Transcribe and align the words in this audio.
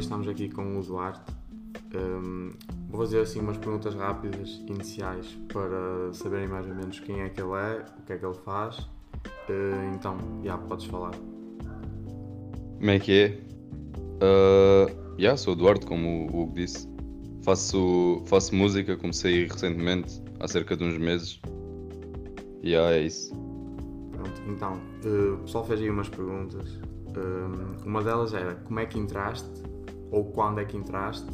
hoje 0.00 0.06
estamos 0.06 0.28
aqui 0.28 0.48
com 0.48 0.78
o 0.78 0.82
Duarte. 0.82 1.20
Um, 1.94 2.52
vou 2.88 3.02
fazer 3.02 3.20
assim 3.20 3.40
umas 3.40 3.58
perguntas 3.58 3.94
rápidas, 3.94 4.62
iniciais, 4.66 5.26
para 5.52 6.10
saberem 6.14 6.48
mais 6.48 6.66
ou 6.66 6.74
menos 6.74 6.98
quem 7.00 7.20
é 7.20 7.28
que 7.28 7.38
ele 7.38 7.52
é, 7.52 7.84
o 7.98 8.02
que 8.06 8.12
é 8.14 8.16
que 8.16 8.24
ele 8.24 8.34
faz. 8.42 8.78
Uh, 8.78 9.94
então, 9.94 10.16
já 10.42 10.56
podes 10.56 10.86
falar. 10.86 11.10
Como 12.78 12.90
é 12.90 12.98
que 12.98 13.12
é? 13.12 13.40
Uh, 14.24 15.16
yeah, 15.18 15.36
sou 15.36 15.52
o 15.52 15.56
Duarte, 15.56 15.84
como 15.84 16.30
o 16.32 16.44
Hugo 16.44 16.54
disse. 16.54 16.88
Faço, 17.42 18.22
faço 18.24 18.54
música, 18.54 18.96
comecei 18.96 19.48
recentemente, 19.48 20.22
há 20.38 20.48
cerca 20.48 20.78
de 20.78 20.84
uns 20.84 20.96
meses. 20.96 21.42
E 22.62 22.70
yeah, 22.70 22.90
é 22.96 23.02
isso. 23.02 23.34
Pronto, 24.12 24.42
então, 24.48 24.80
uh, 25.04 25.34
o 25.34 25.38
pessoal 25.40 25.66
fez 25.66 25.78
aí 25.78 25.90
umas 25.90 26.08
perguntas. 26.08 26.70
Uh, 27.10 27.84
uma 27.84 28.02
delas 28.02 28.32
era 28.32 28.54
como 28.54 28.80
é 28.80 28.86
que 28.86 28.98
entraste 28.98 29.59
ou 30.10 30.24
quando 30.24 30.60
é 30.60 30.64
que 30.64 30.76
entraste? 30.76 31.30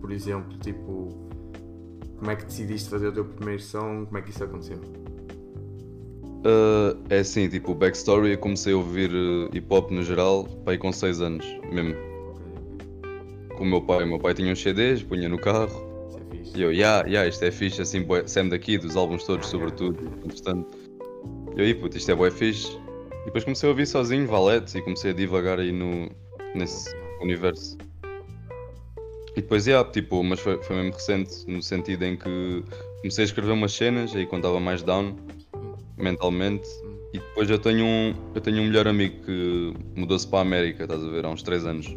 Por 0.00 0.10
exemplo, 0.10 0.58
tipo, 0.58 1.08
como 2.18 2.30
é 2.30 2.36
que 2.36 2.44
decidiste 2.44 2.88
fazer 2.88 3.08
o 3.08 3.12
teu 3.12 3.24
primeiro 3.24 3.62
som? 3.62 4.04
Como 4.06 4.18
é 4.18 4.22
que 4.22 4.30
isso 4.30 4.44
aconteceu? 4.44 4.78
Uh, 6.44 6.98
é 7.08 7.18
assim, 7.18 7.48
tipo, 7.48 7.72
backstory, 7.72 8.32
eu 8.32 8.38
comecei 8.38 8.72
a 8.72 8.76
ouvir 8.76 9.10
hip 9.52 9.66
hop 9.70 9.92
no 9.92 10.02
geral, 10.02 10.44
pai 10.64 10.76
com 10.76 10.92
6 10.92 11.20
anos, 11.20 11.46
mesmo. 11.72 11.94
Com 13.56 13.62
o 13.62 13.66
meu 13.66 13.80
pai, 13.80 14.02
o 14.02 14.08
meu 14.08 14.18
pai 14.18 14.34
tinha 14.34 14.52
uns 14.52 14.60
CDs, 14.60 15.04
punha 15.04 15.28
no 15.28 15.38
carro. 15.38 15.70
É 16.16 16.36
fixe. 16.36 16.58
E 16.58 16.62
eu, 16.62 16.72
yeah, 16.72 17.06
yeah, 17.06 17.28
isto 17.28 17.44
é 17.44 17.50
fixe, 17.52 17.80
assim, 17.80 18.04
sempre 18.26 18.50
daqui, 18.50 18.76
dos 18.76 18.96
álbuns 18.96 19.24
todos, 19.24 19.48
sobretudo, 19.48 19.98
entretanto. 20.24 20.76
E 21.56 21.60
eu, 21.60 21.66
"Ih, 21.66 21.74
puto, 21.74 21.96
isto 21.96 22.10
é 22.10 22.14
bué 22.14 22.30
fixe. 22.30 22.76
E 23.22 23.26
depois 23.26 23.44
comecei 23.44 23.68
a 23.68 23.70
ouvir 23.70 23.86
sozinho, 23.86 24.26
Valete, 24.26 24.76
e 24.76 24.82
comecei 24.82 25.12
a 25.12 25.14
divagar 25.14 25.60
aí 25.60 25.70
no, 25.70 26.08
nesse 26.56 26.92
universo. 27.20 27.78
E 29.34 29.40
depois, 29.40 29.66
yeah, 29.66 29.88
tipo, 29.90 30.22
mas 30.22 30.40
foi, 30.40 30.62
foi 30.62 30.76
mesmo 30.76 30.92
recente, 30.92 31.32
no 31.46 31.62
sentido 31.62 32.04
em 32.04 32.16
que 32.16 32.62
comecei 33.00 33.24
a 33.24 33.26
escrever 33.26 33.52
umas 33.52 33.72
cenas, 33.72 34.14
aí 34.14 34.26
quando 34.26 34.42
estava 34.44 34.60
mais 34.60 34.82
down, 34.82 35.16
mentalmente. 35.96 36.68
E 37.14 37.18
depois 37.18 37.48
eu 37.50 37.58
tenho 37.58 37.84
um, 37.84 38.14
eu 38.34 38.40
tenho 38.40 38.60
um 38.62 38.66
melhor 38.66 38.86
amigo 38.88 39.22
que 39.24 39.72
mudou-se 39.96 40.26
para 40.26 40.40
a 40.40 40.42
América, 40.42 40.84
estás 40.84 41.02
a 41.02 41.08
ver, 41.08 41.24
há 41.24 41.30
uns 41.30 41.42
3 41.42 41.64
anos. 41.66 41.94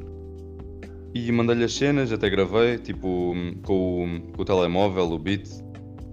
E 1.14 1.32
mandei-lhe 1.32 1.64
as 1.64 1.74
cenas, 1.74 2.12
até 2.12 2.30
gravei, 2.30 2.78
tipo, 2.78 3.34
com, 3.64 4.04
o- 4.06 4.32
com 4.34 4.42
o 4.42 4.46
telemóvel, 4.46 5.12
o 5.12 5.18
beat. 5.20 5.48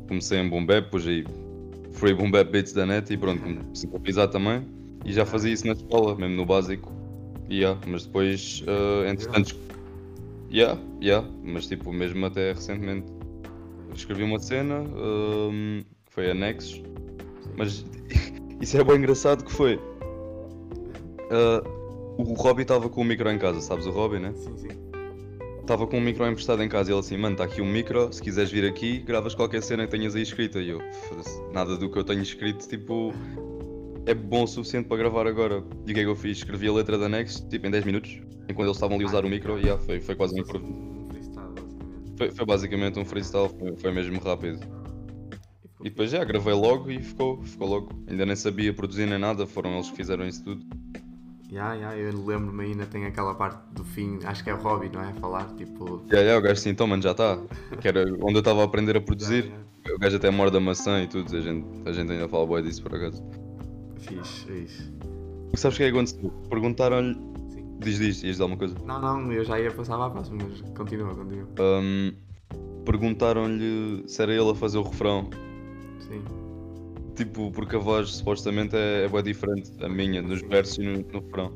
Comecei 0.07 0.39
em 0.39 0.49
boom 0.49 0.65
bap, 0.65 0.91
pus 0.91 1.07
aí 1.07 1.25
free 1.93 2.15
boom 2.15 2.31
bap 2.31 2.51
beats 2.51 2.73
da 2.73 2.87
net 2.87 3.13
e 3.13 3.17
pronto, 3.17 3.43
comecei 3.43 3.91
a 3.95 3.99
pisar 3.99 4.29
também. 4.29 4.65
E 5.05 5.13
já 5.13 5.27
fazia 5.27 5.53
isso 5.53 5.67
na 5.67 5.73
escola, 5.73 6.15
mesmo 6.17 6.37
no 6.37 6.47
básico. 6.47 6.93
E 7.49 7.59
yeah, 7.59 7.79
mas 7.87 8.07
depois, 8.07 8.63
uh, 8.69 9.09
entretanto, 9.09 9.57
yeah, 10.53 10.81
yeah, 11.03 11.27
mas 11.43 11.67
tipo, 11.67 11.93
mesmo 11.93 12.25
até 12.27 12.53
recentemente. 12.53 13.13
Escrevi 13.95 14.23
uma 14.23 14.39
cena, 14.39 14.81
um, 14.81 15.83
que 16.07 16.13
foi 16.15 16.31
anexos, 16.31 16.83
mas 17.57 17.85
isso 18.61 18.79
é 18.79 18.85
bem 18.85 18.97
engraçado 18.97 19.45
que 19.45 19.53
foi. 19.53 19.77
uh, 19.77 21.63
o 22.17 22.35
Robbie 22.35 22.63
estava 22.63 22.89
com 22.89 23.03
o 23.03 23.05
micro 23.05 23.31
em 23.31 23.39
casa, 23.39 23.61
sabes 23.61 23.87
o 23.87 23.91
Robbie, 23.91 24.19
né? 24.19 24.33
Sim, 24.35 24.57
sim. 24.57 24.69
Estava 25.61 25.87
com 25.87 25.99
um 25.99 26.01
micro 26.01 26.27
emprestado 26.27 26.63
em 26.63 26.69
casa 26.69 26.91
e 26.91 26.93
ele 26.93 27.01
assim, 27.01 27.17
mano, 27.17 27.35
está 27.35 27.45
aqui 27.45 27.63
um 27.63 27.71
micro, 27.71 28.13
se 28.13 28.21
quiseres 28.21 28.51
vir 28.51 28.65
aqui, 28.65 28.99
gravas 28.99 29.35
qualquer 29.35 29.63
cena 29.63 29.85
que 29.85 29.93
tenhas 29.93 30.17
aí 30.17 30.23
escrita. 30.23 30.59
E 30.59 30.71
eu, 30.71 30.81
"Foda-se, 31.09 31.41
nada 31.53 31.77
do 31.77 31.89
que 31.89 31.99
eu 31.99 32.05
tenho 32.05 32.21
escrito, 32.21 32.69
tipo, 32.69 33.13
é 34.07 34.15
bom 34.15 34.43
o 34.43 34.47
suficiente 34.47 34.89
para 34.89 34.97
gravar 34.97 35.27
agora. 35.27 35.63
E 35.87 35.93
o 35.93 35.95
que 35.95 36.01
é 36.01 36.03
que 36.03 36.09
eu 36.09 36.17
fiz? 36.17 36.39
Escrevi 36.39 36.69
a 36.69 36.73
letra 36.73 36.99
da 36.99 37.09
Next, 37.09 37.49
tipo, 37.49 37.67
em 37.67 37.71
10 37.71 37.85
minutos, 37.85 38.21
enquanto 38.53 38.69
eles 38.69 38.77
estavam 38.77 38.97
ali 38.97 39.05
a 39.05 39.09
usar 39.09 39.25
o 39.25 39.29
micro, 39.29 39.59
e 39.59 39.63
yeah, 39.63 39.83
foi, 39.83 40.01
foi 40.01 40.15
quase 40.15 40.35
um 40.35 40.39
improv- 40.39 40.63
freestyle, 41.11 41.49
basicamente. 41.55 42.17
foi, 42.19 42.31
foi 42.31 42.47
basicamente 42.47 42.99
um 42.99 43.05
freestyle, 43.05 43.49
foi, 43.59 43.77
foi 43.77 43.93
mesmo 43.93 44.21
rápido. 44.21 44.61
E 45.81 45.91
depois 45.91 46.11
já 46.11 46.23
gravei 46.23 46.55
logo 46.55 46.91
e 46.91 47.03
ficou, 47.03 47.43
ficou 47.43 47.69
logo. 47.69 47.89
Ainda 48.09 48.25
nem 48.25 48.37
sabia 48.37 48.73
produzir 48.73 49.07
nem 49.07 49.19
nada, 49.19 49.47
foram 49.47 49.75
eles 49.75 49.91
que 49.91 49.97
fizeram 49.97 50.27
isso 50.27 50.45
tudo. 50.45 50.65
Ya, 51.51 51.75
ya, 51.75 51.97
eu 51.97 52.25
lembro-me 52.25 52.65
ainda, 52.65 52.87
tem 52.87 53.05
aquela 53.05 53.35
parte 53.35 53.61
do 53.73 53.85
fim, 53.85 54.21
acho 54.25 54.43
que 54.43 54.49
é 54.49 54.55
o 54.55 54.63
Hobby, 54.63 54.89
não 54.89 55.03
é? 55.03 55.13
Falar, 55.15 55.45
tipo. 55.57 56.03
E 56.11 56.17
aí 56.17 56.35
o 56.35 56.41
gajo 56.41 56.55
assim, 56.55 56.71
então 56.71 56.87
mano, 56.87 57.03
já 57.03 57.11
está. 57.11 57.37
Que 57.81 57.89
era 57.89 58.05
onde 58.23 58.35
eu 58.35 58.39
estava 58.39 58.63
a 58.63 58.65
aprender 58.65 58.97
a 58.97 59.01
produzir. 59.01 59.47
Ya, 59.47 59.51
ya. 59.91 59.95
O 59.97 59.99
gajo 59.99 60.17
até 60.17 60.31
morde 60.31 60.57
a 60.57 60.61
maçã 60.61 61.03
e 61.03 61.09
tudo, 61.09 61.37
a 61.37 61.41
gente, 61.41 61.67
a 61.85 61.93
gente 61.93 62.13
ainda 62.13 62.29
fala 62.29 62.47
boa 62.47 62.63
disso 62.63 62.83
por 62.83 62.95
acaso. 62.95 63.23
Fixe, 63.99 64.51
isso. 64.53 64.93
Sabes 65.57 65.77
o 65.77 65.79
que 65.79 65.85
é 65.85 65.91
que 65.91 65.97
aconteceu? 65.97 66.31
Perguntaram-lhe. 66.49 67.32
Diz, 67.83 67.99
diz, 67.99 68.23
ias 68.23 68.33
dizer 68.33 68.43
alguma 68.43 68.59
coisa? 68.59 68.75
Não, 68.85 69.01
não, 69.01 69.33
eu 69.33 69.45
já 69.45 69.59
ia 69.61 69.71
passar 69.71 69.97
para 69.97 70.07
a 70.07 70.11
próxima, 70.11 70.39
mas 70.49 70.61
continua, 70.77 71.15
continua. 71.15 71.49
Ahm, 71.59 72.13
Perguntaram-lhe 72.85 74.05
se 74.09 74.23
era 74.23 74.33
ele 74.33 74.51
a 74.51 74.55
fazer 74.55 74.79
o 74.79 74.83
refrão. 74.83 75.31
Sim. 76.01 76.23
Tipo, 77.15 77.51
porque 77.53 77.77
a 77.77 77.79
voz 77.79 78.11
supostamente 78.11 78.75
é, 78.75 79.05
é 79.05 79.09
bem 79.09 79.23
diferente, 79.23 79.73
a 79.83 79.89
minha, 79.89 80.21
nos 80.21 80.41
versos 80.43 80.79
e 80.79 80.83
no, 80.83 80.99
no 80.99 81.21
refrão. 81.21 81.53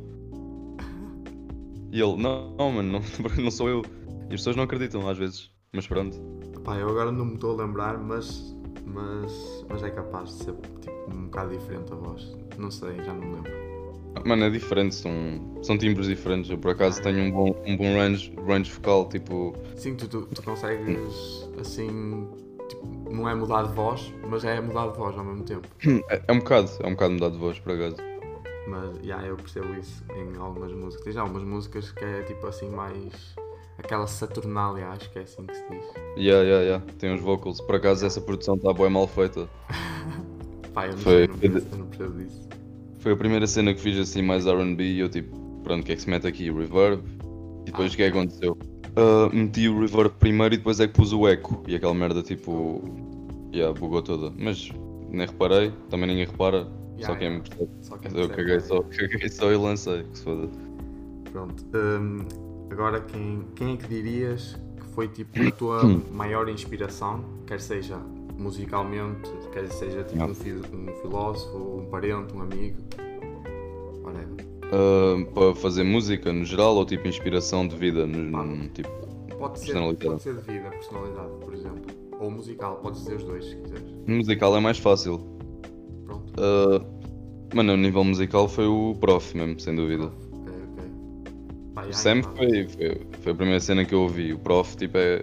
E 1.90 2.00
ele, 2.00 2.16
não, 2.16 2.54
não, 2.56 2.72
mano, 2.72 2.92
não, 2.92 3.00
não 3.42 3.50
sou 3.50 3.68
eu. 3.68 3.82
E 4.30 4.34
as 4.34 4.40
pessoas 4.40 4.56
não 4.56 4.64
acreditam 4.64 5.08
às 5.08 5.18
vezes. 5.18 5.50
Mas 5.72 5.86
pronto. 5.86 6.18
Pá, 6.64 6.76
eu 6.76 6.88
agora 6.88 7.10
não 7.10 7.24
me 7.24 7.34
estou 7.34 7.58
a 7.58 7.64
lembrar, 7.64 7.98
mas. 7.98 8.54
Mas. 8.84 9.64
Mas 9.68 9.82
é 9.82 9.90
capaz 9.90 10.30
de 10.30 10.44
ser 10.44 10.54
tipo, 10.80 11.10
um 11.12 11.24
bocado 11.24 11.50
diferente 11.50 11.92
a 11.92 11.96
voz. 11.96 12.36
Não 12.56 12.70
sei, 12.70 12.96
já 13.02 13.12
não 13.12 13.20
me 13.20 13.34
lembro. 13.34 13.65
Mano, 14.24 14.44
é 14.44 14.50
diferente, 14.50 14.94
são, 14.94 15.12
são 15.62 15.76
timbres 15.78 16.06
diferentes. 16.06 16.50
Eu 16.50 16.58
por 16.58 16.70
acaso 16.72 17.02
tenho 17.02 17.24
um 17.24 17.30
bom, 17.30 17.62
um 17.66 17.76
bom 17.76 17.94
range, 17.94 18.32
range 18.46 18.70
vocal, 18.72 19.08
tipo. 19.08 19.54
Sim, 19.76 19.94
tu, 19.94 20.08
tu, 20.08 20.22
tu 20.26 20.42
consegues 20.42 21.48
assim. 21.60 22.28
Tipo, 22.68 22.86
não 23.12 23.28
é 23.28 23.34
mudar 23.34 23.62
de 23.62 23.72
voz, 23.74 24.12
mas 24.28 24.44
é 24.44 24.60
mudar 24.60 24.88
de 24.90 24.98
voz 24.98 25.16
ao 25.16 25.24
mesmo 25.24 25.44
tempo. 25.44 25.68
É, 26.10 26.22
é 26.28 26.32
um 26.32 26.38
bocado, 26.38 26.70
é 26.80 26.86
um 26.86 26.90
bocado 26.92 27.12
mudar 27.14 27.28
de 27.30 27.38
voz 27.38 27.58
por 27.60 27.72
acaso. 27.72 27.96
Mas 28.68 28.98
já 29.04 29.22
eu 29.22 29.36
percebo 29.36 29.72
isso 29.74 30.02
em 30.16 30.36
algumas 30.38 30.72
músicas. 30.72 31.04
Tens 31.04 31.16
algumas 31.16 31.44
músicas 31.44 31.92
que 31.92 32.04
é 32.04 32.22
tipo 32.22 32.44
assim 32.48 32.68
mais. 32.70 33.36
aquela 33.78 34.06
saturnália, 34.08 34.88
acho 34.88 35.08
que 35.12 35.18
é 35.20 35.22
assim 35.22 35.46
que 35.46 35.54
se 35.54 35.62
diz. 35.70 35.84
Yeah, 36.16 36.42
yeah, 36.42 36.62
yeah. 36.64 36.84
Tem 36.98 37.12
uns 37.14 37.20
vocals. 37.20 37.60
Por 37.60 37.76
acaso 37.76 38.04
essa 38.04 38.20
produção 38.20 38.56
está 38.56 38.72
bem 38.72 38.90
mal 38.90 39.06
feita. 39.06 39.48
Pá, 40.74 40.86
eu 40.86 40.92
não, 40.92 40.98
Foi- 40.98 41.12
sei, 41.12 41.26
não, 41.28 41.38
percebo, 41.38 41.66
eu 41.72 41.78
não 41.78 41.86
percebo 41.86 42.18
disso. 42.24 42.48
Foi 43.06 43.12
a 43.12 43.16
primeira 43.16 43.46
cena 43.46 43.72
que 43.72 43.80
fiz 43.80 43.96
assim 44.00 44.20
mais 44.20 44.46
RB 44.46 44.82
e 44.82 44.98
eu 44.98 45.08
tipo, 45.08 45.38
pronto, 45.62 45.82
o 45.82 45.86
que 45.86 45.92
é 45.92 45.94
que 45.94 46.02
se 46.02 46.10
mete 46.10 46.26
aqui? 46.26 46.50
Reverb. 46.50 47.04
E 47.62 47.66
depois 47.66 47.94
o 47.94 47.96
que 47.96 48.02
é 48.02 48.10
que 48.10 48.18
aconteceu? 48.18 48.58
Ah, 48.96 49.30
meti 49.32 49.68
o 49.68 49.78
reverb 49.78 50.10
primeiro 50.18 50.56
e 50.56 50.58
depois 50.58 50.80
é 50.80 50.88
que 50.88 50.94
pus 50.94 51.12
o 51.12 51.28
eco. 51.28 51.62
E 51.68 51.76
aquela 51.76 51.94
merda 51.94 52.20
tipo. 52.20 52.82
Yeah, 53.54 53.72
bugou 53.78 54.02
toda. 54.02 54.34
Mas 54.36 54.72
nem 55.08 55.24
reparei, 55.24 55.72
também 55.88 56.08
ninguém 56.08 56.24
repara. 56.24 56.64
só 56.64 57.12
Yeah, 57.12 57.16
quem 57.16 57.28
yeah. 57.28 57.36
me 57.36 57.48
percebe. 57.48 57.70
Só 57.80 57.96
quem 57.96 58.20
Eu 58.20 58.28
caguei 58.28 58.58
só, 58.58 58.82
caguei 58.98 59.28
só 59.28 59.52
e 59.52 59.56
lancei, 59.56 60.02
que 60.02 60.18
se 60.18 60.24
foda. 60.24 60.48
Pronto. 61.30 61.64
hum, 61.76 62.18
agora, 62.72 63.00
quem, 63.02 63.46
quem 63.54 63.74
é 63.74 63.76
que 63.76 63.86
dirias 63.86 64.60
que 64.80 64.94
foi 64.96 65.06
tipo 65.06 65.46
a 65.46 65.50
tua 65.54 65.84
maior 66.10 66.48
inspiração? 66.48 67.24
Quer 67.46 67.60
seja 67.60 67.98
musicalmente, 68.36 69.30
quer 69.56 69.72
seja 69.72 70.04
tipo 70.04 70.22
um, 70.24 70.34
fi- 70.34 70.52
um 70.52 70.86
filósofo, 71.00 71.56
um 71.80 71.86
parente, 71.86 72.34
um 72.34 72.42
amigo. 72.42 72.76
Whatever. 74.02 74.46
Ah, 74.64 75.30
para 75.32 75.54
fazer 75.54 75.82
música 75.82 76.30
no 76.32 76.44
geral 76.44 76.74
ou 76.76 76.84
tipo 76.84 77.08
inspiração 77.08 77.66
de 77.66 77.74
vida? 77.76 78.06
No, 78.06 78.44
no- 78.44 78.68
tipo, 78.68 78.88
Pode 79.38 79.58
ser, 79.60 79.74
pode 79.74 80.22
ser 80.22 80.34
de 80.34 80.40
vida, 80.50 80.70
personalidade, 80.70 81.30
por 81.40 81.52
exemplo. 81.54 81.82
Ou 82.20 82.30
musical, 82.30 82.76
podes 82.76 83.00
dizer 83.02 83.16
os 83.16 83.24
dois 83.24 83.44
se 83.44 83.56
quiseres. 83.56 83.84
musical 84.06 84.56
é 84.56 84.60
mais 84.60 84.78
fácil. 84.78 85.18
Pronto. 86.06 86.32
Ah, 86.38 86.84
mano, 87.54 87.72
a 87.72 87.76
nível 87.76 88.04
musical 88.04 88.48
foi 88.48 88.66
o 88.66 88.94
prof 89.00 89.36
mesmo, 89.36 89.58
sem 89.60 89.74
dúvida. 89.76 90.04
Ok, 90.04 90.52
ok. 90.72 90.90
Pá, 91.74 91.82
O 91.82 91.86
já, 91.86 91.92
Sam 91.92 92.18
então. 92.18 92.34
foi, 92.36 92.66
foi, 92.68 93.00
foi 93.20 93.32
a 93.32 93.34
primeira 93.34 93.60
cena 93.60 93.84
que 93.84 93.94
eu 93.94 94.00
ouvi. 94.02 94.32
O 94.32 94.38
prof, 94.38 94.74
tipo, 94.76 94.96
é, 94.96 95.22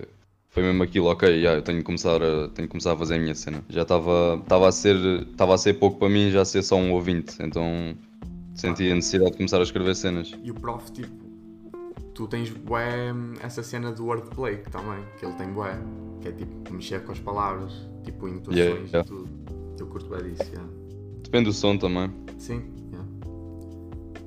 foi 0.54 0.62
mesmo 0.62 0.84
aquilo, 0.84 1.08
ok, 1.08 1.28
yeah, 1.28 1.58
eu 1.58 1.64
tenho 1.64 1.80
que 1.80 1.84
começar 1.84 2.22
a, 2.22 2.48
tenho 2.50 2.68
que 2.68 2.68
começar 2.68 2.94
a 2.94 2.96
fazer 2.98 3.16
a 3.16 3.20
minha 3.20 3.34
cena. 3.34 3.64
Já 3.70 3.82
estava 3.82 4.40
estava 4.40 4.68
a 4.68 4.72
ser 4.72 4.96
estava 5.32 5.56
a 5.56 5.58
ser 5.58 5.74
pouco 5.74 5.98
para 5.98 6.10
mim 6.10 6.30
já 6.30 6.46
ser 6.46 6.62
só 6.62 6.76
um 6.76 6.92
ouvinte, 6.92 7.36
então 7.42 7.98
senti 8.54 8.92
a 8.92 8.94
necessidade 8.94 9.32
de 9.32 9.38
começar 9.38 9.58
a 9.58 9.64
escrever 9.64 9.96
cenas. 9.96 10.32
E 10.44 10.52
o 10.52 10.54
prof, 10.54 10.92
tipo, 10.92 11.12
tu 12.14 12.28
tens 12.28 12.52
bué 12.52 13.12
essa 13.42 13.64
cena 13.64 13.92
do 13.92 14.06
wordplay 14.06 14.58
que 14.58 14.70
também, 14.70 15.04
que 15.20 15.26
ele 15.26 15.34
tem 15.34 15.48
bué, 15.52 15.76
que 16.22 16.28
é 16.28 16.32
tipo 16.32 16.72
mexer 16.72 17.04
com 17.04 17.14
as 17.14 17.20
palavras, 17.20 17.74
tipo 18.04 18.28
intuações 18.28 18.56
Yeah, 18.56 18.88
yeah. 18.90 19.02
e 19.02 19.04
tudo. 19.06 19.30
Eu 19.80 19.88
curto 19.88 20.08
bué 20.08 20.22
disso, 20.22 20.44
yeah. 20.52 20.70
Depende 21.24 21.46
do 21.46 21.54
som 21.54 21.80
também. 21.80 22.12
Sim, 22.38 22.62
yeah. 22.92 23.10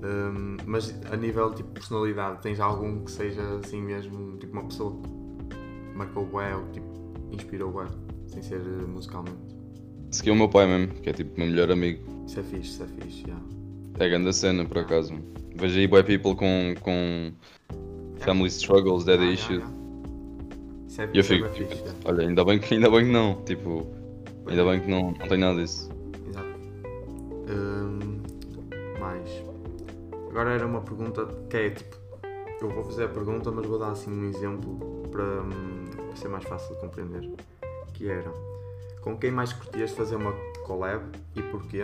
Hum, 0.02 0.56
mas 0.66 0.92
a 1.08 1.16
nível 1.16 1.54
tipo 1.54 1.70
personalidade, 1.70 2.42
tens 2.42 2.58
algum 2.58 3.04
que 3.04 3.12
seja 3.12 3.42
assim 3.62 3.80
mesmo, 3.80 4.36
tipo 4.38 4.54
uma 4.54 4.64
pessoa 4.64 5.00
que 5.00 5.25
marcou 5.96 6.24
bué 6.26 6.54
ou 6.54 6.64
tipo 6.72 6.86
inspirou 7.32 7.70
bué, 7.72 7.86
sem 8.28 8.42
ser 8.42 8.60
eh, 8.60 8.86
musicalmente? 8.86 9.56
Segui 10.10 10.30
o 10.30 10.34
meu 10.36 10.48
pai 10.48 10.66
mesmo, 10.66 10.94
que 10.94 11.10
é 11.10 11.12
tipo 11.12 11.34
o 11.36 11.38
meu 11.40 11.48
melhor 11.48 11.70
amigo. 11.70 12.02
Isso 12.26 12.40
é 12.40 12.42
fixe, 12.42 12.70
isso 12.70 12.82
é 12.82 12.86
fixe, 12.86 13.22
yeah. 13.26 13.44
É 13.98 14.08
grande 14.08 14.28
a 14.28 14.32
cena, 14.32 14.64
por 14.64 14.78
acaso. 14.78 15.12
Vejo 15.56 15.78
aí 15.78 15.86
boy 15.86 16.02
people 16.04 16.34
com, 16.36 16.74
com 16.80 17.32
family 18.18 18.48
struggles, 18.48 19.04
daddy 19.04 19.22
Yeah, 19.24 19.34
issues. 19.34 19.58
yeah. 19.58 19.76
Isso 20.86 21.00
é, 21.02 21.04
E 21.12 21.16
eu 21.16 21.20
é 21.20 21.22
fico, 21.22 21.48
tipo, 21.48 21.70
fixe, 21.70 21.84
olha, 22.04 22.26
ainda 22.28 22.44
bem 22.44 22.58
que, 22.58 22.74
ainda 22.74 22.90
bem 22.90 23.04
que 23.06 23.10
não, 23.12 23.42
tipo, 23.44 23.86
ainda 24.46 24.64
bem 24.64 24.80
que 24.80 24.90
não, 24.90 25.02
não 25.12 25.28
tenho 25.28 25.40
nada 25.40 25.60
disso. 25.60 25.90
Exato. 26.28 26.48
Hum, 27.48 28.20
mais. 29.00 29.28
Agora 30.30 30.50
era 30.50 30.66
uma 30.66 30.80
pergunta 30.82 31.26
que 31.48 31.56
é 31.56 31.70
tipo. 31.70 31.96
Eu 32.60 32.70
vou 32.70 32.84
fazer 32.84 33.04
a 33.04 33.08
pergunta, 33.08 33.50
mas 33.50 33.66
vou 33.66 33.78
dar 33.78 33.90
assim 33.90 34.10
um 34.10 34.28
exemplo 34.30 34.78
para, 35.10 35.42
para 36.16 36.22
ser 36.22 36.28
mais 36.28 36.44
fácil 36.44 36.74
de 36.74 36.80
compreender. 36.80 37.30
Que 37.92 38.08
era 38.08 38.32
com 39.02 39.16
quem 39.16 39.30
mais 39.30 39.52
curtias 39.52 39.90
fazer 39.92 40.16
uma 40.16 40.32
collab 40.64 41.04
e 41.34 41.42
porquê? 41.42 41.82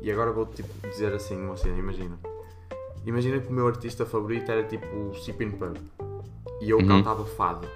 E 0.00 0.10
agora 0.10 0.32
vou 0.32 0.46
tipo 0.46 0.68
dizer 0.88 1.12
assim 1.12 1.36
uma 1.36 1.56
cena, 1.56 1.78
imagina. 1.78 2.18
Imagina 3.04 3.38
que 3.38 3.48
o 3.48 3.52
meu 3.52 3.66
artista 3.66 4.04
favorito 4.06 4.50
era 4.50 4.64
tipo 4.64 4.86
o 4.86 5.14
Sipping 5.14 5.50
Pub 5.52 5.76
e 6.60 6.70
eu 6.70 6.78
Uhum. 6.78 6.88
cantava 6.88 7.24
fado. 7.24 7.68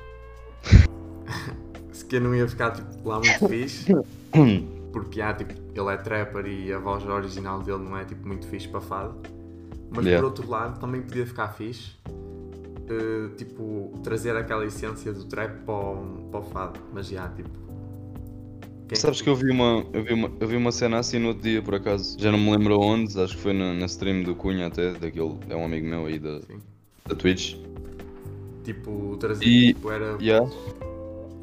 Se 1.93 2.05
que 2.05 2.17
eu 2.17 2.21
não 2.21 2.35
ia 2.35 2.49
ficar 2.49 2.71
tipo, 2.73 3.09
lá 3.09 3.19
muito 3.21 3.47
fixe 3.49 3.93
porque 4.93 5.23
há, 5.23 5.33
tipo, 5.33 5.53
ele 5.75 5.89
é 5.89 5.97
trapper 5.97 6.47
e 6.47 6.71
a 6.73 6.79
voz 6.79 7.07
original 7.07 7.61
dele 7.63 7.79
não 7.79 7.97
é 7.97 8.05
tipo 8.05 8.27
muito 8.27 8.47
fixe 8.47 8.69
para 8.69 8.81
fado. 8.81 9.15
Mas 9.91 10.05
Yeah. 10.07 10.21
por 10.23 10.25
outro 10.33 10.49
lado 10.51 10.81
também 10.81 11.03
podia 11.03 11.27
ficar 11.27 11.49
fixe, 11.49 11.93
eh, 12.89 13.29
tipo, 13.37 13.93
trazer 14.03 14.37
aquela 14.37 14.65
essência 14.65 15.13
do 15.13 15.25
trap 15.25 15.65
para 15.65 15.75
o, 15.75 16.29
para 16.31 16.41
o 16.41 16.43
fado. 16.45 16.81
Mas 16.93 17.07
já, 17.09 17.29
tipo. 17.29 17.49
quem- 18.89 18.99
Sabes 18.99 19.21
que 19.23 19.29
eu 19.29 19.35
vi, 19.37 19.51
uma, 19.51 19.85
eu, 19.93 20.03
vi 20.05 20.13
uma, 20.15 20.31
eu 20.41 20.49
vi 20.49 20.57
uma 20.57 20.73
cena 20.73 20.99
assim 20.99 21.19
no 21.19 21.29
outro 21.29 21.43
dia, 21.43 21.63
por 21.63 21.75
acaso. 21.75 22.17
Já 22.19 22.31
não 22.33 22.39
me 22.39 22.51
lembro 22.51 22.79
onde, 22.81 23.19
acho 23.21 23.37
que 23.37 23.43
foi 23.43 23.53
na, 23.53 23.73
na 23.73 23.87
stream 23.87 24.23
do 24.23 24.35
Cunha 24.35 24.67
até, 24.67 24.93
daquele, 24.93 25.37
é 25.49 25.57
um 25.57 25.65
amigo 25.65 25.87
meu 25.87 26.07
aí 26.07 26.19
da, 26.19 26.41
Sim. 26.43 26.59
da 27.09 27.15
Twitch. 27.15 27.57
Tipo, 28.65 29.17
trazer. 29.19 29.45
E- 29.45 29.75
Tipo, 29.75 29.91
era. 29.91 30.17
Yeah. 30.21 30.49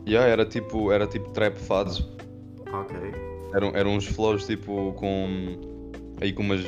Yeah, 0.07 0.27
era 0.27 0.45
tipo, 0.45 0.91
era 0.91 1.05
tipo 1.05 1.29
trap 1.31 1.57
fados. 1.57 2.07
Ok. 2.71 2.95
Eram, 3.53 3.71
eram 3.75 3.95
uns 3.95 4.05
flows 4.05 4.45
tipo 4.45 4.93
com. 4.93 5.57
aí 6.21 6.31
com 6.31 6.41
umas. 6.43 6.61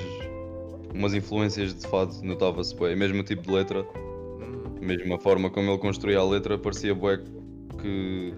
umas 0.93 1.13
influências 1.13 1.73
de 1.73 1.87
fado, 1.87 2.13
notava-se. 2.23 2.75
E 2.75 2.95
mesmo 2.95 3.23
tipo 3.23 3.41
de 3.43 3.51
letra, 3.51 3.85
mesmo 4.81 5.13
a 5.13 5.19
forma 5.19 5.49
como 5.49 5.71
ele 5.71 5.77
construía 5.77 6.19
a 6.19 6.25
letra, 6.25 6.57
parecia 6.57 6.93
bué 6.93 7.21
que. 7.79 8.33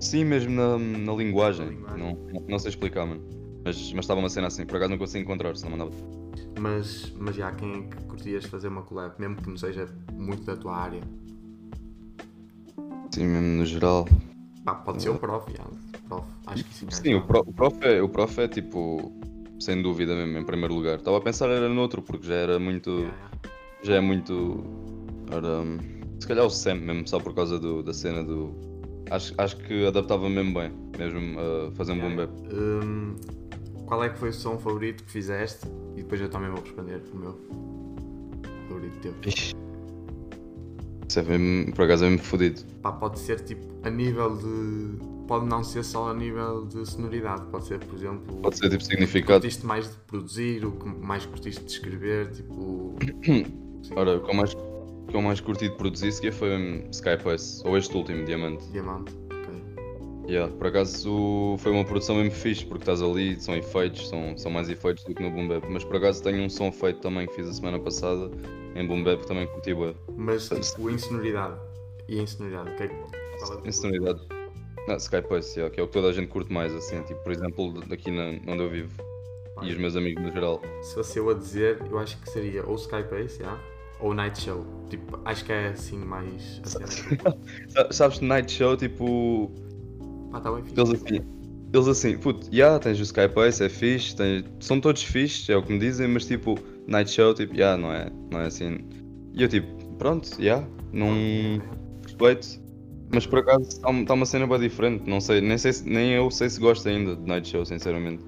Sim, 0.00 0.24
mesmo 0.24 0.54
na, 0.54 0.78
na 0.78 1.12
linguagem. 1.14 1.78
Não, 1.96 2.14
não, 2.32 2.44
não 2.48 2.58
sei 2.58 2.70
explicar, 2.70 3.06
mano. 3.06 3.22
Mas, 3.64 3.92
mas 3.92 4.04
estava 4.04 4.20
uma 4.20 4.28
cena 4.28 4.48
assim, 4.48 4.66
por 4.66 4.76
acaso 4.76 4.90
não 4.90 4.98
consigo 4.98 5.24
encontrar, 5.24 5.56
senão 5.56 5.72
mandava. 5.72 5.90
Mas, 6.60 7.12
mas 7.18 7.34
já, 7.34 7.50
quem 7.52 7.72
é 7.72 7.82
que 7.82 8.04
curtias 8.04 8.44
fazer 8.44 8.68
uma 8.68 8.82
collab, 8.82 9.14
mesmo 9.18 9.36
que 9.36 9.48
não 9.48 9.56
seja 9.56 9.88
muito 10.12 10.44
da 10.44 10.54
tua 10.54 10.76
área? 10.76 11.00
Sim, 13.10 13.26
mesmo 13.26 13.58
no 13.58 13.64
geral. 13.64 14.06
Pode 14.84 15.02
ser 15.02 15.10
o 15.10 15.18
prof, 15.18 15.50
já. 15.50 15.64
Prof. 16.08 16.26
Acho 16.46 16.64
que 16.64 16.84
encaixa. 16.84 17.02
Sim, 17.02 17.14
o, 17.14 17.22
pro, 17.22 17.40
o, 17.40 17.52
prof 17.52 17.78
é, 17.82 18.02
o 18.02 18.08
prof 18.08 18.40
é 18.40 18.48
tipo. 18.48 19.12
sem 19.60 19.80
dúvida 19.80 20.14
mesmo, 20.14 20.38
em 20.38 20.44
primeiro 20.44 20.74
lugar. 20.74 20.98
Estava 20.98 21.18
a 21.18 21.20
pensar 21.20 21.48
era 21.48 21.68
noutro, 21.68 22.02
porque 22.02 22.26
já 22.26 22.34
era 22.34 22.58
muito. 22.58 22.90
Yeah, 22.90 23.16
yeah. 23.16 23.38
já 23.82 23.94
é 23.96 24.00
muito. 24.00 24.64
Ora, 25.32 25.62
se 26.20 26.26
calhar 26.26 26.44
o 26.44 26.50
Sam 26.50 26.76
mesmo, 26.76 27.06
só 27.08 27.18
por 27.18 27.34
causa 27.34 27.58
do, 27.58 27.82
da 27.82 27.92
cena 27.92 28.22
do. 28.22 28.54
Acho, 29.10 29.34
acho 29.38 29.56
que 29.58 29.86
adaptava 29.86 30.28
mesmo 30.28 30.54
bem, 30.54 30.72
mesmo 30.98 31.38
a 31.38 31.70
fazer 31.72 31.92
um 31.92 32.00
boom 32.00 32.16
bap. 32.16 32.30
Hum, 32.52 33.16
qual 33.86 34.02
é 34.02 34.08
que 34.08 34.18
foi 34.18 34.30
o 34.30 34.32
som 34.32 34.58
favorito 34.58 35.04
que 35.04 35.10
fizeste? 35.10 35.66
E 35.94 36.02
depois 36.02 36.20
eu 36.20 36.28
também 36.28 36.50
vou 36.50 36.60
responder 36.60 37.02
o 37.12 37.16
meu 37.16 37.38
favorito 38.68 38.98
teu. 39.00 39.14
Ixi. 39.26 39.54
Isso 41.06 41.20
é 41.20 41.22
mesmo, 41.38 41.72
por 41.74 41.84
acaso 41.84 42.04
é 42.06 42.10
mesmo 42.10 42.24
fodido. 42.24 42.62
Pá, 42.82 42.92
pode 42.92 43.18
ser 43.18 43.40
tipo 43.40 43.62
a 43.86 43.90
nível 43.90 44.36
de. 44.36 45.14
Pode 45.26 45.46
não 45.46 45.62
ser 45.64 45.82
só 45.84 46.10
a 46.10 46.14
nível 46.14 46.66
de 46.66 46.84
sonoridade, 46.84 47.46
pode 47.50 47.66
ser, 47.66 47.78
por 47.78 47.94
exemplo, 47.96 48.36
Pode 48.42 48.56
ser 48.58 48.68
tipo 48.68 48.76
o 48.76 48.78
que 48.78 48.84
significado. 48.84 49.40
curtiste 49.40 49.64
mais 49.64 49.88
de 49.90 49.96
produzir, 50.06 50.64
o 50.66 50.72
que 50.72 50.86
mais 50.86 51.24
curtiste 51.24 51.64
de 51.64 51.70
escrever, 51.70 52.30
tipo. 52.30 52.94
sim, 53.24 53.46
Ora, 53.96 54.16
o 54.16 54.20
que 54.22 54.30
eu 54.30 54.34
mais, 54.34 54.54
que 55.08 55.16
eu 55.16 55.22
mais 55.22 55.40
curti 55.40 55.68
de 55.68 55.76
produzir 55.76 56.12
sequer 56.12 56.32
foi 56.32 56.56
um 56.56 56.88
Skypace, 56.90 57.62
ou 57.66 57.76
este 57.76 57.96
último, 57.96 58.24
Diamante. 58.24 58.64
Diamante, 58.72 59.14
ok. 59.30 60.28
Yeah, 60.28 60.52
por 60.56 60.68
acaso 60.68 61.56
foi 61.58 61.72
uma 61.72 61.84
produção 61.84 62.16
mesmo 62.16 62.32
fixe, 62.32 62.64
porque 62.64 62.82
estás 62.82 63.02
ali, 63.02 63.40
são 63.40 63.54
efeitos, 63.54 64.08
são, 64.08 64.36
são 64.38 64.50
mais 64.50 64.68
efeitos 64.68 65.04
do 65.04 65.14
que 65.14 65.22
no 65.22 65.30
Boom 65.30 65.48
Bap. 65.48 65.66
Mas 65.68 65.84
por 65.84 65.96
acaso 65.96 66.22
tenho 66.22 66.42
um 66.42 66.48
som 66.48 66.72
feito 66.72 67.00
também 67.00 67.26
que 67.26 67.34
fiz 67.34 67.48
a 67.48 67.52
semana 67.52 67.78
passada 67.78 68.30
em 68.74 68.86
Boom 68.86 69.04
Bap, 69.04 69.24
também 69.26 69.46
curti 69.46 69.74
bué. 69.74 69.94
Mas 70.16 70.48
tipo, 70.48 70.90
em 70.90 70.98
sonoridade. 70.98 71.58
E 72.08 72.18
em 72.20 72.26
sonoridade, 72.26 72.70
o 72.70 72.76
que 72.76 72.82
é 72.84 72.88
que. 72.88 72.94
É 72.94 73.44
o 73.44 73.56
teu 73.56 73.66
Em 73.66 73.72
sonoridade. 73.72 74.20
Não, 74.86 74.96
Skypace, 74.96 75.58
yeah, 75.58 75.74
que 75.74 75.80
é 75.80 75.82
o 75.82 75.86
que 75.86 75.92
toda 75.94 76.08
a 76.08 76.12
gente 76.12 76.28
curte 76.28 76.52
mais, 76.52 76.74
assim, 76.74 77.02
tipo, 77.02 77.22
por 77.22 77.32
exemplo, 77.32 77.72
daqui 77.86 78.10
na, 78.10 78.38
onde 78.52 78.62
eu 78.62 78.68
vivo 78.68 79.02
Pá, 79.54 79.64
e 79.64 79.72
os 79.72 79.78
meus 79.78 79.96
amigos 79.96 80.22
no 80.22 80.30
geral. 80.30 80.60
Se 80.82 80.94
fosse 80.94 81.18
eu 81.18 81.30
a 81.30 81.34
dizer, 81.34 81.82
eu 81.90 81.98
acho 81.98 82.20
que 82.20 82.28
seria 82.28 82.66
ou 82.66 82.74
Skypace, 82.74 83.40
yeah, 83.40 83.58
ou 84.04 84.14
Night 84.14 84.40
Show. 84.40 84.64
Tipo, 84.90 85.18
acho 85.24 85.44
que 85.44 85.52
é 85.52 85.68
assim 85.68 85.98
mais. 85.98 86.60
Sabes, 87.90 88.20
Night 88.20 88.52
Show, 88.52 88.76
tipo, 88.76 89.50
Pá, 90.30 90.38
está 90.38 90.52
bem 90.52 90.62
fixe. 90.62 90.80
eles 90.80 90.90
assim, 91.02 91.20
eles 91.72 91.88
assim, 91.88 92.18
puto, 92.18 92.48
yeah, 92.52 92.78
tens 92.78 93.00
o 93.00 93.02
Skypace, 93.02 93.64
é 93.64 93.68
fixe, 93.68 94.14
tens, 94.14 94.44
são 94.60 94.80
todos 94.80 95.02
fixes, 95.02 95.48
é 95.48 95.56
o 95.56 95.62
que 95.62 95.72
me 95.72 95.78
dizem, 95.78 96.06
mas 96.08 96.26
tipo, 96.26 96.54
Night 96.86 97.10
Show, 97.10 97.34
tipo, 97.34 97.54
yeah, 97.54 97.80
não 97.80 97.92
é, 97.92 98.10
não 98.30 98.40
é 98.40 98.46
assim. 98.46 98.78
E 99.32 99.42
eu 99.42 99.48
tipo, 99.48 99.66
pronto, 99.96 100.28
yeah, 100.40 100.66
não 100.92 101.08
respeito. 102.02 102.62
Mas 103.12 103.26
por 103.26 103.38
acaso 103.40 103.68
está 103.68 103.88
tá 104.04 104.14
uma 104.14 104.26
cena 104.26 104.46
bem 104.46 104.58
diferente, 104.60 105.08
não 105.08 105.20
sei, 105.20 105.40
nem, 105.40 105.56
sei 105.56 105.72
se- 105.72 105.88
nem 105.88 106.12
eu 106.12 106.30
sei 106.30 106.50
se 106.50 106.58
gosto 106.60 106.88
ainda 106.88 107.14
de 107.16 107.22
Night 107.22 107.48
Show, 107.48 107.64
sinceramente. 107.64 108.24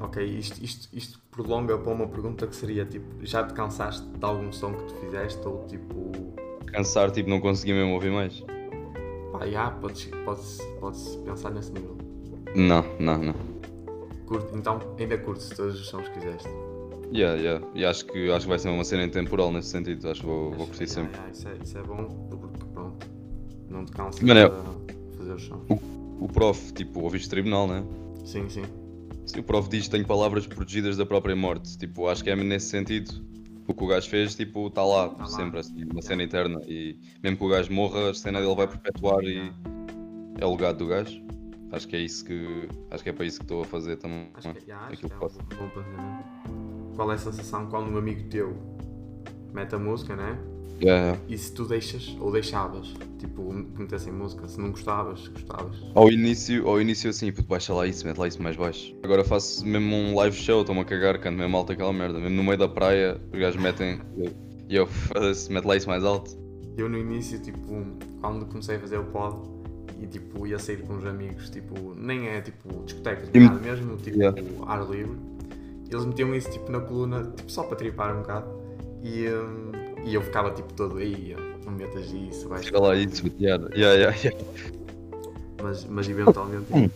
Ok, 0.00 0.22
isto, 0.24 0.62
isto, 0.62 0.88
isto 0.92 1.18
prolonga 1.30 1.78
para 1.78 1.92
uma 1.92 2.06
pergunta 2.06 2.46
que 2.46 2.54
seria 2.54 2.84
tipo, 2.84 3.06
já 3.24 3.44
te 3.44 3.54
cansaste 3.54 4.06
de 4.06 4.24
algum 4.24 4.52
som 4.52 4.72
que 4.74 4.84
tu 4.84 4.94
fizeste 4.96 5.46
ou 5.46 5.64
tipo. 5.66 6.10
Cansar, 6.66 7.10
tipo, 7.10 7.30
não 7.30 7.40
consegui 7.40 7.72
mesmo 7.72 7.94
ouvir 7.94 8.10
mais. 8.10 8.44
Pá, 9.32 9.46
já, 9.46 9.70
podes, 9.70 10.10
podes, 10.24 10.58
podes 10.80 11.16
pensar 11.24 11.50
nesse 11.50 11.72
nível. 11.72 11.96
Não, 12.54 12.84
não, 12.98 13.18
não. 13.18 13.34
Curte, 14.26 14.54
então 14.56 14.80
ainda 14.98 15.16
curtes 15.18 15.48
todos 15.50 15.80
os 15.80 15.86
sons 15.88 16.08
que 16.08 16.20
fizeste. 16.20 16.48
Yeah, 17.12 17.40
yeah. 17.40 17.66
E 17.74 17.84
acho 17.84 18.04
que, 18.06 18.30
acho 18.30 18.44
que 18.46 18.48
vai 18.48 18.58
ser 18.58 18.68
uma 18.68 18.82
cena 18.84 19.04
intemporal 19.04 19.52
nesse 19.52 19.68
sentido, 19.68 20.10
acho 20.10 20.20
que 20.22 20.26
vou, 20.26 20.50
vou 20.50 20.66
curtir 20.66 20.86
Já, 20.88 20.94
sempre. 20.94 21.16
já, 21.16 21.28
isso, 21.30 21.48
é, 21.48 21.56
isso 21.62 21.78
é 21.78 21.82
bom 21.82 22.04
porque 22.28 22.64
pronto. 22.74 23.06
Não 23.70 23.84
te 23.84 23.92
cansas 23.92 24.22
eu- 24.28 24.46
a 24.52 25.16
fazer 25.16 25.32
o 25.34 25.38
som. 25.38 25.60
O 26.18 26.28
prof, 26.28 26.72
tipo, 26.72 27.00
ouviste 27.02 27.28
tribunal, 27.30 27.68
né? 27.68 27.84
Sim, 28.24 28.48
sim. 28.48 28.64
Se 29.26 29.38
o 29.40 29.42
prof 29.42 29.68
diz 29.68 29.84
que 29.84 29.90
tem 29.90 30.04
palavras 30.04 30.46
protegidas 30.46 30.96
da 30.96 31.04
própria 31.04 31.34
morte, 31.36 31.76
tipo, 31.76 32.08
acho 32.08 32.22
que 32.22 32.30
é 32.30 32.36
nesse 32.36 32.68
sentido. 32.68 33.12
O 33.68 33.74
que 33.74 33.82
o 33.82 33.86
gajo 33.88 34.08
fez, 34.08 34.34
tipo, 34.36 34.68
está 34.68 34.84
lá, 34.84 35.08
Tá 35.08 35.22
lá. 35.24 35.28
sempre 35.28 35.58
assim, 35.58 35.84
uma 35.90 36.00
cena 36.00 36.22
eterna. 36.22 36.60
E 36.68 36.96
mesmo 37.20 37.36
que 37.36 37.44
o 37.44 37.48
gajo 37.48 37.72
morra, 37.72 38.10
a 38.10 38.14
cena 38.14 38.40
dele 38.40 38.54
vai 38.54 38.68
perpetuar 38.68 39.24
e 39.24 39.52
é 40.40 40.46
o 40.46 40.52
legado 40.52 40.78
do 40.78 40.86
gajo. 40.86 41.20
Acho 41.72 41.88
que 41.88 41.96
é 41.96 42.00
isso 42.00 42.24
que. 42.24 42.68
Acho 42.92 43.02
que 43.02 43.10
é 43.10 43.12
para 43.12 43.24
isso 43.24 43.38
que 43.40 43.44
estou 43.44 43.62
a 43.62 43.64
fazer 43.64 43.96
também. 43.96 44.28
Acho 44.34 44.52
que, 44.54 44.64
já, 44.66 44.76
acho 44.78 44.92
Aquilo 44.92 45.00
que 45.00 45.06
é 45.06 45.08
que 45.08 45.14
um 45.16 45.28
faço. 45.28 45.38
bom 45.58 45.68
pensamento. 45.70 46.24
Qual 46.94 47.10
é 47.10 47.14
a 47.16 47.18
sensação 47.18 47.66
quando 47.66 47.90
um 47.90 47.98
amigo 47.98 48.28
teu 48.30 48.56
mete 49.52 49.74
a 49.74 49.78
música, 49.80 50.14
né? 50.14 50.38
Yeah. 50.82 51.18
E 51.28 51.38
se 51.38 51.52
tu 51.52 51.64
deixas 51.64 52.14
ou 52.20 52.30
deixavas, 52.30 52.92
tipo, 53.18 53.48
que 53.74 53.80
metessem 53.80 54.12
música, 54.12 54.46
se 54.46 54.60
não 54.60 54.70
gostavas, 54.70 55.26
gostavas. 55.28 55.76
Ao 55.94 56.10
início, 56.10 56.68
ao 56.68 56.80
início 56.80 57.08
assim, 57.08 57.32
puto, 57.32 57.48
baixa 57.48 57.72
lá 57.72 57.86
isso, 57.86 58.06
mete 58.06 58.18
lá 58.18 58.28
isso 58.28 58.42
mais 58.42 58.56
baixo. 58.56 58.94
Agora 59.02 59.24
faço 59.24 59.64
mesmo 59.66 59.94
um 59.94 60.14
live 60.14 60.36
show, 60.36 60.60
estou-me 60.60 60.82
a 60.82 60.84
cagar, 60.84 61.18
canto 61.18 61.38
mesmo 61.38 61.56
alto 61.56 61.72
aquela 61.72 61.92
merda. 61.92 62.18
Mesmo 62.18 62.36
no 62.36 62.44
meio 62.44 62.58
da 62.58 62.68
praia, 62.68 63.18
os 63.32 63.38
gajos 63.38 63.60
metem. 63.60 64.00
E 64.68 64.76
eu, 64.76 64.86
foda-se, 64.86 65.50
mete 65.50 65.64
lá 65.64 65.76
isso 65.76 65.88
mais 65.88 66.04
alto. 66.04 66.36
Eu 66.76 66.88
no 66.90 66.98
início, 66.98 67.40
tipo, 67.40 67.58
quando 68.20 68.44
comecei 68.46 68.76
a 68.76 68.78
fazer 68.78 68.98
o 68.98 69.04
pod 69.04 69.48
e 69.98 70.06
tipo, 70.06 70.46
ia 70.46 70.58
sair 70.58 70.82
com 70.82 70.94
uns 70.94 71.06
amigos, 71.06 71.48
tipo, 71.48 71.94
nem 71.94 72.28
é 72.28 72.40
tipo 72.42 72.84
discotecas, 72.84 73.30
nem 73.32 73.44
nada, 73.44 73.58
mesmo 73.60 73.96
tipo 73.96 74.18
Yeah. 74.18 74.38
ar 74.66 74.88
livre, 74.90 75.16
eles 75.90 76.04
metiam 76.04 76.34
isso 76.34 76.50
tipo 76.50 76.70
na 76.70 76.80
coluna, 76.80 77.32
tipo, 77.34 77.50
só 77.50 77.62
para 77.62 77.76
tripar 77.76 78.14
um 78.14 78.20
bocado. 78.20 78.46
E, 79.02 79.28
hum, 79.28 79.72
e 80.06 80.14
eu 80.14 80.22
ficava 80.22 80.50
tipo 80.52 80.72
todo 80.74 80.98
aí, 80.98 81.36
não 81.64 81.72
metas 81.72 82.12
isso, 82.12 82.48
vais. 82.48 82.64
Chega 82.64 82.80
lá 82.80 82.94
isso, 82.94 83.26
yeah, 83.40 83.62
yeah, 83.74 83.94
yeah, 83.94 84.16
yeah. 84.22 84.44
Mas, 85.62 85.84
mas 85.84 86.08
eventualmente. 86.08 86.66
Hum. 86.72 86.88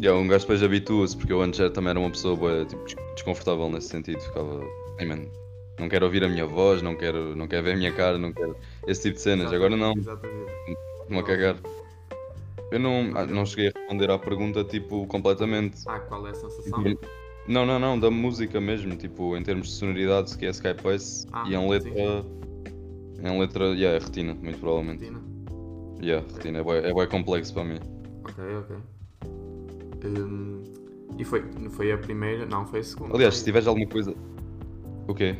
Yeah, 0.00 0.16
um 0.18 0.28
gajo 0.28 0.42
depois 0.44 0.62
habitua-se, 0.62 1.16
porque 1.16 1.32
eu 1.32 1.42
antes 1.42 1.58
também 1.72 1.90
era 1.90 1.98
uma 1.98 2.10
pessoa 2.10 2.64
tipo, 2.64 2.84
des- 2.84 2.94
desconfortável 3.14 3.68
nesse 3.68 3.88
sentido. 3.88 4.20
Ficava, 4.20 4.62
hey 5.00 5.06
man, 5.06 5.26
não 5.80 5.88
quero 5.88 6.04
ouvir 6.06 6.22
a 6.22 6.28
minha 6.28 6.46
voz, 6.46 6.80
não 6.82 6.94
quero, 6.94 7.34
não 7.34 7.48
quero 7.48 7.64
ver 7.64 7.72
a 7.72 7.76
minha 7.76 7.92
cara, 7.92 8.16
não 8.16 8.32
quero 8.32 8.54
esse 8.86 9.02
tipo 9.02 9.16
de 9.16 9.22
cenas. 9.22 9.52
Agora 9.52 9.76
não, 9.76 9.92
Exatamente. 9.96 10.52
estou-me 11.00 11.18
a 11.18 11.22
cagar. 11.24 11.56
Eu 12.70 12.78
não, 12.78 13.10
ah, 13.16 13.26
não 13.26 13.44
cheguei 13.44 13.68
a 13.68 13.72
responder 13.74 14.10
à 14.10 14.18
pergunta 14.18 14.62
tipo 14.62 15.04
completamente. 15.08 15.78
Ah, 15.86 15.98
qual 15.98 16.24
é 16.28 16.30
a 16.30 16.34
sensação? 16.34 16.84
Não, 17.48 17.64
não, 17.64 17.78
não, 17.78 17.98
da 17.98 18.10
música 18.10 18.60
mesmo, 18.60 18.94
tipo, 18.96 19.36
em 19.36 19.42
termos 19.42 19.68
de 19.68 19.72
sonoridade, 19.74 20.36
que 20.36 20.44
é 20.46 20.50
Skypace, 20.50 21.26
Ah, 21.32 21.44
e 21.48 21.54
em 21.54 21.68
letra. 21.68 21.90
Em 23.24 23.40
letra, 23.40 23.64
yeah, 23.74 23.96
é 23.96 23.98
retina, 23.98 24.34
muito 24.34 24.58
provavelmente. 24.58 25.00
Retina? 25.04 25.20
Yeah, 26.00 26.26
retina, 26.34 26.58
é 26.58 26.62
bué, 26.62 26.88
é 26.88 26.92
bué 26.92 27.06
complexo 27.06 27.54
para 27.54 27.64
mim. 27.64 27.78
Ok, 28.24 28.44
ok. 28.60 28.76
Hum, 30.04 30.62
e 31.18 31.24
foi, 31.24 31.42
foi 31.70 31.90
a 31.90 31.98
primeira? 31.98 32.46
Não, 32.46 32.66
foi 32.66 32.80
a 32.80 32.84
segunda. 32.84 33.14
Aliás, 33.14 33.34
se 33.34 33.40
foi, 33.40 33.46
tiveres 33.46 33.66
alguma 33.66 33.86
coisa. 33.88 34.14
O 35.08 35.14
quê? 35.14 35.34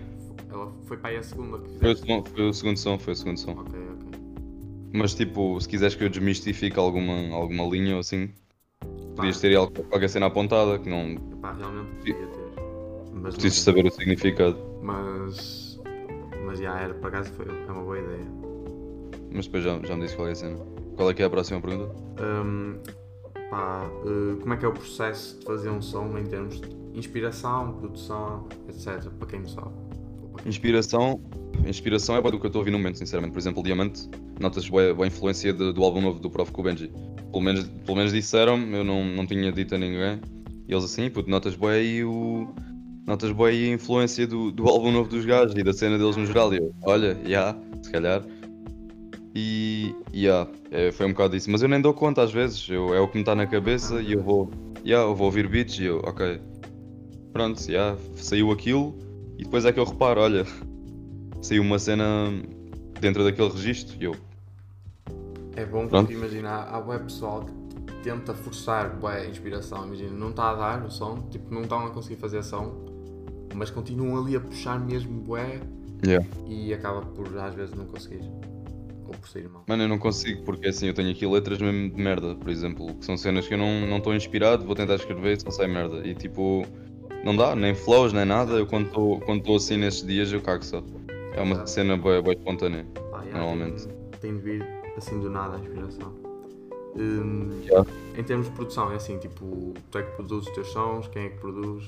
Ela 0.51 0.73
foi 0.87 0.97
para 0.97 1.11
aí 1.11 1.17
a 1.19 1.23
segunda 1.23 1.59
que 1.59 1.69
Foi 1.79 1.93
o, 1.93 1.97
fizeste. 1.97 2.07
som- 2.07 2.25
foi 2.25 2.49
o 2.49 2.53
segundo 2.53 2.77
som, 2.79 2.99
foi 2.99 3.13
o 3.13 3.17
segundo 3.17 3.39
som. 3.39 3.53
Ok, 3.53 3.79
ok. 3.79 4.19
Mas 4.93 5.15
tipo, 5.15 5.61
se 5.61 5.69
quiseres 5.69 5.95
que 5.95 6.03
eu 6.05 6.09
desmistifique 6.09 6.79
alguma, 6.79 7.35
alguma 7.35 7.65
linha 7.65 7.95
ou 7.95 8.01
assim, 8.01 8.31
podias 9.19 9.41
ter 9.41 9.57
al- 9.57 9.71
qualquer 9.71 10.09
cena 10.09 10.27
apontada 10.27 10.79
que 10.79 10.89
não 10.89 11.17
Pá, 11.41 11.53
realmente 11.53 11.89
podia 11.99 12.15
ter. 12.15 12.49
Mas, 13.13 13.35
preciso 13.35 13.61
saber 13.65 13.87
o 13.87 13.91
significado. 13.91 14.57
mas, 14.83 15.79
mas 16.47 16.59
já 16.59 16.79
era, 16.79 16.95
por 16.95 17.09
acaso 17.09 17.33
foi, 17.33 17.47
é 17.47 17.73
uma 17.73 17.83
boa 17.83 17.99
ideia. 17.99 18.27
Mas 19.33 19.47
depois 19.47 19.65
já, 19.65 19.79
já 19.83 19.95
me 19.97 20.03
disse 20.03 20.17
qual 20.17 20.29
é 20.29 20.33
a 20.33 20.35
cena. 20.35 20.57
Qual 20.97 21.11
é 21.11 21.15
que 21.15 21.23
é 21.23 21.27
a 21.27 21.31
próxima 21.31 21.61
pergunta? 21.61 21.95
Hum, 22.21 22.79
pá, 23.51 23.87
eh, 24.05 24.41
como 24.41 24.55
é 24.55 24.57
que 24.57 24.65
é 24.65 24.69
o 24.69 24.73
processo 24.73 25.39
de 25.39 25.45
fazer 25.45 25.71
um 25.71 25.83
som 25.83 26.17
em 26.19 26.25
termos 26.25 26.61
de 26.61 26.69
inspiração, 26.95 27.75
produção, 27.75 28.47
etc. 28.69 29.09
Para 29.19 29.29
quem 29.29 29.41
não 29.41 29.49
sabe. 29.49 29.71
Inspiração. 30.47 31.21
Inspiração 31.67 32.17
é 32.17 32.23
do 32.23 32.39
que 32.39 32.47
eu 32.47 32.49
estou 32.49 32.61
a 32.61 32.63
ouvir 32.63 32.71
no 32.71 32.79
momento, 32.79 32.99
sinceramente. 32.99 33.33
Por 33.33 33.39
exemplo, 33.39 33.63
Diamante, 33.63 34.09
notas 34.41 34.69
boa, 34.69 34.95
boa 34.95 35.07
influência 35.07 35.53
de- 35.53 35.73
do 35.73 35.83
álbum 35.85 36.01
novo 36.01 36.21
do 36.21 36.31
Prof 36.31 36.51
com 36.53 36.61
o 36.61 36.65
Benji. 36.65 36.91
Pelo 37.31 37.43
menos, 37.43 37.65
pelo 37.85 37.97
menos 37.97 38.13
disseram-me, 38.13 38.77
eu 38.77 38.85
não, 38.85 39.05
não 39.05 39.27
tinha 39.27 39.51
dito 39.53 39.75
a 39.75 39.79
ninguém. 39.79 40.21
E 40.67 40.73
eles 40.73 40.85
assim, 40.85 41.11
puto, 41.11 41.29
notas 41.29 41.55
boa 41.55 41.73
aí 41.73 42.05
o. 42.05 42.49
Notas 43.07 43.33
boa 43.33 43.49
aí 43.49 43.71
a 43.71 43.75
influência 43.75 44.27
do, 44.27 44.53
do 44.53 44.69
álbum 44.69 44.93
novo 44.93 45.09
dos 45.09 45.25
gajos 45.25 45.57
e 45.57 45.63
da 45.63 45.73
cena 45.73 45.99
deles 45.99 46.17
no 46.17 46.27
geral. 46.27 46.53
E 46.53 46.59
eu, 46.59 46.75
olha, 46.83 47.17
já, 47.27 47.57
se 47.83 47.91
calhar. 47.91 48.23
E, 49.35 49.95
já, 50.13 50.47
é, 50.71 50.91
foi 50.93 51.07
um 51.07 51.11
bocado 51.11 51.37
isso. 51.37 51.51
Mas 51.51 51.63
eu 51.63 51.69
nem 51.69 51.81
dou 51.81 51.95
conta 51.95 52.23
às 52.23 52.33
vezes, 52.33 52.69
eu, 52.69 52.95
é 52.95 53.01
o 53.01 53.09
que 53.09 53.15
me 53.15 53.23
está 53.23 53.35
na 53.35 53.47
cabeça 53.47 54.01
e 54.03 54.13
eu 54.13 54.23
vou, 54.23 54.51
já, 54.85 54.97
eu 54.99 55.15
vou 55.15 55.27
ouvir 55.27 55.49
beats 55.49 55.79
e 55.79 55.85
eu, 55.85 55.99
ok. 55.99 56.41
Pronto, 57.33 57.63
já, 57.71 57.97
saiu 58.17 58.51
aquilo 58.51 59.08
e 59.39 59.45
depois 59.45 59.65
é 59.65 59.73
que 59.73 59.79
eu 59.79 59.85
reparo, 59.85 60.21
olha, 60.21 60.45
saiu 61.41 61.63
uma 61.63 61.79
cena 61.79 62.05
dentro 63.01 63.23
daquele 63.23 63.49
registro 63.49 63.97
e 64.01 64.05
eu, 64.05 64.17
É 65.55 65.65
bom 65.65 65.87
Pronto. 65.87 66.07
porque 66.07 66.15
imagina, 66.15 66.51
há 66.51 66.79
web 66.79 67.05
pessoal 67.05 67.45
que 67.87 67.93
tenta 68.03 68.35
forçar 68.35 68.97
bué, 68.97 69.23
a 69.23 69.27
inspiração, 69.27 69.87
imagina, 69.87 70.11
não 70.11 70.31
está 70.31 70.51
a 70.51 70.55
dar 70.55 70.85
o 70.85 70.91
som, 70.91 71.29
tipo, 71.31 71.55
não 71.55 71.63
estão 71.63 71.87
a 71.87 71.91
conseguir 71.91 72.17
fazer 72.17 72.43
som, 72.43 72.85
mas 73.55 73.71
continuam 73.71 74.21
ali 74.21 74.37
a 74.37 74.41
puxar 74.41 74.79
mesmo 74.81 75.21
bué 75.21 75.61
yeah. 76.05 76.27
e 76.47 76.75
acaba 76.75 77.03
por 77.03 77.27
às 77.39 77.55
vezes 77.55 77.75
não 77.75 77.87
conseguir. 77.87 78.23
Ou 79.07 79.15
por 79.15 79.27
sair 79.27 79.49
mal. 79.49 79.65
Mano, 79.67 79.85
eu 79.85 79.89
não 79.89 79.99
consigo 79.99 80.43
porque 80.43 80.69
assim 80.69 80.87
eu 80.89 80.95
tenho 80.95 81.11
aqui 81.11 81.27
letras 81.27 81.59
mesmo 81.59 81.91
de 81.95 82.03
merda, 82.03 82.35
por 82.35 82.51
exemplo, 82.51 82.95
que 82.95 83.07
são 83.07 83.17
cenas 83.17 83.49
que 83.49 83.55
eu 83.55 83.59
não 83.59 83.87
não 83.87 83.99
estou 83.99 84.15
inspirado, 84.15 84.67
vou 84.67 84.75
tentar 84.75 84.97
escrever 84.97 85.39
e 85.39 85.41
só 85.41 85.51
sai 85.51 85.67
merda. 85.67 86.07
E 86.07 86.15
tipo, 86.15 86.67
não 87.25 87.37
dá, 87.37 87.55
nem 87.55 87.75
flows, 87.75 88.13
nem 88.13 88.25
nada. 88.25 88.53
Eu 88.53 88.67
quando 88.67 88.87
estou 88.87 89.21
quando 89.21 89.55
assim 89.55 89.77
nesses 89.77 90.07
dias 90.07 90.33
eu 90.33 90.41
cago 90.41 90.65
só. 90.65 90.83
É 91.35 91.43
uma 91.43 91.67
cena 91.67 91.97
boa, 91.97 92.21
boa 92.21 92.35
espontânea. 92.35 92.87
Pá, 93.11 93.23
já, 93.25 93.39
Normalmente. 93.39 93.87
Tem, 93.87 93.97
tem 94.21 94.37
de 94.37 94.43
vir 94.43 94.67
assim 94.97 95.21
do 95.21 95.31
nada 95.31 95.57
a 95.57 95.61
inspiração. 95.61 96.13
Hum, 96.97 97.63
Já. 97.65 97.85
Em 98.17 98.25
termos 98.25 98.49
de 98.49 98.53
produção, 98.55 98.91
é 98.93 98.97
assim, 98.97 99.19
tipo, 99.19 99.73
tu 99.91 99.99
é 99.99 100.03
que 100.03 100.17
produz 100.17 100.47
os 100.47 100.53
teus 100.53 100.69
sons, 100.69 101.07
quem 101.09 101.27
é 101.27 101.29
que 101.29 101.39
produz. 101.39 101.85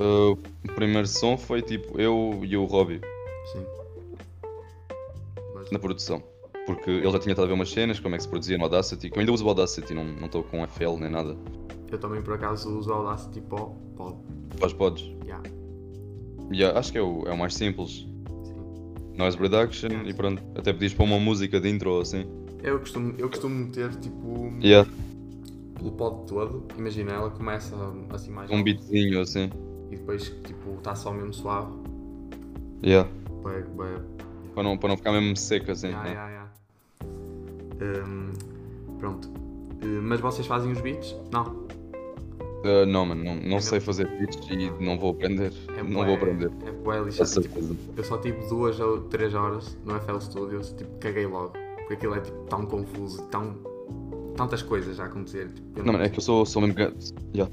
Uh, 0.00 0.32
o 0.64 0.72
primeiro 0.74 1.06
som 1.06 1.36
foi 1.36 1.60
tipo 1.60 2.00
eu 2.00 2.40
e 2.42 2.56
o 2.56 2.64
Robbie 2.64 3.02
Sim. 3.52 3.66
Mas, 5.54 5.70
na 5.70 5.78
produção. 5.78 6.22
Porque 6.64 6.90
ele 6.90 7.10
já 7.10 7.18
tinha 7.18 7.32
estado 7.32 7.44
a 7.44 7.48
ver 7.48 7.52
umas 7.52 7.70
cenas, 7.70 8.00
como 8.00 8.14
é 8.14 8.18
que 8.18 8.24
se 8.24 8.30
produzia 8.30 8.56
no 8.56 8.64
Audacity, 8.64 9.10
eu 9.12 9.20
ainda 9.20 9.32
uso 9.32 9.44
o 9.44 9.48
Audacity, 9.48 9.92
não 9.92 10.24
estou 10.24 10.42
com 10.42 10.66
FL 10.66 10.96
nem 10.98 11.10
nada. 11.10 11.36
Eu 11.94 11.98
também 11.98 12.22
por 12.22 12.34
acaso 12.34 12.76
uso 12.78 12.90
o 12.90 12.92
Audacity 12.94 13.40
pode, 13.42 13.72
Faz 14.58 14.72
pods. 14.72 15.02
já, 15.26 15.40
Yeah, 16.52 16.78
acho 16.78 16.92
que 16.92 16.98
é 16.98 17.02
o, 17.02 17.22
é 17.26 17.32
o 17.32 17.38
mais 17.38 17.54
simples. 17.54 18.06
sim. 18.44 18.54
Noise 19.16 19.38
reduction 19.38 19.88
e 20.04 20.12
pronto. 20.12 20.42
Até 20.54 20.72
pedias 20.72 20.92
para 20.94 21.04
uma 21.04 21.18
música 21.18 21.60
de 21.60 21.68
intro 21.70 21.90
ou 21.92 22.00
assim. 22.02 22.26
Eu 22.62 22.78
costumo, 22.78 23.14
eu 23.18 23.28
costumo 23.28 23.54
meter, 23.54 23.94
tipo, 23.96 24.52
Yeah, 24.62 24.88
pelo 25.76 25.92
pod 25.92 26.26
todo, 26.26 26.64
imagina, 26.78 27.12
ela 27.12 27.30
começa 27.30 27.74
assim 28.10 28.30
mais 28.30 28.48
um 28.50 28.54
alto 28.54 28.64
beatzinho 28.64 29.20
assim. 29.20 29.50
e 29.90 29.96
depois, 29.96 30.24
tipo, 30.46 30.74
está 30.78 30.94
só 30.94 31.12
mesmo 31.12 31.32
suave, 31.34 31.72
Yeah. 32.84 33.08
bué, 33.42 33.62
Para 34.54 34.62
não, 34.62 34.76
para 34.78 34.88
não 34.90 34.96
ficar 34.96 35.12
mesmo 35.12 35.36
seco 35.36 35.72
assim. 35.72 35.88
Ya, 35.88 36.02
né? 36.02 36.12
ya, 36.14 36.28
ya. 36.30 36.48
Hum, 37.80 38.30
pronto. 38.98 39.28
Uh, 39.28 40.00
mas 40.02 40.20
vocês 40.20 40.46
fazem 40.46 40.70
os 40.72 40.80
beats? 40.80 41.16
Não. 41.32 41.61
Uh, 42.64 42.86
não, 42.86 43.04
mano, 43.06 43.24
não, 43.24 43.34
não 43.36 43.56
É 43.56 43.60
sei 43.60 43.72
mesmo? 43.78 43.86
fazer 43.86 44.06
beats 44.18 44.38
e 44.50 44.70
não 44.84 44.96
vou 44.98 45.10
aprender. 45.10 45.52
É 45.76 45.82
não 45.82 45.90
bué- 45.90 46.06
vou 46.06 46.14
aprender. 46.14 46.50
É 46.66 46.70
bué 46.70 47.00
lixado. 47.02 47.28
Tipo, 47.30 47.42
certeza. 47.60 47.76
eu 47.96 48.04
só 48.04 48.18
tive 48.18 48.38
duas 48.48 48.78
ou 48.78 49.00
três 49.02 49.34
horas 49.34 49.76
no 49.84 49.94
FL 50.00 50.20
Studios, 50.20 50.72
tipo, 50.72 50.90
caguei 50.98 51.26
logo. 51.26 51.52
Porque 51.78 51.94
aquilo 51.94 52.14
é 52.14 52.20
tipo, 52.20 52.38
tão 52.44 52.64
confuso, 52.64 53.22
tão. 53.24 53.56
tantas 54.36 54.62
coisas 54.62 55.00
a 55.00 55.06
acontecer. 55.06 55.48
Tipo, 55.48 55.80
eu 55.80 55.84
Não, 55.84 55.92
mano, 55.94 56.04
é 56.04 56.08
que 56.08 56.18
eu 56.18 56.22
sou, 56.22 56.46
sou 56.46 56.62
mesmo. 56.62 56.78
Yeah. 57.34 57.52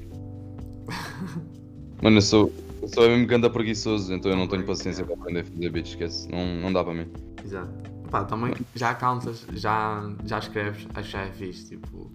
mano, 2.02 2.16
eu 2.18 2.22
sou, 2.22 2.52
eu 2.80 2.88
sou 2.88 3.08
mesmo 3.08 3.26
ganda 3.26 3.50
preguiçoso, 3.50 4.14
então 4.14 4.30
eu 4.30 4.36
não 4.36 4.46
tenho 4.46 4.64
paciência 4.64 5.04
para 5.04 5.14
aprender 5.14 5.40
a 5.40 5.44
fazer 5.44 5.70
beats, 5.70 5.90
esquece. 5.90 6.28
Não, 6.30 6.44
não 6.60 6.72
dá 6.72 6.84
para 6.84 6.94
mim. 6.94 7.06
Exato. 7.44 7.90
Pá, 8.10 8.24
também 8.24 8.52
já 8.74 8.94
cantas, 8.94 9.46
já, 9.54 10.08
já 10.24 10.38
escreves, 10.38 10.86
acho 10.94 11.06
que 11.06 11.12
já 11.12 11.22
é 11.22 11.30
fixe, 11.32 11.66
tipo. 11.68 12.10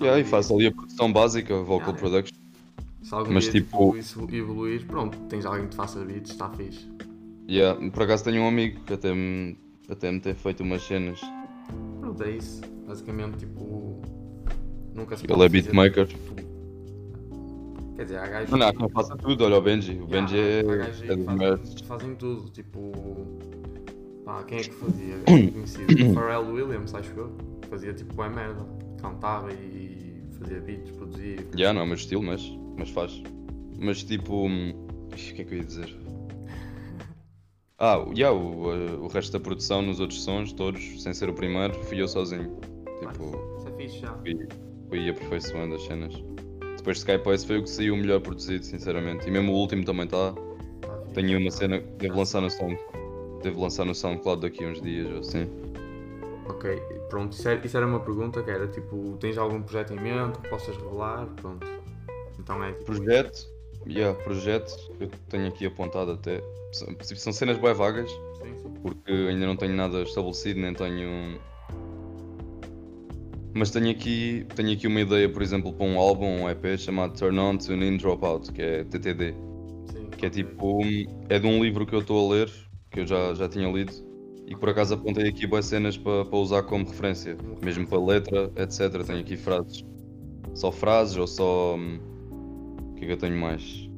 Yeah, 0.00 0.20
e 0.20 0.24
faço 0.24 0.54
ali 0.54 0.66
a 0.66 0.72
produção 0.72 1.12
básica, 1.12 1.54
vocal 1.58 1.94
Yeah, 1.94 1.98
production. 1.98 2.40
Se 3.02 3.14
algum 3.14 3.32
mas 3.32 3.44
dia 3.44 3.52
tipo- 3.52 3.96
isso 3.96 4.26
evoluir, 4.32 4.86
pronto, 4.86 5.18
tens 5.28 5.44
alguém 5.44 5.64
que 5.64 5.70
te 5.70 5.76
faça 5.76 6.04
beats, 6.04 6.30
está 6.30 6.48
fixe. 6.50 6.86
Yeah. 7.48 7.90
Por 7.90 8.02
acaso 8.04 8.24
tenho 8.24 8.42
um 8.42 8.48
amigo 8.48 8.80
que 8.84 8.92
até 8.94 9.12
me, 9.12 9.58
até 9.88 10.10
me 10.12 10.20
tem 10.20 10.34
feito 10.34 10.62
umas 10.62 10.82
cenas. 10.82 11.20
Pronto, 12.00 12.22
é 12.22 12.30
isso. 12.30 12.60
Basicamente, 12.86 13.38
tipo. 13.38 14.00
Nunca 14.94 15.16
se 15.16 15.24
Ele 15.28 15.42
é 15.44 15.48
beatmaker. 15.48 16.08
Quer 17.96 18.04
dizer, 18.04 18.18
há 18.18 18.26
gajos. 18.26 18.50
Não, 18.50 18.58
não, 18.58 18.72
que 18.72 18.78
não 18.78 18.88
faça 18.88 19.16
tudo, 19.16 19.44
olha 19.44 19.58
o 19.58 19.60
Benji. 19.60 19.92
O 19.92 20.06
Yeah, 20.08 20.20
Benji 20.20 20.38
é, 20.38 21.12
é 21.12 21.24
fazem, 21.24 21.86
fazem 21.86 22.14
tudo. 22.14 22.50
Tipo. 22.50 22.92
Pá, 24.24 24.42
quem 24.44 24.58
é 24.58 24.62
que 24.62 24.70
fazia? 24.74 25.14
É 25.26 25.50
conhecido. 25.50 25.86
Pharrell 26.14 26.52
Williams, 26.52 26.94
acho 26.94 27.12
eu. 27.16 27.32
Fazia 27.68 27.92
tipo 27.92 28.14
boa 28.14 28.28
merda. 28.28 28.64
Cantava 29.00 29.52
e 29.52 30.22
fazia 30.38 30.60
beats, 30.60 30.90
produzia. 30.92 31.36
Já, 31.56 31.72
não 31.72 31.80
é 31.80 31.84
o 31.84 31.86
meu 31.86 31.96
estilo, 31.96 32.22
mas, 32.22 32.42
mas 32.78 32.90
faz. 32.90 33.22
Mas 33.78 34.02
tipo. 34.04 34.46
hum, 34.46 34.74
O 35.12 35.14
que 35.16 35.42
é 35.42 35.44
que 35.44 35.54
eu 35.54 35.58
ia 35.58 35.64
dizer? 35.64 35.96
Ah, 37.82 38.04
yeah, 38.14 38.30
o, 38.36 38.70
eh, 38.74 38.92
o 39.00 39.06
resto 39.06 39.32
da 39.32 39.40
produção 39.40 39.80
nos 39.80 40.00
outros 40.00 40.22
sons, 40.22 40.52
todos, 40.52 41.02
sem 41.02 41.14
ser 41.14 41.30
o 41.30 41.32
primeiro, 41.32 41.72
fui 41.84 42.02
eu 42.02 42.06
sozinho. 42.06 42.58
Tipo, 42.98 43.34
Isso 43.56 43.68
é 43.68 43.72
fixe 43.72 43.98
já. 44.00 44.12
fui, 44.18 44.48
fui 44.90 45.08
aperfeiçoando 45.08 45.76
as 45.76 45.82
cenas. 45.86 46.12
Depois 46.76 46.98
de 46.98 47.10
Skypace 47.10 47.46
foi 47.46 47.58
o 47.58 47.62
que 47.62 47.70
saiu 47.70 47.96
melhor 47.96 48.20
produzido, 48.20 48.66
sinceramente. 48.66 49.26
E 49.26 49.30
mesmo 49.30 49.52
o 49.52 49.54
último 49.56 49.82
também 49.82 50.04
está. 50.04 50.32
Tá. 50.34 50.90
Tenho 51.14 51.38
uma 51.38 51.50
cena 51.50 51.78
que 51.80 51.86
devo 51.96 52.18
lançar 52.18 52.42
no 52.42 52.50
Sound. 52.50 52.78
Devo 53.42 53.62
lançar 53.62 53.86
no 53.86 53.94
SoundCloud 53.94 54.42
daqui 54.42 54.62
a 54.62 54.68
uns 54.68 54.82
dias 54.82 55.10
ou 55.10 55.20
assim. 55.20 55.48
Ok, 56.50 56.80
pronto, 57.08 57.32
isso 57.34 57.48
era, 57.48 57.64
isso 57.64 57.76
era 57.76 57.86
uma 57.86 58.00
pergunta 58.00 58.42
que 58.42 58.50
era 58.50 58.66
tipo, 58.66 59.16
tens 59.20 59.38
algum 59.38 59.62
projeto 59.62 59.92
em 59.92 60.00
mente 60.00 60.38
que 60.40 60.48
possas 60.48 60.76
revelar? 60.76 61.26
Pronto. 61.36 61.64
Então 62.38 62.62
é 62.64 62.72
tipo. 62.72 62.86
Projeto, 62.86 63.46
yeah, 63.86 64.18
projeto, 64.24 64.72
eu 64.98 65.08
tenho 65.28 65.46
aqui 65.48 65.66
apontado 65.66 66.12
até. 66.12 66.40
São, 66.72 66.88
são 67.02 67.32
cenas 67.32 67.58
bem 67.58 67.72
vagas, 67.74 68.10
Sim, 68.42 68.56
sim. 68.56 68.74
porque 68.82 69.12
ainda 69.12 69.46
não 69.46 69.56
tenho 69.56 69.74
nada 69.74 70.02
estabelecido, 70.02 70.60
nem 70.60 70.74
tenho. 70.74 71.40
Mas 73.54 73.70
tenho 73.70 73.90
aqui, 73.90 74.46
tenho 74.54 74.72
aqui 74.72 74.86
uma 74.86 75.00
ideia, 75.00 75.28
por 75.28 75.42
exemplo, 75.42 75.72
para 75.72 75.84
um 75.86 75.98
álbum, 75.98 76.42
um 76.44 76.50
EP 76.50 76.78
chamado 76.78 77.16
Turn 77.18 77.38
On 77.38 77.56
to 77.56 77.72
In 77.74 77.96
Dropout, 77.96 78.52
que 78.52 78.62
é 78.62 78.84
TTD. 78.84 79.34
sim 79.92 80.10
Que 80.16 80.26
é 80.26 80.30
tipo. 80.30 80.80
É 81.28 81.38
de 81.38 81.46
um 81.46 81.62
livro 81.62 81.84
que 81.86 81.94
eu 81.94 82.00
estou 82.00 82.30
a 82.30 82.34
ler, 82.34 82.50
que 82.90 83.00
eu 83.00 83.06
já, 83.06 83.34
já 83.34 83.48
tinha 83.48 83.70
lido, 83.70 83.92
e 84.50 84.56
por 84.56 84.68
acaso 84.68 84.94
apontei 84.94 85.28
aqui 85.28 85.46
boas 85.46 85.64
cenas 85.66 85.96
para, 85.96 86.24
para 86.24 86.36
usar 86.36 86.64
como 86.64 86.84
referência, 86.84 87.36
mesmo 87.62 87.86
para 87.86 88.04
letra, 88.04 88.50
etc. 88.56 89.04
Tenho 89.06 89.20
aqui 89.20 89.36
frases. 89.36 89.84
Só 90.54 90.72
frases 90.72 91.16
ou 91.16 91.26
só. 91.28 91.76
hum, 91.76 92.00
O 92.90 92.94
que 92.96 93.04
é 93.04 93.06
que 93.06 93.12
eu 93.12 93.16
tenho 93.16 93.36
mais? 93.36 93.88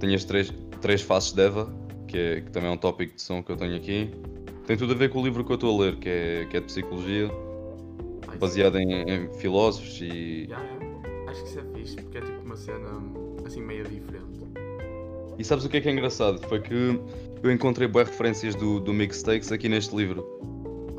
Tenho 0.00 0.16
as 0.16 0.24
três, 0.24 0.52
três 0.80 1.00
faces 1.00 1.32
de 1.32 1.42
Eva, 1.42 1.72
que, 2.08 2.18
é, 2.18 2.40
que 2.40 2.50
também 2.50 2.68
é 2.68 2.72
um 2.72 2.76
tópico 2.76 3.14
de 3.14 3.22
som 3.22 3.40
que 3.40 3.52
eu 3.52 3.56
tenho 3.56 3.76
aqui. 3.76 4.10
Tem 4.66 4.76
tudo 4.76 4.94
a 4.94 4.96
ver 4.96 5.10
com 5.10 5.20
o 5.20 5.24
livro 5.24 5.44
que 5.44 5.52
eu 5.52 5.54
estou 5.54 5.80
a 5.80 5.84
ler, 5.84 5.96
que 5.96 6.08
é, 6.08 6.46
que 6.46 6.56
é 6.56 6.60
de 6.60 6.66
psicologia, 6.66 7.30
baseado 8.40 8.78
em, 8.78 9.02
em 9.02 9.32
filósofos 9.34 10.00
e. 10.00 10.48
Yeah, 10.48 10.66
yeah. 10.66 11.30
Acho 11.30 11.42
que 11.44 11.48
isso 11.50 11.58
é 11.60 11.64
fixe, 11.72 11.96
porque 11.96 12.18
é 12.18 12.20
tipo 12.20 12.40
uma 12.44 12.56
cena. 12.56 12.88
A 13.44 13.46
assim 13.46 13.62
meio 13.62 13.84
diferente. 13.84 14.40
E 15.38 15.44
sabes 15.44 15.64
o 15.64 15.68
que 15.68 15.76
é 15.76 15.80
que 15.80 15.88
é 15.88 15.92
engraçado? 15.92 16.40
Foi 16.48 16.60
que 16.60 17.00
eu 17.42 17.50
encontrei 17.50 17.88
boas 17.88 18.08
referências 18.08 18.54
do, 18.54 18.80
do 18.80 18.92
Mixtakes 18.92 19.50
aqui 19.52 19.68
neste 19.68 19.94
livro. 19.94 20.26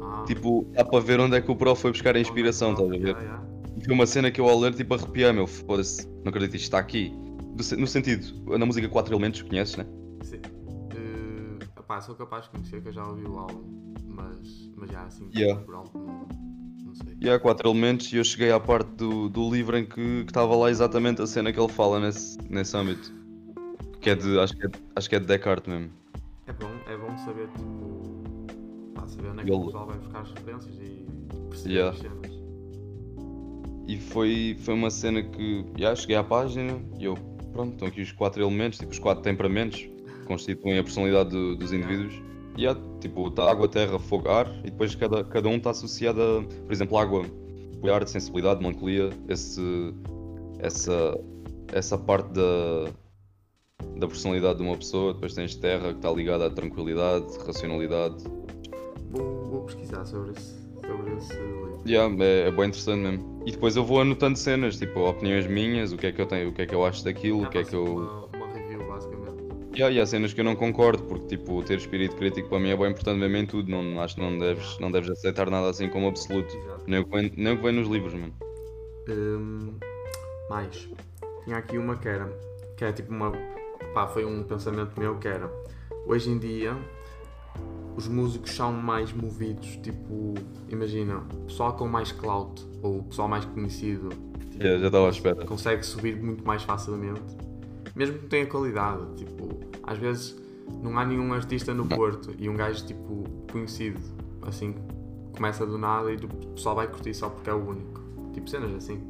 Ah, 0.02 0.24
Tipo, 0.26 0.66
dá 0.74 0.84
para 0.84 1.00
ver 1.00 1.20
onde 1.20 1.36
é 1.36 1.42
que 1.42 1.52
o 1.52 1.56
Pro 1.56 1.76
foi 1.76 1.92
buscar 1.92 2.16
a 2.16 2.20
inspiração, 2.20 2.72
estás 2.72 2.88
a 2.88 2.92
ver? 2.92 3.00
Yeah, 3.00 3.22
yeah. 3.22 3.46
E 3.78 3.86
foi 3.86 3.94
uma 3.94 4.06
cena 4.06 4.32
que 4.32 4.42
eu 4.42 4.48
ao 4.48 4.60
ler, 4.60 4.74
tipo, 4.74 4.94
arrepiei, 4.94 5.32
meu, 5.32 5.48
foda-se, 5.48 6.08
não 6.24 6.30
acredito, 6.30 6.56
isto 6.56 6.66
está 6.66 6.80
aqui. 6.80 7.14
Do 7.56 7.78
no 7.78 7.88
sentido, 7.88 8.58
na 8.58 8.66
música 8.66 8.88
Quatro 8.88 9.14
Elementos, 9.14 9.42
conheces, 9.42 9.78
né? 9.78 9.86
Sim. 10.24 10.40
Epá, 11.78 12.00
sou 12.00 12.16
capaz 12.16 12.46
de 12.46 12.52
conhecer 12.52 12.82
que 12.82 12.88
eu 12.88 12.94
já 12.94 13.06
ouvi 13.06 13.26
o 13.26 13.38
álbum, 13.38 13.94
mas, 14.08 14.72
mas 14.78 14.90
já 14.90 15.04
assim, 15.04 15.30
Yeah. 15.36 15.62
por 15.62 15.76
alto, 15.76 15.98
não, 15.98 16.28
não 16.86 16.96
sei. 16.96 17.18
E 17.20 17.30
há 17.30 17.38
quatro 17.38 17.70
elementos 17.70 18.14
e 18.14 18.16
eu 18.16 18.24
cheguei 18.24 18.50
à 18.50 18.60
parte 18.60 18.90
do, 18.96 19.28
do 19.28 19.50
livro 19.52 19.78
em 19.78 19.86
que 19.86 20.24
estava 20.26 20.56
lá 20.56 20.70
exatamente 20.72 21.22
a 21.22 21.28
cena 21.28 21.52
que 21.52 21.60
ele 21.60 21.68
fala 21.68 22.00
nesse, 22.00 22.38
nesse 22.50 22.78
âmbito. 22.78 23.12
Que 24.00 24.12
é 24.12 24.16
de, 24.16 24.40
acho 24.40 24.56
que 24.56 24.66
é, 24.66 24.70
acho 24.96 25.10
que 25.10 25.16
é 25.16 25.20
de 25.20 25.26
Descartes 25.26 25.68
mesmo. 25.72 25.92
É 26.52 26.54
bom, 26.54 26.72
é 26.86 26.98
bom 26.98 27.18
saber, 27.20 27.48
tipo, 27.58 28.92
pá, 28.94 29.08
saber 29.08 29.30
onde 29.30 29.42
é 29.42 29.44
que 29.46 29.52
o 29.52 29.56
Ele- 29.56 29.66
pessoal 29.68 29.88
vai 29.88 29.98
buscar 30.00 30.22
as 30.22 30.32
referências 30.32 30.76
e 30.82 31.06
perceber 31.50 31.74
Yeah. 31.74 31.96
as 31.96 32.02
cenas. 32.02 32.42
E 33.88 33.98
foi, 33.98 34.58
foi 34.60 34.74
uma 34.74 34.90
cena 34.90 35.24
que, 35.24 35.66
já, 35.78 35.96
cheguei 35.96 36.18
à 36.18 36.24
página 36.24 36.78
e 37.00 37.06
eu, 37.06 37.16
pronto, 37.54 37.72
estão 37.74 37.88
aqui 37.88 38.02
os 38.02 38.12
quatro 38.12 38.42
elementos, 38.42 38.80
tipo, 38.80 38.92
os 38.92 39.00
quatro 39.00 39.24
temperamentos 39.24 39.80
que 39.80 40.26
constituem 40.28 40.78
a 40.78 40.84
personalidade 40.84 41.30
do- 41.30 41.56
dos 41.56 41.72
indivíduos. 41.72 42.14
E 42.58 42.68
há, 42.68 42.76
tipo, 43.00 43.32
tá 43.32 43.50
água, 43.50 43.68
terra, 43.70 43.98
fogo, 43.98 44.28
ar, 44.30 44.48
e 44.60 44.72
depois 44.72 44.94
cada, 44.94 45.24
cada 45.24 45.48
um 45.48 45.56
está 45.56 45.70
associado 45.70 46.22
a, 46.22 46.44
por 46.66 46.72
exemplo, 46.74 46.98
água, 46.98 47.24
ar 47.94 48.04
de 48.04 48.10
sensibilidade, 48.12 48.60
melancolia, 48.60 49.10
esse, 49.30 49.62
essa, 50.60 51.18
essa 51.72 51.98
parte 51.98 52.30
da, 52.34 52.92
da 53.98 54.08
personalidade 54.08 54.58
de 54.58 54.64
uma 54.64 54.78
pessoa. 54.78 55.14
Depois 55.14 55.34
tens 55.34 55.56
terra, 55.56 55.90
que 55.90 55.98
está 55.98 56.12
ligada 56.12 56.48
à 56.48 56.50
tranquilidade, 56.50 57.26
racionalidade. 57.46 58.24
Vou, 59.10 59.46
vou 59.46 59.62
pesquisar 59.62 60.06
sobre 60.06 60.32
esse, 60.32 60.56
sobre 60.86 61.14
esse 61.18 61.34
livro. 61.34 61.82
Yeah, 61.86 62.14
é, 62.24 62.48
é 62.48 62.52
bem 62.52 62.68
interessante 62.68 63.00
mesmo. 63.00 63.44
E 63.46 63.52
depois 63.52 63.76
eu 63.76 63.84
vou 63.84 64.02
anotando 64.02 64.38
cenas, 64.38 64.78
tipo, 64.78 65.00
opiniões 65.02 65.48
minhas, 65.48 65.92
o 65.92 65.98
que 65.98 66.08
é 66.08 66.12
que 66.12 66.22
eu 66.22 66.26
tenho, 66.26 66.50
o 66.50 66.54
que 66.54 66.62
é 66.62 66.66
que 66.66 66.76
eu 66.76 66.86
acho 66.86 67.04
daquilo, 67.04 67.44
o 67.44 67.50
que 67.50 67.58
é 67.58 67.64
que 67.64 67.76
eu. 67.76 67.86
Uma, 67.86 68.26
uma 68.28 68.54
review, 68.54 68.88
basicamente. 68.88 69.42
Yeah, 69.74 69.96
e 69.96 70.00
há 70.00 70.06
cenas 70.06 70.34
que 70.34 70.42
eu 70.42 70.46
não 70.46 70.56
concordo, 70.56 71.04
porque 71.04 71.38
tipo, 71.38 71.64
ter 71.64 71.78
espírito 71.78 72.16
crítico 72.18 72.50
para 72.50 72.60
mim 72.60 72.70
é 72.70 72.78
bem 72.78 72.92
importante 72.92 73.20
mesmo 73.20 73.38
em 73.38 73.46
tudo. 73.46 73.70
Não, 73.72 74.02
acho 74.02 74.16
que 74.16 74.22
não 74.22 74.38
deves, 74.38 74.78
não 74.80 74.92
deves 74.92 75.10
aceitar 75.10 75.50
nada 75.50 75.70
assim 75.70 75.90
como 75.90 76.08
absoluto. 76.08 76.56
Exato. 76.56 76.84
Nem 76.88 77.00
o 77.00 77.06
que 77.06 77.12
vem, 77.16 77.34
nem 77.36 77.54
o 77.54 77.58
que 77.58 77.64
vem 77.64 77.72
nos 77.72 77.88
livros, 77.88 78.14
mano. 78.14 78.34
Hum, 79.10 79.74
mais. 80.50 80.90
Tinha 81.46 81.58
aqui 81.58 81.78
uma 81.78 81.96
que 81.96 82.08
era. 82.08 82.32
Que 82.78 82.86
é 82.86 82.92
tipo 82.92 83.12
uma. 83.12 83.32
Pá, 83.94 84.08
foi 84.08 84.26
um 84.26 84.44
pensamento 84.44 85.00
meu 85.00 85.18
que 85.18 85.28
era. 85.28 85.52
Hoje 86.06 86.30
em 86.30 86.38
dia, 86.38 86.76
os 87.96 88.08
músicos 88.08 88.52
são 88.52 88.72
mais 88.72 89.12
movidos. 89.12 89.78
Tipo, 89.78 90.34
imagina, 90.70 91.24
o 91.34 91.46
pessoal 91.46 91.74
com 91.74 91.88
mais 91.88 92.12
clout 92.12 92.66
ou 92.82 93.00
o 93.00 93.04
pessoal 93.04 93.28
mais 93.28 93.46
conhecido. 93.46 94.10
tipo, 94.50 94.64
Yeah, 94.64 94.80
já 94.80 94.88
estava 94.88 95.08
à 95.08 95.10
espera. 95.10 95.46
Consegue 95.46 95.86
subir 95.86 96.22
muito 96.22 96.46
mais 96.46 96.64
facilmente. 96.64 97.22
Mesmo 97.96 98.16
que 98.16 98.22
não 98.24 98.30
tenha 98.30 98.46
qualidade. 98.48 99.02
Tipo, 99.16 99.50
às 99.84 99.98
vezes 99.98 100.42
não 100.82 100.98
há 100.98 101.06
nenhum 101.06 101.34
artista 101.34 101.74
no 101.74 101.86
Porto 101.86 102.34
e 102.38 102.48
um 102.48 102.56
gajo 102.56 102.86
tipo 102.86 103.24
conhecido. 103.52 104.00
Assim, 104.44 104.76
começa 105.36 105.66
do 105.66 105.78
nada 105.78 106.12
e 106.12 106.16
o 106.16 106.28
pessoal 106.56 106.76
vai 106.76 106.88
curtir 106.88 107.14
só 107.14 107.30
porque 107.30 107.50
é 107.50 107.54
o 107.54 107.70
único. 107.70 108.02
Tipo, 108.34 108.50
cenas 108.50 108.74
assim. 108.74 109.02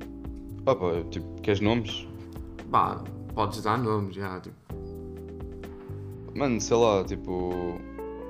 Ah, 0.66 0.76
pá, 0.76 1.04
tipo, 1.10 1.42
queres 1.42 1.60
nomes? 1.60 2.08
Pá, 2.72 3.04
podes 3.34 3.62
dar 3.62 3.78
nomes, 3.78 4.16
já, 4.16 4.40
tipo. 4.40 4.56
Mano, 6.36 6.60
sei 6.62 6.78
lá, 6.78 7.04
tipo. 7.04 7.80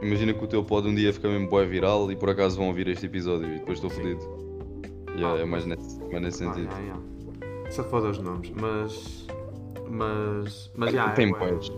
Imagina 0.02 0.34
que 0.34 0.44
o 0.44 0.48
teu 0.48 0.64
pod 0.64 0.88
um 0.88 0.96
dia 0.96 1.14
fica 1.14 1.30
mesmo 1.30 1.48
bué 1.48 1.64
viral 1.66 2.12
e 2.12 2.16
por 2.16 2.30
acaso 2.30 2.58
vão 2.58 2.68
ouvir 2.70 2.88
este 2.88 3.06
episódio 3.06 3.48
e 3.48 3.60
depois 3.60 3.78
estou 3.78 3.90
fodido. 3.90 4.20
Yeah, 5.16 5.38
Ah, 5.38 5.42
é 5.42 5.46
mais 5.46 5.66
nesse, 5.66 6.00
mais 6.12 6.22
nesse 6.24 6.44
Ah, 6.44 6.54
sentido. 6.54 6.72
já, 6.72 6.82
já. 7.66 7.72
Se 7.72 7.84
foda 7.84 8.10
os 8.10 8.18
nomes, 8.18 8.50
mas. 8.60 9.28
Mas. 9.90 10.72
Mas 10.76 10.92
já. 10.92 11.12
tem 11.12 11.28
é, 11.28 11.32
bué- 11.32 11.40
boés. 11.52 11.72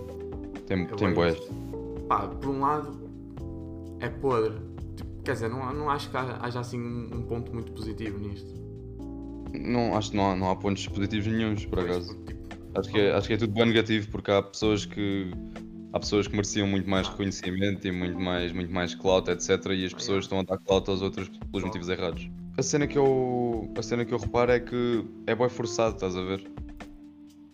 Tem, 0.68 0.84
é 0.84 0.86
tem 0.86 1.14
boés. 1.14 1.38
Pá, 2.08 2.28
por 2.28 2.50
um 2.50 2.62
lado, 2.62 2.98
é 4.00 4.08
podre. 4.08 4.56
Tipo, 4.96 5.24
quer 5.24 5.34
dizer, 5.34 5.50
não, 5.50 5.74
não 5.74 5.90
acho 5.90 6.10
que 6.10 6.16
haja, 6.16 6.60
assim 6.60 6.80
um, 6.80 7.24
ponto 7.24 7.52
muito 7.54 7.72
positivo 7.74 8.18
nisto. 8.20 8.54
Não, 9.54 9.96
acho 9.98 10.12
que 10.12 10.18
não 10.18 10.32
há, 10.32 10.36
não 10.36 10.50
há 10.50 10.56
pontos 10.56 10.88
positivos 10.88 11.28
nenhuns, 11.28 11.66
por 11.66 11.80
Pois, 11.80 11.92
acaso. 11.92 12.16
porque, 12.16 12.34
tipo, 12.34 12.43
Acho 12.76 12.90
que, 12.90 13.00
é, 13.00 13.14
acho 13.14 13.28
que 13.28 13.34
é 13.34 13.38
tudo 13.38 13.54
bem 13.54 13.66
negativo 13.66 14.10
porque 14.10 14.32
há 14.32 14.42
pessoas 14.42 14.86
que 14.86 15.32
há 15.94 16.00
pessoas 16.00 16.28
que 16.28 16.34
mereciam 16.34 16.68
muito 16.68 16.90
mais 16.90 17.08
reconhecimento 17.08 17.88
e 17.88 17.92
muito 17.92 18.20
mais, 18.20 18.52
muito 18.52 18.74
mais 18.74 18.96
clout, 18.96 19.30
etc. 19.30 19.66
E 19.72 19.86
as 19.86 19.94
pessoas 19.94 20.26
estão 20.26 20.40
a 20.40 20.44
dar 20.44 20.58
clout 20.58 20.90
aos 20.90 21.02
outros 21.02 21.30
pelos 21.52 21.64
motivos 21.64 21.88
errados. 21.88 22.30
A 22.58 22.64
cena 22.64 22.88
que 22.88 22.98
eu, 22.98 23.72
a 23.78 23.82
cena 23.82 24.04
que 24.04 24.14
eu 24.14 24.18
reparo 24.18 24.52
é 24.52 24.60
que 24.60 25.06
é 25.28 25.36
bem 25.36 25.50
forçado, 25.50 25.96
estás 25.96 26.16
a 26.16 26.24
ver? 26.24 26.44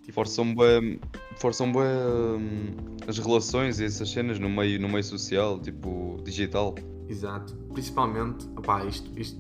tipo, 0.10 0.13
Forçam 0.13 0.55
bem, 0.55 0.99
forçam 1.38 1.71
bem 1.71 1.82
hum, 1.82 2.75
as 3.08 3.17
relações 3.17 3.79
e 3.79 3.86
essas 3.86 4.10
cenas 4.10 4.39
no 4.39 4.49
meio, 4.49 4.79
no 4.82 4.89
meio 4.89 5.03
social, 5.03 5.60
tipo 5.60 6.17
digital. 6.23 6.75
Exato. 7.08 7.55
Principalmente, 7.73 8.45
opá, 8.58 8.84
isto, 8.86 9.12
isto 9.19 9.39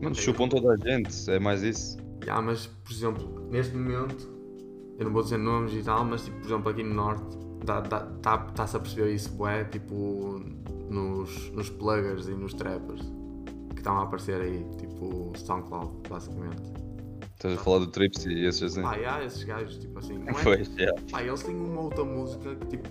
Mano, 0.00 0.14
chupam 0.14 0.48
toda 0.48 0.72
a 0.72 0.76
gente, 0.76 1.30
é 1.30 1.38
mais 1.38 1.62
isso. 1.62 1.96
Já, 2.24 2.40
mas, 2.40 2.66
por 2.66 2.92
exemplo, 2.92 3.48
neste 3.50 3.74
momento, 3.74 4.31
eu 4.98 5.04
não 5.06 5.12
vou 5.12 5.22
dizer 5.22 5.38
nomes 5.38 5.74
e 5.74 5.82
tal, 5.82 6.04
mas, 6.04 6.24
tipo, 6.24 6.38
por 6.38 6.46
exemplo, 6.46 6.70
aqui 6.70 6.82
no 6.82 6.94
Norte, 6.94 7.38
está-se 7.60 7.88
tá, 8.20 8.38
tá, 8.38 8.64
a 8.64 8.80
perceber 8.80 9.14
isso, 9.14 9.32
bué, 9.32 9.64
tipo, 9.64 10.40
nos, 10.90 11.50
nos 11.50 11.70
pluggers 11.70 12.28
e 12.28 12.32
nos 12.32 12.54
trappers 12.54 13.02
que 13.70 13.78
estão 13.78 13.98
a 13.98 14.02
aparecer 14.02 14.40
aí, 14.40 14.64
tipo, 14.78 15.32
SoundCloud, 15.36 16.08
basicamente. 16.08 16.62
Estás 17.34 17.54
a 17.54 17.56
falar 17.58 17.78
do 17.80 17.86
Trips 17.88 18.24
e 18.26 18.44
esses 18.44 18.62
assim. 18.62 19.00
E 19.00 19.04
há 19.04 19.24
esses 19.24 19.42
gajos, 19.42 19.78
tipo 19.78 19.98
assim, 19.98 20.18
não 20.18 20.28
é? 20.28 20.42
Pois, 20.42 20.68
yeah. 20.76 21.02
Pá, 21.10 21.22
eles 21.22 21.42
têm 21.42 21.56
uma 21.56 21.80
outra 21.80 22.04
música 22.04 22.54
que, 22.54 22.66
tipo, 22.66 22.88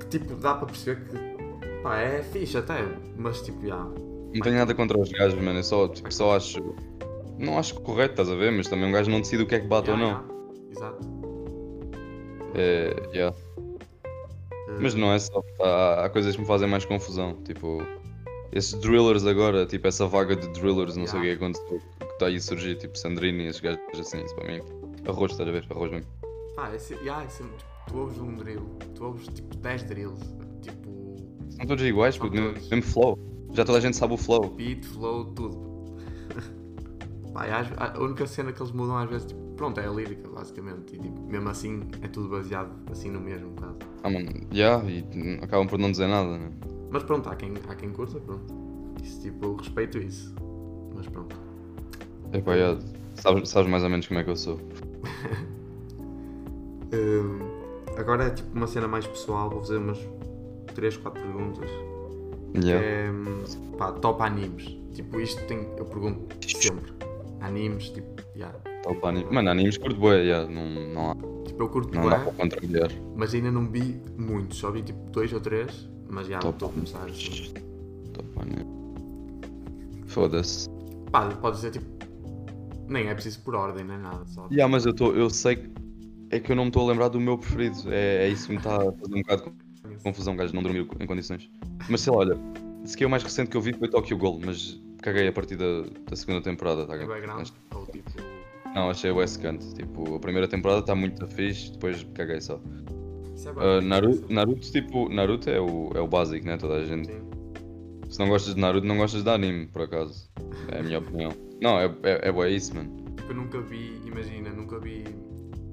que, 0.00 0.06
tipo, 0.18 0.34
dá 0.36 0.54
para 0.54 0.66
perceber 0.66 1.04
que, 1.06 1.82
pá, 1.82 1.98
é 1.98 2.22
fixe 2.22 2.56
até, 2.56 2.82
mas, 3.16 3.40
tipo, 3.42 3.64
já, 3.64 3.76
Não 3.76 4.40
tenho 4.42 4.56
nada 4.56 4.74
contra 4.74 4.98
os 4.98 5.10
gajos, 5.10 5.40
mano. 5.40 5.58
Eu 5.58 5.62
só, 5.64 5.88
tipo, 5.88 6.12
só 6.12 6.34
acho. 6.34 6.74
Não 7.38 7.56
acho 7.56 7.80
correto, 7.82 8.14
estás 8.14 8.30
a 8.30 8.34
ver? 8.34 8.50
Mas 8.50 8.66
também 8.66 8.88
um 8.88 8.92
gajo 8.92 9.08
não 9.08 9.20
decide 9.20 9.44
o 9.44 9.46
que 9.46 9.54
é 9.54 9.60
que 9.60 9.68
bate 9.68 9.86
já, 9.86 9.92
ou 9.92 9.98
não. 9.98 10.37
Exato. 10.70 10.98
É, 12.54 12.94
yeah. 13.14 13.36
Eh, 13.58 14.78
Mas 14.80 14.94
não 14.94 15.12
é 15.12 15.18
só. 15.18 15.42
Há, 15.60 16.04
há 16.04 16.08
coisas 16.10 16.34
que 16.34 16.40
me 16.40 16.46
fazem 16.46 16.68
mais 16.68 16.84
confusão. 16.84 17.34
Tipo, 17.44 17.78
esses 18.52 18.74
drillers 18.80 19.26
agora, 19.26 19.66
tipo, 19.66 19.86
essa 19.86 20.06
vaga 20.06 20.34
de 20.36 20.48
drillers, 20.52 20.96
não 20.96 21.06
sei 21.06 21.18
o 21.18 21.22
que 21.22 21.28
é 21.28 21.36
que 21.36 21.44
aconteceu, 21.44 21.80
que 21.98 22.04
está 22.12 22.26
aí 22.26 22.36
a 22.36 22.40
surgir, 22.40 22.76
tipo, 22.76 22.96
Sandrini, 22.98 23.46
esses 23.46 23.60
gajos 23.60 23.80
assim, 23.98 24.22
isso 24.24 24.34
para 24.34 24.52
mim. 24.52 24.60
Arroz, 25.06 25.32
estás 25.32 25.48
a 25.48 25.52
ver? 25.52 25.66
Arroz 25.70 25.90
mesmo. 25.90 26.06
Pá, 26.56 26.74
esse, 26.74 26.94
yeah, 26.94 27.24
esse, 27.24 27.42
tipo, 27.42 27.54
tu 27.86 27.98
ouves 27.98 28.18
um 28.18 28.34
drill, 28.36 28.62
tu 28.94 29.04
ouves 29.04 29.28
tipo 29.28 29.56
10 29.58 29.82
drills, 29.84 30.20
tipo 30.60 31.16
São 31.50 31.66
todos 31.66 31.84
iguais, 31.84 32.16
São 32.16 32.28
mesmo, 32.28 32.52
todos. 32.52 32.68
mesmo 32.68 32.82
flow. 32.82 33.18
Já 33.52 33.64
toda 33.64 33.78
a 33.78 33.80
gente 33.80 33.96
sabe 33.96 34.14
o 34.14 34.16
flow. 34.16 34.50
beat, 34.50 34.84
flow, 34.84 35.24
tudo. 35.26 35.96
Pá, 37.32 37.44
a 37.76 37.98
única 38.00 38.26
cena 38.26 38.52
que 38.52 38.60
eles 38.60 38.72
mudam 38.72 38.96
às 38.98 39.08
vezes, 39.08 39.28
tipo, 39.28 39.40
pronto, 39.58 39.78
é 39.80 39.86
a 39.86 39.90
lírica, 39.90 40.26
basicamente. 40.28 40.94
E 40.94 40.98
tipo, 40.98 41.20
mesmo 41.22 41.48
assim 41.50 41.82
é 42.00 42.08
tudo 42.08 42.28
baseado 42.28 42.70
assim 42.90 43.10
no 43.10 43.20
mesmo 43.20 43.52
caso. 43.56 43.76
Ah, 44.02 44.08
mano, 44.08 44.30
yeah, 44.54 44.82
e 44.88 45.04
acabam 45.42 45.66
por 45.66 45.78
não 45.78 45.90
dizer 45.90 46.06
nada, 46.06 46.38
né? 46.38 46.50
Mas 46.90 47.02
pronto, 47.02 47.28
há 47.28 47.36
quem, 47.36 47.52
há 47.68 47.74
quem 47.74 47.90
curta, 47.90 48.18
pronto. 48.20 48.54
Isso 49.02 49.20
tipo, 49.20 49.56
respeito 49.56 49.98
isso. 49.98 50.34
Mas 50.94 51.06
pronto. 51.08 51.36
Epá, 52.32 52.54
yeah, 52.54 52.80
sabes, 53.14 53.50
sabes 53.50 53.70
mais 53.70 53.82
ou 53.82 53.90
menos 53.90 54.06
como 54.06 54.20
é 54.20 54.24
que 54.24 54.30
eu 54.30 54.36
sou. 54.36 54.58
Hum, 56.90 57.40
agora 57.98 58.28
é 58.28 58.30
tipo 58.30 58.56
uma 58.56 58.66
cena 58.66 58.88
mais 58.88 59.06
pessoal, 59.06 59.50
vou 59.50 59.60
fazer 59.60 59.76
umas 59.76 59.98
3, 60.74 60.96
4 60.96 61.20
perguntas. 61.22 61.70
Yeah. 62.64 62.82
É, 62.82 63.10
hum, 63.10 63.76
pá, 63.76 63.92
top 63.92 64.22
animes. 64.22 64.74
Tipo, 64.94 65.20
isto 65.20 65.44
tem, 65.44 65.68
eu 65.76 65.84
pergunto 65.84 66.34
sempre. 66.48 66.90
Animes, 67.42 67.90
tipo, 67.90 68.22
yeah. 68.34 68.58
Top 68.88 69.06
anime. 69.06 69.30
Mano, 69.30 69.50
animes 69.50 69.76
curto 69.78 69.98
bué, 70.00 70.22
yeah, 70.22 70.50
não, 70.50 70.68
não, 70.94 71.10
há, 71.10 71.14
Tipo, 71.46 71.62
eu 71.62 71.68
curto 71.68 71.94
não 71.94 72.08
dá 72.08 72.16
bué, 72.16 72.24
para 72.24 72.32
contrariar. 72.32 72.90
mas 73.16 73.34
ainda 73.34 73.50
não 73.50 73.66
vi 73.70 74.00
muitos, 74.16 74.58
só 74.58 74.70
vi 74.70 74.82
tipo 74.82 74.98
dois 75.10 75.32
ou 75.32 75.40
três, 75.40 75.88
mas 76.08 76.26
já 76.26 76.38
Top 76.38 76.54
estou 76.54 76.68
a 76.68 76.72
começar 76.72 77.04
assim. 77.04 77.52
Top 78.12 78.28
anime. 78.40 78.66
Foda-se. 80.06 80.68
Pá, 81.12 81.28
pode 81.28 81.56
dizer 81.56 81.70
tipo. 81.72 81.86
Nem 82.88 83.08
é 83.08 83.14
preciso 83.14 83.40
por 83.40 83.54
ordem, 83.54 83.84
nem 83.84 83.98
nada, 83.98 84.24
só. 84.26 84.46
Yeah, 84.50 84.66
mas 84.70 84.86
eu, 84.86 84.94
tô, 84.94 85.12
eu 85.12 85.28
sei 85.28 85.56
que 85.56 85.70
é 86.30 86.40
que 86.40 86.50
eu 86.52 86.56
não 86.56 86.64
me 86.64 86.68
estou 86.70 86.86
a 86.88 86.90
lembrar 86.90 87.08
do 87.08 87.20
meu 87.20 87.36
preferido. 87.36 87.76
É, 87.92 88.24
é 88.24 88.28
isso 88.30 88.46
que 88.46 88.52
me 88.52 88.58
está 88.58 88.76
a 88.76 88.92
fazer 88.92 89.14
um 89.14 89.20
bocado 89.20 89.52
de 89.86 90.02
confusão, 90.02 90.34
gajo, 90.36 90.54
não 90.54 90.62
dormir 90.62 90.88
em 90.98 91.06
condições. 91.06 91.50
Mas 91.90 92.00
sei 92.00 92.12
lá, 92.12 92.20
olha, 92.20 92.38
se 92.86 92.96
que 92.96 93.04
é 93.04 93.06
o 93.06 93.10
mais 93.10 93.22
recente 93.22 93.50
que 93.50 93.56
eu 93.56 93.60
vi 93.60 93.74
foi 93.74 93.88
Tokyo 93.88 94.16
Ghoul, 94.16 94.40
mas 94.44 94.80
caguei 95.02 95.28
a 95.28 95.32
partir 95.32 95.56
da, 95.56 95.82
da 96.08 96.16
segunda 96.16 96.40
temporada, 96.42 96.86
tá 96.86 96.94
É 96.94 96.96
ligado? 96.98 97.08
background, 97.14 97.40
Mas- 97.40 97.52
ou 97.78 97.86
tipo. 97.86 98.37
Não, 98.74 98.90
achei 98.90 99.10
o 99.10 99.26
secante. 99.26 99.74
Tipo, 99.74 100.16
a 100.16 100.20
primeira 100.20 100.46
temporada 100.48 100.80
está 100.80 100.94
muito 100.94 101.26
fixe, 101.28 101.72
depois 101.72 102.06
caguei 102.14 102.40
só. 102.40 102.60
Isso 103.34 103.48
é 103.48 103.52
Uh, 103.52 103.54
bom. 103.54 103.80
Naruto, 103.82 104.32
Naruto, 104.32 104.72
tipo, 104.72 105.08
Naruto 105.08 105.50
é 105.50 105.60
o, 105.60 105.90
é 105.94 106.00
o 106.00 106.06
básico, 106.06 106.44
né? 106.46 106.56
Toda 106.56 106.74
a 106.74 106.84
gente. 106.84 107.08
Sim. 107.08 107.28
Se 108.08 108.18
não 108.18 108.28
gostas 108.28 108.54
de 108.54 108.60
Naruto, 108.60 108.86
não 108.86 108.96
gostas 108.96 109.22
de 109.22 109.30
anime, 109.30 109.66
por 109.66 109.82
acaso. 109.82 110.30
É 110.72 110.80
a 110.80 110.82
minha 110.82 110.98
opinião. 110.98 111.30
Não, 111.60 111.78
é, 111.78 111.86
é, 112.02 112.28
é 112.28 112.32
bué 112.32 112.50
isso, 112.50 112.74
mano. 112.74 112.90
Tipo, 113.16 113.32
eu 113.32 113.36
nunca 113.36 113.60
vi, 113.60 114.00
imagina, 114.06 114.50
nunca 114.50 114.78
vi, 114.78 115.04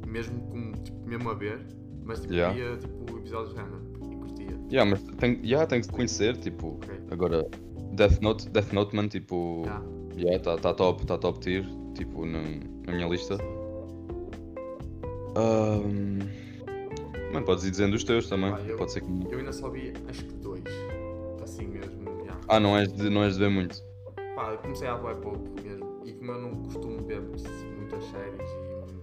mesmo 0.07 0.39
como, 0.49 0.73
tipo, 0.83 1.07
mesmo 1.07 1.29
a 1.29 1.33
ver, 1.33 1.65
mas 2.03 2.19
tipo, 2.19 2.33
Yeah. 2.33 2.53
via 2.55 2.77
tipo 2.77 3.17
episódios 3.17 3.55
random 3.55 4.11
e 4.11 4.15
curtia. 4.17 4.59
Yeah, 4.71 4.89
mas 4.91 5.01
tem, 5.17 5.39
yeah, 5.43 5.65
tem 5.65 5.81
que 5.81 5.89
conhecer, 5.89 6.35
tipo. 6.37 6.75
Ok. 6.83 6.99
Agora, 7.11 7.47
Death 7.93 8.19
Note, 8.21 8.49
Death 8.49 8.73
Note, 8.73 8.95
mano, 8.95 9.07
tipo. 9.07 9.63
Yeah. 9.65 9.85
Yeah, 10.17 10.39
tá, 10.41 10.57
tá 10.57 10.73
top, 10.73 11.05
tá 11.05 11.17
top 11.17 11.39
tier, 11.39 11.65
tipo, 11.95 12.25
na, 12.25 12.41
na 12.87 12.93
minha 12.93 13.07
lista. 13.07 13.37
Ahm, 15.35 16.19
Mano, 17.31 17.45
podes 17.45 17.65
ir 17.65 17.71
dizendo 17.71 17.95
os 17.95 18.03
teus 18.03 18.29
também. 18.29 18.51
Pá, 18.51 18.61
eu- 18.61 18.75
Pode 18.77 18.91
ser 18.93 19.01
que. 19.01 19.09
Eu 19.29 19.39
ainda 19.39 19.51
só 19.51 19.69
vi, 19.69 19.91
acho 20.07 20.23
que 20.25 20.33
dois, 20.35 20.63
assim 21.43 21.67
mesmo, 21.67 22.09
yeah. 22.21 22.39
Ah, 22.47 22.59
não 22.59 22.77
és, 22.77 22.91
de, 22.93 23.09
não 23.09 23.23
és 23.23 23.33
de 23.33 23.39
ver 23.41 23.49
muito. 23.49 23.83
Pá, 24.35 24.51
eu 24.51 24.57
comecei 24.59 24.87
há 24.87 24.95
bué 24.95 25.13
pouco 25.15 25.43
mesmo, 25.61 26.01
e 26.05 26.13
como 26.13 26.31
eu 26.31 26.39
não 26.39 26.63
costumo 26.63 27.03
ver 27.05 27.21
muitas 27.21 28.03
séries 28.05 28.39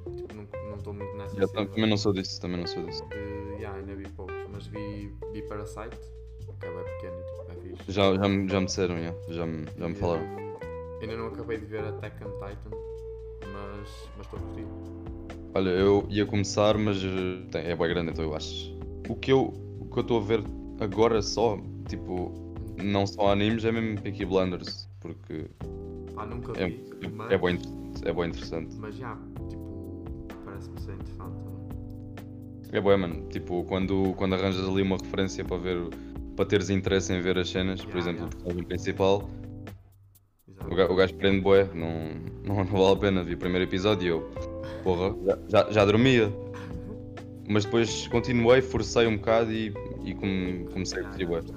e 0.09 0.17
tipo, 0.17 0.35
não 0.35 0.77
estou 0.77 0.95
muito 0.95 1.15
nessa 1.17 1.35
Yeah, 1.35 1.47
cena 1.53 1.67
também 1.67 1.91
não 1.91 1.97
sou 1.99 2.13
disso, 2.15 2.41
também 2.41 2.59
não 2.59 2.67
sou 2.67 2.83
disso. 2.87 3.05
de- 3.11 3.57
yeah, 3.61 3.77
ainda 3.79 3.95
vi 3.95 4.09
poucos, 4.11 4.35
mas 4.51 4.67
vi, 4.69 5.13
vi 5.33 5.43
Parasite, 5.43 5.97
que 6.61 6.67
é 6.67 6.71
bem 6.71 6.85
pequeno 6.85 7.17
e 7.21 7.25
tipo, 7.25 7.71
é 7.71 7.77
fixe. 7.77 7.93
Já, 7.93 8.15
já, 8.15 8.29
me- 8.29 8.49
já 8.49 8.61
me 8.61 8.67
disseram, 8.67 8.97
yeah, 8.99 9.19
já, 9.29 9.47
me, 9.47 9.67
já 9.77 9.89
me 9.89 9.95
falaram. 9.95 10.42
Ainda 11.03 11.17
não 11.17 11.27
acabei 11.29 11.59
de 11.59 11.67
ver 11.67 11.85
Attack 11.85 12.25
on 12.25 12.31
Titan, 12.33 12.71
mas 13.53 14.11
mas 14.17 14.27
estou 14.27 14.39
a 14.39 14.43
curtir. 14.43 14.67
Olha, 15.55 15.71
eu 15.71 16.07
ia 16.09 16.25
começar, 16.27 16.79
mas 16.79 16.99
eh, 17.05 17.47
tem- 17.51 17.63
é 17.67 17.77
bem 17.77 17.89
grande, 17.89 18.11
então 18.13 18.25
eu 18.25 18.35
acho. 18.35 18.73
O 19.09 19.17
que 19.17 19.33
eu 19.33 19.53
o 19.81 19.87
que 19.93 19.99
eu 19.99 20.03
estou 20.03 20.19
a 20.19 20.25
ver 20.25 20.43
agora 20.81 21.21
só, 21.21 21.59
tipo, 21.89 22.33
não 22.83 23.07
só 23.07 23.31
animes, 23.33 23.65
é 23.65 23.73
mesmo 23.73 24.01
Peaky 24.01 24.25
Blinders, 24.25 24.89
porque 25.01 25.51
Pá, 26.15 26.25
nunca 26.27 26.53
é, 26.55 26.67
vi, 26.67 26.79
mas, 27.17 27.29
é, 27.29 27.39
bem, 27.39 27.55
interessante, 27.57 28.09
é 28.09 28.13
bem 28.13 28.29
interessante. 28.29 28.77
mas 28.79 28.95
já, 28.97 29.17
tipo, 29.49 30.15
parece-me 30.45 30.79
ser 30.81 30.95
interessante 30.95 31.37
também. 31.45 31.63
É 32.73 32.81
bem, 32.81 32.97
mano, 32.97 33.29
tipo, 33.29 33.65
quando, 33.65 34.15
quando 34.17 34.35
arranjas 34.35 34.67
ali 34.67 34.83
uma 34.83 34.97
referência 34.97 35.45
para 35.45 35.59
ver, 35.59 35.79
para 36.37 36.47
teres 36.47 36.71
interesse 36.71 37.13
em 37.13 37.21
ver 37.21 37.39
as 37.39 37.49
cenas, 37.51 37.85
por 37.85 37.99
Yeah, 37.99 37.99
exemplo, 37.99 38.25
yeah. 38.25 38.27
o 38.27 38.31
personagem 38.31 38.65
principal. 38.67 39.31
O 40.73 40.75
ga- 40.75 40.91
o 40.91 40.95
gajo 40.95 41.15
prende 41.15 41.41
bué, 41.41 41.69
não, 41.75 42.11
não, 42.45 42.65
não 42.65 42.65
vale 42.65 42.93
a 42.93 42.97
pena. 42.97 43.23
Vi 43.25 43.35
o 43.35 43.39
primeiro 43.39 43.65
episódio 43.69 44.05
e 44.05 44.09
eu, 44.09 44.31
porra, 44.83 45.15
já, 45.49 45.71
já, 45.71 45.85
dormia. 45.85 46.33
Mas 47.49 47.65
depois 47.65 48.07
continuei, 48.09 48.63
forcei 48.63 49.07
um 49.07 49.17
bocado 49.17 49.53
e, 49.53 49.73
e 50.05 50.15
come- 50.15 50.65
comecei 50.73 51.01
a 51.01 51.05
curtir 51.05 51.27
curtir. 51.27 51.55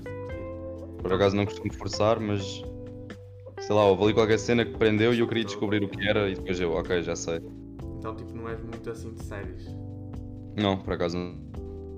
Por 1.01 1.13
acaso 1.13 1.35
não 1.35 1.45
costumo 1.45 1.71
forçar, 1.73 2.19
mas 2.19 2.63
sei 3.59 3.75
lá, 3.75 3.85
houve 3.85 4.03
ali 4.05 4.13
qualquer 4.13 4.39
cena 4.39 4.65
que 4.65 4.77
prendeu 4.77 5.13
e 5.13 5.19
eu 5.19 5.27
queria 5.27 5.45
descobrir 5.45 5.83
o 5.83 5.87
que 5.87 6.07
era 6.07 6.29
e 6.29 6.35
depois 6.35 6.59
eu, 6.59 6.71
ok, 6.73 7.01
já 7.03 7.15
sei. 7.15 7.39
Então, 7.99 8.15
tipo, 8.15 8.35
não 8.35 8.49
és 8.49 8.59
muito 8.61 8.89
assim 8.89 9.13
de 9.13 9.23
séries. 9.23 9.65
Não, 10.57 10.77
por 10.77 10.93
acaso 10.93 11.17
não. 11.17 11.35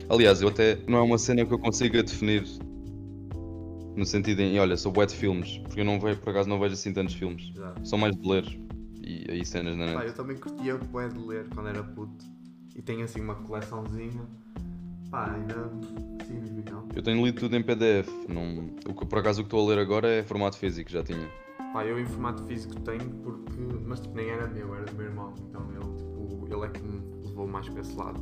Aliás, 0.09 0.41
eu 0.41 0.49
até 0.49 0.77
não 0.87 0.97
é 0.99 1.01
uma 1.01 1.17
cena 1.17 1.45
que 1.45 1.53
eu 1.53 1.59
consiga 1.59 2.01
definir 2.03 2.43
no 3.97 4.05
sentido 4.05 4.39
em, 4.41 4.59
olha, 4.59 4.77
sou 4.77 4.91
bué 4.91 5.05
de 5.05 5.15
filmes, 5.15 5.57
porque 5.59 5.81
eu 5.81 5.85
não 5.85 5.99
vejo, 5.99 6.19
por 6.19 6.29
acaso 6.29 6.47
não 6.47 6.59
vejo 6.59 6.73
assim 6.73 6.93
tantos 6.93 7.15
filmes. 7.15 7.51
Exato. 7.55 7.87
Sou 7.87 7.97
mais 7.99 8.15
de 8.15 8.27
ler 8.27 8.45
e 9.01 9.25
aí 9.29 9.45
cenas 9.45 9.75
na 9.77 9.85
Pá, 9.85 9.99
net. 9.99 10.07
eu 10.07 10.13
também 10.13 10.37
curtia 10.37 10.77
bué 10.77 11.07
de 11.09 11.19
ler 11.19 11.47
quando 11.53 11.69
era 11.69 11.83
puto. 11.83 12.25
E 12.75 12.81
tenho 12.81 13.03
assim 13.03 13.19
uma 13.21 13.35
coleçãozinha. 13.35 14.21
Pá, 15.09 15.33
ainda 15.33 15.71
significante. 16.25 16.95
Eu 16.95 17.01
tenho 17.01 17.25
lido 17.25 17.39
tudo 17.39 17.55
em 17.55 17.63
PDF. 17.63 18.07
Não... 18.29 18.69
O 18.87 18.93
que, 18.93 19.05
por 19.05 19.19
acaso 19.19 19.41
o 19.41 19.43
que 19.43 19.47
estou 19.47 19.65
a 19.65 19.69
ler 19.69 19.79
agora 19.79 20.07
é 20.07 20.23
formato 20.23 20.57
físico, 20.57 20.91
já 20.91 21.01
tinha. 21.03 21.27
Pá, 21.73 21.85
eu 21.85 21.99
em 21.99 22.05
formato 22.05 22.43
físico 22.43 22.79
tenho 22.81 23.09
porque. 23.23 23.57
Mas 23.85 23.99
tipo, 24.01 24.15
nem 24.15 24.29
era 24.29 24.47
meu, 24.47 24.75
era 24.75 24.85
do 24.85 24.93
meu 24.95 25.05
irmão. 25.05 25.33
Então 25.49 25.61
ele, 25.71 25.95
tipo, 25.97 26.47
ele 26.53 26.65
é 26.65 26.69
que 26.69 26.81
me 26.81 27.01
levou 27.25 27.47
mais 27.47 27.67
para 27.69 27.81
esse 27.81 27.95
lado. 27.95 28.21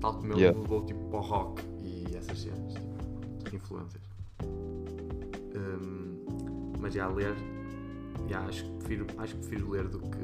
Tal 0.00 0.14
como 0.14 0.32
ele 0.32 0.40
Yeah. 0.40 0.56
me 0.58 0.62
levou 0.62 0.84
tipo 0.84 1.04
para 1.08 1.18
o 1.18 1.22
rock 1.22 1.62
e 1.84 2.16
essas 2.16 2.38
cenas, 2.40 2.74
tipo, 2.74 3.54
influências. 3.56 4.02
Hum, 4.44 6.24
mas 6.80 6.94
já 6.94 7.08
ler, 7.08 7.34
já, 8.28 8.40
acho, 8.40 8.64
que 8.64 8.70
prefiro, 8.78 9.06
acho 9.18 9.34
que 9.34 9.40
prefiro 9.40 9.70
ler 9.70 9.88
do 9.88 9.98
que. 10.00 10.18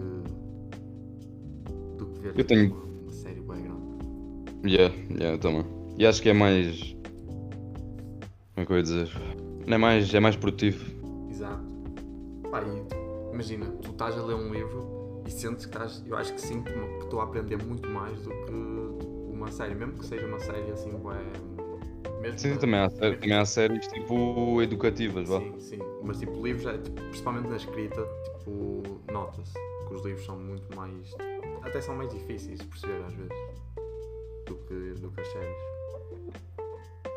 do 1.99 2.07
que 2.07 2.21
ver 2.21 2.33
Eu 2.39 2.45
tenho- 2.45 2.75
uma, 2.75 3.13
série 3.13 3.41
bem 3.41 3.63
grande. 3.63 3.83
Yeah, 4.65 4.95
yeah, 5.11 5.39
também. 5.39 5.65
E 5.99 6.07
acho 6.07 6.23
que 6.23 6.29
é 6.29 6.33
mais. 6.33 6.97
Como 8.55 8.63
é 8.63 8.67
que 8.67 8.73
eu 8.73 8.77
ia 8.77 8.83
dizer? 8.83 9.11
Não 9.67 9.75
é 9.75 9.79
mais, 9.79 10.13
é 10.15 10.21
mais 10.21 10.37
produtivo. 10.37 10.85
Exato. 11.31 11.65
Pá, 12.51 12.63
e 12.63 13.33
imagina, 13.33 13.67
tu 13.83 13.91
estás 13.91 14.17
a 14.19 14.23
ler 14.25 14.35
um 14.35 14.53
livro 14.53 15.23
e 15.27 15.31
sentes 15.31 15.67
que 15.67 15.73
estás. 15.75 16.03
Eu 16.07 16.17
acho 16.17 16.33
que 16.35 16.41
sinto 16.41 16.71
que 16.73 17.05
estou 17.05 17.21
a 17.21 17.25
aprender 17.25 17.57
muito 17.65 17.89
mais 17.89 18.21
do 18.23 18.31
que 18.31 19.33
uma 19.33 19.51
série, 19.51 19.75
mesmo 19.75 19.95
que 19.95 20.07
seja 20.07 20.27
uma 20.27 20.39
série 20.39 20.71
assim, 20.71 20.91
bué, 20.91 21.17
mesmo 22.23 22.39
Sim, 22.39 22.57
também 22.57 22.81
há, 22.81 22.89
sé- 22.91 23.13
também 23.17 23.33
há 23.37 23.45
séries 23.45 23.87
tipo 23.89 24.63
educativas, 24.63 25.29
vá. 25.29 25.41
Sim, 25.41 25.61
sim. 25.61 25.79
Mas 26.03 26.19
tipo, 26.19 26.43
livros, 26.43 26.67
é, 26.67 26.79
tipo, 26.79 27.01
principalmente 27.03 27.49
na 27.49 27.57
escrita, 27.57 28.07
tipo, 28.39 28.83
nota-se 29.13 29.53
que 29.89 29.95
os 29.95 30.05
livros 30.05 30.25
são 30.25 30.39
muito 30.39 30.75
mais. 30.75 31.15
até 31.63 31.81
são 31.81 31.95
mais 31.97 32.13
difíceis 32.13 32.59
de 32.61 32.67
perceber 32.67 33.05
às 33.07 33.13
vezes 33.15 33.33
do 34.47 34.55
que, 34.57 35.01
do 35.01 35.11
que 35.11 35.21
as 35.21 35.29
séries. 35.29 35.57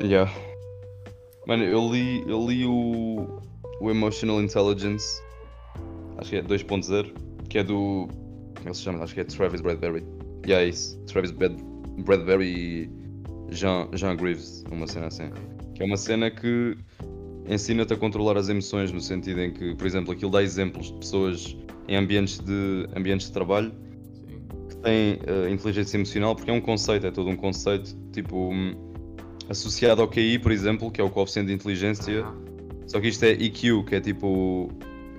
Yeah. 0.02 0.30
Mano, 1.46 1.64
eu 1.64 1.88
li, 1.90 2.22
eu 2.28 2.46
li 2.46 2.66
o, 2.66 3.40
o 3.80 3.90
Emotional 3.90 4.40
Intelligence, 4.42 5.22
acho 6.18 6.30
que 6.30 6.36
é 6.36 6.42
2.0, 6.42 7.12
que 7.48 7.58
é 7.58 7.64
do. 7.64 8.08
Como 8.56 8.68
é 8.68 8.70
que 8.70 8.76
se 8.76 8.82
chama? 8.82 9.02
Acho 9.04 9.14
que 9.14 9.20
é 9.20 9.24
Travis 9.24 9.60
Bradbury. 9.60 10.04
Yeah, 10.44 10.64
é 10.64 10.68
isso. 10.68 10.98
Travis 11.06 11.30
Brad, 11.30 11.52
Bradbury 12.04 12.90
Jean, 13.50 13.88
Jean 13.92 14.16
Greaves, 14.16 14.64
uma 14.70 14.86
cena 14.86 15.06
assim. 15.06 15.30
Que 15.74 15.82
é 15.82 15.86
uma 15.86 15.96
cena 15.96 16.30
que 16.30 16.76
ensina-te 17.48 17.92
a 17.92 17.96
controlar 17.96 18.36
as 18.36 18.48
emoções, 18.48 18.90
no 18.92 19.00
sentido 19.00 19.40
em 19.40 19.52
que, 19.52 19.74
por 19.74 19.86
exemplo, 19.86 20.12
aquilo 20.12 20.30
dá 20.30 20.42
exemplos 20.42 20.86
de 20.86 20.98
pessoas 20.98 21.56
em 21.88 21.96
ambientes 21.96 22.40
de, 22.40 22.88
ambientes 22.96 23.28
de 23.28 23.32
trabalho 23.32 23.72
Sim. 24.12 24.40
que 24.68 24.76
têm 24.76 25.20
eh, 25.26 25.50
inteligência 25.50 25.96
emocional, 25.96 26.34
porque 26.34 26.50
é 26.50 26.54
um 26.54 26.60
conceito, 26.60 27.06
é 27.06 27.10
todo 27.10 27.30
um 27.30 27.36
conceito, 27.36 27.96
tipo, 28.12 28.50
hum, 28.52 28.74
associado 29.48 30.02
ao 30.02 30.08
QI, 30.08 30.38
por 30.38 30.50
exemplo, 30.50 30.90
que 30.90 31.00
é 31.00 31.04
o 31.04 31.10
coeficiente 31.10 31.48
de 31.48 31.54
inteligência, 31.54 32.24
Ah, 32.24 32.34
só 32.86 33.00
que 33.00 33.08
isto 33.08 33.24
é 33.24 33.32
EQ, 33.32 33.84
que 33.84 33.94
é 33.96 34.00
tipo 34.00 34.70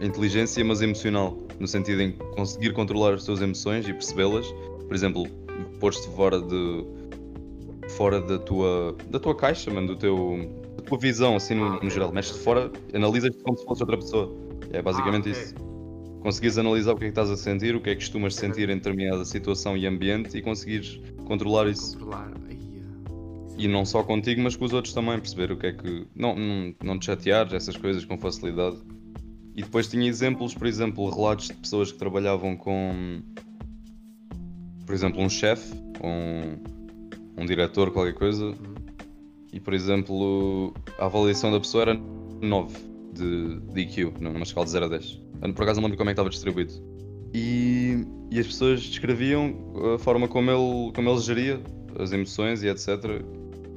inteligência, 0.02 0.64
mas 0.64 0.82
emocional, 0.82 1.38
no 1.60 1.68
sentido 1.68 2.02
em 2.02 2.12
conseguir 2.12 2.74
controlar 2.74 3.14
as 3.16 3.26
tuas 3.26 3.42
emoções 3.42 3.88
e 3.88 3.94
percebê-las. 3.94 4.48
Por 4.88 4.96
exemplo, 4.96 5.28
pôr-te 5.80 6.08
fora 6.10 6.40
de 6.40 6.86
fora 7.98 8.22
da 8.22 8.38
tua 8.38 8.96
da 9.10 9.20
tua 9.20 9.36
caixa, 9.36 9.72
mano, 9.74 9.88
do 9.88 9.96
teu 9.96 10.50
da 10.78 10.84
tua 10.84 11.00
visão, 11.00 11.36
assim 11.36 11.56
no, 11.56 11.66
Ah, 11.66 11.80
no 11.84 11.90
geral. 11.90 12.14
Mexes-te 12.14 12.40
fora, 12.44 12.72
analisas-te 12.94 13.44
como 13.44 13.58
se 13.58 13.66
fosse 13.66 13.82
outra 13.82 13.98
pessoa. 13.98 14.34
É 14.72 14.82
basicamente 14.82 15.30
ah, 15.30 15.32
ok. 15.32 15.44
isso. 15.44 15.56
Conseguires 16.22 16.58
analisar 16.58 16.94
o 16.94 16.98
que 16.98 17.06
é 17.06 17.08
que 17.08 17.12
estás 17.12 17.32
a 17.32 17.38
sentir, 17.38 17.76
o 17.76 17.82
que 17.82 17.90
é 17.90 17.96
que 17.96 18.02
costumas 18.02 18.36
sentir 18.36 18.70
em 18.70 18.76
determinada 18.76 19.26
situação 19.26 19.76
e 19.76 19.86
ambiente 19.88 20.38
e 20.38 20.42
conseguires 20.42 21.02
controlar 21.26 21.68
isso. 21.68 21.98
Controlar. 21.98 22.32
Ai, 22.48 22.58
E 23.58 23.68
não 23.68 23.86
só 23.86 24.04
contigo, 24.04 24.42
mas 24.42 24.56
com 24.56 24.66
os 24.66 24.74
outros 24.74 24.94
também, 24.94 25.18
perceber 25.20 25.52
o 25.52 25.58
que 25.58 25.68
é 25.68 25.74
que. 25.74 26.06
Não, 26.16 26.36
não, 26.36 26.76
não 26.84 27.00
te 27.00 27.06
chateares, 27.06 27.54
essas 27.54 27.76
coisas 27.76 28.06
com 28.06 28.18
facilidade. 28.18 28.78
E 29.56 29.64
depois 29.64 29.88
tinha 29.88 30.08
exemplos, 30.08 30.54
por 30.54 30.68
exemplo, 30.68 31.10
relatos 31.10 31.48
de 31.48 31.54
pessoas 31.56 31.92
que 31.92 31.98
trabalhavam 31.98 32.56
com. 32.56 33.22
Por 34.86 34.94
exemplo, 34.94 35.22
um 35.22 35.30
chefe, 35.30 35.74
um, 36.04 36.77
um 37.38 37.46
diretor, 37.46 37.92
qualquer 37.92 38.14
coisa, 38.14 38.54
e 39.54 39.60
por 39.60 39.74
exemplo, 39.74 40.74
a 41.00 41.06
avaliação 41.06 41.52
da 41.52 41.60
pessoa 41.60 41.84
era 41.84 41.94
9 42.42 42.78
de, 43.14 43.60
de 43.74 43.82
IQ, 43.82 44.14
numa 44.20 44.44
escala 44.44 44.66
de 44.66 44.72
0 44.72 44.86
a 44.86 44.88
10. 44.90 45.22
Eu, 45.42 45.54
Por 45.54 45.64
acaso 45.64 45.80
não 45.80 45.88
lembro 45.88 45.98
como 45.98 46.10
é 46.10 46.14
que 46.14 46.20
estava 46.20 46.30
distribuído. 46.30 46.74
E, 47.34 48.06
e 48.32 48.40
as 48.40 48.48
pessoas 48.48 48.82
descreviam 48.82 49.56
a 49.96 50.00
forma 50.00 50.28
como 50.28 50.52
ele, 50.52 50.92
como 50.94 51.10
ele 51.10 51.20
geria 51.20 51.62
as 52.00 52.12
emoções 52.12 52.64
e 52.64 52.68
etc. 52.68 53.22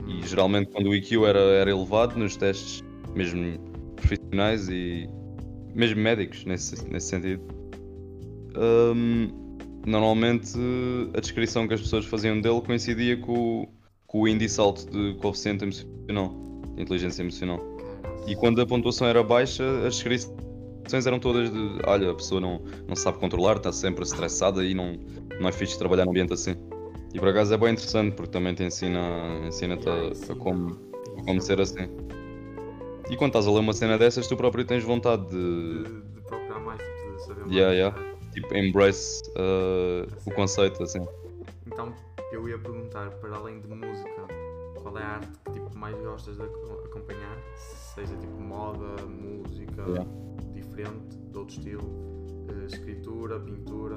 E 0.07 0.27
geralmente 0.27 0.71
quando 0.71 0.89
o 0.89 0.95
IQ 0.95 1.25
era, 1.27 1.39
era 1.39 1.71
elevado 1.71 2.19
nos 2.19 2.37
testes, 2.37 2.83
mesmo 3.15 3.59
profissionais 3.97 4.69
e 4.69 5.09
mesmo 5.75 6.01
médicos 6.01 6.45
nesse, 6.45 6.87
nesse 6.89 7.09
sentido, 7.09 7.43
hum, 8.95 9.29
normalmente 9.87 10.59
a 11.17 11.21
descrição 11.21 11.67
que 11.67 11.75
as 11.75 11.81
pessoas 11.81 12.05
faziam 12.05 12.41
dele 12.41 12.61
coincidia 12.61 13.17
com, 13.17 13.63
o- 13.63 13.69
com 14.07 14.23
o 14.23 14.29
índice 14.29 14.61
alto 14.61 14.87
de 14.91 15.15
coeficiente 15.21 15.65
emocional, 15.65 16.35
de 16.77 16.83
inteligência 16.83 17.23
emocional. 17.23 17.61
E 18.27 18.37
quando 18.37 18.61
a 18.61 18.67
pontuação 18.67 19.07
era 19.07 19.23
baixa, 19.23 19.65
as 19.87 19.95
descrições 19.95 21.07
eram 21.07 21.19
todas 21.19 21.51
de 21.51 21.59
olha, 21.87 22.11
a 22.11 22.15
pessoa 22.15 22.41
não, 22.41 22.61
não 22.87 22.95
sabe 22.97 23.19
controlar, 23.19 23.57
está 23.57 23.73
sempre 23.73 24.03
estressada 24.05 24.65
e 24.65 24.75
não, 24.75 24.99
não 25.41 25.49
é 25.49 25.53
fixe 25.53 25.79
trabalhar 25.79 26.05
num 26.05 26.11
ambiente 26.11 26.33
assim. 26.33 26.55
E 27.13 27.19
por 27.19 27.29
acaso 27.29 27.53
é 27.55 27.57
bem 27.57 27.73
interessante 27.73 28.15
porque 28.15 28.31
também 28.31 28.55
te 28.55 28.63
ensina, 28.63 29.01
ensina-te 29.47 29.89
a, 29.89 30.33
a 30.33 30.37
como, 30.37 30.79
a 31.19 31.23
como 31.25 31.41
ser 31.41 31.61
assim. 31.61 31.89
E 33.11 33.17
quando 33.17 33.31
estás 33.31 33.47
a 33.47 33.51
ler 33.51 33.59
uma 33.61 33.73
cena 33.73 33.99
dessas, 33.99 34.29
tu 34.29 34.37
próprio 34.37 34.65
tens 34.65 34.85
vontade 34.85 35.27
de. 35.29 35.83
De, 35.83 36.03
de 36.15 36.21
procurar 36.23 36.61
mais, 36.61 36.79
de 36.79 37.25
saber 37.27 37.41
mais. 37.41 37.53
Yeah, 37.53 37.73
yeah. 37.75 38.10
Tipo, 38.33 38.55
embrace 38.55 39.23
uh, 39.31 40.07
o 40.27 40.31
conceito, 40.35 40.83
assim. 40.83 41.05
Então, 41.67 41.93
eu 42.33 42.49
ia 42.49 42.59
perguntar, 42.59 43.11
para 43.13 43.37
além 43.37 43.61
de 43.61 43.69
música, 43.69 44.27
qual 44.81 44.97
é 44.99 45.03
a 45.03 45.09
arte 45.17 45.39
que 45.45 45.53
tipo, 45.53 45.77
mais 45.77 45.97
gostas 46.01 46.37
de 46.37 46.43
aco- 46.43 46.83
acompanhar? 46.87 47.37
Seja 47.95 48.17
tipo 48.17 48.41
moda, 48.41 49.05
música, 49.07 49.83
Yeah. 49.89 50.07
diferente, 50.53 51.17
de 51.17 51.39
outro 51.39 51.57
estilo, 51.57 52.47
eh, 52.49 52.67
escritura, 52.67 53.41
pintura. 53.41 53.97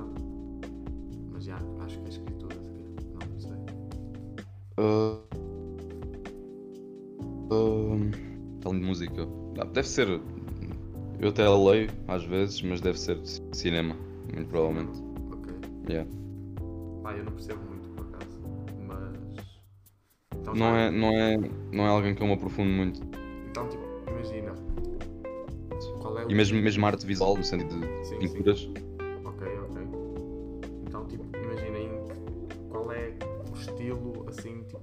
Mas 1.31 1.43
já, 1.45 1.57
acho 1.81 1.99
que 1.99 2.05
é 2.05 2.09
escritura, 2.09 2.55
se 2.55 2.69
calhar. 2.71 2.87
não, 3.13 3.27
não 3.29 3.39
sei. 3.39 3.51
Uh, 4.79 5.19
uh, 7.53 8.59
Tal 8.61 8.73
de 8.73 8.79
música. 8.79 9.27
Ah, 9.59 9.65
deve 9.65 9.87
ser. 9.87 10.07
Eu 11.19 11.29
até 11.29 11.47
leio 11.47 11.89
às 12.07 12.23
vezes, 12.25 12.61
mas 12.63 12.81
deve 12.81 12.99
ser 12.99 13.17
cinema, 13.53 13.95
muito 14.33 14.49
provavelmente. 14.49 14.99
Ok. 15.31 15.53
Yeah. 15.89 16.09
Pá, 17.03 17.13
eu 17.13 17.23
não 17.25 17.31
percebo 17.33 17.61
muito 17.65 17.89
por 17.89 18.05
acaso, 18.07 18.41
mas. 18.87 19.61
Então, 20.35 20.53
Não 20.55 20.75
é, 20.75 20.91
não, 20.91 21.09
é, 21.09 21.37
não 21.71 21.85
é 21.85 21.89
alguém 21.89 22.15
que 22.15 22.21
eu 22.23 22.27
me 22.27 22.33
aprofundo 22.33 22.69
muito. 22.69 23.01
Então, 23.49 23.67
tipo, 23.69 23.83
imagina. 24.09 24.53
Qual 26.01 26.17
é 26.19 26.25
o. 26.25 26.31
E 26.31 26.35
mesmo, 26.35 26.61
mesmo 26.61 26.85
arte 26.85 27.05
visual, 27.05 27.35
no 27.37 27.43
sentido 27.43 27.79
de 27.79 28.05
Sim, 28.07 28.19
pinturas. 28.19 28.59
sim. 28.59 28.73
Ok, 29.25 29.47
ok. 29.69 29.81
Então, 30.87 31.05
tipo, 31.07 31.23
imagina 31.37 31.77
em 31.79 32.69
qual 32.69 32.91
é 32.91 33.13
o 33.49 33.53
estilo, 33.53 34.25
assim, 34.27 34.63
tipo, 34.63 34.81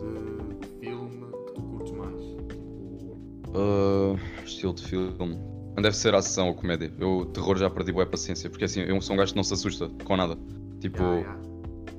de 0.00 0.66
filme 0.80 1.26
que 1.46 1.52
tu 1.54 1.62
curtes 1.62 1.92
mais? 1.92 2.20
Tipo, 2.24 3.18
Uh, 3.52 4.14
estilo 4.44 4.74
de 4.74 4.84
filme. 4.86 5.36
Não 5.76 5.82
deve 5.82 5.96
ser 5.96 6.14
ação 6.14 6.48
ou 6.48 6.54
comédia. 6.54 6.92
Eu, 6.98 7.26
terror, 7.32 7.56
já 7.56 7.70
perdi 7.70 7.92
boa 7.92 8.04
paciência. 8.06 8.50
Porque 8.50 8.64
assim, 8.64 8.80
eu 8.80 9.00
sou 9.00 9.14
um 9.14 9.18
gajo 9.18 9.32
que 9.32 9.36
não 9.36 9.44
se 9.44 9.54
assusta 9.54 9.88
com 10.04 10.16
nada. 10.16 10.36
Tipo, 10.80 11.02
yeah, 11.02 11.20
yeah. 11.20 11.42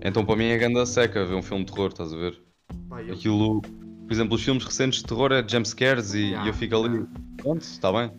então 0.03 0.25
para 0.25 0.35
mim 0.35 0.45
é 0.45 0.57
ganda 0.57 0.85
seca 0.85 1.25
ver 1.25 1.35
um 1.35 1.41
filme 1.41 1.63
de 1.63 1.71
terror, 1.71 1.89
estás 1.89 2.13
a 2.13 2.17
ver? 2.17 2.41
Pá, 2.89 3.01
eu, 3.01 3.13
Aquilo, 3.13 3.61
por 3.61 4.11
exemplo, 4.11 4.35
os 4.35 4.43
filmes 4.43 4.63
recentes 4.63 4.99
de 4.99 5.05
terror 5.05 5.31
é 5.31 5.47
jumpscares 5.47 6.13
e, 6.13 6.19
Yeah, 6.19 6.45
e 6.45 6.49
eu 6.49 6.53
fico 6.53 6.75
ali, 6.75 7.05
pronto, 7.37 7.61
está 7.61 7.91
bem. 7.91 8.11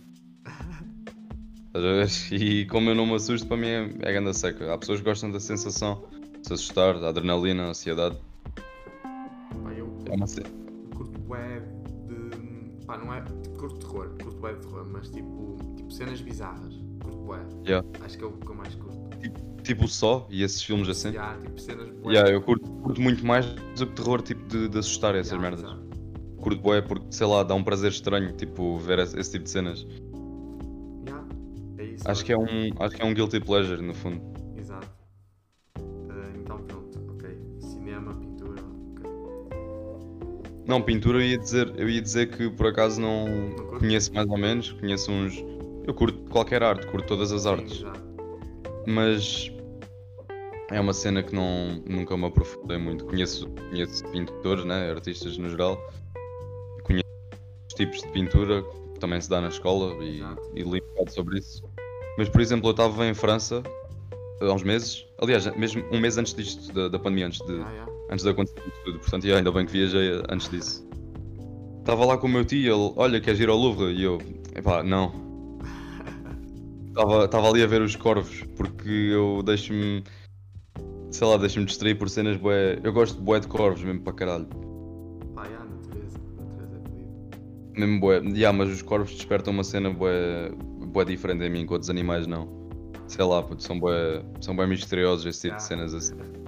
Estás 1.75 1.85
a 1.85 1.93
ver? 1.93 2.41
E 2.43 2.67
como 2.67 2.91
eu 2.91 2.95
não 2.95 3.07
me 3.07 3.15
assusto, 3.15 3.47
para 3.49 3.57
mim 3.57 3.67
é, 3.67 3.91
é 4.03 4.13
ganda 4.13 4.33
seca. 4.35 4.73
Há 4.73 4.79
pessoas 4.79 4.99
que 5.01 5.05
gostam 5.05 5.31
da 5.31 5.41
sensação 5.41 6.05
de 6.41 6.47
se 6.47 6.53
assustar, 6.53 6.99
da 7.01 7.09
adrenalina, 7.09 7.65
ansiedade. 7.65 8.17
pá, 8.55 9.73
eu 9.75 9.89
É 10.11 10.15
uma 10.15 10.27
cena. 10.27 10.49
curto 10.95 11.19
de. 11.19 11.72
Pá, 12.83 12.99
não 12.99 13.13
é. 13.13 13.23
Tipo, 13.23 13.59
curto 13.59 13.79
terror, 13.79 14.09
curto 14.23 14.55
de 14.55 14.61
terror, 14.67 14.87
mas 14.91 15.09
tipo, 15.11 15.57
tipo 15.77 15.91
cenas 15.93 16.21
bizarras. 16.21 16.75
Curto 17.03 17.19
bué. 17.19 17.41
Yeah. 17.67 17.87
Acho 18.05 18.19
que 18.19 18.25
é 18.25 18.27
o 18.27 18.33
que 18.33 18.49
eu 18.51 18.55
mais 18.55 18.75
curto. 18.75 19.03
Tipo 19.63 19.87
só, 19.87 20.27
e 20.29 20.43
esses 20.43 20.61
filmes 20.63 20.89
assim. 20.89 21.11
Yeah, 21.11 21.41
tipo, 21.41 21.61
cenas. 21.61 21.89
Yeah, 22.07 22.31
eu 22.31 22.43
curto, 22.43 22.69
curto 22.69 23.01
muito 23.01 23.25
mais 23.25 23.47
do 23.47 23.87
que 23.87 23.93
terror, 23.95 24.21
tipo 24.21 24.45
de, 24.49 24.69
de 24.69 24.79
assustar 24.79 25.15
essas 25.15 25.33
Yeah, 25.33 25.51
merdas. 25.51 25.65
exato. 25.65 25.93
Curto 26.43 26.61
bué 26.61 26.83
porque, 26.83 27.07
sei 27.13 27.27
lá, 27.29 27.45
dá 27.45 27.55
um 27.55 27.63
prazer 27.63 27.93
estranho, 27.93 28.33
tipo, 28.33 28.77
ver 28.79 28.99
esse, 28.99 29.17
esse 29.19 29.31
tipo 29.31 29.45
de 29.45 29.51
cenas. 29.51 29.87
Yeah, 31.07 31.25
é 31.79 31.85
isso. 31.85 32.11
Acho 32.11 32.25
que 32.25 32.33
é 32.33 32.37
um, 32.37 32.71
acho 32.81 32.97
que 32.97 33.03
é 33.03 33.05
um 33.05 33.15
guilty 33.15 33.39
pleasure, 33.39 33.81
no 33.81 33.95
fundo. 33.95 34.21
Exato. 34.57 34.89
Eh, 35.79 36.33
então 36.41 36.59
pronto, 36.65 36.99
ok. 37.13 37.39
Cinema, 37.61 38.13
pintura. 38.15 38.32
Não, 40.73 40.81
pintura 40.81 41.19
eu 41.19 41.23
ia 41.23 41.37
dizer, 41.37 41.71
eu 41.77 41.87
ia 41.87 42.01
dizer 42.01 42.31
que 42.31 42.49
por 42.49 42.69
acaso 42.69 42.99
não 42.99 43.27
curto? 43.55 43.79
conheço 43.81 44.11
mais 44.15 44.27
ou 44.27 44.39
menos, 44.39 44.73
conheço 44.73 45.13
uns. 45.13 45.37
Eu 45.87 45.93
curto 45.93 46.19
qualquer 46.31 46.63
arte, 46.63 46.87
curto 46.87 47.07
todas 47.09 47.31
as 47.31 47.43
Sim, 47.43 47.49
artes, 47.51 47.81
exato. 47.81 48.01
mas 48.87 49.53
é 50.71 50.81
uma 50.81 50.95
cena 50.95 51.23
que 51.23 51.35
não, 51.35 51.83
nunca 51.87 52.17
me 52.17 52.25
aprofundei 52.25 52.79
muito. 52.79 53.05
Conheço, 53.05 53.51
conheço 53.69 54.03
pintores, 54.13 54.65
né, 54.65 54.91
artistas 54.93 55.37
no 55.37 55.51
geral, 55.51 55.77
conheço 56.85 57.05
os 57.69 57.75
tipos 57.75 58.01
de 58.01 58.09
pintura 58.09 58.63
que 58.95 58.99
também 58.99 59.21
se 59.21 59.29
dá 59.29 59.43
na 59.43 59.49
escola 59.49 60.03
e, 60.03 60.21
Exato. 60.21 60.53
e 60.57 60.63
li 60.63 60.81
um 60.83 60.87
bocado 60.95 61.13
sobre 61.13 61.39
isso. 61.39 61.63
Mas 62.17 62.31
por 62.31 62.41
exemplo, 62.41 62.69
eu 62.69 62.71
estava 62.71 63.05
em 63.07 63.13
França 63.13 63.63
há 64.41 64.51
uns 64.55 64.63
meses, 64.63 65.07
aliás, 65.21 65.45
mesmo 65.55 65.85
um 65.93 66.01
mês 66.01 66.17
antes 66.17 66.33
disto, 66.33 66.73
da, 66.73 66.89
da 66.89 66.99
pandemia, 66.99 67.27
antes 67.27 67.41
de, 67.45 67.53
Yeah, 67.53 67.71
yeah. 67.73 67.92
Antes 68.13 68.25
de 68.25 68.31
acontecer 68.31 68.61
tudo. 68.85 68.99
Portanto, 68.99 69.25
yeah, 69.25 69.39
ainda 69.39 69.51
bem 69.51 69.67
que 69.67 69.73
viajei 69.73 70.23
antes 70.29 70.49
disso. 70.49 70.87
Estava 71.81 72.05
lá 72.05 72.17
com 72.17 72.27
o 72.27 72.31
meu 72.31 72.45
tio, 72.45 72.73
ele, 72.73 72.93
olha, 72.97 73.21
queres 73.21 73.41
ir 73.41 73.49
ao 73.49 73.57
Louvre? 73.57 73.93
E 73.93 74.03
eu, 74.03 74.19
epá, 74.55 74.83
não. 74.83 75.13
Estava 77.25 77.49
ali 77.49 77.63
a 77.63 77.67
ver 77.67 77.81
os 77.81 77.97
corvos, 77.97 78.45
porque 78.57 78.89
eu 78.89 79.43
deixo-me, 79.43 80.05
sei 81.11 81.27
lá, 81.27 81.37
deixo-me 81.39 81.65
distrair 81.65 81.97
por 81.97 82.09
cenas 82.09 82.37
bué. 82.37 82.79
Eu 82.85 82.93
gosto 82.93 83.17
de 83.17 83.23
bué 83.23 83.41
de 83.41 83.49
corvos, 83.49 83.83
mesmo 83.83 84.03
para 84.03 84.13
caralho. 84.13 84.47
Pá, 85.35 85.47
yeah, 85.47 85.65
natureza. 85.65 86.19
Natureza 86.39 86.77
é 86.77 86.89
feliz. 86.89 87.79
Mesmo 87.79 88.01
bué. 88.01 88.19
Yeah, 88.19 88.57
mas 88.57 88.69
os 88.71 88.83
corvos 88.83 89.13
despertam 89.13 89.55
uma 89.55 89.65
cena 89.65 89.91
bué, 89.91 90.51
bué 90.93 91.05
diferente 91.05 91.43
em 91.43 91.51
mim, 91.51 91.61
enquanto 91.63 91.83
os 91.83 91.91
animais 91.91 92.27
não. 92.27 92.61
Sei 93.09 93.25
lá, 93.25 93.43
puto, 93.43 93.63
são 93.63 93.81
bué, 93.81 94.23
são 94.41 94.55
bué 94.55 94.67
misteriosos 94.67 95.27
esse 95.27 95.49
tipo 95.49 95.57
de 95.57 95.63
Yeah. 95.65 95.89
cenas 95.89 95.95
assim. 95.95 96.15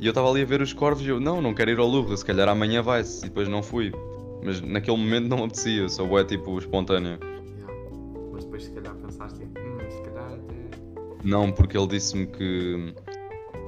E 0.00 0.06
eu 0.06 0.10
estava 0.10 0.30
ali 0.30 0.40
a 0.40 0.46
ver 0.46 0.62
os 0.62 0.72
corvos 0.72 1.04
e 1.04 1.10
eu, 1.10 1.20
não, 1.20 1.42
não 1.42 1.52
quero 1.52 1.70
ir 1.70 1.78
ao 1.78 1.86
Louvre, 1.86 2.16
se 2.16 2.24
calhar 2.24 2.48
amanhã 2.48 2.80
vai-se. 2.80 3.26
E 3.26 3.28
depois 3.28 3.46
não 3.48 3.62
fui. 3.62 3.92
Mas 4.42 4.60
naquele 4.62 4.96
momento 4.96 5.28
não 5.28 5.44
apetecia, 5.44 5.86
sou 5.90 6.08
bué 6.08 6.24
tipo 6.24 6.58
espontâneo. 6.58 7.18
Yeah. 7.20 7.74
Mas 8.32 8.44
depois 8.44 8.64
se 8.64 8.70
calhar 8.72 8.94
pensaste, 8.94 9.44
hum, 9.44 9.90
se 9.90 10.00
calhar 10.00 10.32
até. 10.32 10.54
Não, 11.22 11.52
porque 11.52 11.76
ele 11.76 11.86
disse-me 11.86 12.26
que 12.26 12.94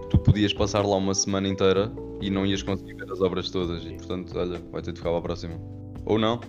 tu 0.08 0.18
podias 0.18 0.54
passar 0.54 0.86
lá 0.86 0.96
uma 0.96 1.14
semana 1.14 1.46
inteira 1.46 1.92
e 2.22 2.30
não 2.30 2.46
ias 2.46 2.62
conseguir 2.62 2.94
ver 2.94 3.12
as 3.12 3.20
obras 3.20 3.50
todas. 3.50 3.84
E 3.84 3.94
portanto, 3.96 4.32
olha, 4.38 4.58
vai 4.72 4.80
ter 4.80 4.92
de 4.92 5.00
ficar 5.00 5.10
para 5.10 5.18
a 5.18 5.22
próxima. 5.22 5.60
Ou 6.06 6.18
não. 6.18 6.40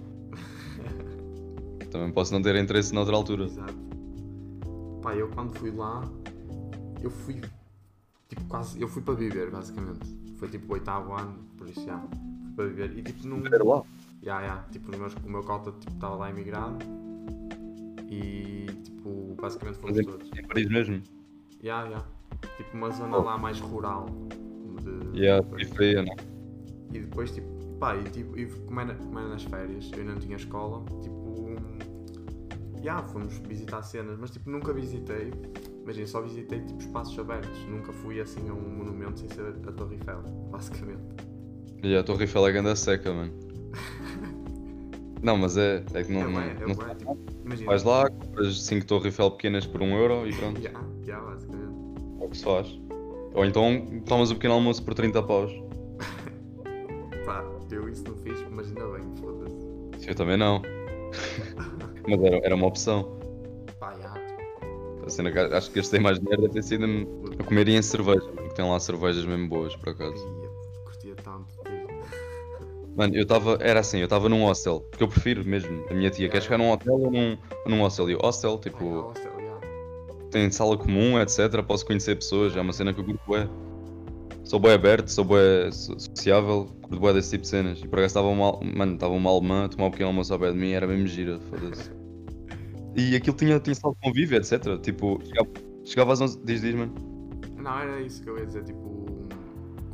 Também 1.91 2.09
posso 2.11 2.33
não 2.33 2.41
ter 2.41 2.55
interesse 2.55 2.93
noutra 2.93 3.13
altura. 3.17 3.43
Exato. 3.43 3.75
Pá, 5.01 5.13
eu 5.13 5.27
quando 5.27 5.53
fui 5.57 5.71
lá, 5.71 6.09
eu 7.01 7.11
fui. 7.11 7.41
Tipo, 8.33 8.47
quase. 8.47 8.81
Eu 8.81 8.87
fui 8.87 9.01
para 9.01 9.13
viver, 9.13 9.51
basicamente. 9.51 9.99
Foi 10.37 10.47
tipo 10.47 10.71
o 10.71 10.73
oitavo 10.73 11.13
ano, 11.13 11.35
por 11.57 11.67
isso 11.69 11.85
já. 11.85 11.99
Fui 11.99 12.53
para 12.55 12.65
viver. 12.65 12.97
E 12.97 13.03
tipo, 13.03 13.27
lá. 13.63 13.83
Ya, 14.23 14.41
ya, 14.41 14.65
tipo, 14.71 14.89
os 14.91 14.97
meus, 14.97 15.13
o 15.15 15.29
meu 15.29 15.43
cota 15.43 15.71
tipo, 15.79 15.93
estava 15.93 16.15
lá 16.15 16.29
imigrado 16.29 16.77
e 18.09 18.65
tipo, 18.83 19.35
basicamente 19.39 19.77
fomos 19.79 19.97
Mas 19.97 20.05
todos. 20.05 20.29
Em 20.37 20.47
Paris 20.47 20.69
mesmo. 20.69 21.01
Ya, 21.61 21.83
ya. 21.87 22.03
Tipo 22.57 22.75
uma 22.77 22.89
zona 22.91 23.17
lá 23.17 23.37
mais 23.37 23.59
rural. 23.59 24.05
De, 24.81 25.19
E 25.21 25.29
a 25.29 25.39
de- 25.39 25.95
não? 26.03 26.15
E 26.91 26.99
depois 26.99 27.31
tipo, 27.31 27.47
pá, 27.79 27.95
e, 27.95 28.03
tipo, 28.05 28.37
e 28.37 28.45
como, 28.45 28.79
era, 28.79 28.95
como 28.95 29.19
era 29.19 29.29
nas 29.29 29.43
férias, 29.43 29.91
eu 29.95 30.05
não 30.05 30.15
tinha 30.17 30.37
escola, 30.37 30.83
tipo. 31.01 31.23
Ya, 32.81 33.01
fomos 33.03 33.37
visitar 33.47 33.81
cenas, 33.83 34.17
mas 34.19 34.31
tipo 34.31 34.49
nunca 34.49 34.73
visitei. 34.73 35.31
Imagina, 35.83 36.07
só 36.07 36.21
visitei 36.21 36.61
tipo 36.61 36.79
espaços 36.79 37.17
abertos. 37.19 37.59
Nunca 37.67 37.91
fui 37.91 38.19
assim 38.21 38.49
a 38.49 38.53
um 38.53 38.77
monumento 38.77 39.19
sem 39.19 39.29
ser 39.29 39.47
a 39.67 39.71
Torre 39.71 39.95
Eiffel, 39.95 40.21
basicamente. 40.49 41.01
E 41.83 41.95
a 41.95 42.03
Torre 42.03 42.23
Eiffel 42.23 42.47
é 42.47 42.51
ganda 42.53 42.75
seca, 42.75 43.11
mano. 43.13 43.33
Não, 45.21 45.37
mas 45.37 45.55
é, 45.57 45.83
é 45.93 46.03
que 46.03 46.11
não, 46.11 46.21
é, 46.21 46.27
não, 46.27 46.41
é, 46.41 46.53
não 46.67 46.75
bué, 46.75 46.95
tipo, 46.95 47.17
imagina. 47.45 47.69
vais 47.69 47.83
lá, 47.83 48.09
compras 48.09 48.61
5 48.63 48.85
Torre 48.85 49.05
Eiffel 49.07 49.31
pequenas 49.31 49.65
por 49.65 49.81
1 49.81 49.85
um 49.85 49.97
euro 49.97 50.27
e 50.27 50.33
pronto, 50.35 50.59
Ya, 50.61 50.71
ya, 51.05 51.19
basicamente. 51.19 51.73
é 52.19 52.25
o 52.25 52.29
que 52.29 52.37
se 52.37 52.43
faz. 52.43 52.79
Ou 53.33 53.45
então 53.45 53.85
tomas 54.05 54.31
o 54.31 54.35
pequeno 54.35 54.53
almoço 54.55 54.83
por 54.83 54.93
30 54.93 55.23
paus. 55.23 55.51
Pá, 57.25 57.43
eu 57.71 57.89
isso 57.89 58.03
não 58.05 58.15
fiz, 58.17 58.37
mas 58.51 58.67
ainda 58.67 58.85
bem, 58.87 59.03
foda-se. 59.15 60.09
Eu 60.09 60.15
também 60.15 60.37
não. 60.37 60.61
mas 62.07 62.21
era, 62.21 62.37
era 62.45 62.55
uma 62.55 62.67
opção. 62.67 63.17
A 65.05 65.09
cena 65.09 65.31
que 65.31 65.37
acho 65.39 65.69
que 65.69 65.75
gastei 65.77 65.99
mais 65.99 66.19
dinheiro 66.19 66.41
deve 66.43 66.53
ter 66.53 66.63
sido 66.63 66.85
a 67.39 67.43
comer 67.43 67.67
em 67.67 67.81
cerveja, 67.81 68.21
porque 68.21 68.53
tem 68.55 68.69
lá 68.69 68.79
cervejas 68.79 69.25
mesmo 69.25 69.47
boas, 69.49 69.75
por 69.75 69.89
acaso. 69.89 70.15
ia, 70.15 70.49
curtia 70.85 71.15
tanto, 71.23 71.47
tipo. 71.65 71.93
Mano, 72.95 73.15
eu 73.15 73.23
estava, 73.23 73.57
era 73.59 73.79
assim, 73.79 73.97
eu 73.97 74.03
estava 74.03 74.29
num 74.29 74.43
hostel, 74.43 74.81
porque 74.89 75.03
eu 75.03 75.07
prefiro 75.07 75.43
mesmo. 75.43 75.83
A 75.89 75.93
minha 75.93 76.09
tia 76.11 76.29
quer 76.29 76.41
ficar 76.41 76.57
num 76.57 76.71
hotel 76.71 76.93
ou 76.93 77.11
num, 77.11 77.37
num 77.65 77.81
hostel? 77.81 78.09
E 78.09 78.13
hostel, 78.13 78.51
já, 78.51 78.69
tipo, 78.69 79.01
hostel, 79.01 79.31
já. 79.41 80.27
tem 80.29 80.49
sala 80.51 80.77
comum, 80.77 81.19
etc. 81.19 81.63
Posso 81.63 81.85
conhecer 81.85 82.15
pessoas, 82.15 82.55
é 82.55 82.61
uma 82.61 82.71
cena 82.71 82.93
que 82.93 82.99
eu 83.01 83.05
curto 83.05 83.21
bué. 83.25 83.49
Sou 84.43 84.59
bué 84.59 84.73
aberto, 84.73 85.07
sou 85.09 85.25
bué 85.25 85.71
so- 85.71 85.99
sociável, 85.99 86.67
curto 86.83 86.99
bué 86.99 87.13
desse 87.13 87.31
tipo 87.31 87.41
de 87.41 87.47
cenas. 87.47 87.79
E 87.79 87.87
por 87.87 87.97
acaso 87.97 88.07
estava 88.11 88.27
uma, 88.27 88.59
mano, 88.61 88.93
estava 88.93 89.13
uma 89.13 89.29
alemã 89.31 89.65
a 89.65 89.69
tomar 89.69 89.87
um 89.87 89.91
pequeno 89.91 90.09
almoço 90.09 90.31
ao 90.31 90.39
pé 90.39 90.51
de 90.51 90.57
mim 90.57 90.71
era 90.71 90.85
mesmo 90.85 91.07
gira, 91.07 91.39
foda-se. 91.49 92.02
E 92.95 93.15
aquilo 93.15 93.35
tinha, 93.35 93.59
tinha 93.59 93.75
sala 93.75 93.93
de 93.95 94.01
convívio, 94.01 94.37
etc. 94.37 94.79
Tipo, 94.81 95.19
chegava, 95.23 95.49
chegava 95.83 96.13
às 96.13 96.21
11. 96.21 96.39
Diz, 96.43 96.61
diz, 96.61 96.75
mano. 96.75 96.93
Não, 97.57 97.79
era 97.79 98.01
isso 98.01 98.21
que 98.21 98.29
eu 98.29 98.37
ia 98.37 98.45
dizer, 98.45 98.63
tipo, 98.63 99.05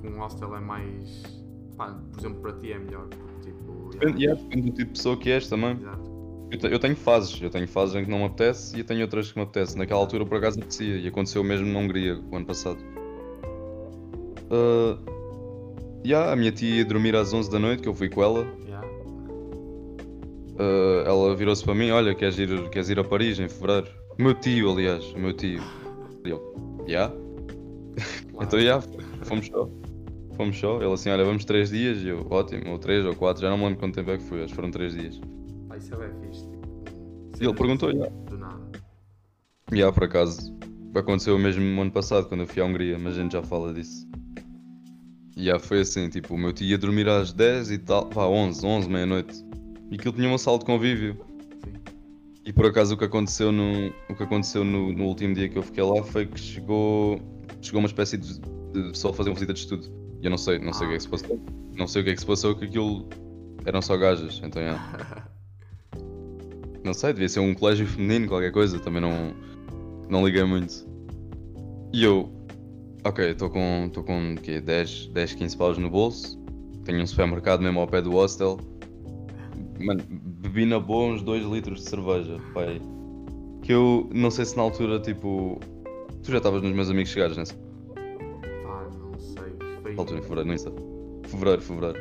que 0.01 0.07
um 0.07 0.19
hostel 0.19 0.55
é 0.55 0.59
mais. 0.59 1.23
Pá, 1.77 1.91
por 2.11 2.19
exemplo, 2.19 2.41
para 2.41 2.53
ti 2.53 2.71
é 2.71 2.79
melhor. 2.79 3.07
Tipo, 3.41 3.89
Depende, 3.91 4.23
yeah, 4.23 4.41
depende 4.41 4.71
do 4.71 4.75
tipo 4.75 4.87
de 4.91 4.97
pessoa 4.97 5.17
que 5.17 5.31
és 5.31 5.47
também. 5.47 5.77
Exato. 5.77 6.09
Eu, 6.51 6.71
eu 6.71 6.79
tenho 6.79 6.95
fases, 6.95 7.39
eu 7.41 7.49
tenho 7.49 7.67
fases 7.67 7.95
em 7.95 8.03
que 8.03 8.09
não 8.09 8.19
me 8.19 8.25
apetece 8.25 8.75
e 8.75 8.79
eu 8.79 8.85
tenho 8.85 9.01
outras 9.01 9.31
que 9.31 9.37
me 9.37 9.43
apetece. 9.43 9.77
Naquela 9.77 9.99
altura 9.99 10.25
por 10.25 10.37
acaso 10.37 10.57
apetecia 10.57 10.97
e 10.97 11.07
aconteceu 11.07 11.43
mesmo 11.43 11.67
na 11.67 11.79
Hungria 11.79 12.19
o 12.31 12.35
ano 12.35 12.45
passado. 12.45 12.79
Ah, 14.49 14.97
yeah, 16.05 16.31
a 16.31 16.35
minha 16.35 16.51
tia 16.51 16.77
ia 16.77 16.85
dormir 16.85 17.15
às 17.15 17.33
11 17.33 17.51
da 17.51 17.59
noite, 17.59 17.83
que 17.83 17.89
eu 17.89 17.93
fui 17.93 18.09
com 18.09 18.23
ela. 18.23 18.47
Ah, 20.59 21.03
ela 21.05 21.35
virou-se 21.35 21.63
para 21.63 21.73
mim: 21.73 21.89
Olha, 21.91 22.13
queres 22.13 22.37
ir, 22.37 22.69
queres 22.69 22.89
ir 22.89 22.99
a 22.99 23.03
Paris 23.03 23.39
em 23.39 23.47
fevereiro? 23.47 23.87
O 24.17 24.21
meu 24.21 24.33
tio, 24.33 24.71
aliás, 24.71 25.05
o 25.13 25.17
meu 25.17 25.31
tio. 25.31 25.61
E 26.25 26.29
eu? 26.29 26.39
Claro. 26.85 27.29
Então, 28.41 28.59
yeah, 28.59 28.85
fomos 29.23 29.47
só. 29.47 29.69
Fomos 30.35 30.59
só. 30.59 30.81
Ele 30.81 30.93
assim: 30.93 31.09
Olha, 31.09 31.23
vamos 31.23 31.45
três 31.45 31.69
dias. 31.69 31.99
E 31.99 32.09
eu, 32.09 32.27
ótimo, 32.29 32.71
ou 32.71 32.77
três 32.77 33.05
ou 33.05 33.15
quatro, 33.15 33.41
já 33.41 33.49
não 33.49 33.57
me 33.57 33.63
lembro 33.63 33.79
quanto 33.79 33.95
tempo 33.95 34.11
é 34.11 34.17
que 34.17 34.23
foi, 34.23 34.39
acho 34.39 34.49
que 34.49 34.55
foram 34.55 34.71
três 34.71 34.93
dias. 34.93 35.19
Pá, 35.69 35.77
isso 35.77 35.93
é 35.93 35.97
bem 35.97 36.09
fixe. 36.21 36.43
Tipo, 36.43 37.43
E 37.43 37.45
ele 37.45 37.53
perguntou: 37.53 37.91
yeah. 37.91 38.13
Do 38.25 38.37
nada. 38.37 38.69
E 39.71 39.75
yeah, 39.75 39.93
por 39.93 40.03
acaso, 40.03 40.53
aconteceu 40.93 41.39
mesmo 41.39 41.63
no 41.63 41.81
ano 41.81 41.91
passado 41.91 42.27
quando 42.27 42.41
eu 42.41 42.47
fui 42.47 42.61
à 42.61 42.65
Hungria, 42.65 42.99
mas 42.99 43.17
a 43.17 43.21
gente 43.21 43.31
já 43.31 43.43
fala 43.43 43.73
disso. 43.73 44.05
E 45.37 45.43
yeah, 45.43 45.57
foi 45.63 45.81
assim: 45.81 46.09
tipo, 46.09 46.33
o 46.33 46.37
meu 46.37 46.51
tio 46.51 46.67
ia 46.67 46.77
dormir 46.77 47.07
às 47.07 47.31
10 47.31 47.71
e 47.71 47.77
tal, 47.77 48.07
pá, 48.07 48.25
11, 48.25 48.65
11, 48.65 48.89
meia-noite. 48.89 49.48
E 49.89 49.95
aquilo 49.95 50.13
tinha 50.13 50.27
uma 50.27 50.37
sala 50.37 50.59
de 50.59 50.65
convívio. 50.65 51.17
Sim. 51.63 51.73
E 52.45 52.53
por 52.53 52.65
acaso 52.65 52.95
o 52.95 52.97
que 52.97 53.05
aconteceu 53.05 53.51
no, 53.51 53.93
o 54.09 54.15
que 54.15 54.23
aconteceu 54.23 54.63
no, 54.63 54.91
no 54.91 55.05
último 55.05 55.33
dia 55.33 55.49
que 55.49 55.57
eu 55.57 55.63
fiquei 55.63 55.83
lá 55.83 56.03
foi 56.03 56.25
que 56.25 56.39
chegou, 56.39 57.19
chegou 57.61 57.79
uma 57.79 57.87
espécie 57.87 58.17
de, 58.17 58.39
de 58.39 58.89
pessoal 58.89 59.13
fazer 59.13 59.29
uma 59.29 59.35
visita 59.35 59.53
de 59.53 59.59
estudo. 59.59 59.87
E 60.21 60.25
eu 60.25 60.29
não 60.29 60.37
sei, 60.37 60.59
não 60.59 60.73
sei 60.73 60.87
o 60.87 60.89
que 60.89 60.95
é 60.95 60.97
que 60.97 61.03
se 61.03 61.09
passou. 61.09 61.39
Não 61.75 61.87
sei 61.87 62.01
o 62.01 62.05
que 62.05 62.11
é 62.11 62.13
que 62.13 62.19
se 62.19 62.25
passou, 62.25 62.55
que 62.55 62.65
aquilo 62.65 63.07
eram 63.65 63.81
só 63.81 63.95
gajas, 63.97 64.41
então 64.43 64.61
é. 64.61 64.77
Não 66.83 66.93
sei, 66.93 67.11
devia 67.11 67.27
ser 67.27 67.41
um 67.41 67.53
colégio 67.53 67.85
feminino, 67.85 68.27
qualquer 68.27 68.51
coisa, 68.51 68.79
também 68.79 69.01
não, 69.01 69.33
não 70.09 70.25
liguei 70.25 70.43
muito. 70.45 70.87
E 71.93 72.03
eu, 72.03 72.31
ok, 73.03 73.31
estou 73.31 73.49
com, 73.49 73.85
estou 73.87 74.03
com 74.03 74.35
quê, 74.41 74.61
10, 74.61 75.07
10, 75.07 75.33
15 75.33 75.57
paus 75.57 75.77
no 75.77 75.89
bolso, 75.89 76.41
tenho 76.85 77.01
um 77.01 77.05
supermercado 77.05 77.61
mesmo 77.61 77.79
ao 77.79 77.87
pé 77.87 78.01
do 78.01 78.11
hostel. 78.11 78.57
Mano, 79.79 80.03
bebi 80.09 80.65
na 80.65 80.79
boa 80.79 81.13
uns 81.13 81.21
2 81.21 81.45
litros 81.45 81.83
de 81.83 81.89
cerveja, 81.89 82.37
pai. 82.53 82.81
Que 83.61 83.73
eu 83.73 84.09
não 84.13 84.29
sei 84.29 84.45
se 84.45 84.57
na 84.57 84.63
altura, 84.63 84.99
tipo. 84.99 85.59
Tu 86.23 86.31
já 86.31 86.37
estavas 86.37 86.61
nos 86.61 86.73
meus 86.73 86.89
amigos 86.89 87.09
chegados 87.11 87.37
nessa 87.37 87.55
Pá, 87.55 88.87
não 88.99 89.17
sei. 89.17 89.53
Foi. 89.81 89.95
altura, 89.97 90.19
em 90.19 90.21
fevereiro, 90.21 90.49
não 90.49 90.57
sei. 90.57 90.73
Fevereiro, 91.27 91.61
fevereiro. 91.61 91.99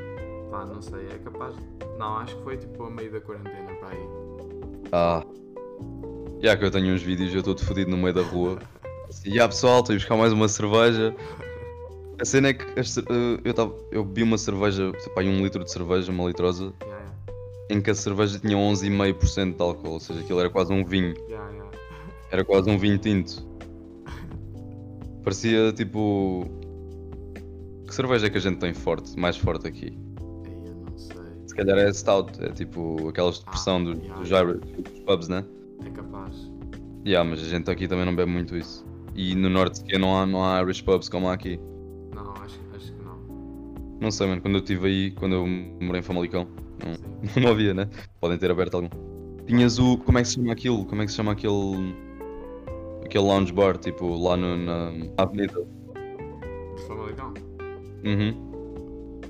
Pá, 0.51 0.67
não 0.67 0.83
sei. 0.83 1.07
É 1.07 1.19
capaz. 1.19 1.55
Não, 1.99 2.17
acho 2.19 2.37
que 2.37 2.43
foi 2.43 2.57
tipo 2.57 2.85
a 2.85 2.91
meio 2.91 3.13
da 3.13 3.21
quarentena, 3.21 3.73
pá 3.81 3.91
aí. 3.91 4.09
Ah. 4.93 5.25
Já 6.41 6.57
que 6.57 6.65
eu 6.65 6.71
tenho 6.71 6.95
uns 6.95 7.03
vídeos, 7.03 7.33
eu 7.33 7.41
estou 7.41 7.55
todo 7.55 7.67
fodido 7.67 7.91
no 7.91 7.97
meio 7.97 8.15
da 8.15 8.23
rua. 8.23 8.59
Assim, 9.09 9.33
já 9.33 9.49
pessoal, 9.49 9.81
estou 9.81 9.95
a 9.95 9.97
buscar 9.97 10.17
mais 10.17 10.33
uma 10.33 10.49
cerveja. 10.49 11.15
A 12.21 12.25
cena 12.25 12.49
é 12.49 12.55
que 12.55 12.65
eh, 12.65 13.41
eu, 13.45 13.55
tava, 13.55 13.75
eu 13.93 14.05
bebi 14.05 14.23
uma 14.25 14.39
cerveja, 14.39 14.91
tipo, 14.93 15.19
aí 15.19 15.29
um 15.29 15.43
litro 15.43 15.63
de 15.63 15.71
cerveja, 15.71 16.11
uma 16.11 16.27
litrosa, 16.27 16.73
Yeah, 16.83 16.87
yeah. 16.87 16.98
Em 17.71 17.81
que 17.81 17.91
a 17.91 17.95
cerveja 17.95 18.39
tinha 18.39 18.57
11,5% 18.57 19.57
de 19.57 19.63
álcool, 19.63 19.91
ou 19.91 20.01
seja, 20.01 20.21
aquilo 20.21 20.41
era 20.41 20.51
quase 20.51 20.73
um 20.73 20.85
vinho. 20.85 21.15
Yeah, 21.29 21.51
yeah. 21.51 21.71
Era 22.31 22.45
quase 22.45 22.69
um 22.71 22.79
vinho 22.79 22.99
tinto. 22.99 23.47
Parecia 25.23 25.73
tipo. 25.73 26.47
Que 27.87 27.95
cerveja 27.95 28.27
é 28.27 28.31
que 28.31 28.37
a 28.39 28.41
gente 28.41 28.59
tem 28.59 28.75
forte, 28.75 29.19
mais 29.19 29.37
forte 29.37 29.67
aqui? 29.67 29.99
Eu 30.45 30.75
não 30.91 30.99
sei. 30.99 31.17
Se 31.47 31.55
calhar 31.55 31.79
é 31.79 31.93
stout, 31.93 32.43
é 32.43 32.51
tipo 32.51 33.09
aquelas 33.09 33.39
de 33.39 33.45
pressão 33.47 33.79
Ah, 33.79 33.85
dos, 33.85 33.99
yeah. 33.99 34.19
dos 34.21 34.31
Irish- 34.31 34.83
dos 34.91 35.01
pubs, 35.01 35.29
né? 35.29 35.45
É 35.87 35.91
capaz. 35.91 36.35
Yeah, 37.07 37.29
mas 37.29 37.41
a 37.43 37.49
gente 37.49 37.71
aqui 37.71 37.89
também 37.89 38.05
não 38.05 38.15
bebe 38.15 38.31
muito 38.31 38.57
isso. 38.57 38.85
E 39.15 39.35
no 39.35 39.49
norte 39.49 39.83
que 39.83 39.97
não 39.99 40.17
há, 40.19 40.27
não 40.27 40.45
há 40.45 40.61
Irish 40.63 40.83
pubs 40.83 41.09
como 41.09 41.29
há 41.29 41.33
aqui. 41.33 41.59
Não, 42.15 42.33
acho, 42.35 42.59
acho 42.75 42.93
que 42.93 43.03
não. 43.03 43.19
Não 44.01 44.11
sei, 44.11 44.27
mano, 44.27 44.41
quando 44.43 44.55
eu 44.57 44.61
estive 44.61 44.87
aí, 44.87 45.11
quando 45.13 45.35
eu 45.35 45.47
morei 45.47 46.01
em 46.01 46.03
Famalicão, 46.05 46.47
não, 46.85 47.43
não 47.43 47.51
havia, 47.51 47.75
né? 47.75 47.89
Podem 48.21 48.39
ter 48.39 48.51
aberto 48.51 48.75
algum. 48.75 48.89
Tinhas 49.47 49.79
o. 49.79 49.97
Como 49.99 50.19
é 50.19 50.23
que 50.23 50.29
se 50.29 50.35
chama 50.35 50.53
aquilo? 50.53 50.85
Como 50.85 51.03
é 51.03 51.05
que 51.05 51.11
se 51.11 51.17
chama 51.17 51.33
aquele. 51.33 51.95
Aquele 53.05 53.25
lounge 53.25 53.53
bar, 53.53 53.79
tipo, 53.79 54.17
lá 54.17 54.37
no, 54.37 54.57
na 54.57 54.93
avenida? 55.17 55.67
Famalicão? 56.87 57.33
Uhum. 58.05 58.35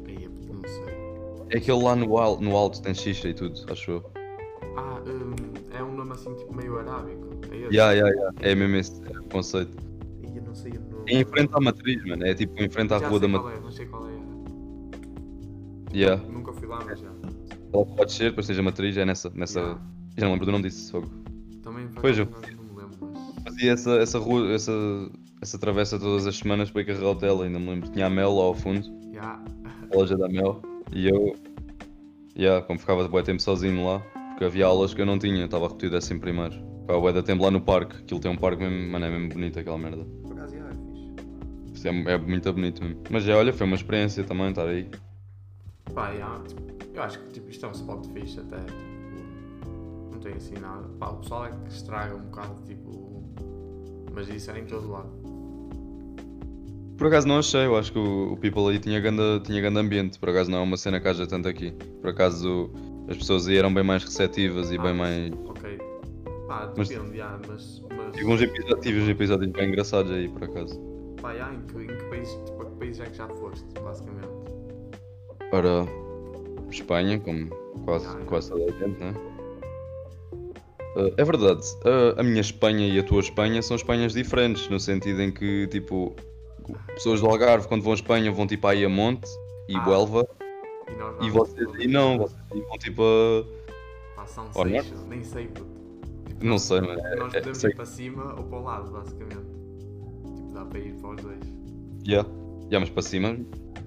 Aí 0.07 0.25
eu 0.25 0.55
não 0.55 0.69
sei. 0.69 0.95
É 1.51 1.59
aquele 1.59 1.83
lá 1.83 1.95
no, 1.95 2.19
al 2.19 2.41
no 2.41 2.57
alto, 2.57 2.83
tem 2.83 2.93
xixa 2.95 3.29
e 3.29 3.35
tudo, 3.35 3.55
acho 3.71 3.91
eu. 3.93 4.05
Ah, 4.77 5.01
hum, 5.07 5.35
é 5.73 5.83
um 5.83 5.95
nome 5.95 6.13
assim 6.13 6.35
tipo 6.35 6.55
meio 6.55 6.77
arábico. 6.79 7.29
É 7.53 7.57
esse? 7.57 7.75
Yeah, 7.77 7.93
yeah, 7.93 8.11
yeah. 8.11 8.37
É 8.41 8.55
mesmo 8.55 8.77
esse 8.77 9.01
é 9.15 9.19
o 9.19 9.25
conceito. 9.25 9.73
Aí 10.25 10.37
eu 10.37 10.43
não 10.43 10.55
sei 10.55 10.73
o 10.73 10.81
nome. 10.81 11.05
É 11.13 11.21
em 11.21 11.25
frente 11.25 11.51
à 11.55 11.61
matriz, 11.61 12.05
mano. 12.05 12.27
É 12.27 12.35
tipo 12.35 12.61
em 12.61 12.69
frente 12.69 12.93
à 12.93 12.99
Já 12.99 13.09
rua 13.09 13.21
sei 13.21 13.29
da 13.29 13.39
qual 13.39 13.45
matriz. 13.45 13.61
é, 13.61 13.65
não 13.65 13.71
sei 13.73 13.87
qual 13.87 14.09
é. 14.09 14.19
Yeah. 15.95 16.23
Nunca 16.29 16.53
fui 16.53 16.67
lá, 16.69 16.81
mas 16.85 16.99
já. 16.99 17.11
Ela 17.73 17.85
pode 17.85 18.13
ser, 18.13 18.31
depois 18.31 18.47
tens 18.47 18.59
a 18.59 18.63
matriz, 18.63 18.97
é 18.97 19.05
nessa. 19.05 19.31
nessa... 19.35 19.61
Yeah. 19.61 19.81
Já 20.17 20.25
não 20.25 20.33
lembro 20.33 20.47
do 20.47 20.53
nome 20.53 20.65
disso, 20.65 20.91
fogo. 20.91 21.09
Também 21.63 21.89
Pois, 22.01 22.19
acaso, 22.19 22.57
não, 22.57 22.65
me 22.65 22.81
lembro, 22.81 22.99
mas. 23.01 23.45
Fazia 23.45 23.73
essa, 23.73 23.91
essa 23.97 24.19
rua, 24.19 24.53
essa, 24.53 24.73
essa 25.41 25.59
travessa 25.59 25.99
todas 25.99 26.27
as 26.27 26.37
semanas 26.37 26.71
para 26.71 26.83
ir 26.83 26.87
carregar 26.87 27.11
o 27.11 27.15
tela, 27.15 27.45
ainda 27.45 27.59
me 27.59 27.71
lembro. 27.71 27.91
Tinha 27.91 28.07
a 28.07 28.11
Mel 28.11 28.35
lá 28.35 28.45
ao 28.45 28.55
fundo, 28.55 28.83
Já. 29.13 29.41
a 29.91 29.97
loja 29.97 30.17
da 30.17 30.29
Mel, 30.29 30.61
e 30.93 31.09
eu, 31.09 31.35
yeah, 32.37 32.65
como 32.67 32.79
ficava 32.79 33.03
de 33.05 33.09
bué 33.09 33.23
tempo 33.23 33.41
sozinho 33.41 33.87
lá, 33.87 34.01
porque 34.31 34.45
havia 34.45 34.67
aulas 34.67 34.95
que 34.95 35.01
eu 35.01 35.07
não 35.07 35.19
tinha, 35.19 35.45
estava 35.45 35.67
a 35.67 35.69
repetir 35.69 35.91
décimo 35.91 36.21
primeiro. 36.21 36.55
Ficava 36.81 37.13
da 37.13 37.23
tempo 37.23 37.45
lá 37.45 37.51
no 37.51 37.61
parque, 37.61 37.97
aquilo 37.97 38.19
tem 38.19 38.31
um 38.31 38.37
parque 38.37 38.63
mesmo, 38.63 38.91
mano, 38.93 39.05
é 39.05 39.11
mesmo 39.11 39.29
bonito 39.29 39.59
aquela 39.59 39.79
merda. 39.79 40.05
Por 40.23 40.33
acaso, 40.33 40.57
é 40.57 40.61
fixe. 41.79 41.89
É, 41.89 42.13
é 42.13 42.19
muito 42.19 42.53
bonito 42.53 42.83
mesmo. 42.83 43.03
Mas 43.11 43.25
já, 43.25 43.37
olha, 43.37 43.53
foi 43.53 43.67
uma 43.67 43.77
experiência 43.77 44.25
também 44.25 44.49
estar 44.49 44.67
aí. 44.67 44.89
Pá, 45.95 46.15
já, 46.15 46.41
tipo, 46.47 46.78
eu 46.99 47.03
acho 47.05 47.19
que 47.21 47.31
tipo, 47.33 47.49
isto 47.51 47.65
é 47.65 47.69
um 47.69 47.73
spot 47.73 48.07
fixe 48.13 48.41
até. 48.41 48.59
Tipo, 48.59 50.13
não 50.13 50.19
tem 50.21 50.33
assim 50.35 50.55
nada. 50.59 50.89
Pá, 50.99 51.09
o 51.11 51.17
pessoal 51.17 51.47
é 51.47 51.51
que 51.51 51.71
estraga 51.71 52.15
um 52.17 52.23
bocado, 52.23 52.57
tipo. 52.67 53.23
Mas 54.13 54.29
isso 54.29 54.51
é 54.51 54.59
em 54.59 54.65
todo 54.67 54.91
lado. 54.91 55.09
Por 56.97 57.07
acaso 57.07 57.29
não 57.29 57.39
achei, 57.39 57.65
eu 57.65 57.77
acho 57.77 57.93
que 57.93 57.99
o, 57.99 58.33
o 58.33 58.37
People 58.37 58.69
aí 58.71 58.81
tinha 58.81 58.99
grande, 58.99 59.23
tinha 59.45 59.61
grande 59.61 59.79
ambiente, 59.79 60.19
por 60.19 60.31
acaso 60.31 60.51
não 60.51 60.59
é 60.59 60.63
uma 60.63 60.77
cena 60.77 60.99
que 61.01 61.07
haja 61.07 61.25
tanto 61.29 61.47
aqui. 61.47 61.71
Por 62.01 62.11
acaso 62.11 62.73
as 63.09 63.17
pessoas 63.17 63.47
aí 63.47 63.57
eram 63.57 63.73
bem 63.73 63.85
mais 63.85 64.03
receptivas 64.03 64.73
e 64.73 64.77
Ah, 64.79 64.83
bem 64.83 64.95
mais. 64.95 65.33
Ok. 65.47 65.79
Pá, 66.49 66.73
Mas- 66.77 66.89
depende, 66.89 67.17
já, 67.17 67.39
mas. 67.47 67.83
mas 67.97 68.17
Tive 68.17 68.27
uns, 68.33 68.41
episódios, 68.43 68.81
tive 68.81 69.01
uns 69.03 69.09
episódios 69.09 69.53
bem 69.53 69.69
engraçados 69.69 70.11
aí, 70.11 70.29
por 70.29 70.43
acaso. 70.45 70.81
pá, 71.23 71.35
já, 71.37 71.55
em 71.55 71.61
que, 71.61 71.79
em 71.79 71.87
que 71.87 72.05
país, 72.07 72.29
tipo, 72.47 72.65
que 72.65 72.77
país 72.79 72.99
é 72.99 73.05
que 73.07 73.17
já 73.17 73.29
foste, 73.29 73.65
basicamente? 73.81 74.29
Para 75.53 75.87
Espanha, 76.71 77.19
como 77.21 77.49
quase, 77.85 78.07
Ah, 78.07 78.19
é. 78.21 78.25
quase 78.25 78.51
toda 78.51 78.65
a 78.65 78.79
gente, 78.79 78.99
né? 79.01 79.15
Uh, 80.97 81.13
é 81.17 81.25
verdade, 81.25 81.61
uh, 81.85 82.19
a 82.19 82.23
minha 82.23 82.41
Espanha 82.41 82.89
e 82.89 82.99
a 82.99 83.03
tua 83.05 83.21
Espanha 83.21 83.63
são 83.63 83.77
Espanhas 83.77 84.13
diferentes, 84.15 84.69
no 84.69 84.81
sentido 84.81 85.21
em 85.23 85.31
que, 85.31 85.67
tipo, 85.69 86.15
pessoas 86.89 87.21
do 87.21 87.27
Algarve, 87.29 87.69
quando 87.69 87.83
vão 87.83 87.93
à 87.93 87.95
Espanha, 87.95 88.33
vão 88.33 88.47
tipo 88.47 88.67
aí 88.67 88.85
a 88.85 88.89
Monte 88.89 89.29
e 89.69 89.77
Ah, 89.77 89.81
Buelva, 89.81 90.27
E, 90.89 90.93
nós 90.97 91.27
e 91.27 91.31
vocês 91.31 91.69
aí 91.75 91.87
não, 91.87 92.19
vocês 92.19 92.41
vão 92.51 92.79
tipo 92.79 93.03
a. 94.17 94.27
São 94.27 94.53
seis, 94.53 94.93
nem 95.09 95.23
sei, 95.23 95.47
puto. 95.49 95.67
Tipo, 96.27 96.45
Não 96.45 96.59
sei, 96.59 96.81
mano. 96.81 97.01
Nós 97.19 97.33
É, 97.35 97.39
é, 97.39 97.41
podemos 97.41 97.59
sei. 97.59 97.71
ir 97.71 97.75
para 97.77 97.85
cima 97.87 98.35
ou 98.37 98.45
para 98.45 98.59
o 98.59 98.63
lado, 98.63 98.91
basicamente. 98.91 99.47
Tipo, 99.79 100.51
dá 100.53 100.65
para 100.65 100.79
ir 100.81 100.93
para 100.95 101.11
os 101.11 101.23
dois. 101.23 101.39
Yeah. 102.07 102.29
Yeah, 102.65 102.81
mas 102.81 102.91
para 102.91 103.03
cima, 103.03 103.37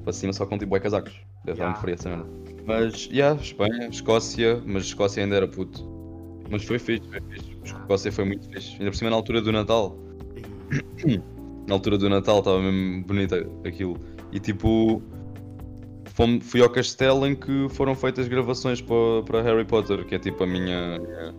para 0.04 0.14
cima 0.14 0.34
só 0.34 0.46
com 0.46 0.58
tipo 0.58 0.70
bué 0.72 0.80
casacos. 0.80 1.14
Deve 1.46 1.60
Yeah, 1.60 1.66
muito 1.66 1.82
fria 1.82 1.94
essa 1.96 2.10
yeah. 2.10 2.30
Mas, 2.72 3.10
yeah, 3.12 3.40
Espanha, 3.42 3.88
Escócia, 3.90 4.62
mas 4.66 4.86
Escócia 4.86 5.22
ainda 5.22 5.36
era 5.36 5.48
puto. 5.48 5.86
Mas 6.50 6.64
foi 6.64 6.80
fixe, 6.80 7.06
foi 7.10 7.20
fixe. 7.30 7.52
Escócia 7.66 8.12
foi 8.14 8.24
muito 8.24 8.50
fixe. 8.50 8.78
Ainda 8.80 8.92
por 8.92 8.96
cima 8.96 9.10
na 9.10 9.18
altura 9.18 9.42
do 9.42 9.52
Natal. 9.52 9.98
Na 11.68 11.76
altura 11.76 11.98
do 11.98 12.10
Natal 12.10 12.40
estava 12.40 12.60
mesmo 12.60 13.04
bonito 13.04 13.36
aquilo. 13.66 13.98
E 14.32 14.40
tipo. 14.40 15.02
fui 16.42 16.62
ao 16.62 16.70
castelo 16.70 17.28
em 17.28 17.36
que 17.36 17.68
foram 17.70 17.94
feitas 17.94 18.28
gravações 18.28 18.82
para, 18.82 19.24
para 19.26 19.42
Harry 19.44 19.64
Potter, 19.64 20.06
que 20.06 20.16
é 20.16 20.20
tipo 20.20 20.44
a 20.44 20.48
minha, 20.48 21.00
minha, 21.00 21.36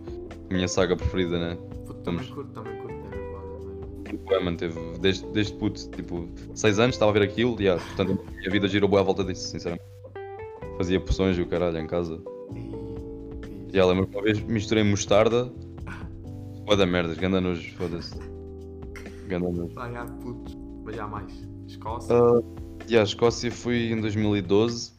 minha 0.49 0.67
saga 0.67 0.95
preferida, 0.95 1.37
né? 1.37 1.57
Também 2.03 2.25
curto, 2.27 2.51
também 2.53 2.75
curto 2.77 2.95
Harry 3.09 3.25
Potter, 3.31 4.31
Ué, 4.31 4.39
mano, 4.39 4.57
teve 4.57 4.79
desde, 4.99 5.25
desde 5.31 5.53
puto, 5.53 5.89
tipo, 5.89 6.29
6 6.55 6.79
anos 6.79 6.95
estava 6.95 7.11
a 7.11 7.13
ver 7.13 7.23
aquilo 7.23 7.57
e, 7.59 7.65
yeah, 7.65 7.83
portanto, 7.83 8.23
a 8.25 8.31
minha 8.31 8.49
vida 8.49 8.67
girou 8.67 8.89
boa 8.89 9.01
à 9.01 9.03
volta 9.03 9.23
disso, 9.25 9.49
sinceramente. 9.49 9.92
Fazia 10.83 10.99
poções 10.99 11.37
e 11.37 11.41
o 11.41 11.45
caralho 11.45 11.77
em 11.77 11.87
casa. 11.87 12.21
E... 12.53 13.77
Ela 13.77 13.93
uma 13.93 14.21
vez 14.21 14.37
misturei 14.41 14.83
mostarda 14.83 15.49
Boa 16.65 16.75
da 16.75 16.85
merdas, 16.85 17.17
ganda 17.17 17.39
nojo, 17.39 17.71
foda-se. 17.77 18.13
Ganda 19.29 19.49
nojo. 19.49 19.71
Ah, 19.77 19.89
já, 19.89 20.03
putos. 20.05 20.57
Mas 20.83 20.95
já 20.97 21.07
mais. 21.07 21.31
Escócia. 21.69 22.13
Uh, 22.13 22.43
e 22.89 22.97
a 22.97 23.03
Escócia 23.03 23.49
fui 23.49 23.93
em 23.93 24.01
2012. 24.01 24.91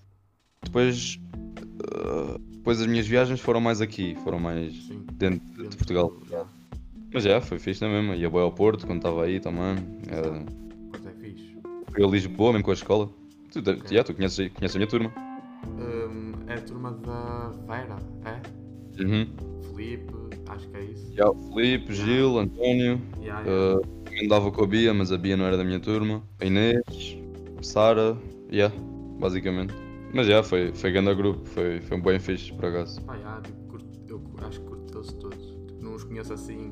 Depois, 0.62 1.20
uh, 1.58 2.38
depois 2.38 2.80
as 2.80 2.86
minhas 2.86 3.06
viagens 3.06 3.40
foram 3.40 3.60
mais 3.60 3.82
aqui, 3.82 4.16
foram 4.24 4.40
mais 4.40 4.72
Sim. 4.86 5.04
dentro 5.12 5.46
de, 5.64 5.68
de 5.68 5.76
Portugal. 5.76 6.14
Já. 6.30 6.46
Mas 7.12 7.24
já, 7.24 7.42
foi 7.42 7.58
fixe 7.58 7.82
na 7.82 7.90
mesma. 7.90 8.16
Ia 8.16 8.30
bem 8.30 8.40
ao 8.40 8.50
Porto 8.52 8.86
quando 8.86 9.00
estava 9.00 9.24
aí 9.24 9.38
também. 9.38 9.74
Uh, 9.74 10.90
Pois 10.90 11.04
é 11.04 11.10
fixe. 11.20 11.58
fui 11.92 12.02
a 12.02 12.06
Lisboa 12.06 12.52
mesmo 12.52 12.64
com 12.64 12.70
a 12.70 12.74
escola. 12.74 13.10
Tu, 13.52 13.60
de- 13.60 13.70
Ok. 13.72 13.94
já, 13.94 14.02
tu 14.02 14.14
conheces, 14.14 14.50
conheces 14.54 14.76
a 14.76 14.78
minha 14.78 14.88
turma. 14.88 15.33
Hum, 15.78 16.32
é 16.46 16.54
a 16.54 16.60
turma 16.60 16.92
da 16.92 17.50
Vera, 17.66 17.96
é? 18.24 19.02
Uhum. 19.02 19.26
Felipe, 19.62 20.12
acho 20.48 20.68
que 20.68 20.76
é 20.76 20.84
isso. 20.84 21.12
Já, 21.14 21.28
o 21.30 21.34
Filipe, 21.52 21.92
Gil, 21.92 22.38
António. 22.38 23.00
Yeah, 23.20 23.40
yeah. 23.42 23.78
Uh, 23.80 24.04
também 24.04 24.52
com 24.52 24.64
a 24.64 24.66
Bia, 24.66 24.94
mas 24.94 25.10
a 25.10 25.18
Bia 25.18 25.36
não 25.36 25.44
era 25.44 25.56
da 25.56 25.64
minha 25.64 25.80
turma. 25.80 26.22
A 26.40 26.44
Inês, 26.44 27.18
Sara, 27.62 28.16
yeah, 28.52 28.74
basicamente. 29.18 29.74
Mas 30.12 30.26
já, 30.28 30.42
foi, 30.42 30.72
foi 30.72 30.92
grande 30.92 31.14
grupo, 31.14 31.44
foi, 31.44 31.80
foi 31.80 31.96
um 31.96 32.00
bem 32.00 32.20
fixe 32.20 32.52
por 32.52 32.66
acaso. 32.66 33.00
Pá, 33.02 33.16
já, 33.18 33.40
tipo, 33.40 33.58
curto- 33.68 33.98
eu 34.08 34.22
acho 34.46 34.60
que 34.60 34.66
curto 34.66 34.98
eles 34.98 35.12
todos. 35.14 35.44
Tipo, 35.66 35.82
não 35.84 35.94
os 35.94 36.04
conheço 36.04 36.32
assim 36.32 36.70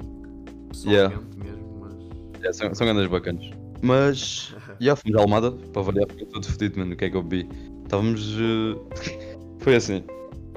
Yeah. 0.84 1.10
pessoalmente 1.10 1.38
mesmo, 1.38 1.80
mas. 1.80 1.94
Yeah, 2.40 2.52
são, 2.52 2.74
são 2.74 2.86
grandes 2.86 3.10
bacanas. 3.10 3.50
Mas, 3.82 4.54
já, 4.80 4.94
fomos 4.94 5.16
à 5.18 5.20
Almada, 5.22 5.50
para 5.50 5.82
variar, 5.82 6.06
fiquei 6.08 6.26
todo 6.26 6.46
fedido, 6.46 6.78
mano, 6.78 6.92
o 6.94 6.96
que 6.96 7.04
é 7.04 7.10
que 7.10 7.16
eu 7.16 7.22
bebi. 7.22 7.48
Estávamos. 7.92 8.36
uh, 8.40 8.80
foi 9.60 9.76
assim. 9.76 10.02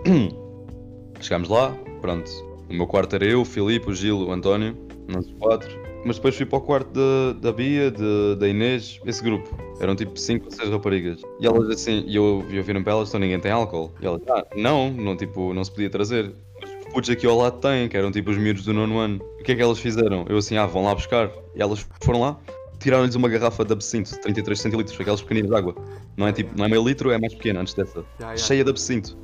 Chegámos 1.19 1.49
lá, 1.49 1.75
pronto. 1.99 2.31
O 2.69 2.73
meu 2.73 2.87
quarto 2.87 3.13
era 3.17 3.25
eu, 3.25 3.41
o 3.41 3.45
Filipe, 3.45 3.89
o 3.89 3.93
Gil, 3.93 4.19
o 4.19 4.31
António, 4.31 4.75
nós 5.09 5.29
quatro. 5.37 5.69
Mas 6.05 6.15
depois 6.15 6.35
fui 6.37 6.45
para 6.45 6.59
o 6.59 6.61
quarto 6.61 6.91
da, 6.93 7.33
da 7.41 7.51
Bia, 7.51 7.91
de- 7.91 8.35
da 8.39 8.47
Inês, 8.47 9.01
esse 9.05 9.21
grupo. 9.21 9.49
Eram 9.81 9.95
tipo 9.97 10.17
5 10.17 10.45
ou 10.45 10.51
6 10.51 10.69
raparigas. 10.69 11.21
E 11.41 11.45
elas 11.45 11.69
assim, 11.69 12.05
e 12.07 12.15
eu, 12.15 12.45
eu 12.49 12.63
viram 12.63 12.81
para 12.83 12.93
elas, 12.93 13.09
então 13.09 13.19
ninguém 13.19 13.39
tem 13.39 13.51
álcool. 13.51 13.91
E 14.01 14.05
elas, 14.05 14.21
ah, 14.29 14.45
não, 14.55 14.89
não, 14.91 15.17
tipo, 15.17 15.53
não 15.53 15.63
se 15.65 15.71
podia 15.71 15.89
trazer. 15.89 16.33
Mas 16.61 16.69
os 16.69 16.93
putos 16.93 17.09
aqui 17.09 17.27
ao 17.27 17.35
lado 17.37 17.59
têm, 17.59 17.89
que 17.89 17.97
eram 17.97 18.11
tipo 18.13 18.31
os 18.31 18.37
miúdos 18.37 18.63
do 18.63 18.73
nono 18.73 18.97
ano. 18.97 19.19
O 19.39 19.43
que 19.43 19.51
é 19.51 19.55
que 19.55 19.61
elas 19.61 19.79
fizeram? 19.79 20.25
Eu 20.29 20.37
assim, 20.37 20.55
ah, 20.55 20.65
vão 20.67 20.85
lá 20.85 20.95
buscar. 20.95 21.29
E 21.53 21.61
elas 21.61 21.85
foram 22.01 22.21
lá, 22.21 22.39
tiraram-lhes 22.79 23.15
uma 23.15 23.29
garrafa 23.29 23.63
de 23.63 23.73
absinto, 23.73 24.11
de 24.11 24.21
33 24.21 24.59
centilitros, 24.59 24.99
aquelas 24.99 25.21
pequeninas 25.21 25.49
de 25.49 25.55
água. 25.55 25.75
Não 26.17 26.27
é 26.27 26.31
tipo, 26.31 26.57
não 26.57 26.65
é 26.65 26.67
meio 26.69 26.83
litro, 26.83 27.11
é 27.11 27.17
mais 27.17 27.33
pequena 27.33 27.61
antes 27.61 27.73
dessa. 27.73 28.03
Já, 28.19 28.35
já. 28.35 28.37
Cheia 28.37 28.63
de 28.63 28.69
absinto. 28.69 29.17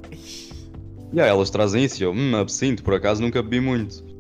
E 1.13 1.19
aí 1.19 1.29
elas 1.29 1.49
trazem 1.49 1.83
isso 1.83 2.01
e 2.01 2.05
eu, 2.05 2.11
hum, 2.11 2.35
absinto, 2.35 2.83
por 2.83 2.93
acaso 2.93 3.21
nunca 3.21 3.41
bebi 3.41 3.59
muito. 3.59 4.03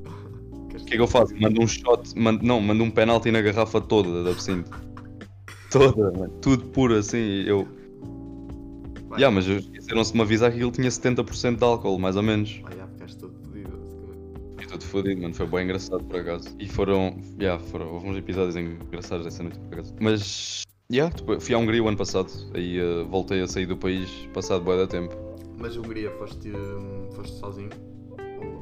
O 0.71 0.85
que 0.91 0.95
é 0.95 0.97
que 0.97 1.03
eu 1.03 1.07
faço? 1.07 1.33
Mando 1.39 1.61
um 1.61 1.67
shot, 1.67 2.17
mando, 2.17 2.45
não, 2.45 2.59
mando 2.59 2.83
um 2.83 2.91
penalti 2.91 3.31
na 3.31 3.39
garrafa 3.39 3.79
toda 3.79 4.23
de 4.23 4.29
absinto. 4.29 4.69
Toda, 5.69 6.11
mano, 6.11 6.27
tudo 6.41 6.65
puro 6.65 6.97
assim. 6.97 7.43
Eu, 7.45 7.65
Vai, 9.11 9.19
yeah, 9.19 9.33
mas 9.33 9.45
esqueceram-se 9.45 10.13
de 10.13 10.17
me 10.17 10.23
avisar 10.23 10.49
que 10.51 10.55
aquilo 10.55 10.71
tinha 10.71 10.89
70% 10.89 11.57
de 11.57 11.63
álcool, 11.65 11.99
mais 11.99 12.15
ou 12.15 12.23
menos. 12.23 12.61
vai, 12.63 12.80
todo 14.71 14.83
fodido, 14.85 15.21
mano, 15.21 15.33
foi 15.33 15.45
bem 15.45 15.63
engraçado 15.65 16.03
por 16.05 16.19
acaso. 16.19 16.55
E 16.59 16.67
foram, 16.67 17.17
yeah, 17.39 17.61
foram, 17.61 17.93
houve 17.93 18.07
uns 18.07 18.17
episódios 18.17 18.55
engraçados 18.55 19.25
dessa 19.25 19.43
noite 19.43 19.59
por 19.59 19.73
acaso. 19.73 19.95
Mas, 19.99 20.63
yeah, 20.91 21.13
depois, 21.13 21.43
fui 21.43 21.53
à 21.53 21.57
Hungria 21.57 21.83
o 21.83 21.87
ano 21.87 21.97
passado, 21.97 22.31
aí 22.53 22.79
eh, 22.79 23.03
voltei 23.09 23.41
a 23.41 23.47
sair 23.47 23.65
do 23.65 23.77
país 23.77 24.09
passado 24.33 24.63
bué 24.63 24.77
da 24.77 24.87
tempo. 24.87 25.13
Mas 25.57 25.75
Hungria, 25.75 26.09
foste, 26.11 26.49
hum, 26.49 27.09
foste 27.11 27.37
sozinho? 27.37 27.69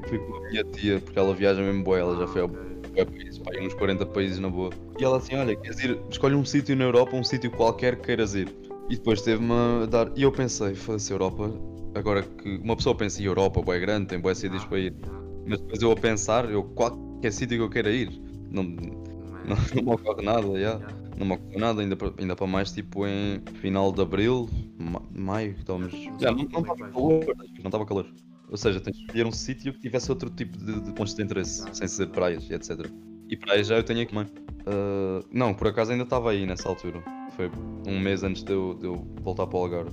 Fui 0.08 0.18
com 0.18 0.36
a 0.36 0.50
minha 0.50 0.64
tia, 0.64 1.00
porque 1.00 1.20
ela 1.20 1.34
viaja 1.34 1.62
mesmo 1.62 1.84
boa, 1.84 2.00
ela 2.00 2.16
já 2.16 2.28
foi 2.28 2.42
ao 2.42 2.50
países, 2.50 3.38
pá, 3.38 3.52
uns 3.62 3.74
40 3.76 4.06
países 4.08 4.40
na 4.40 4.50
boa. 4.50 4.72
E 5.00 5.04
ela 5.04 5.18
assim, 5.18 5.36
olha, 5.36 5.56
queres 5.56 5.80
ir, 5.84 6.00
escolhe 6.10 6.36
um 6.36 6.44
sítio 6.44 6.76
na 6.76 6.86
Europa, 6.86 7.16
um 7.16 7.24
sítio 7.24 7.52
qualquer 7.52 7.98
que 7.98 8.08
queiras 8.08 8.34
ir. 8.36 8.50
E 8.90 8.96
depois 8.96 9.22
teve-me 9.22 9.54
a 9.54 9.86
dar, 9.86 10.12
e 10.16 10.24
eu 10.24 10.32
pensei, 10.32 10.74
foda-se 10.74 11.14
Europa, 11.14 11.52
agora 11.94 12.24
que 12.24 12.58
uma 12.58 12.76
pessoa 12.76 12.96
pensa 12.96 13.22
em 13.22 13.26
Europa, 13.26 13.62
bué 13.62 13.80
grande, 13.80 14.08
tem 14.08 14.36
sítios 14.36 14.64
Ah, 14.64 14.68
para 14.68 14.80
ir. 14.80 14.94
Mas 15.50 15.60
depois 15.62 15.82
eu 15.82 15.92
a 15.92 15.96
pensar, 15.96 16.50
eu 16.50 16.64
qualquer 16.64 17.32
sítio 17.34 17.58
que 17.58 17.64
eu 17.64 17.70
queira 17.70 17.92
ir, 17.92 18.10
não, 18.52 18.64
Não 18.64 19.56
é? 19.56 19.76
não, 19.76 19.84
me 19.84 19.94
ocorre 19.94 20.22
nada, 20.24 20.48
já. 20.54 20.78
Já. 20.78 20.80
Não 21.18 21.26
me 21.26 21.34
ocorre 21.34 21.58
nada, 21.60 21.82
ainda 21.82 21.96
para, 21.96 22.14
ainda 22.18 22.36
para 22.36 22.48
mais 22.48 22.72
tipo 22.72 23.06
em 23.06 23.42
final 23.56 23.92
de 23.92 24.02
Abril, 24.02 24.48
ma- 24.78 25.02
Maio, 25.12 25.56
estamos... 25.58 25.92
Não 25.92 26.20
Já, 26.20 26.32
não 26.32 26.40
é 26.40 26.44
estava 26.46 26.76
calor, 26.76 27.26
não 27.58 27.66
estava 27.66 27.86
calor. 27.86 28.06
Ou 28.48 28.58
seja, 28.58 28.80
tens 28.80 28.96
de 28.96 29.02
escolher 29.04 29.26
um 29.26 29.32
sítio 29.32 29.74
que 29.74 29.80
tivesse 29.80 30.10
outro 30.12 30.30
tipo 30.30 30.58
de, 30.58 30.80
de 30.82 30.92
pontos 30.94 31.14
de 31.14 31.22
interesse, 31.24 31.64
sem 31.74 31.88
ser 31.88 32.08
praias 32.08 32.50
e 32.50 32.54
etc. 32.54 32.90
E 33.28 33.36
praias 33.38 33.68
já 33.68 33.76
eu 33.76 33.84
tenho 33.84 34.02
aqui, 34.02 34.14
mãe. 34.16 34.28
Ah, 34.66 35.24
não, 35.32 35.54
por 35.54 35.68
acaso 35.68 35.92
ainda 35.92 36.04
estava 36.04 36.32
aí 36.32 36.46
nessa 36.46 36.70
altura. 36.70 37.04
Foi 37.36 37.50
um 37.88 38.00
mês 38.00 38.24
antes 38.24 38.44
de 38.44 38.52
eu, 38.54 38.74
de 38.76 38.86
eu 38.86 38.96
voltar 39.22 39.46
para 39.48 39.58
o 39.58 39.62
Algarve. 39.64 39.92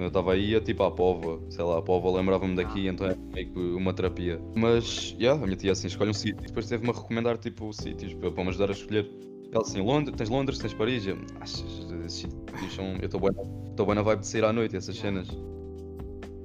Quando 0.00 0.04
eu 0.04 0.08
estava 0.08 0.32
aí, 0.32 0.52
ia 0.52 0.62
tipo 0.62 0.82
à 0.82 0.90
Pova, 0.90 1.38
sei 1.50 1.62
lá, 1.62 1.76
a 1.76 1.82
Pova 1.82 2.10
lembrava-me 2.10 2.56
daqui, 2.56 2.88
Ah. 2.88 2.90
então 2.90 3.06
é 3.06 3.14
meio 3.34 3.52
que 3.52 3.58
uma 3.58 3.92
terapia. 3.92 4.40
Mas, 4.56 5.14
já, 5.20 5.32
a 5.34 5.36
minha 5.36 5.54
tia 5.54 5.72
assim, 5.72 5.88
escolhe 5.88 6.08
um 6.08 6.14
sítio. 6.14 6.42
E 6.42 6.46
depois 6.46 6.66
teve-me 6.66 6.88
a 6.88 6.94
recomendar 6.94 7.36
tipo 7.36 7.70
sítios 7.70 8.14
para, 8.14 8.30
para 8.30 8.42
me 8.42 8.48
ajudar 8.48 8.70
a 8.70 8.72
escolher. 8.72 9.10
Ela 9.52 9.60
assim, 9.60 9.82
Londres, 9.82 10.16
tens 10.16 10.30
Londres, 10.30 10.58
tens 10.58 10.72
Paris. 10.72 11.06
Eu, 11.06 11.18
achas, 11.38 11.62
esses 12.06 12.12
sítios 12.20 12.74
são. 12.74 12.96
Eu 12.96 13.04
estou 13.04 13.20
bem, 13.20 13.30
estou 13.68 13.84
bem 13.84 13.94
na 13.94 14.00
vibe 14.00 14.20
de 14.20 14.26
sair 14.26 14.42
à 14.46 14.54
noite, 14.54 14.74
essas 14.74 14.96
cenas. 14.96 15.28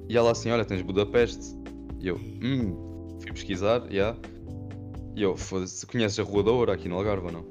E 0.06 0.14
ela 0.18 0.32
assim, 0.32 0.50
olha, 0.50 0.62
tens 0.62 0.82
Budapeste. 0.82 1.56
E 1.98 2.08
eu, 2.08 2.16
hum, 2.16 3.16
fui 3.22 3.32
pesquisar, 3.32 3.86
já. 3.90 4.14
E 5.14 5.22
eu, 5.22 5.34
foda-se, 5.34 5.86
conheces 5.86 6.18
a 6.20 6.22
Rua 6.24 6.42
da 6.42 6.50
Oura 6.52 6.74
aqui 6.74 6.90
no 6.90 6.96
Algarve 6.96 7.24
ou 7.28 7.32
não? 7.32 7.44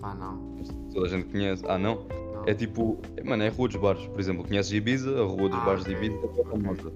Pá, 0.00 0.14
não. 0.14 0.54
Toda 0.92 1.06
a 1.06 1.08
gente 1.08 1.24
conhece. 1.30 1.64
Ah, 1.66 1.78
não? 1.78 2.06
É 2.46 2.54
tipo, 2.54 2.98
mano, 3.24 3.42
é 3.42 3.48
a 3.48 3.50
Rua 3.50 3.68
dos 3.68 3.76
Bares. 3.76 4.06
Por 4.06 4.20
exemplo, 4.20 4.46
conheces 4.46 4.72
Ibiza, 4.72 5.10
a 5.20 5.24
Rua 5.24 5.48
dos 5.48 5.58
Ah, 5.58 5.64
Bares 5.64 5.84
de 5.84 5.92
Ibiza 5.92 6.16
é 6.16 6.44
famosa. 6.44 6.92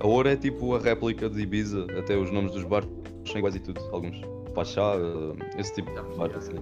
A 0.00 0.06
Oura 0.06 0.32
é 0.32 0.36
tipo 0.36 0.74
a 0.74 0.78
réplica 0.78 1.28
de 1.28 1.40
Ibiza, 1.40 1.86
até 1.98 2.16
os 2.16 2.30
nomes 2.30 2.52
dos 2.52 2.62
bares 2.62 2.88
são 3.26 3.38
iguais 3.38 3.56
e 3.56 3.60
tudo, 3.60 3.80
alguns. 3.92 4.20
Pachá, 4.54 4.94
eh, 4.94 5.60
esse 5.60 5.74
tipo 5.74 5.90
de 5.90 5.96
já, 5.96 6.38
assim. 6.38 6.54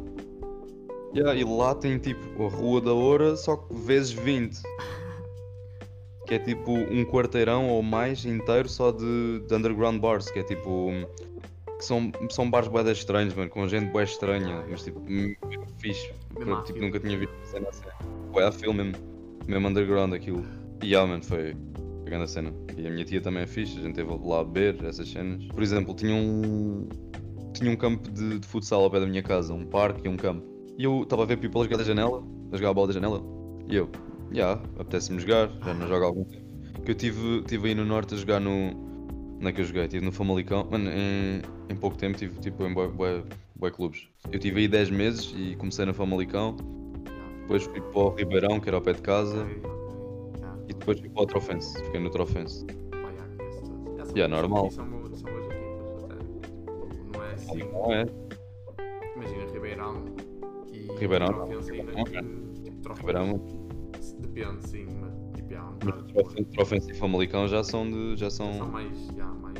Yeah, 1.15 1.35
e 1.35 1.45
lá 1.45 1.75
tem 1.75 1.99
tipo 1.99 2.45
a 2.45 2.49
Rua 2.49 2.81
da 2.81 2.93
Oura, 2.93 3.37
só 3.37 3.57
que 3.57 3.75
vezes 3.75 4.13
20. 4.13 4.63
Que 6.27 6.35
é 6.35 6.39
tipo 6.41 6.73
um 6.73 7.05
quarteirão 7.05 7.69
ou 7.69 7.85
mais 7.85 8.25
inteiro 8.25 8.69
só 8.69 8.91
de, 8.91 9.45
de 9.47 9.55
underground 9.55 10.01
bars, 10.01 10.29
que 10.29 10.41
é 10.41 10.43
tipo. 10.43 10.91
Que 11.79 11.85
são, 11.85 12.11
são 12.31 12.51
bares 12.51 12.69
bué 12.69 12.91
estranhos, 12.91 13.35
mano, 13.35 13.51
com 13.51 13.69
gente 13.69 13.91
bué 13.91 14.05
estranha, 14.05 14.65
mas 14.69 14.83
tipo, 14.83 15.01
fixe. 15.79 16.11
À 16.41 16.63
tipo, 16.63 16.81
nunca 16.81 16.99
tinha 16.99 17.19
visto 17.19 17.35
uma 17.35 17.45
cena 17.45 17.69
assim. 17.69 17.85
Bué 18.33 18.47
a 18.47 18.53
filme 18.53 18.85
mesmo, 18.85 19.03
mesmo 19.47 19.69
underground 19.69 20.15
aquilo. 20.15 20.45
E 20.83 20.89
yeah, 20.89 21.09
mano, 21.09 21.23
foi 21.23 21.57
a 22.07 22.09
grande 22.09 22.31
cena. 22.31 22.53
E 22.77 22.87
a 22.87 22.91
minha 22.91 23.05
tia 23.05 23.21
também 23.21 23.43
é 23.43 23.47
fixe, 23.47 23.79
a 23.79 23.83
gente 23.83 23.95
teve 23.95 24.11
lá 24.11 24.41
a 24.41 24.45
beber 24.45 24.85
essas 24.85 25.09
cenas. 25.09 25.45
Por 25.47 25.63
exemplo, 25.63 25.95
tinha 25.95 26.15
um. 26.15 26.89
Tinha 27.53 27.71
um 27.71 27.77
campo 27.77 28.11
de, 28.11 28.39
de 28.39 28.47
futsal 28.47 28.83
ao 28.83 28.91
pé 28.91 29.01
da 29.01 29.07
minha 29.07 29.23
casa, 29.23 29.53
um 29.53 29.65
parque 29.65 30.07
e 30.07 30.09
um 30.09 30.17
campo. 30.17 30.47
E 30.79 30.85
eu 30.85 31.03
estava 31.03 31.23
a 31.23 31.27
ver 31.27 31.39
people 31.39 31.61
a 31.61 31.65
jogar 31.65 31.79
da 31.79 31.85
janela, 31.85 32.23
a 32.53 32.57
jogar 32.57 32.71
a 32.71 32.75
bola 32.75 32.89
da 32.89 32.93
janela. 32.93 33.23
E 33.67 33.77
eu, 33.77 33.89
já, 34.31 34.37
yeah, 34.37 34.63
apetece-me 34.79 35.21
jogar, 35.21 35.51
já 35.65 35.75
não 35.75 35.89
jogo 35.89 36.05
há 36.05 36.07
algum 36.07 36.25
tempo. 36.25 36.45
Que 36.85 36.91
eu 36.91 36.95
tive, 36.95 37.43
tive 37.43 37.69
aí 37.69 37.75
no 37.75 37.85
norte 37.85 38.15
a 38.15 38.19
jogar 38.19 38.41
no. 38.41 38.87
Onde 39.37 39.49
é 39.49 39.53
que 39.53 39.61
eu 39.61 39.65
joguei? 39.65 39.85
Estive 39.85 40.05
no 40.05 40.13
Famalicão. 40.13 40.69
Mano, 40.71 40.91
em, 40.91 41.41
em 41.69 41.77
pouco 41.77 41.97
tempo 41.97 42.17
tive 42.17 42.39
tipo 42.41 42.65
em 42.65 42.73
bué, 42.73 42.89
bué, 42.89 43.23
bué 43.55 43.71
clubes. 43.71 44.09
Eu 44.31 44.39
tive 44.39 44.61
aí 44.61 44.69
10 44.69 44.91
meses 44.91 45.35
e 45.37 45.57
comecei 45.57 45.85
no 45.85 45.95
Famalicão. 45.95 46.57
Depois 47.43 47.65
fui 47.65 47.81
para 47.81 47.99
o 48.01 48.09
Ribeirão, 48.11 48.59
que 48.61 48.69
era 48.69 48.77
ao 48.77 48.83
pé 48.83 48.93
de 48.93 49.03
casa. 49.03 49.47
Já. 50.41 50.55
E 50.69 50.75
depois 50.75 50.99
fui 50.99 51.09
para 51.09 51.23
o 51.23 51.27
Trofense. 51.27 51.83
Fiquei 51.85 52.01
no 52.01 52.11
Trofense. 52.11 52.67
Já 53.97 54.05
todos. 54.05 54.17
É, 54.17 54.29
normal. 54.29 54.67
e 54.67 54.71
São, 54.73 54.89
boas- 54.89 55.13
equipas. 55.13 55.27
Tipo, 56.97 57.13
não 57.13 57.25
é 57.25 57.33
assim. 57.35 57.59
Não 57.59 57.93
é? 57.93 58.07
Imagina 59.15 59.53
Ribeirão 59.53 60.05
e 60.73 60.99
Ribeirão, 60.99 61.29
Trofense 61.29 61.73
ainda 61.73 61.93
não, 61.93 62.05
que, 62.05 62.13
tipo. 62.65 62.93
Ribeirão. 62.95 63.41
Depende, 64.19 64.69
sim, 64.69 64.87
mas 65.01 65.13
tipo, 65.37 65.53
já, 65.53 65.65
um 65.69 66.45
Trofense, 66.53 66.91
e 66.91 66.95
Famalicão 66.95 67.47
já 67.49 67.63
são 67.63 67.89
de. 67.89 68.17
já 68.17 68.29
São 68.31 68.53
são. 68.55 68.69
mais, 68.69 69.07
já, 69.17 69.27
mais. 69.27 69.57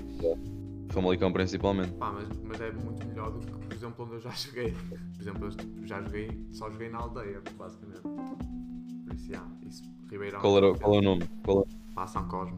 Famalicão 0.97 1.31
principalmente. 1.31 1.93
Pá, 1.93 2.11
mas, 2.11 2.27
mas 2.43 2.59
é 2.59 2.73
muito 2.73 3.07
melhor 3.07 3.31
do 3.31 3.41
que, 3.41 3.53
por 3.53 3.71
exemplo, 3.71 4.05
onde 4.07 4.15
eu 4.15 4.21
já 4.21 4.31
joguei. 4.31 4.75
Por 5.13 5.21
exemplo, 5.21 5.45
eu 5.47 5.87
já 5.87 6.01
joguei, 6.01 6.47
só 6.53 6.71
joguei 6.71 6.89
na 6.89 6.99
aldeia, 7.01 7.43
basicamente. 7.59 8.01
Por 8.01 9.15
isso, 9.15 9.31
já, 9.31 9.43
isso, 9.69 9.83
Ribeirão. 10.11 10.41
Qual, 10.41 10.57
era, 10.57 10.75
qual 10.75 10.95
é 10.95 10.99
o 10.99 11.03
nome? 11.03 11.29
Qual 11.45 11.61
é? 11.61 11.95
Pá, 11.95 12.07
São 12.07 12.27
Cosme. 12.29 12.57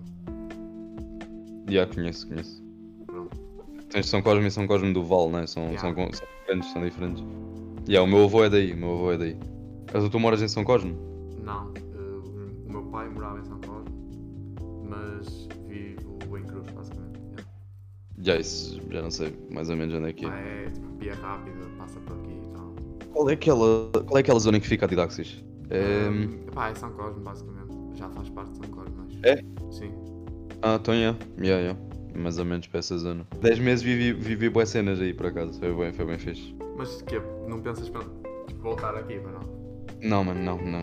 Já 1.68 1.84
conheço, 1.88 2.28
conheço. 2.28 2.62
Pronto. 3.06 3.36
Tens 3.90 4.06
São 4.06 4.22
Cosme 4.22 4.46
e 4.46 4.50
São 4.52 4.68
Cosme 4.68 4.92
do 4.92 5.02
Val, 5.02 5.30
né? 5.30 5.44
São, 5.48 5.64
Yeah. 5.64 5.80
são, 5.80 6.12
são 6.12 6.28
diferentes, 6.38 6.72
são 6.72 6.84
diferentes. 6.84 7.24
Yeah, 7.88 8.08
o 8.08 8.14
meu 8.14 8.24
avô 8.26 8.44
é 8.44 8.50
daí, 8.50 8.72
o 8.72 8.76
meu 8.76 8.92
avô 8.92 9.12
é 9.14 9.18
daí. 9.18 9.36
Mas 9.92 10.08
tu 10.08 10.20
moras 10.20 10.40
em 10.42 10.46
São 10.46 10.62
Cosme? 10.62 10.96
Não, 11.42 11.72
eh, 11.74 12.68
o 12.68 12.70
meu 12.70 12.84
pai 12.84 13.08
Já 18.20 18.36
isso, 18.36 18.80
já 18.90 19.00
não 19.02 19.10
sei 19.10 19.32
mais 19.50 19.70
ou 19.70 19.76
menos 19.76 19.94
onde 19.94 20.08
é 20.08 20.12
que 20.12 20.26
é. 20.26 20.28
é 20.28 20.70
tipo 20.70 20.88
via 20.98 21.14
rápida, 21.14 21.56
passa 21.78 22.00
por 22.00 22.16
aqui 22.16 22.32
e 22.32 22.52
tal. 22.52 22.74
Qual 23.12 23.30
é 23.30 23.32
aquela, 23.34 23.90
qual 23.92 24.16
é 24.16 24.20
aquela 24.20 24.38
zona 24.40 24.58
em 24.58 24.60
que 24.60 24.66
fica 24.66 24.86
a 24.86 24.88
Didaxis? 24.88 25.44
É... 25.70 26.08
Hum, 26.08 26.38
pá, 26.52 26.70
é 26.70 26.74
São 26.74 26.90
Cosme, 26.92 27.22
basicamente. 27.22 27.76
Já 27.94 28.08
faz 28.10 28.28
parte 28.30 28.50
de 28.52 28.56
São 28.58 28.74
Cosme, 28.74 28.94
mas. 28.96 29.18
É? 29.22 29.36
Sim. 29.70 29.92
Ah, 30.62 30.78
então 30.80 30.94
yeah. 30.94 31.16
Yeah, 31.38 31.62
yeah. 31.62 31.80
Mais 32.16 32.38
ou 32.38 32.44
menos 32.44 32.66
para 32.66 32.80
essa 32.80 32.98
zona. 32.98 33.24
10 33.40 33.58
meses 33.60 33.82
vivi, 33.82 34.12
vivi 34.12 34.48
boas 34.48 34.68
cenas 34.70 35.00
aí 35.00 35.14
por 35.14 35.26
acaso. 35.26 35.58
Foi 35.60 35.72
bem, 35.72 35.92
foi 35.92 36.04
bem 36.04 36.18
fixe. 36.18 36.54
Mas 36.76 37.00
que 37.02 37.20
não 37.48 37.60
pensas 37.60 37.88
para 37.88 38.02
voltar 38.60 38.96
aqui, 38.96 39.20
para 39.20 39.32
não? 39.32 39.40
Não, 40.02 40.24
mano, 40.24 40.40
não, 40.42 40.58
não. 40.58 40.82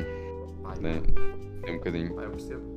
Pá, 0.64 0.74
É, 0.84 1.70
é 1.70 1.72
um 1.74 1.78
bocadinho. 1.78 2.14
pá, 2.16 2.24
eu 2.24 2.32
percebo. 2.32 2.75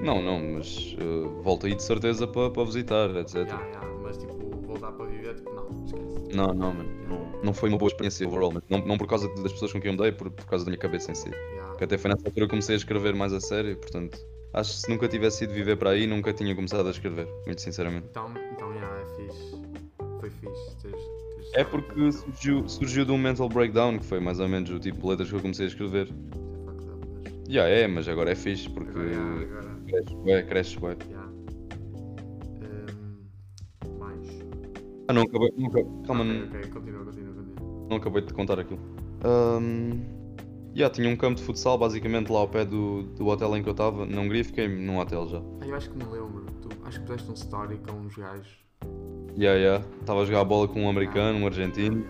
Não, 0.00 0.22
não, 0.22 0.38
mas 0.54 0.96
uh, 1.00 1.42
volto 1.42 1.66
aí 1.66 1.74
de 1.74 1.82
certeza 1.82 2.26
para 2.26 2.50
para 2.50 2.64
visitar, 2.64 3.10
etc. 3.16 3.34
Ya, 3.34 3.42
ya, 3.44 3.80
mas 4.02 4.16
tipo, 4.18 4.48
voltar 4.66 4.92
para 4.92 5.06
viver, 5.06 5.34
tipo, 5.34 5.52
não, 5.54 5.84
esquece. 5.84 6.36
Não, 6.36 6.54
não, 6.54 6.72
mano. 6.72 6.88
Não, 7.08 7.42
não 7.42 7.54
foi 7.54 7.68
uma 7.68 7.78
boa 7.78 7.88
experiência 7.88 8.26
overall, 8.26 8.52
mas 8.52 8.62
não, 8.68 8.78
não 8.86 8.98
por 8.98 9.08
causa 9.08 9.28
das 9.42 9.52
pessoas 9.52 9.72
com 9.72 9.80
quem 9.80 9.90
eu 9.90 9.94
andei, 9.94 10.12
por, 10.12 10.30
por 10.30 10.46
causa 10.46 10.64
da 10.64 10.70
minha 10.70 10.78
cabeça 10.80 11.10
em 11.10 11.14
si. 11.14 11.30
Porque 11.68 11.84
até 11.84 11.98
foi 11.98 12.10
nessa 12.10 12.26
altura 12.26 12.46
que 12.46 12.50
comecei 12.50 12.74
a 12.74 12.78
escrever 12.78 13.14
mais 13.14 13.32
a 13.32 13.40
sério, 13.40 13.76
portanto, 13.76 14.18
acho 14.52 14.72
que 14.72 14.76
se 14.78 14.90
nunca 14.90 15.08
tivesse 15.08 15.44
ido 15.44 15.52
viver 15.52 15.76
para 15.76 15.90
aí, 15.90 16.06
nunca 16.06 16.32
tinha 16.32 16.54
começado 16.54 16.86
a 16.86 16.90
escrever, 16.90 17.28
muito 17.46 17.60
sinceramente. 17.60 18.06
Então, 18.10 18.32
então, 18.52 18.74
ya, 18.74 18.80
é 18.80 19.06
fixe. 19.16 19.62
Foi 20.20 20.30
fixe. 20.30 20.76
Teres, 20.82 21.00
teres 21.34 21.54
É 21.54 21.64
porque 21.64 22.12
surgiu, 22.12 22.68
surgiu 22.68 23.04
de 23.04 23.12
um 23.12 23.18
mental 23.18 23.48
breakdown, 23.48 23.98
que 23.98 24.04
foi 24.04 24.20
mais 24.20 24.40
ou 24.40 24.48
menos 24.48 24.70
o 24.70 24.78
tipo 24.78 25.00
de 25.00 25.06
letras 25.06 25.30
que 25.30 25.36
eu 25.36 25.40
comecei 25.40 25.66
a 25.66 25.68
escrever. 25.68 26.08
Isso 26.08 26.90
é 27.48 27.52
Já 27.52 27.68
é, 27.68 27.86
mas 27.86 28.08
agora 28.08 28.32
é 28.32 28.34
fixe, 28.34 28.68
porque 28.68 28.90
agora, 28.90 29.10
ya, 29.10 29.20
agora, 29.20 29.77
cresces 29.88 30.74
bué. 30.76 30.96
ya. 31.10 31.20
Hum, 32.62 33.18
mais. 33.98 34.28
Ah, 35.08 35.12
não 35.12 35.22
acabei, 35.22 35.48
acabei, 35.48 35.86
calma, 36.06 36.22
Ok, 36.22 36.34
não, 36.34 36.46
ok, 36.46 36.70
continua, 36.70 37.04
continua, 37.04 37.34
continua. 37.34 37.86
não 37.88 37.96
acabei 37.96 38.22
de 38.22 38.32
contar 38.34 38.58
aquilo. 38.60 38.80
Um, 39.24 40.00
yeah, 40.74 40.92
tinha 40.94 41.08
um 41.08 41.16
campo 41.16 41.36
de 41.36 41.42
futsal 41.42 41.78
basicamente 41.78 42.30
lá 42.30 42.40
ao 42.40 42.48
pé 42.48 42.64
do, 42.64 43.02
do 43.02 43.26
hotel 43.26 43.56
em 43.56 43.62
que 43.62 43.68
eu 43.68 43.72
estava, 43.72 44.06
na 44.06 44.20
Hungria 44.20 44.44
fiquei 44.44 44.68
num 44.68 44.98
hotel 44.98 45.26
já. 45.28 45.42
Ah, 45.60 45.66
eu 45.66 45.74
acho 45.74 45.90
que 45.90 45.96
me 45.96 46.04
lembro. 46.04 46.46
Tu, 46.62 46.68
acho 46.84 47.00
que 47.00 47.06
puseste 47.06 47.30
um 47.30 47.34
story 47.34 47.78
com 47.78 47.92
uns 47.92 48.16
gajos. 48.16 48.68
Yeah, 49.36 49.58
yeah. 49.58 49.84
Estava 50.00 50.22
a 50.22 50.24
jogar 50.24 50.40
a 50.40 50.44
bola 50.44 50.68
com 50.68 50.82
um 50.82 50.88
americano, 50.88 51.38
um 51.38 51.46
argentino. 51.46 52.04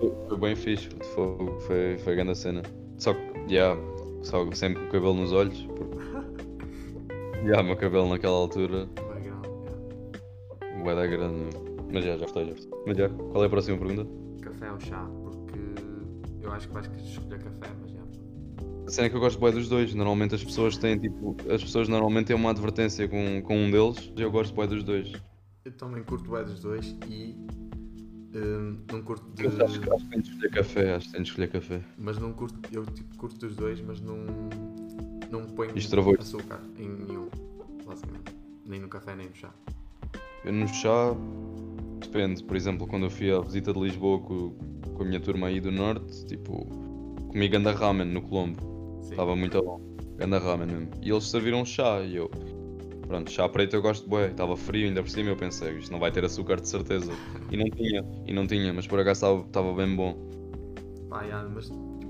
Foi, 0.00 0.12
foi 0.28 0.38
bem 0.38 0.56
fixe, 0.56 0.88
foi, 1.14 1.60
foi, 1.66 1.98
foi 1.98 2.12
a 2.12 2.16
grande 2.16 2.38
cena. 2.38 2.62
Só 2.98 3.12
que, 3.12 3.20
yeah, 3.52 3.78
só 4.22 4.50
sempre 4.52 4.82
com 4.82 4.88
o 4.88 4.92
cabelo 4.92 5.14
nos 5.14 5.32
olhos. 5.32 5.60
Porque... 5.76 6.03
yeah, 7.44 7.60
o 7.62 7.64
meu 7.64 7.76
cabelo 7.76 8.08
naquela 8.08 8.36
altura, 8.36 8.88
bué 10.82 10.94
da 10.94 11.06
grande. 11.06 11.56
Mas 11.92 12.04
já, 12.04 12.16
já 12.16 12.24
gostei, 12.24 12.44
já 12.46 12.50
gostei. 12.52 12.70
Mas 12.86 12.96
já, 12.96 13.08
qual 13.08 13.44
é 13.44 13.46
a 13.46 13.50
próxima 13.50 13.78
pergunta? 13.78 14.06
Café 14.42 14.72
ou 14.72 14.80
chá? 14.80 15.04
Porque 15.22 15.58
eu 16.42 16.52
acho 16.52 16.66
que 16.68 16.74
vais 16.74 16.86
escolher 16.86 17.38
café, 17.42 17.72
mas 17.80 17.90
já. 17.92 18.00
A 18.86 18.90
cena 18.90 19.06
é 19.06 19.10
que 19.10 19.16
eu 19.16 19.20
gosto 19.20 19.38
bué 19.38 19.52
dos 19.52 19.68
dois. 19.68 19.94
Normalmente 19.94 20.34
as 20.34 20.44
pessoas 20.44 20.76
têm 20.76 20.98
tipo. 20.98 21.36
As 21.50 21.62
pessoas 21.62 21.88
normalmente 21.88 22.26
têm 22.26 22.36
uma 22.36 22.50
advertência 22.50 23.08
com, 23.08 23.40
com 23.42 23.56
um 23.56 23.70
deles 23.70 24.12
e 24.16 24.22
eu 24.22 24.30
gosto 24.30 24.54
bué 24.54 24.66
dos 24.66 24.82
dois. 24.82 25.12
Eu 25.64 25.72
também 25.72 26.02
curto 26.02 26.30
bem 26.30 26.44
dos 26.44 26.60
dois 26.60 26.94
e 27.08 27.34
hum, 28.36 28.78
não 28.92 29.00
curto 29.02 29.24
de. 29.30 29.44
Eu 29.44 29.64
acho, 29.64 29.80
que- 29.80 29.90
acho 29.90 30.04
que 30.04 30.10
tenho 30.10 30.22
de 30.22 30.28
escolher 30.30 30.50
café, 30.50 30.94
acho 30.94 31.06
que 31.06 31.12
tenho 31.12 31.24
de 31.24 31.30
escolher 31.30 31.48
café. 31.50 31.80
Mas 31.96 32.18
não 32.18 32.32
curto. 32.32 32.58
Eu 32.72 32.84
tipo 32.86 33.16
curto 33.16 33.38
dos 33.38 33.56
dois, 33.56 33.80
mas 33.80 34.00
não. 34.00 34.16
Não 35.30 35.44
ponho 35.46 35.76
Isto 35.76 35.90
travou. 35.90 36.14
açúcar 36.18 36.60
em 36.78 36.88
nenhum, 36.88 37.28
basicamente. 37.86 38.34
Nem 38.66 38.80
no 38.80 38.88
café 38.88 39.14
nem 39.14 39.28
no 39.28 39.34
chá. 39.34 39.50
Eu 40.44 40.52
no 40.52 40.68
chá, 40.68 41.14
depende. 42.00 42.42
Por 42.44 42.56
exemplo, 42.56 42.86
quando 42.86 43.04
eu 43.04 43.10
fui 43.10 43.30
à 43.32 43.40
visita 43.40 43.72
de 43.72 43.80
Lisboa 43.80 44.18
com, 44.20 44.54
com 44.94 45.02
a 45.02 45.06
minha 45.06 45.20
turma 45.20 45.48
aí 45.48 45.60
do 45.60 45.72
Norte, 45.72 46.24
tipo, 46.26 46.66
comi 47.28 47.48
ganda 47.48 47.72
ramen 47.72 48.06
no 48.06 48.22
Colombo. 48.22 49.00
Estava 49.02 49.34
muito 49.36 49.62
bom. 49.62 49.80
Ganda 50.16 50.38
ramen 50.38 50.66
mesmo. 50.66 50.88
E 51.02 51.10
eles 51.10 51.24
serviram 51.24 51.64
chá 51.64 52.00
e 52.02 52.16
eu, 52.16 52.30
pronto, 53.06 53.30
chá 53.30 53.48
preto 53.48 53.74
eu 53.76 53.82
gosto 53.82 54.04
de 54.04 54.08
bué. 54.10 54.28
Estava 54.28 54.56
frio 54.56 54.86
ainda 54.88 55.02
por 55.02 55.10
cima 55.10 55.30
eu 55.30 55.36
pensei, 55.36 55.78
isto 55.78 55.90
não 55.92 55.98
vai 55.98 56.10
ter 56.12 56.24
açúcar 56.24 56.60
de 56.60 56.68
certeza. 56.68 57.12
E 57.50 57.56
não 57.56 57.70
tinha, 57.70 58.04
e 58.26 58.32
não 58.32 58.46
tinha, 58.48 58.72
mas 58.72 58.86
por 58.86 58.98
acaso 58.98 59.42
estava- 59.46 59.72
bem 59.74 59.94
bom. 59.94 60.16
Pá, 61.08 61.24
já, 61.24 61.44
mas 61.44 61.66
tipo, 61.66 62.00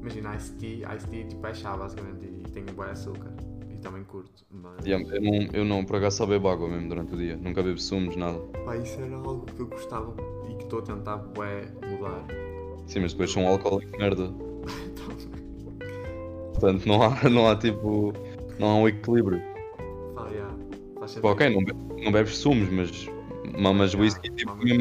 imagina 0.00 0.36
Ice 0.36 0.52
Tea, 0.56 0.94
Ice 0.96 1.06
Tea 1.06 1.24
tipo, 1.26 1.46
é 1.46 1.54
chá 1.54 1.74
basicamente 1.76 2.26
tem 2.52 2.64
bom 2.64 2.82
açúcar. 2.82 3.32
E 3.72 3.76
também 3.78 4.04
curto. 4.04 4.44
Mas 4.50 4.84
E 4.84 4.90
Eu 4.90 5.00
não, 5.00 5.48
eu 5.52 5.64
não, 5.64 5.84
por 5.84 5.96
acaso 5.96 6.18
só 6.18 6.26
bebo 6.26 6.48
água 6.48 6.68
mesmo 6.68 6.88
durante 6.88 7.14
o 7.14 7.16
dia. 7.16 7.36
Nunca 7.36 7.62
bebo 7.62 7.78
sumos, 7.78 8.16
nada. 8.16 8.38
pá, 8.64 8.76
isso 8.76 9.00
era 9.00 9.14
algo 9.16 9.46
que 9.46 9.60
eu 9.60 9.66
gostava 9.66 10.14
e 10.50 10.54
que 10.56 10.64
estou 10.64 10.80
a 10.80 10.82
tentar 10.82 11.16
bué, 11.16 11.66
mudar. 11.88 12.24
Sim, 12.86 13.00
mas 13.00 13.12
depois 13.12 13.30
sou 13.30 13.42
um 13.42 13.48
alcoólico 13.48 13.96
merda. 13.98 14.30
Portanto, 16.52 16.86
não 16.86 17.02
há, 17.02 17.28
não 17.30 17.48
há 17.48 17.56
tipo, 17.56 18.12
não 18.58 18.68
há 18.68 18.74
um 18.76 18.88
equilíbrio. 18.88 19.40
pá, 20.14 20.28
já, 20.30 20.50
faz 20.98 21.14
Pô, 21.16 21.30
ok, 21.30 21.48
não, 21.48 21.64
be- 21.64 21.72
não 22.04 22.12
bebes 22.12 22.36
sumos, 22.36 22.68
mas 22.68 22.90
mamas 23.58 23.94
Ya, 23.94 24.00
whisky 24.00 24.30
tipo 24.30 24.50
mamas 24.52 24.68
ya. 24.68 24.76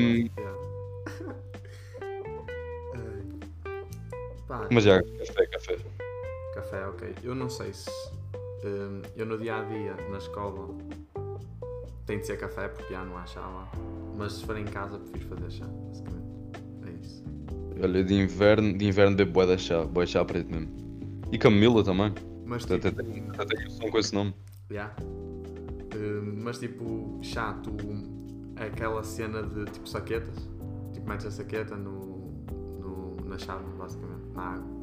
Ai. 2.96 3.24
Pá, 4.48 4.68
Mas 4.72 4.84
já, 4.84 5.02
café, 5.02 5.46
café. 5.48 5.78
Café, 6.60 6.86
ok. 6.88 7.16
Eu 7.24 7.34
não 7.34 7.50
sei 7.50 7.72
se. 7.74 7.90
hum, 8.66 9.02
eu 9.16 9.26
no 9.26 9.38
dia 9.38 9.56
a 9.56 9.64
dia, 9.64 9.96
na 10.12 10.18
escola, 10.18 10.76
tem 12.06 12.20
de 12.20 12.28
ser 12.28 12.38
café 12.38 12.68
porque 12.68 12.94
já 12.94 13.02
não 13.06 13.18
há 13.18 13.26
chá 13.26 13.40
lá. 13.40 13.72
Mas 14.18 14.34
se 14.34 14.46
for 14.46 14.58
em 14.58 14.66
casa, 14.66 15.00
prefiro 15.00 15.38
fazer 15.38 15.52
chá, 15.52 15.66
basicamente. 15.66 16.28
É 16.86 16.92
isso. 17.02 17.24
Olha, 17.82 18.04
de 18.04 18.14
inverno, 18.14 18.78
de 18.78 18.86
inverno 18.86 19.16
bebo 19.16 19.32
bué 19.32 19.48
da 19.48 19.58
chá, 19.58 19.86
bué 19.86 20.06
chá 20.06 20.26
preto 20.26 20.52
mesmo. 20.52 20.70
E 21.32 21.38
camomila 21.38 21.82
também. 21.82 22.14
Mas 22.46 22.66
tipo. 22.66 22.92
tenho, 22.92 23.32
até 23.32 23.56
tenho 23.56 23.72
som 23.72 23.90
com 23.90 23.98
esse 23.98 24.14
nome. 24.14 24.36
já. 24.70 24.94
Hum, 25.96 26.42
mas 26.44 26.60
tipo, 26.60 27.20
chá, 27.22 27.54
tu. 27.64 27.72
É 28.58 28.66
aquela 28.66 29.02
cena 29.02 29.44
de 29.44 29.64
tipo 29.72 29.88
saquetas. 29.88 30.36
Tipo, 30.92 31.08
metes 31.08 31.26
a 31.26 31.32
saqueta 31.32 31.78
no, 31.78 32.34
no, 32.82 33.16
na 33.24 33.38
chave, 33.38 33.64
basicamente, 33.78 34.28
na 34.36 34.42
água. 34.42 34.79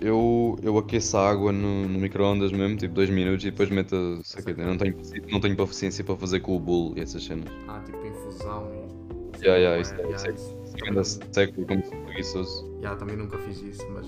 Eu, 0.00 0.58
eu 0.62 0.76
aqueço 0.78 1.16
a 1.16 1.30
água 1.30 1.50
no, 1.52 1.88
no 1.88 1.98
micro-ondas 1.98 2.52
mesmo, 2.52 2.76
tipo 2.76 2.94
2 2.94 3.08
minutos 3.08 3.44
e 3.44 3.50
depois 3.50 3.70
meto 3.70 3.94
a 3.94 4.62
não 4.62 4.76
tenho, 4.76 4.96
não 5.30 5.40
tenho 5.40 5.56
paciência 5.56 6.04
para 6.04 6.16
fazer 6.16 6.40
com 6.40 6.54
o 6.56 6.60
bolo 6.60 6.92
e 6.96 7.00
essas 7.00 7.24
cenas. 7.24 7.46
Ah, 7.66 7.80
tipo 7.84 8.06
infusão 8.06 8.70
e. 8.74 9.46
Ya, 9.46 9.56
ya, 9.56 9.78
isso 9.78 9.94
é- 9.94 10.02
ya, 10.02 10.16
isso 10.16 10.26
é- 10.26 10.30
isso 10.32 10.56
anda 10.84 10.94
não- 10.94 11.04
seco 11.04 11.66
como 11.66 11.84
se 11.84 11.90
preguiçoso. 11.96 12.78
Já, 12.82 12.94
também 12.96 13.16
nunca 13.16 13.38
fiz 13.38 13.60
isso, 13.62 13.86
mas 13.92 14.06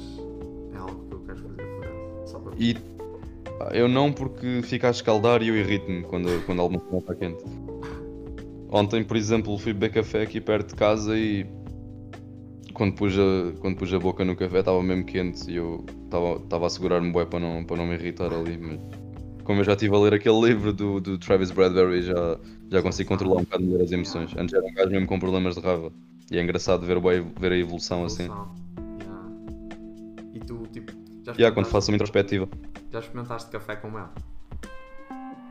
é 0.75 0.79
algo 0.79 1.05
que 1.09 1.15
eu 1.15 1.21
quero 1.21 1.39
fazer 1.39 1.63
por. 1.63 2.29
Só 2.29 2.39
para. 2.39 2.55
E 2.59 2.77
eu 3.73 3.89
não 3.89 4.13
porque 4.13 4.61
fica 4.63 4.89
a 4.89 4.91
escaldar 4.91 5.43
e 5.43 5.49
eu 5.49 5.57
irrito-me 5.57 6.03
quando, 6.03 6.45
quando 6.45 6.61
alguma 6.61 6.81
coisa 6.81 6.99
está 6.99 7.15
quente. 7.15 7.43
Ontem, 8.71 9.03
por 9.03 9.17
exemplo, 9.17 9.57
fui 9.59 9.73
beber 9.73 9.93
café 9.93 10.23
aqui 10.23 10.41
perto 10.41 10.69
de 10.69 10.75
casa 10.75 11.17
e 11.17 11.47
quando 12.79 12.95
pus 12.95 13.13
a, 13.19 13.53
quando 13.61 13.77
pus 13.77 13.93
a 13.93 13.99
boca 13.99 14.25
no 14.25 14.35
café 14.37 14.61
estava 14.61 14.81
mesmo 14.83 15.05
quente 15.05 15.51
e 15.51 15.57
eu 15.57 15.85
estava 16.05 16.67
a 16.67 16.71
segurar-me 16.71 17.11
bué 17.11 17.27
para 17.27 17.41
não, 17.41 17.65
para 17.65 17.77
não 17.77 17.87
me 17.87 17.95
irritar 17.95 18.33
ali. 18.33 18.57
Mas 18.57 18.79
como 19.45 19.61
eu 19.61 19.65
já 19.65 19.73
estive 19.73 19.95
a 19.95 19.99
ler 19.99 20.15
aquele 20.15 20.41
livro 20.41 20.73
do, 20.73 21.01
do 21.01 21.19
Travis 21.19 21.51
Bradbury, 21.51 22.03
já, 22.03 22.39
já 22.71 22.81
consigo 22.81 23.09
controlar 23.09 23.41
um 23.41 23.45
bocado 23.45 23.65
melhor 23.65 23.83
as 23.83 23.93
emoções. 23.93 24.35
Antes 24.37 24.55
era 24.55 24.65
um 24.65 24.73
gajo 24.73 24.91
mesmo 24.91 25.07
com 25.07 25.19
problemas 25.19 25.57
de 25.57 25.61
raiva. 25.61 25.93
E 26.31 26.39
é 26.39 26.43
engraçado 26.43 26.87
ver, 26.87 26.99
ver 27.39 27.53
a 27.53 27.57
evolução 27.57 28.05
assim. 28.05 28.25
Evolução. 28.25 28.55
Ya. 29.01 30.29
E 30.35 30.41
tu, 30.41 30.63
tipo, 30.73 30.93
já 31.25 31.33
yeah, 31.33 31.55
quando 31.55 31.67
experimentaste- 31.67 31.73
faço 31.73 31.91
uma 31.91 31.97
introspectiva. 31.97 32.49
Já 32.93 32.99
experimentaste 33.01 33.51
café 33.51 33.77
com 33.77 33.91
mel? 33.91 34.09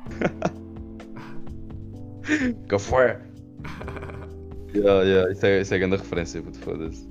Café! 2.68 3.22
yeah, 4.76 5.02
yeah, 5.04 5.32
isso 5.32 5.46
é, 5.46 5.62
isso 5.62 5.74
é 5.74 5.80
grande 5.80 5.96
referência, 5.98 6.42
puto, 6.42 6.60
foda-se. 6.60 7.08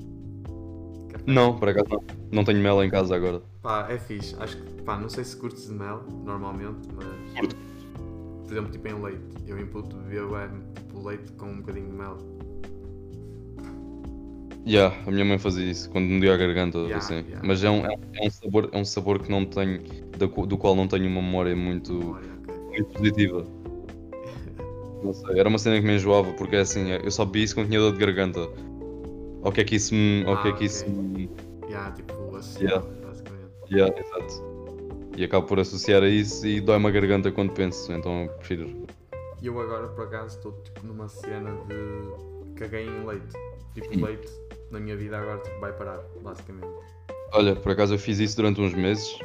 Não, 1.27 1.59
por 1.59 1.69
acaso 1.69 1.87
não. 1.91 2.03
Não 2.31 2.45
tenho 2.45 2.61
mel 2.61 2.83
em 2.85 2.91
casa 2.91 3.15
agora. 3.17 3.41
Pá, 3.63 3.87
é 3.91 3.99
fixe. 3.99 4.37
Acho 4.39 4.57
que, 4.57 4.83
pá, 4.83 4.97
não 4.99 5.09
sei 5.09 5.25
se 5.25 5.37
curtes 5.37 5.67
de 5.69 5.75
mel, 5.75 6.03
normalmente, 6.25 6.89
mas. 6.95 7.07
Curto. 7.39 7.57
Por 8.45 8.53
exemplo, 8.53 8.71
tipo 8.71 8.89
em 8.89 9.03
leite. 9.03 9.21
Eu 9.47 9.59
imputo 9.61 9.97
beber 9.97 10.27
bué, 10.27 10.49
tipo, 10.77 11.05
leite 11.07 11.33
com 11.33 11.47
um 11.47 11.57
bocadinho 11.59 11.87
de 11.89 11.93
mel. 11.93 12.17
Yeah, 14.67 14.97
a 15.07 15.11
minha 15.13 15.25
mãe 15.25 15.39
fazia 15.39 15.65
isso 15.71 15.89
quando 15.91 16.07
me 16.07 16.19
doía 16.19 16.35
a 16.35 16.37
garganta, 16.37 16.79
Yeah, 16.79 16.97
assim. 16.99 17.15
yeah. 17.29 17.41
Mas 17.45 17.63
é 17.63 17.71
um, 17.71 17.87
é, 17.87 17.89
um- 17.89 18.01
é 18.15 18.27
um 18.27 18.31
sabor, 18.31 18.69
é 18.73 18.79
um 18.79 18.85
sabor 18.85 19.19
que 19.21 19.31
não 19.31 19.45
tenho, 19.45 19.81
do, 20.19 20.29
qu- 20.29 20.45
do 20.47 20.59
qual 20.59 20.75
não 20.75 20.89
tenho 20.89 21.07
uma 21.09 21.23
memória 21.23 21.55
muito, 21.55 21.95
Olha, 22.15 22.27
ok. 22.43 22.55
muito 22.71 22.85
positiva. 22.87 23.47
Não 25.05 25.13
sei, 25.13 25.39
era 25.39 25.49
uma 25.49 25.59
cena 25.59 25.81
que 25.81 25.87
me 25.87 25.95
enjoava, 25.95 26.33
porque 26.33 26.57
é 26.57 26.61
assim, 26.61 26.89
eu 26.91 27.11
só 27.13 27.25
bebi 27.25 27.45
isso 27.45 27.55
quando 27.55 27.69
tinha 27.69 27.79
dor 27.79 27.93
de 27.93 27.99
garganta. 27.99 28.41
Ou 29.43 29.53
que 29.53 29.61
é 29.61 29.65
que 29.65 29.77
isso 29.77 29.95
me. 29.95 30.25
Ou 30.27 30.37
que 30.39 30.49
é 30.49 30.51
Ah, 30.51 30.55
que 30.55 30.65
isso 30.65 30.89
me. 30.89 31.31
Ya, 31.69 31.91
tipo, 31.93 32.37
assim, 32.37 32.65
Yeah. 32.65 32.87
basicamente. 33.05 33.53
Yeah, 33.71 33.99
exato. 34.01 34.45
E 35.17 35.25
acabo 35.25 35.47
por 35.47 35.59
associar 35.59 36.03
a 36.03 36.09
isso 36.09 36.47
e 36.47 36.61
dói-me 36.61 36.87
a 36.87 36.91
garganta 36.91 37.33
quando 37.33 37.53
penso, 37.53 37.91
então 37.93 38.29
prefiro 38.39 38.69
E 39.43 39.47
eu 39.47 39.59
agora, 39.61 39.89
por 39.89 40.05
acaso, 40.07 40.37
estou 40.37 40.53
tipo 40.63 40.87
numa 40.87 41.09
cena 41.09 41.51
de 41.69 42.55
caguei 42.55 42.87
em 42.87 43.07
leite. 43.07 43.37
Tipo, 43.75 43.95
Hum. 43.99 44.05
leite 44.05 44.29
na 44.71 44.79
minha 44.81 44.97
vida 44.97 45.19
agora 45.19 45.39
tipo, 45.41 45.59
vai 45.61 45.73
parar, 45.73 46.01
basicamente. 46.23 46.69
Olha, 47.33 47.57
por 47.57 47.73
acaso 47.73 47.95
eu 47.95 47.99
fiz 47.99 48.19
isso 48.19 48.37
durante 48.37 48.61
uns 48.61 48.75
meses. 48.75 49.19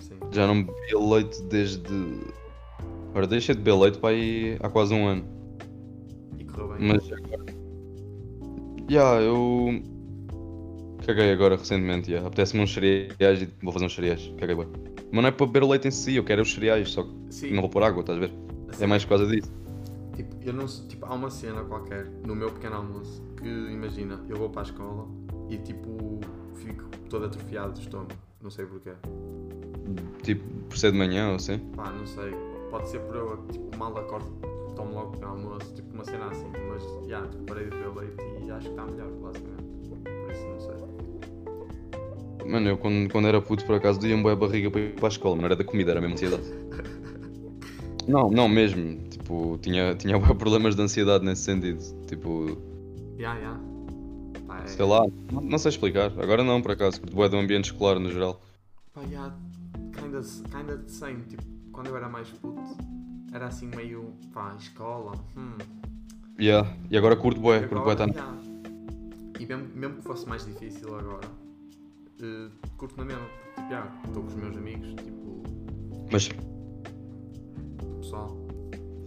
Sim. 0.00 0.18
Já 0.30 0.46
não 0.46 0.62
bebia 0.64 0.98
leite 0.98 1.42
desde. 1.44 2.20
Ora, 3.14 3.26
deixei 3.26 3.54
de 3.54 3.60
beber 3.62 3.78
leite 3.78 3.98
para 3.98 4.10
aí 4.10 4.56
há 4.62 4.68
quase 4.68 4.94
um 4.94 5.06
ano. 5.06 5.24
E 6.38 6.44
correu 6.44 6.68
bem. 6.74 6.88
Mas 6.88 7.10
agora. 7.12 7.49
Ya, 8.90 9.20
eu. 9.20 9.80
Caguei 11.06 11.32
agora 11.32 11.54
recentemente, 11.54 12.10
ya. 12.10 12.26
Apetece-me 12.26 12.60
uns 12.60 12.74
cereais 12.74 13.40
e 13.40 13.48
vou 13.62 13.72
fazer 13.72 13.86
uns 13.86 13.94
cereais. 13.94 14.34
Caguei 14.36 14.56
bem. 14.56 14.66
Mas 15.12 15.22
não 15.22 15.28
é 15.28 15.30
para 15.30 15.46
beber 15.46 15.62
o 15.62 15.68
leite 15.68 15.86
em 15.86 15.92
si, 15.92 16.16
eu 16.16 16.24
quero 16.24 16.42
os 16.42 16.52
cereais, 16.52 16.90
só 16.90 17.04
que 17.04 17.10
Sim. 17.30 17.52
não 17.52 17.60
vou 17.60 17.70
pôr 17.70 17.84
água, 17.84 18.00
estás 18.00 18.18
a 18.18 18.20
ver? 18.20 18.32
Assim, 18.68 18.82
É 18.82 18.86
mais 18.88 19.04
por 19.04 19.10
causa 19.10 19.26
disso. 19.28 19.52
Tipo, 20.16 20.36
eu 20.42 20.52
não 20.52 20.66
sei, 20.66 20.88
tipo, 20.88 21.06
há 21.06 21.14
uma 21.14 21.30
cena 21.30 21.62
qualquer 21.62 22.06
no 22.26 22.34
meu 22.34 22.50
pequeno 22.50 22.76
almoço 22.76 23.22
que 23.40 23.48
imagina, 23.48 24.20
eu 24.28 24.36
vou 24.36 24.50
para 24.50 24.62
a 24.62 24.64
escola 24.64 25.06
e 25.48 25.56
tipo 25.58 26.18
fico 26.56 26.84
todo 27.08 27.26
atrofiado 27.26 27.72
do 27.74 27.80
estômago. 27.80 28.10
Não 28.42 28.50
sei 28.50 28.66
porquê. 28.66 28.90
Tipo, 30.24 30.42
por 30.68 30.76
ser 30.76 30.90
de 30.90 30.98
manhã 30.98 31.28
ou 31.28 31.36
assim. 31.36 31.58
Pá, 31.76 31.90
não 31.92 32.06
sei. 32.06 32.32
Pode 32.70 32.88
ser 32.88 32.98
por 33.00 33.14
eu 33.14 33.46
tipo, 33.52 33.76
mal 33.76 33.96
acordo, 33.96 34.32
tomo 34.80 34.94
logo 34.94 35.08
o 35.08 35.12
pequeno 35.12 35.32
almoço, 35.32 35.74
tipo 35.74 35.94
uma 35.94 36.04
cena 36.04 36.26
assim, 36.26 36.46
mas 36.68 37.08
já, 37.08 37.26
tipo, 37.26 37.44
parei 37.44 37.64
de 37.64 37.70
beber 37.70 37.94
leite 37.96 38.22
e 38.44 38.50
acho 38.50 38.64
que 38.64 38.70
está 38.70 38.86
melhor, 38.86 39.10
basicamente. 39.10 39.62
Por 39.90 40.32
isso 40.32 40.46
não 40.46 40.60
sei. 40.60 42.50
Mano, 42.50 42.68
eu 42.68 42.78
quando, 42.78 43.12
quando 43.12 43.28
era 43.28 43.40
puto 43.42 43.64
por 43.64 43.74
acaso 43.74 44.00
doía-me 44.00 44.28
a 44.28 44.34
barriga 44.34 44.70
para 44.70 44.80
ir 44.80 44.94
para 44.94 45.06
a 45.06 45.08
escola, 45.08 45.36
não 45.36 45.44
era 45.44 45.54
da 45.54 45.64
comida, 45.64 45.90
era 45.90 46.00
mesmo 46.00 46.14
ansiedade. 46.14 46.42
Não, 48.08 48.28
não 48.28 48.48
mesmo. 48.48 48.98
Tipo, 49.08 49.58
tinha, 49.62 49.94
tinha 49.94 50.18
problemas 50.34 50.74
de 50.74 50.82
ansiedade 50.82 51.24
nesse 51.24 51.42
sentido. 51.42 51.78
Tipo, 52.06 52.58
já. 53.16 53.36
Pá, 54.46 54.62
é... 54.62 54.66
sei 54.66 54.84
lá, 54.84 55.06
não, 55.30 55.40
não 55.42 55.58
sei 55.58 55.68
explicar. 55.68 56.06
Agora 56.18 56.42
não, 56.42 56.60
por 56.60 56.72
acaso, 56.72 57.00
porque 57.00 57.14
bué 57.14 57.28
do 57.28 57.36
ambiente 57.36 57.66
escolar 57.66 58.00
no 58.00 58.10
geral. 58.10 58.40
Pá, 58.92 59.02
já, 59.02 59.32
kinda, 59.94 60.22
kinda 60.22 60.78
the 60.78 60.88
same. 60.88 61.22
Tipo, 61.28 61.42
quando 61.70 61.88
eu 61.88 61.96
era 61.96 62.08
mais 62.08 62.28
puto, 62.30 62.60
era 63.32 63.46
assim 63.46 63.68
meio, 63.74 64.12
pá, 64.32 64.54
escola, 64.58 65.12
hum. 65.36 65.56
Yeah. 66.38 66.68
E 66.90 66.96
agora 66.96 67.16
curto 67.16 67.40
bué, 67.40 67.58
E 67.64 67.68
curto 67.68 67.96
tá 67.96 68.06
já. 68.06 68.34
E 69.38 69.46
mesmo, 69.46 69.68
mesmo 69.74 69.96
que 69.96 70.02
fosse 70.02 70.28
mais 70.28 70.44
difícil 70.44 70.94
agora, 70.96 71.28
eh, 72.22 72.48
curto 72.76 72.96
na 72.96 73.04
mesma. 73.04 73.24
Tipo, 73.56 73.70
já, 73.70 73.92
estou 74.06 74.22
com 74.22 74.28
os 74.28 74.34
meus 74.34 74.56
amigos, 74.56 74.88
tipo, 74.94 75.42
Mas 76.10 76.28
pessoal. 78.00 78.36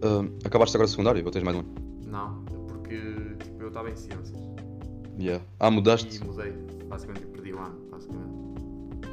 ah, 0.04 0.46
acabaste 0.46 0.76
agora 0.78 0.88
secundário 0.88 1.26
ou 1.26 1.32
tens 1.32 1.44
mais 1.44 1.58
um? 1.58 1.64
Não, 2.06 2.44
porque 2.68 2.98
tipo, 3.44 3.62
eu 3.62 3.68
estava 3.70 3.90
em 3.90 3.96
ciências 3.96 4.44
Yeah. 5.20 5.44
Ah, 5.60 5.70
mudaste? 5.70 6.18
e 6.18 6.26
mudei. 6.26 6.52
Basicamente, 6.88 7.26
perdi 7.28 7.54
o 7.54 7.60
ano, 7.60 7.76
basicamente. 7.92 8.34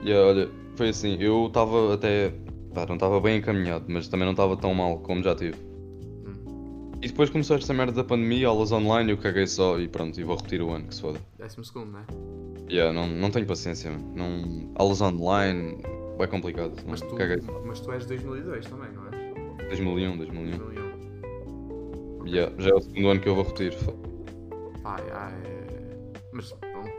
Yeah, 0.03 0.27
olha, 0.29 0.51
foi 0.77 0.89
assim, 0.89 1.17
eu 1.21 1.47
estava 1.47 1.93
até. 1.95 2.33
Pá, 2.75 2.87
não 2.87 2.95
estava 2.95 3.21
bem 3.21 3.39
encaminhado, 3.39 3.85
mas 3.89 4.09
também 4.09 4.25
não 4.25 4.33
estava 4.33 4.57
tão 4.57 4.73
mal 4.75 4.99
como 4.99 5.23
já 5.23 5.35
tive. 5.35 5.57
Hum. 6.27 6.93
E 7.03 7.09
depois 7.09 7.31
começou 7.31 7.57
esta 7.57 7.75
merda 7.75 7.93
da 7.93 8.05
pandemia, 8.05 8.49
aulas 8.49 8.71
online, 8.73 9.11
eu 9.11 9.19
caguei 9.19 9.47
só 9.47 9.79
e 9.79 9.89
pronto, 9.89 10.21
e 10.21 10.25
vou 10.25 10.37
repetir 10.37 10.63
o 10.63 10.71
ano, 10.71 10.87
que 10.87 10.95
se 10.95 11.01
foda. 11.01 11.21
Décimo 11.39 11.65
segundo, 11.65 11.93
né? 11.93 12.05
Yeah, 12.71 12.93
não, 12.93 13.09
não 13.09 13.31
tenho 13.31 13.47
paciência, 13.47 13.91
mano. 13.91 14.13
Não... 14.15 14.71
Aulas 14.77 15.01
online, 15.01 15.79
é 16.19 16.27
complicado. 16.27 16.77
Não, 16.83 16.91
Mas 16.91 17.01
tu, 17.01 17.15
caguei. 17.17 17.39
mas 17.67 17.81
tu 17.81 17.91
és 17.93 18.07
2002 18.07 18.67
também, 18.67 18.93
não 18.93 19.07
és? 19.07 19.69
2001, 19.69 20.17
2001. 20.19 20.59
2001. 20.59 22.27
Yeah, 22.27 22.55
já 22.59 22.71
é 22.71 22.75
o 22.75 22.81
segundo 22.81 23.09
ano 23.09 23.21
que 23.21 23.29
eu 23.29 23.35
vou 23.35 23.45
repetir. 23.45 23.75
Pá, 24.83 24.97
já 25.09 25.31
é. 25.31 25.61
Mas 26.33 26.53
pronto, 26.53 26.91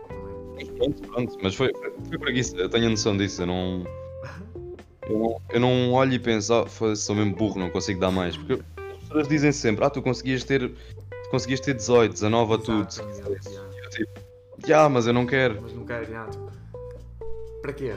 pronto, 0.78 1.02
pronto. 1.08 1.38
Mas 1.42 1.56
foi, 1.56 1.72
foi 2.10 2.18
preguiça, 2.18 2.58
eu 2.58 2.70
tenho 2.70 2.88
a 2.88 2.90
noção 2.90 3.16
disso. 3.16 3.42
Eu 3.44 3.48
não. 3.48 3.84
Eu 5.10 5.18
não, 5.20 5.42
eu 5.50 5.60
não 5.60 5.92
olho 5.94 6.14
e 6.14 6.20
penso, 6.20 6.54
ah, 6.54 6.68
foda-se, 6.68 7.04
sou 7.04 7.16
mesmo 7.16 7.36
burro, 7.36 7.60
não 7.60 7.70
consigo 7.70 8.00
dar 8.00 8.12
mais. 8.12 8.38
Porque 8.38 8.54
as 8.78 8.98
pessoas 9.08 9.28
dizem 9.28 9.52
sempre, 9.52 9.84
ah, 9.86 9.90
tu 9.90 10.02
conseguias 10.02 10.44
ter. 10.44 10.70
Tu 10.70 11.30
conseguias 11.32 11.60
ter 11.60 11.74
18, 11.74 12.14
19 12.14 12.54
a 12.54 12.58
tudo. 12.58 12.92
se 12.92 13.02
Exatamente, 13.02 13.40
quisesse." 13.40 13.56
já. 13.56 13.62
Eu 13.62 13.90
tipo, 13.90 14.12
já, 14.68 14.90
mas 14.90 15.08
eu 15.08 15.14
não 15.14 15.26
quero. 15.26 15.60
Mas 15.62 15.74
não 15.74 15.86
quero, 15.86 16.06
já, 16.12 16.26
tipo. 16.28 16.52
Para 17.62 17.74
quê? 17.74 17.94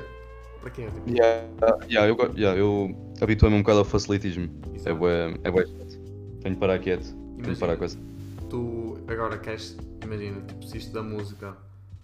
Para 0.60 0.70
quê? 0.70 0.86
Tipo, 0.86 1.10
Yeah, 1.10 1.46
yeah, 1.90 2.08
eu, 2.08 2.16
yeah, 2.36 2.58
eu 2.58 2.96
habituei-me 3.20 3.56
um 3.56 3.62
bocado 3.62 3.80
ao 3.80 3.84
facilitismo. 3.84 4.48
É 4.72 4.76
exato. 4.76 4.96
bué, 4.96 5.34
é 5.44 5.50
bué 5.50 5.66
chato. 5.66 5.98
Tenho 6.40 6.54
de 6.54 6.60
parar 6.60 6.78
quieto. 6.78 7.14
Tenho 7.42 7.54
de 7.54 7.60
parar 7.60 7.76
com 7.76 7.84
essa. 7.84 7.98
tu 8.48 8.98
agora 9.08 9.36
queres, 9.38 9.76
imagina, 10.02 10.40
tipo, 10.42 10.64
se 10.66 10.78
isto 10.78 10.92
da 10.92 11.02
música 11.02 11.54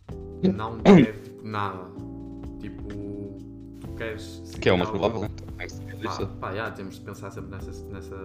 não 0.55 0.79
quer 0.81 1.13
tipo, 1.23 1.47
nada, 1.47 1.85
tipo, 2.61 2.89
queres. 4.01 4.43
Que 4.61 4.69
é 4.69 4.73
o 4.73 4.79
mais 4.79 4.91
provável, 4.91 5.21
né? 5.21 5.29
Pá, 6.03 6.27
pá, 6.41 6.55
já, 6.55 6.71
temos 6.71 6.95
de 6.95 7.01
pensar 7.03 7.31
sempre 7.31 7.51
nessa, 7.51 7.85
nessa, 7.87 8.17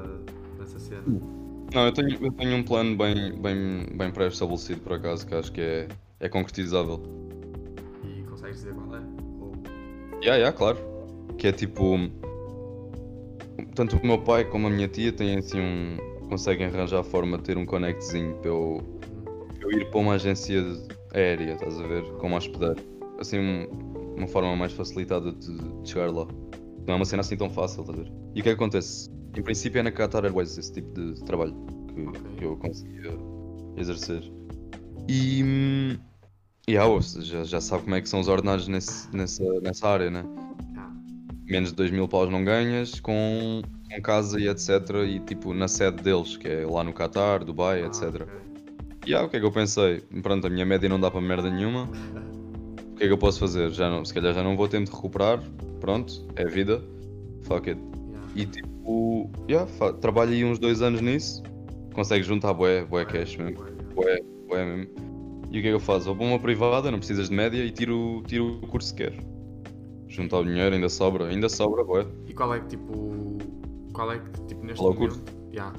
nessa 0.57 0.79
cena. 0.79 1.03
Não, 1.73 1.85
eu 1.85 1.91
tenho, 1.91 2.25
eu 2.25 2.31
tenho 2.31 2.55
um 2.55 2.63
plano 2.63 2.95
bem, 2.95 3.37
bem, 3.41 3.85
bem 3.93 4.11
pré-estabelecido 4.11 4.79
por 4.81 4.93
acaso, 4.93 5.27
que 5.27 5.35
acho 5.35 5.51
que 5.51 5.61
é, 5.61 5.87
é 6.21 6.29
concretizável. 6.29 7.01
E 8.03 8.23
consegues 8.23 8.57
dizer 8.57 8.73
qual 8.73 8.95
é? 8.95 9.01
Ou, 9.41 9.53
Ya, 10.23 10.35
ya, 10.37 10.53
claro. 10.53 10.77
Que 11.37 11.47
é 11.47 11.51
tipo. 11.51 11.97
Tanto 13.73 13.97
o 13.97 14.05
meu 14.05 14.19
pai 14.19 14.45
como 14.45 14.67
a 14.67 14.69
minha 14.69 14.87
tia 14.87 15.11
têm 15.11 15.37
assim 15.37 15.59
um. 15.59 15.97
conseguem 16.29 16.67
arranjar 16.67 16.99
a 16.99 17.03
forma 17.03 17.37
de 17.37 17.43
ter 17.43 17.57
um 17.57 17.65
connectzinho 17.65 18.35
para 18.35 18.49
eu, 18.49 18.81
para 19.59 19.67
eu 19.67 19.71
ir 19.79 19.89
para 19.89 19.99
uma 19.99 20.13
agência 20.13 20.63
aérea, 21.13 21.53
estás 21.53 21.77
a 21.81 21.85
ver? 21.85 22.03
Como 22.19 22.37
hospedeiro. 22.37 22.81
Assim, 23.19 23.67
uma 24.15 24.27
forma 24.27 24.55
mais 24.55 24.71
facilitada 24.73 25.31
de, 25.31 25.57
de 25.81 25.89
chegar 25.89 26.11
lá. 26.11 26.27
Não 26.87 26.93
é 26.93 26.97
uma 26.97 27.05
cena 27.05 27.21
assim 27.21 27.35
tão 27.35 27.49
fácil, 27.49 27.81
estás 27.81 27.99
a 27.99 28.03
ver? 28.03 28.11
E 28.33 28.39
o 28.39 28.43
que 28.43 28.49
é 28.49 28.51
que 28.55 28.61
acontece? 28.61 29.09
Em 29.35 29.41
princípio 29.41 29.79
é 29.79 29.83
na 29.83 29.91
Qatar 29.91 30.23
Airways 30.23 30.57
esse 30.57 30.71
tipo 30.71 30.93
de 30.93 31.23
trabalho 31.25 31.55
que, 31.87 32.35
que 32.37 32.45
eu 32.45 32.55
conseguia 32.57 33.11
exercer. 33.75 34.23
E. 35.07 35.43
hum, 35.43 35.97
e 36.67 36.77
ah, 36.77 36.85
já, 37.19 37.43
já 37.43 37.61
sabe 37.61 37.83
como 37.83 37.95
é 37.95 38.01
que 38.01 38.09
são 38.09 38.19
os 38.19 38.27
ordenados 38.27 38.67
nesse, 38.67 39.15
nessa, 39.15 39.43
nessa 39.61 39.87
área, 39.87 40.09
né? 40.09 40.23
ah, 40.77 40.91
menos 41.45 41.69
de 41.69 41.75
2 41.75 41.91
mil 41.91 42.07
paus 42.07 42.31
não 42.31 42.43
ganhas, 42.43 42.99
com, 42.99 43.61
com 43.87 44.01
casa 44.01 44.39
e 44.39 44.47
etc. 44.47 44.69
E 45.07 45.19
tipo 45.19 45.53
na 45.53 45.67
sede 45.67 46.01
deles, 46.01 46.37
que 46.37 46.47
é 46.47 46.65
lá 46.65 46.83
no 46.83 46.91
Qatar, 46.91 47.43
Dubai, 47.43 47.83
ah, 47.83 47.87
etc. 47.87 48.03
ok. 48.03 48.27
E 49.05 49.13
ah, 49.13 49.23
o 49.23 49.29
que 49.29 49.37
é 49.37 49.39
que 49.39 49.45
eu 49.45 49.51
pensei? 49.51 50.01
Pronto, 50.23 50.47
a 50.47 50.49
minha 50.49 50.65
média 50.65 50.89
não 50.89 50.99
dá 50.99 51.11
para 51.11 51.21
merda 51.21 51.51
nenhuma. 51.51 51.87
O 52.95 52.97
que 52.97 53.03
é 53.03 53.07
que 53.07 53.13
eu 53.13 53.17
posso 53.17 53.39
fazer? 53.39 53.71
Já 53.71 53.89
não, 53.89 54.05
se 54.05 54.13
calhar 54.13 54.33
já 54.33 54.41
não 54.41 54.55
vou 54.55 54.69
tempo 54.69 54.85
de 54.85 54.95
recuperar. 54.95 55.43
Pronto, 55.81 56.25
é 56.37 56.45
vida. 56.45 56.81
Fuck 57.41 57.69
it. 57.69 57.81
Yeah. 57.81 58.31
E 58.35 58.45
tipo, 58.45 59.29
yeah, 59.49 59.69
trabalho 59.99 60.31
aí 60.31 60.45
uns 60.45 60.57
dois 60.57 60.81
anos 60.81 61.01
nisso. 61.01 61.43
Consegues 61.93 62.25
juntar 62.25 62.53
bué, 62.53 62.85
bué 62.85 63.03
cash 63.03 63.35
mesmo. 63.35 63.65
Bué, 63.93 64.21
bué 64.47 64.65
mesmo. 64.65 64.93
E 65.51 65.59
o 65.59 65.61
que 65.61 65.67
é 65.67 65.71
que 65.71 65.75
eu 65.75 65.79
faço? 65.81 66.05
Vou 66.05 66.15
para 66.15 66.25
uma 66.25 66.39
privada, 66.39 66.89
não 66.89 66.97
precisas 66.97 67.27
de 67.27 67.35
média 67.35 67.61
e 67.61 67.69
tiro, 67.69 68.23
tiro 68.27 68.61
o 68.63 68.67
curso 68.67 68.95
que 68.95 69.03
quero. 69.03 69.21
Juntar 70.07 70.39
o 70.39 70.45
dinheiro, 70.45 70.73
ainda 70.73 70.87
sobra, 70.87 71.27
ainda 71.27 71.49
sobra, 71.49 71.83
bué. 71.83 72.05
E 72.25 72.33
qual 72.33 72.53
é 72.53 72.61
que 72.61 72.67
tipo. 72.67 73.37
Qual 73.91 74.09
é 74.09 74.19
que 74.19 74.41
tipo 74.47 74.65
neste 74.65 74.79
Qual 74.79 74.93
é 74.93 74.95
o 74.95 74.99
momento. 75.01 75.21
Já, 75.51 75.73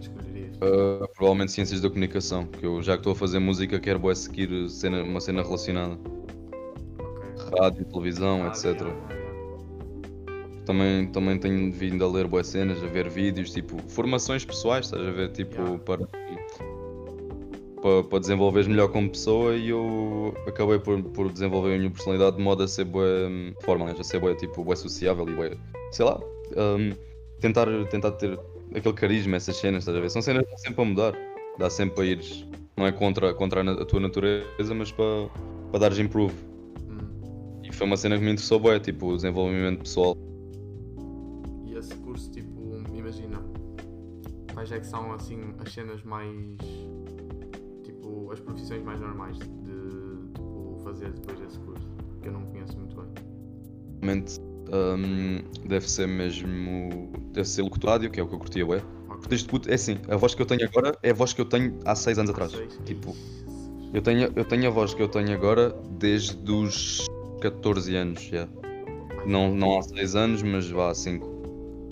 escolherias. 0.00 0.56
Uh, 0.58 1.08
provavelmente 1.16 1.50
Ciências 1.50 1.80
da 1.80 1.88
Comunicação, 1.88 2.46
que 2.46 2.64
eu 2.64 2.80
já 2.80 2.92
que 2.92 3.00
estou 3.00 3.14
a 3.14 3.16
fazer 3.16 3.40
música 3.40 3.80
quero 3.80 3.98
bué 3.98 4.14
seguir 4.14 4.70
cena, 4.70 5.02
uma 5.02 5.20
cena 5.20 5.42
relacionada. 5.42 5.98
Rádio, 7.58 7.84
televisão, 7.84 8.46
etc. 8.46 8.82
Também, 10.64 11.06
também 11.08 11.38
tenho 11.38 11.72
vindo 11.72 12.04
a 12.04 12.08
ler 12.08 12.26
boas 12.26 12.48
cenas, 12.48 12.82
a 12.82 12.86
ver 12.86 13.08
vídeos, 13.08 13.52
tipo, 13.52 13.78
formações 13.88 14.44
pessoais, 14.44 14.86
estás 14.86 15.06
a 15.06 15.10
ver, 15.12 15.30
tipo, 15.30 15.54
Yeah. 15.56 15.78
para, 15.84 16.08
para, 17.80 18.02
para 18.02 18.18
desenvolveres 18.18 18.66
melhor 18.66 18.88
como 18.88 19.08
pessoa 19.08 19.54
e 19.54 19.68
eu 19.68 20.34
acabei 20.46 20.78
por, 20.80 21.00
por 21.02 21.32
desenvolver 21.32 21.74
a 21.74 21.78
minha 21.78 21.90
personalidade 21.90 22.36
de 22.36 22.42
modo 22.42 22.64
a 22.64 22.68
ser 22.68 22.84
boa 22.84 23.06
forma, 23.62 23.90
a 23.90 24.02
ser 24.02 24.18
boa, 24.18 24.34
tipo, 24.34 24.64
boa 24.64 24.74
sociável 24.74 25.28
e 25.28 25.32
boa, 25.34 25.50
sei 25.92 26.04
lá, 26.04 26.20
um, 26.56 26.92
tentar, 27.40 27.66
tentar 27.88 28.10
ter 28.12 28.36
aquele 28.74 28.94
carisma, 28.94 29.36
essas 29.36 29.56
cenas, 29.56 29.82
estás 29.82 29.96
a 29.96 30.00
ver, 30.00 30.10
são 30.10 30.20
cenas 30.20 30.44
que 30.44 30.50
dá 30.50 30.58
sempre 30.58 30.82
a 30.82 30.84
mudar, 30.84 31.14
dá 31.58 31.70
sempre 31.70 31.94
para 31.94 32.04
ires, 32.06 32.44
não 32.76 32.86
é 32.86 32.92
contra, 32.92 33.32
contra 33.34 33.62
a, 33.62 33.72
a 33.82 33.84
tua 33.84 34.00
natureza, 34.00 34.74
mas 34.74 34.90
para, 34.90 35.28
para 35.70 35.80
dares 35.80 35.98
improve. 35.98 36.34
Foi 37.76 37.86
uma 37.86 37.96
cena 37.98 38.16
que 38.16 38.24
me 38.24 38.32
interessou, 38.32 38.58
boa, 38.58 38.80
tipo, 38.80 39.08
o 39.08 39.16
desenvolvimento 39.16 39.80
pessoal. 39.80 40.16
E 41.66 41.74
esse 41.74 41.94
curso, 41.96 42.30
tipo, 42.30 42.82
imagina, 42.94 43.38
quais 44.54 44.72
é 44.72 44.80
que 44.80 44.86
são 44.86 45.12
assim 45.12 45.38
as 45.58 45.74
cenas 45.74 46.02
mais. 46.02 46.56
tipo, 47.84 48.32
as 48.32 48.40
profissões 48.40 48.82
mais 48.82 48.98
normais 48.98 49.36
de 49.38 49.44
tipo, 50.32 50.80
fazer 50.84 51.12
depois 51.12 51.38
desse 51.38 51.58
curso? 51.58 51.86
Que 52.22 52.28
eu 52.28 52.32
não 52.32 52.46
conheço 52.46 52.78
muito 52.78 52.96
bem. 52.96 53.08
Realmente 54.00 54.40
hum, 54.40 55.42
deve 55.68 55.90
ser 55.90 56.08
mesmo. 56.08 57.12
Deve 57.34 57.46
ser 57.46 57.60
locutor 57.60 57.90
rádio, 57.90 58.10
que 58.10 58.18
é 58.18 58.22
o 58.22 58.26
que 58.26 58.34
eu 58.34 58.38
curtia, 58.38 58.66
ué. 58.66 58.82
Este 59.30 59.46
puto, 59.46 59.70
é 59.70 59.74
assim, 59.74 59.98
a 60.08 60.16
voz 60.16 60.34
que 60.34 60.40
eu 60.40 60.46
tenho 60.46 60.64
agora 60.64 60.96
é 61.02 61.10
a 61.10 61.14
voz 61.14 61.34
que 61.34 61.42
eu 61.42 61.46
tenho 61.46 61.78
há 61.84 61.94
6 61.94 62.18
anos 62.20 62.30
atrás. 62.30 62.52
Seis? 62.52 62.80
Tipo, 62.86 63.14
eu 63.92 64.00
tenho, 64.00 64.32
eu 64.34 64.44
tenho 64.46 64.66
a 64.66 64.70
voz 64.70 64.94
que 64.94 65.02
eu 65.02 65.08
tenho 65.08 65.34
agora 65.34 65.76
desde 65.98 66.50
os 66.50 67.06
14 67.40 67.94
anos, 67.96 68.22
já. 68.22 68.48
Não, 69.26 69.54
não 69.54 69.78
há 69.78 69.82
6 69.82 70.14
anos, 70.16 70.42
mas 70.42 70.68
vá 70.70 70.90
há 70.90 70.94
5. 70.94 71.26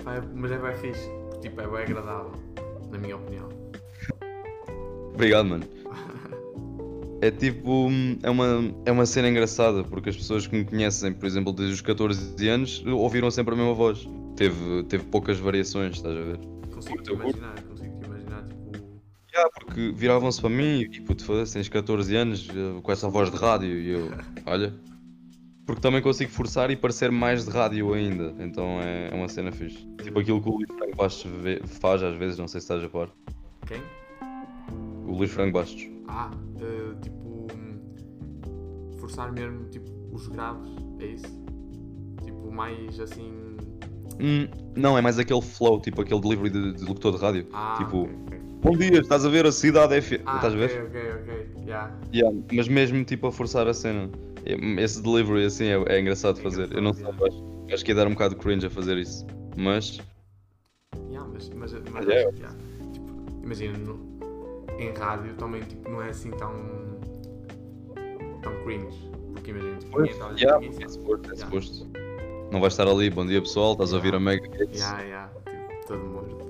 pá, 0.05 0.15
é- 0.17 0.23
mas 0.35 0.51
é 0.53 0.59
bem 0.59 0.75
fixe. 0.77 1.09
Porque, 1.31 1.49
tipo, 1.49 1.61
é 1.61 1.67
bem 1.67 1.83
agradável, 1.83 2.33
na 2.91 2.99
minha 2.99 3.17
opinião. 3.17 3.49
Obrigado, 5.15 5.47
mano. 5.49 5.65
É 7.21 7.31
tipo, 7.31 7.89
é 8.23 8.29
uma, 8.29 8.75
é 8.85 8.93
uma 8.93 9.07
cena 9.07 9.31
engraçada, 9.31 9.83
porque 9.83 10.11
as 10.11 10.17
pessoas 10.17 10.47
que 10.47 10.55
me 10.59 10.63
conhecem, 10.63 11.11
por 11.11 11.25
exemplo, 11.25 11.55
desde 11.55 11.73
os 11.77 11.81
14 11.81 12.49
anos, 12.49 12.85
ouviram 12.87 13.31
sempre 13.31 13.55
a 13.55 13.57
mesma 13.57 13.73
voz. 13.73 14.07
Teve, 14.37 14.83
teve 14.91 15.05
poucas 15.05 15.39
variações, 15.39 15.97
estás 15.97 16.15
a 16.15 16.21
ver? 16.21 16.39
Consigo-te 16.75 17.09
Eu 17.09 17.17
curto. 17.17 17.39
imaginar, 17.39 17.63
consigo-te 17.63 18.05
imaginar, 18.07 18.43
tipo... 18.47 19.01
Já, 19.33 19.49
porque 19.59 19.93
viravam-se 19.97 20.39
para 20.39 20.51
mim 20.51 20.81
e 20.83 21.01
puto, 21.01 21.25
foda-se, 21.25 21.55
tens 21.55 21.67
14 21.71 22.15
anos 22.15 22.47
eh, 22.51 22.81
com 22.83 22.93
essa 22.93 23.09
voz 23.09 23.31
de 23.31 23.39
rádio 23.39 23.71
e 23.81 23.89
eu, 23.93 24.11
olha. 24.45 24.75
Porque 25.67 25.81
também 25.81 26.03
consigo 26.03 26.31
forçar 26.31 26.71
e 26.71 26.77
parecer 26.77 27.11
mais 27.11 27.45
de 27.47 27.51
rádio 27.51 27.95
ainda, 27.95 28.35
então 28.39 28.81
é, 28.83 29.09
é 29.11 29.15
uma 29.15 29.29
cena 29.29 29.51
fixe. 29.51 29.87
Tipo 30.03 30.19
aquilo 30.21 30.43
que 30.43 30.49
o 30.49 30.53
Luís 30.57 30.69
Franco 30.77 30.97
Bastos 30.97 31.31
faz 31.81 32.03
às 32.03 32.15
vezes, 32.17 32.39
não 32.39 32.47
sei 32.47 32.61
se 32.61 32.67
estás 32.67 32.85
a 32.85 32.89
par. 32.89 33.09
Quem? 33.67 33.81
O 35.07 35.13
Luís 35.17 35.31
Franco 35.31 35.53
Bastos. 35.53 35.89
Ah, 36.09 36.31
eh, 36.61 36.95
tipo... 37.01 37.47
Forçar 38.99 39.33
mesmo, 39.33 39.65
tipo, 39.71 39.87
os 40.13 40.29
graves, 40.29 40.71
é 41.01 41.07
isso? 41.07 41.45
Tipo, 42.25 42.51
mais 42.51 43.01
assim... 43.01 43.33
Hum, 44.21 44.47
não, 44.77 44.97
é 44.97 45.01
mais 45.01 45.19
aquele 45.19 45.43
flow, 45.43 45.81
tipo 45.81 46.03
aquele 46.03 46.21
delivery 46.21 46.51
de, 46.51 46.73
de 46.75 46.85
locutor 46.85 47.13
de 47.13 47.19
rádio. 47.19 47.47
Ah, 47.53 47.75
Tipo, 47.79 48.03
ok, 48.03 48.15
ok. 48.27 48.39
Bom 48.63 48.77
dia, 48.77 48.99
estás 49.01 49.25
a 49.27 49.29
ver 49.29 49.45
a 49.47 49.53
cidade 49.53 49.95
F. 49.97 50.21
Ah, 50.25 50.37
estás 50.37 50.55
a 50.55 50.57
ver? 50.57 50.85
ok, 50.87 51.01
ok, 51.01 51.13
ok, 51.21 51.65
yeah. 51.67 51.93
Yeah, 52.15 52.39
mas 52.53 52.69
mesmo 52.69 53.05
tipo 53.05 53.27
a 53.27 53.33
forçar 53.33 53.67
a 53.67 53.75
cena. 53.75 54.11
Esse 54.79 55.03
delivery 55.03 55.47
assim 55.47 55.67
é, 55.67 55.83
é 55.95 56.01
engraçado 56.01 56.35
de 56.35 56.41
É 56.41 56.45
fazer. 56.45 56.73
Eu 56.75 56.83
não 56.83 56.93
sei, 56.93 57.07
acho, 57.07 57.45
acho 57.73 57.85
que 57.85 57.91
ia 57.91 57.95
dar 57.95 58.07
um 58.07 58.11
bocado 58.11 58.35
de 58.35 58.41
cringe 58.41 58.67
a 58.67 58.71
fazer 58.71 58.99
isso. 58.99 59.27
Mas 59.57 59.99
Yeah, 61.11 61.29
mas, 61.33 61.49
mas, 61.51 61.73
mas 61.73 61.83
Mas 61.93 62.09
é. 62.09 62.27
acho 62.27 62.37
yeah, 62.37 62.57
tipo, 62.93 63.07
imagina, 63.43 63.79
no- 63.79 64.15
em 64.79 64.93
rádio 64.93 65.35
também 65.35 65.63
tipo, 65.63 65.89
não 65.91 66.03
é 66.03 66.11
assim 66.11 66.31
tão. 66.33 66.53
tão 68.43 68.53
cringe. 68.65 69.11
Porque 69.33 69.51
imagina, 69.51 69.77
tipo, 69.79 69.99
ninguém 69.99 70.13
está 70.13 70.31
yeah, 70.33 70.59
ninguém 70.61 70.85
é 70.85 70.89
suposto, 70.89 71.31
é 71.31 71.35
Yeah. 71.35 71.45
suposto. 71.47 71.89
Não 72.53 72.61
vais 72.61 72.73
estar 72.75 72.87
ali, 72.87 73.09
bom 73.11 73.25
dia 73.27 73.41
pessoal, 73.41 73.73
estás 73.73 73.93
a 73.93 73.97
ouvir 73.97 74.15
a 74.15 74.21
Mega 74.21 74.47
Hits, 74.47 74.79
Yeah, 74.79 75.03
yeah, 75.03 75.31
tipo, 75.47 75.87
todo 75.89 76.05
morto. 76.05 76.45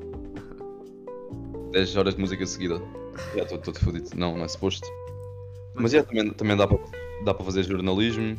10 1.72 1.94
horas 1.96 2.14
de 2.14 2.20
música 2.20 2.44
seguida. 2.46 2.80
Já 3.36 3.42
estou 3.44 3.58
todo 3.58 3.78
fodido. 3.78 4.10
Não, 4.16 4.36
não 4.36 4.44
é 4.44 4.48
suposto. 4.48 4.86
Mas 5.74 5.92
yeah, 5.92 6.08
também, 6.08 6.32
também 6.32 6.56
dá 6.56 6.66
para 6.66 6.78
dá 7.24 7.34
para 7.34 7.44
fazer 7.44 7.62
jornalismo. 7.64 8.36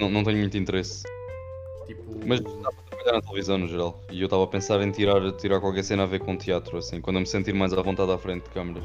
Não, 0.00 0.10
não 0.10 0.24
tenho 0.24 0.38
muito 0.38 0.56
interesse. 0.56 1.04
tipo, 1.86 2.02
Mas 2.26 2.40
dá 2.40 2.48
para 2.72 2.82
trabalhar 2.90 3.12
na 3.12 3.20
televisão 3.22 3.58
no 3.58 3.68
geral. 3.68 4.00
E 4.10 4.20
eu 4.20 4.24
estava 4.26 4.44
a 4.44 4.46
pensar 4.46 4.80
em 4.82 4.90
tirar, 4.90 5.30
tirar 5.32 5.60
qualquer 5.60 5.84
cena 5.84 6.04
a 6.04 6.06
ver 6.06 6.20
com 6.20 6.36
teatro, 6.36 6.78
assim, 6.78 7.00
quando 7.00 7.16
eu 7.16 7.20
me 7.20 7.26
sentir 7.26 7.54
mais 7.54 7.72
à 7.72 7.82
vontade 7.82 8.10
à 8.10 8.18
frente 8.18 8.44
de 8.44 8.50
câmaras. 8.50 8.84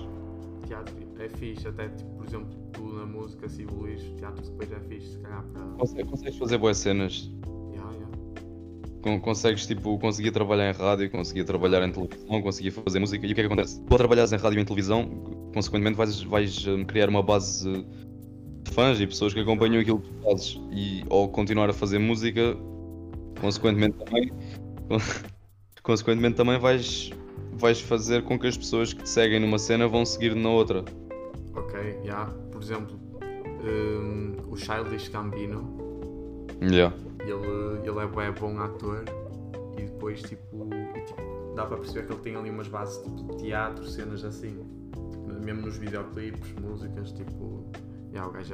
teatro 0.67 0.93
é 1.19 1.29
fixe, 1.29 1.67
até 1.67 1.87
tipo, 1.89 2.09
por 2.15 2.25
exemplo, 2.25 2.47
tu 2.73 2.83
na 2.93 3.05
música, 3.05 3.47
se 3.49 3.63
evoluís, 3.63 4.01
teatro 4.17 4.41
depois 4.43 4.71
é 4.71 4.79
fixe, 4.81 5.11
se 5.13 5.19
calhar 5.19 5.43
para. 5.53 5.61
Conse- 5.77 6.03
Consegues 6.03 6.37
fazer 6.37 6.57
boas 6.57 6.77
cenas. 6.77 7.31
Yeah, 7.73 7.91
yeah. 7.93 8.07
Con- 9.01 9.19
Consegues, 9.21 9.65
tipo, 9.65 9.97
conseguir 9.99 10.31
trabalhar 10.31 10.69
em 10.69 10.73
rádio, 10.77 11.09
conseguir 11.09 11.45
trabalhar 11.45 11.81
em 11.87 11.91
televisão, 11.91 12.41
conseguir 12.41 12.71
fazer 12.71 12.99
música. 12.99 13.25
E 13.25 13.31
o 13.31 13.35
que 13.35 13.41
é 13.41 13.43
que 13.45 13.47
acontece? 13.53 13.81
Tu 13.81 13.95
a 13.95 13.97
trabalhares 13.97 14.31
em 14.33 14.37
rádio 14.37 14.59
e 14.59 14.61
em 14.61 14.65
televisão, 14.65 15.07
consequentemente 15.53 15.95
vais, 15.97 16.21
vais 16.23 16.67
hum, 16.67 16.83
criar 16.85 17.07
uma 17.09 17.23
base 17.23 17.69
fãs 18.69 18.99
e 18.99 19.07
pessoas 19.07 19.33
que 19.33 19.39
acompanham 19.39 19.81
aquilo 19.81 19.99
que 19.99 20.09
tu 20.09 20.23
fazes. 20.23 20.59
E 20.71 21.03
ao 21.09 21.27
continuar 21.29 21.69
a 21.69 21.73
fazer 21.73 21.99
música, 21.99 22.55
consequentemente 23.39 23.97
também, 23.97 24.31
consequentemente 25.83 26.35
também 26.35 26.59
vais, 26.59 27.11
vais 27.53 27.79
fazer 27.81 28.23
com 28.23 28.37
que 28.37 28.47
as 28.47 28.57
pessoas 28.57 28.93
que 28.93 29.03
te 29.03 29.09
seguem 29.09 29.39
numa 29.39 29.59
cena 29.59 29.87
vão 29.87 30.05
seguir 30.05 30.35
na 30.35 30.49
outra. 30.49 30.83
Ok, 31.55 31.79
yeah. 32.03 32.31
Por 32.51 32.61
exemplo, 32.61 32.99
hum, 33.63 34.35
o 34.49 34.55
Childish 34.55 35.09
Gambino. 35.09 35.77
Yeah. 36.61 36.93
ele, 37.21 37.87
ele 37.87 37.99
é 37.99 38.05
bué 38.05 38.31
bom 38.31 38.59
ator 38.59 39.05
e 39.77 39.83
depois 39.83 40.21
tipo, 40.21 40.67
e, 40.73 41.01
tipo, 41.05 41.55
dá 41.55 41.65
para 41.65 41.77
perceber 41.77 42.05
que 42.05 42.11
ele 42.11 42.21
tem 42.21 42.35
ali 42.35 42.49
umas 42.49 42.67
bases 42.67 43.01
tipo, 43.01 43.15
de 43.31 43.37
teatro, 43.37 43.87
cenas 43.87 44.25
assim, 44.25 44.59
Tipo, 45.11 45.45
mesmo 45.45 45.61
nos 45.61 45.77
videoclipes, 45.77 46.53
músicas, 46.61 47.11
tipo, 47.11 47.65
yeah, 48.11 48.27
o 48.27 48.31
gajo 48.31 48.53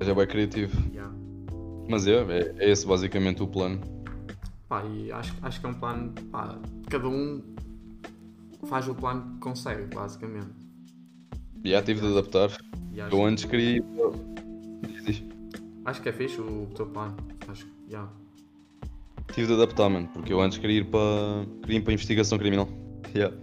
é 0.00 0.04
Já 0.04 0.12
é 0.12 0.14
bem 0.14 0.26
criativo. 0.26 0.76
yeah. 0.92 1.12
Mas 1.88 2.06
é, 2.06 2.12
é, 2.12 2.54
é 2.58 2.70
esse 2.70 2.86
basicamente 2.86 3.42
o 3.42 3.46
plano. 3.46 3.80
Pá, 4.68 4.82
e 4.84 5.12
acho, 5.12 5.34
acho 5.42 5.60
que 5.60 5.66
é 5.66 5.68
um 5.68 5.74
plano, 5.74 6.12
pá, 6.30 6.58
cada 6.88 7.08
um 7.08 7.42
faz 8.66 8.88
o 8.88 8.94
plano 8.94 9.34
que 9.34 9.40
consegue, 9.40 9.94
basicamente. 9.94 10.48
Já 11.64 11.82
tive 11.82 12.00
de 12.00 12.06
adaptar. 12.08 12.50
E 12.92 13.00
acho, 13.00 13.14
Eu 13.14 13.24
antes 13.24 13.44
queria. 13.44 13.82
acho 15.84 16.02
que 16.02 16.08
é 16.08 16.12
fixe 16.12 16.40
o 16.40 16.66
teu 16.74 16.86
plano, 16.86 17.16
acho 17.48 17.66
que, 17.66 17.72
yeah. 17.88 18.10
Tive 19.32 19.48
de 19.48 19.54
adaptar, 19.54 19.88
mano, 19.88 20.08
porque 20.12 20.32
eu 20.32 20.40
antes 20.40 20.58
queria 20.58 20.78
ir 20.80 20.84
para. 20.90 21.46
queria 21.62 21.78
ir 21.78 21.82
para 21.82 21.92
investigação 21.92 22.38
criminal. 22.38 22.68
Yeah. 23.14 23.36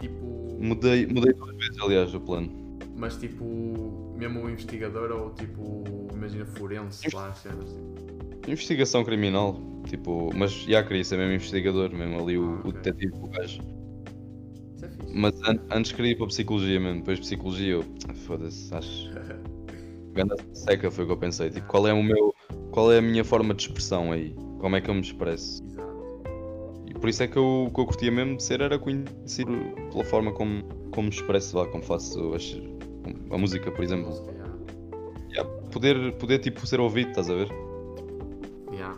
tipo, 0.00 0.24
Mudei, 0.60 1.06
mudei 1.06 1.32
duas 1.34 1.56
vezes, 1.56 1.78
aliás, 1.80 2.14
o 2.14 2.20
plano. 2.20 2.65
Mas 2.96 3.16
tipo, 3.16 4.14
mesmo 4.16 4.42
o 4.44 4.50
investigador 4.50 5.10
ou 5.12 5.30
tipo, 5.34 5.84
imagina 6.12 6.44
forense 6.46 7.14
lá, 7.14 7.32
cenas 7.34 7.70
tipo. 7.72 8.50
Investigação 8.50 9.04
criminal, 9.04 9.60
tipo, 9.86 10.30
mas 10.34 10.52
já 10.52 10.82
queria 10.82 11.04
ser 11.04 11.16
mesmo 11.18 11.34
investigador, 11.34 11.90
mesmo 11.92 12.20
ali 12.20 12.38
o, 12.38 12.44
Ah, 12.44 12.60
o 12.64 12.68
ok. 12.68 12.72
detetive, 12.80 13.12
o 13.20 13.28
gajo. 13.28 13.60
Isso 14.76 14.84
é 14.84 14.88
fixe. 14.88 15.12
Mas 15.14 15.34
an- 15.42 15.60
antes 15.70 15.92
queria 15.92 16.12
ir 16.12 16.16
para 16.16 16.26
psicologia 16.28 16.78
mesmo, 16.78 16.98
depois 17.00 17.18
psicologia 17.20 17.72
eu. 17.72 17.84
ah, 18.08 18.14
Foda-se, 18.14 18.72
acho. 18.74 19.10
Ganda 20.14 20.36
seca 20.54 20.90
foi 20.90 21.04
o 21.04 21.06
que 21.08 21.12
eu 21.12 21.16
pensei. 21.18 21.50
Tipo, 21.50 21.66
qual 21.66 21.86
é 21.86 21.92
o 21.92 22.02
meu. 22.02 22.34
Qual 22.70 22.90
é 22.92 22.98
a 22.98 23.02
minha 23.02 23.24
forma 23.24 23.52
de 23.52 23.62
expressão 23.62 24.12
aí? 24.12 24.34
Como 24.60 24.74
é 24.76 24.80
que 24.80 24.88
eu 24.88 24.94
me 24.94 25.00
expresso? 25.02 25.62
Exato. 25.64 26.22
E 26.86 26.94
por 26.94 27.08
isso 27.08 27.22
é 27.22 27.28
que 27.28 27.36
eu, 27.36 27.64
o 27.68 27.70
que 27.70 27.80
eu 27.80 27.84
curtia 27.84 28.10
mesmo 28.10 28.36
de 28.36 28.42
ser 28.42 28.60
era 28.62 28.78
conhecido 28.78 29.52
pela 29.90 30.04
forma 30.04 30.32
como, 30.32 30.62
como 30.92 31.08
me 31.08 31.14
expresso 31.14 31.58
lá, 31.58 31.66
como 31.66 31.82
faço 31.82 32.32
as- 32.32 32.56
a 33.30 33.38
música, 33.38 33.70
por 33.70 33.84
exemplo. 33.84 34.08
Música, 34.08 34.32
yeah. 34.32 34.56
Yeah, 35.32 35.50
poder, 35.72 36.12
poder 36.18 36.38
tipo 36.38 36.66
ser 36.66 36.80
ouvido, 36.80 37.10
estás 37.10 37.28
a 37.30 37.34
ver? 37.34 37.48
Yeah. 38.72 38.96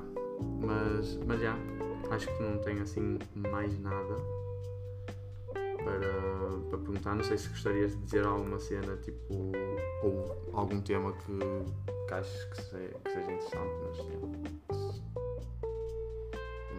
Mas, 0.60 1.18
mas 1.26 1.40
já, 1.40 1.56
acho 2.10 2.26
que 2.26 2.42
não 2.42 2.58
tenho 2.58 2.82
assim 2.82 3.18
mais 3.34 3.78
nada 3.80 4.16
para, 5.84 6.60
para 6.70 6.78
perguntar. 6.78 7.14
Não 7.14 7.24
sei 7.24 7.38
se 7.38 7.48
gostarias 7.48 7.92
de 7.96 8.02
dizer 8.04 8.24
alguma 8.24 8.58
cena, 8.58 8.96
tipo, 8.98 9.52
ou 10.02 10.50
algum 10.52 10.80
tema 10.80 11.12
que, 11.12 11.38
que 12.06 12.14
aches 12.14 12.44
que, 12.44 12.62
se- 12.62 12.94
que 13.04 13.10
seja 13.10 13.32
interessante, 13.32 13.72
mas 13.86 13.96
yeah. 13.98 14.28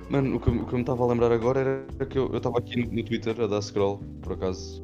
Mano, 0.09 0.37
o 0.37 0.39
que, 0.39 0.49
eu- 0.49 0.55
o 0.55 0.65
que 0.65 0.73
eu 0.73 0.77
me 0.77 0.81
estava 0.81 1.03
a 1.03 1.07
lembrar 1.07 1.31
agora 1.31 1.59
era 1.59 2.05
que 2.05 2.17
eu 2.17 2.35
estava 2.35 2.57
aqui 2.57 2.83
no, 2.83 2.91
no 2.93 3.03
Twitter 3.03 3.39
a 3.41 3.47
dar 3.47 3.61
scroll, 3.61 3.99
por 4.21 4.33
acaso. 4.33 4.81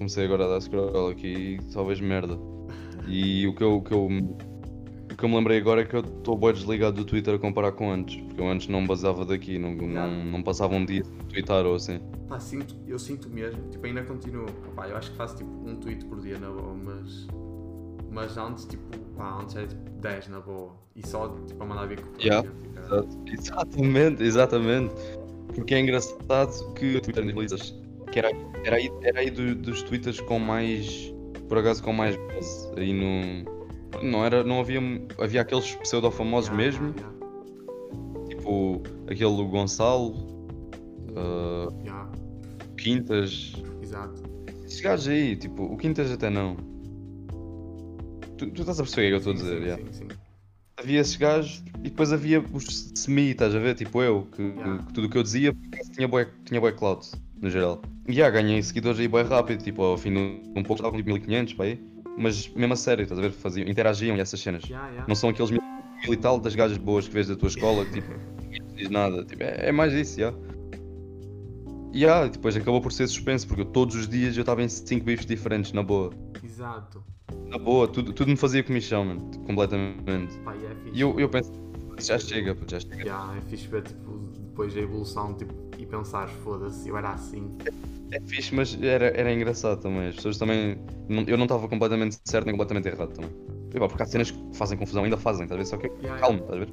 Com- 0.00 0.04
Comecei 0.04 0.24
agora 0.24 0.44
a 0.46 0.48
dar 0.48 0.60
scroll 0.60 1.10
aqui 1.10 1.58
e 1.60 1.72
só 1.72 1.84
vejo 1.84 2.02
merda. 2.04 2.38
E 3.06 3.46
o 3.46 3.54
que 3.54 3.62
eu, 3.62 3.76
o 3.76 3.82
que 3.82 3.92
eu, 3.92 4.06
o 4.06 5.14
que 5.16 5.24
eu 5.24 5.28
me 5.28 5.36
lembrei 5.36 5.58
agora 5.58 5.82
é 5.82 5.84
que 5.84 5.94
eu 5.94 6.00
estou 6.00 6.36
bem 6.36 6.52
desligado 6.52 6.96
do 6.96 7.04
Twitter 7.04 7.34
a 7.34 7.38
comparar 7.38 7.72
com 7.72 7.90
antes. 7.90 8.16
Porque 8.22 8.40
eu 8.40 8.48
antes 8.48 8.68
não 8.68 8.86
basava 8.86 9.24
daqui, 9.24 9.58
não, 9.58 9.74
não, 9.74 10.24
não 10.24 10.42
passava 10.42 10.74
um 10.74 10.84
dia 10.84 11.04
sem 11.04 11.14
twittar 11.28 11.66
ou 11.66 11.74
assim. 11.74 12.00
Pá, 12.28 12.38
sinto, 12.40 12.74
eu 12.86 12.98
sinto 12.98 13.28
mesmo, 13.28 13.60
tipo, 13.70 13.84
ainda 13.86 14.02
continuo. 14.02 14.46
Pá, 14.74 14.88
eu 14.88 14.96
acho 14.96 15.10
que 15.10 15.16
faço 15.16 15.36
tipo 15.36 15.50
um 15.68 15.76
tweet 15.76 16.04
por 16.06 16.20
dia 16.20 16.38
na 16.38 16.48
boa, 16.48 16.74
mas. 16.74 17.26
Mas 18.12 18.36
antes, 18.36 18.64
tipo, 18.64 18.96
pá, 19.16 19.38
antes 19.40 19.54
era 19.56 19.66
tipo 19.66 19.90
10 20.00 20.28
na 20.28 20.40
boa. 20.40 20.72
E 20.96 21.06
só 21.06 21.28
tipo 21.46 21.62
a 21.62 21.66
mandar 21.66 21.86
vir 21.86 22.00
com 22.00 22.08
o 22.16 22.20
Yeah. 22.22 22.48
Exatamente, 23.32 24.22
exatamente. 24.22 24.94
Porque 25.54 25.74
é 25.74 25.80
engraçado 25.80 26.72
que 26.74 26.96
o 26.96 27.00
Twitter 27.00 27.22
analisas. 27.22 27.74
Que 28.10 28.18
era, 28.18 28.30
era 28.64 28.76
aí, 28.76 28.90
era 29.02 29.20
aí 29.20 29.30
do- 29.30 29.54
dos 29.54 29.82
twitters 29.82 30.20
com 30.20 30.38
mais. 30.38 31.12
Por 31.48 31.58
acaso 31.58 31.82
com 31.82 31.92
mais 31.92 32.16
base. 32.16 32.70
Aí 32.76 32.92
no. 32.92 33.44
Não 34.02 34.24
era. 34.24 34.44
Não 34.44 34.60
havia. 34.60 34.80
Havia 35.18 35.40
aqueles 35.42 35.74
pseudo-famosos 35.76 36.50
Yeah, 36.50 36.64
mesmo. 36.78 36.94
yeah, 36.96 38.26
Tipo 38.28 38.82
aquele 39.06 39.36
do 39.36 39.46
Gonçalo, 39.48 40.14
yeah, 41.10 41.68
yeah, 41.84 42.12
Quintas. 42.76 43.52
exato. 43.82 44.22
Esses 44.64 44.80
gajos 44.80 45.08
aí, 45.08 45.36
tipo, 45.36 45.64
o 45.64 45.76
Quintas 45.76 46.10
até 46.12 46.30
não. 46.30 46.56
Tu, 48.38 48.50
tu 48.52 48.60
estás 48.62 48.78
a 48.80 48.82
perceber 48.84 49.06
o 49.06 49.20
que 49.20 49.28
eu 49.28 49.32
estou 49.32 49.32
a 49.32 49.36
dizer, 49.36 49.76
sim, 49.78 49.84
sim, 49.86 49.92
sim. 49.92 50.08
havia 50.78 51.00
esses 51.00 51.16
gajos 51.16 51.62
e 51.80 51.90
depois 51.90 52.12
havia 52.12 52.40
os 52.52 52.92
semi, 52.94 53.30
estás 53.32 53.54
a 53.54 53.58
ver? 53.58 53.74
Tipo 53.74 54.02
eu, 54.02 54.26
que, 54.34 54.52
que 54.52 54.92
tudo 54.94 55.06
o 55.06 55.10
que 55.10 55.18
eu 55.18 55.22
dizia 55.22 55.54
tinha 55.94 56.08
bué, 56.08 56.26
tinha 56.44 56.60
bué 56.60 56.72
clout, 56.72 57.10
no 57.42 57.50
geral. 57.50 57.82
E 58.10 58.12
já 58.12 58.28
ganhei 58.28 58.60
seguidores 58.60 58.98
aí 58.98 59.06
bué 59.06 59.22
rápido, 59.22 59.62
tipo 59.62 59.82
ao 59.82 59.96
fim 59.96 60.12
de 60.12 60.18
um 60.18 60.64
pouco 60.64 60.74
estavam 60.74 60.98
tipo 60.98 61.10
1500 61.10 61.54
para 61.54 61.66
aí. 61.66 61.80
Mas 62.18 62.48
mesmo 62.48 62.72
a 62.72 62.76
sério, 62.76 63.04
estás 63.04 63.18
a 63.20 63.22
ver? 63.22 63.30
Faziam, 63.30 63.68
interagiam 63.68 64.16
e 64.16 64.20
essas 64.20 64.40
cenas. 64.40 64.64
Yeah, 64.64 64.88
yeah. 64.88 65.06
Não 65.08 65.14
são 65.14 65.30
aqueles 65.30 65.52
mil 65.52 65.60
e 66.08 66.16
tal 66.16 66.40
das 66.40 66.56
gajas 66.56 66.76
boas 66.76 67.06
que 67.06 67.14
vês 67.14 67.28
da 67.28 67.36
tua 67.36 67.48
escola 67.48 67.84
que 67.84 67.92
tipo, 67.92 68.12
te 68.50 68.74
diz 68.74 68.90
nada. 68.90 69.24
Tipo, 69.24 69.44
é, 69.44 69.68
é 69.68 69.72
mais 69.72 69.92
isso, 69.92 70.18
já. 70.18 70.34
E 71.92 72.00
yeah, 72.02 72.26
depois 72.26 72.56
acabou 72.56 72.80
por 72.80 72.92
ser 72.92 73.06
suspenso, 73.06 73.46
porque 73.46 73.62
eu, 73.62 73.66
todos 73.66 73.94
os 73.94 74.08
dias 74.08 74.36
eu 74.36 74.40
estava 74.40 74.60
em 74.62 74.68
5 74.68 75.04
bifes 75.04 75.24
diferentes, 75.24 75.72
na 75.72 75.82
boa. 75.82 76.10
Exato. 76.42 77.04
Na 77.46 77.58
boa, 77.58 77.86
tudo, 77.86 78.12
tudo 78.12 78.28
me 78.28 78.36
fazia 78.36 78.62
comichão, 78.62 79.04
mano, 79.04 79.30
completamente. 79.46 80.36
Pá, 80.44 80.54
e 80.56 80.64
é. 80.64 80.76
E 80.92 81.00
eu, 81.00 81.18
eu 81.18 81.28
penso, 81.28 81.52
já 82.00 82.18
chega, 82.18 82.56
já 82.68 82.80
chega. 82.80 83.02
Yeah, 83.02 83.36
é 83.36 83.40
fixe 83.42 83.68
ver 83.68 83.82
tipo, 83.82 84.30
depois 84.60 84.76
a 84.76 84.80
evolução 84.80 85.34
tipo, 85.34 85.54
e 85.78 85.86
pensar, 85.86 86.28
foda-se, 86.28 86.88
eu 86.88 86.96
era 86.96 87.12
assim. 87.12 87.56
É 88.12 88.20
fixe, 88.20 88.54
mas 88.54 88.76
era, 88.82 89.06
era 89.06 89.32
engraçado 89.32 89.80
também. 89.80 90.08
As 90.08 90.16
pessoas 90.16 90.36
também. 90.36 90.76
não- 91.08 91.22
eu 91.22 91.36
não 91.36 91.44
estava 91.44 91.66
completamente 91.68 92.18
certo 92.24 92.44
nem 92.46 92.54
completamente 92.54 92.88
errado 92.88 93.12
também. 93.14 93.30
E, 93.74 93.78
pá, 93.78 93.88
porque 93.88 94.02
há 94.02 94.06
cenas 94.06 94.30
que 94.30 94.38
fazem 94.54 94.76
confusão, 94.76 95.04
ainda 95.04 95.16
fazem, 95.16 95.44
estás 95.44 95.58
a 95.58 95.62
ver? 95.62 95.66
Só 95.68 95.76
que 95.76 95.86
Yeah, 96.02 96.20
calmo, 96.20 96.40
estás 96.40 96.60
a 96.60 96.64
ver? 96.64 96.70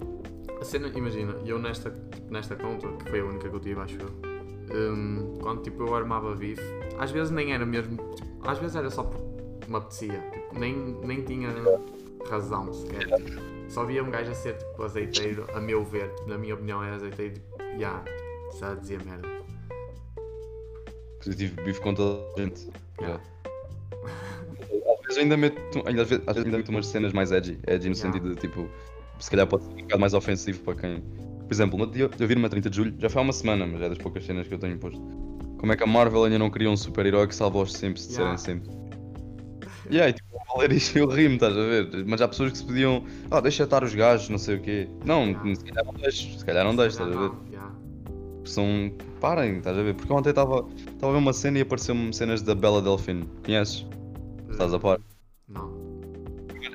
A 0.59 0.65
cena, 0.65 0.87
imagina, 0.95 1.35
eu 1.45 1.59
nesta, 1.59 1.91
tipo, 1.91 2.31
nesta 2.33 2.55
conta, 2.55 2.87
que 3.03 3.09
foi 3.09 3.19
a 3.19 3.25
única 3.25 3.47
que 3.47 3.55
eu 3.55 3.59
tive, 3.59 3.79
acho 3.79 3.97
eu, 4.01 4.93
hum, 4.93 5.37
quando 5.39 5.61
tipo, 5.61 5.83
eu 5.83 5.95
armava 5.95 6.35
bife, 6.35 6.61
às 6.99 7.11
vezes 7.11 7.31
nem 7.31 7.53
era 7.53 7.65
mesmo, 7.65 7.97
tipo, 8.15 8.49
às 8.49 8.57
vezes 8.57 8.75
era 8.75 8.89
só 8.89 9.03
porque 9.03 9.69
me 9.69 9.77
apetecia, 9.77 10.19
tipo, 10.33 10.59
nem, 10.59 10.75
nem 11.03 11.21
tinha 11.23 11.49
razão 12.27 12.73
sequer. 12.73 13.07
Só 13.69 13.83
via 13.85 14.03
um 14.03 14.09
gajo 14.09 14.31
a 14.31 14.35
ser 14.35 14.57
tipo 14.57 14.81
azeiteiro, 14.81 15.45
a 15.53 15.59
meu 15.59 15.83
ver, 15.83 16.09
tipo, 16.15 16.29
na 16.29 16.37
minha 16.37 16.55
opinião 16.55 16.83
era 16.83 16.95
azeiteiro, 16.95 17.35
tipo, 17.35 17.56
já, 17.79 18.03
já 18.59 18.73
dizia 18.75 18.99
merda. 19.05 19.27
Eu 21.25 21.35
tive 21.35 21.61
bife 21.63 21.81
com 21.81 21.93
toda 21.93 22.21
a 22.35 22.41
gente. 22.41 22.69
Yeah. 23.01 23.21
Já. 23.21 23.47
Às 24.99 25.15
vezes 25.15 25.17
ainda 25.23 25.37
meto, 25.37 25.57
ainda, 25.87 26.01
às 26.01 26.09
vezes 26.09 26.27
ainda 26.27 26.57
meto 26.57 26.69
umas 26.69 26.85
cenas 26.87 27.13
mais 27.13 27.31
edgy. 27.31 27.57
Edgy 27.65 27.89
no 27.89 27.95
Yeah. 27.95 28.11
sentido 28.11 28.35
de 28.35 28.41
tipo, 28.41 28.69
se 29.19 29.29
calhar 29.31 29.47
pode 29.47 29.63
ser 29.63 29.71
um 29.71 29.75
bocado 29.77 30.01
mais 30.01 30.13
ofensivo 30.13 30.59
para 30.63 30.75
quem. 30.75 31.01
Por 31.01 31.53
exemplo, 31.53 31.79
no 31.79 31.87
dia 31.87 32.09
eu 32.19 32.27
vi-me 32.27 32.45
a 32.45 32.49
30 32.49 32.69
de 32.69 32.75
julho, 32.75 32.93
já 32.99 33.09
foi 33.09 33.21
há 33.21 33.23
uma 33.23 33.31
semana, 33.31 33.65
mas 33.65 33.81
é 33.81 33.87
das 33.89 33.97
poucas 33.97 34.25
cenas 34.25 34.47
que 34.47 34.53
eu 34.53 34.59
tenho 34.59 34.77
posto. 34.77 34.99
Como 35.59 35.71
é 35.71 35.77
que 35.77 35.83
a 35.83 35.87
Marvel 35.87 36.25
ainda 36.25 36.37
não 36.37 36.49
cria 36.49 36.69
um 36.69 36.75
super-herói 36.75 37.25
que 37.27 37.35
salva 37.35 37.59
os 37.59 37.71
simples 37.73 38.07
de 38.07 38.15
Yeah. 38.15 38.37
serem 38.37 38.61
simples? 38.61 38.77
E 39.89 40.01
aí, 40.01 40.11
tipo, 40.11 40.27
ao 40.49 40.59
ler 40.59 40.73
isto 40.73 40.97
eu 40.97 41.07
rimo, 41.07 41.35
estás 41.35 41.53
a 41.55 41.61
ver? 41.61 42.05
Mas 42.05 42.21
há 42.21 42.27
pessoas 42.27 42.51
que 42.51 42.57
se 42.57 42.65
pediam, 42.65 43.05
ah, 43.31 43.39
deixa 43.39 43.63
estar 43.63 43.83
os 43.85 43.95
gajos, 43.95 44.27
não 44.27 44.37
sei 44.37 44.57
o 44.57 44.61
quê. 44.61 44.89
Não, 45.05 45.27
Yeah. 45.27 45.55
se 45.55 45.63
calhar 45.63 45.85
não 45.85 45.93
deixo, 45.93 46.37
se 46.39 46.45
calhar 46.45 46.65
não 46.65 46.75
deixo, 46.75 47.01
estás 47.01 47.15
a 47.15 47.19
ver? 47.19 47.31
São. 48.47 48.91
Parem, 49.19 49.57
estás 49.57 49.77
a 49.77 49.81
ver? 49.83 49.93
Porque 49.95 50.11
ontem 50.13 50.29
estava 50.29 50.59
a 50.59 51.11
ver 51.11 51.17
uma 51.17 51.33
cena 51.33 51.57
e 51.59 51.61
apareceu-me 51.61 52.13
cenas 52.13 52.41
da 52.41 52.53
Bela 52.55 52.81
Delfino. 52.81 53.25
Conheces? 53.45 53.85
Estás 54.51 54.73
a 54.73 54.79
par? 54.79 54.99
Não, 55.47 55.71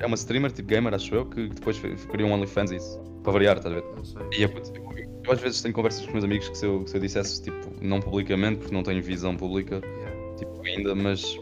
É 0.01 0.07
uma 0.07 0.17
streamer, 0.17 0.51
tipo 0.53 0.69
gamer, 0.69 0.95
acho 0.95 1.15
eu, 1.15 1.27
que 1.27 1.49
depois 1.49 1.79
criou 2.11 2.29
um 2.31 2.33
OnlyFans 2.33 2.71
e 2.73 2.77
isso. 2.77 2.99
Para 3.23 3.33
variar, 3.33 3.57
estás 3.59 3.75
a 3.77 3.81
ver? 3.81 3.85
não 3.97 4.05
sei. 4.05 4.23
E 4.39 4.49
puto, 4.49 4.73
eu, 4.75 4.93
eu 5.25 5.33
às 5.33 5.41
vezes 5.41 5.63
tenho 5.63 5.73
conversas 5.75 6.01
com 6.03 6.09
os 6.09 6.13
meus 6.15 6.25
amigos 6.25 6.49
que 6.49 6.59
se 6.59 6.67
eu, 6.67 6.85
se 6.87 6.97
eu 6.97 7.01
dissesse, 7.01 7.43
tipo, 7.43 7.57
não 7.81 8.01
publicamente, 8.01 8.59
porque 8.59 8.75
não 8.75 8.83
tenho 8.83 9.01
visão 9.03 9.37
pública, 9.37 9.81
Yeah. 9.85 10.37
tipo, 10.37 10.61
ainda, 10.67 10.95
mas 10.97 11.39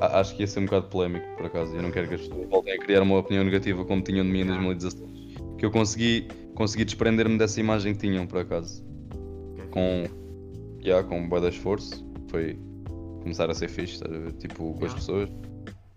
a- 0.00 0.20
acho 0.20 0.36
que 0.36 0.42
ia 0.42 0.46
ser 0.46 0.60
um 0.60 0.64
bocado 0.66 0.86
polémico, 0.86 1.26
por 1.36 1.46
acaso. 1.46 1.74
Eu 1.74 1.82
não 1.82 1.90
quero 1.90 2.06
que 2.08 2.14
as 2.14 2.20
pessoas 2.20 2.48
voltem 2.48 2.74
a 2.74 2.78
criar 2.78 3.02
uma 3.02 3.18
opinião 3.18 3.42
negativa 3.44 3.84
como 3.84 4.00
tinham 4.02 4.24
de 4.24 4.30
mim 4.30 4.40
em 4.42 4.44
Yeah. 4.46 4.62
2016. 4.62 5.10
Que 5.58 5.66
eu 5.66 5.70
consegui, 5.72 6.28
consegui 6.54 6.84
desprender-me 6.84 7.36
dessa 7.36 7.58
imagem 7.58 7.94
que 7.94 8.00
tinham, 8.00 8.26
por 8.26 8.38
acaso. 8.38 8.84
Com, 9.72 10.04
yeah, 10.84 11.06
com 11.06 11.18
um 11.18 11.28
bué 11.28 11.40
de 11.40 11.48
esforço, 11.48 12.06
foi 12.28 12.58
começar 13.20 13.50
a 13.50 13.54
ser 13.54 13.68
fixe? 13.68 14.02
Tipo, 14.38 14.74
com 14.74 14.84
as 14.84 14.94
pessoas, 14.94 15.28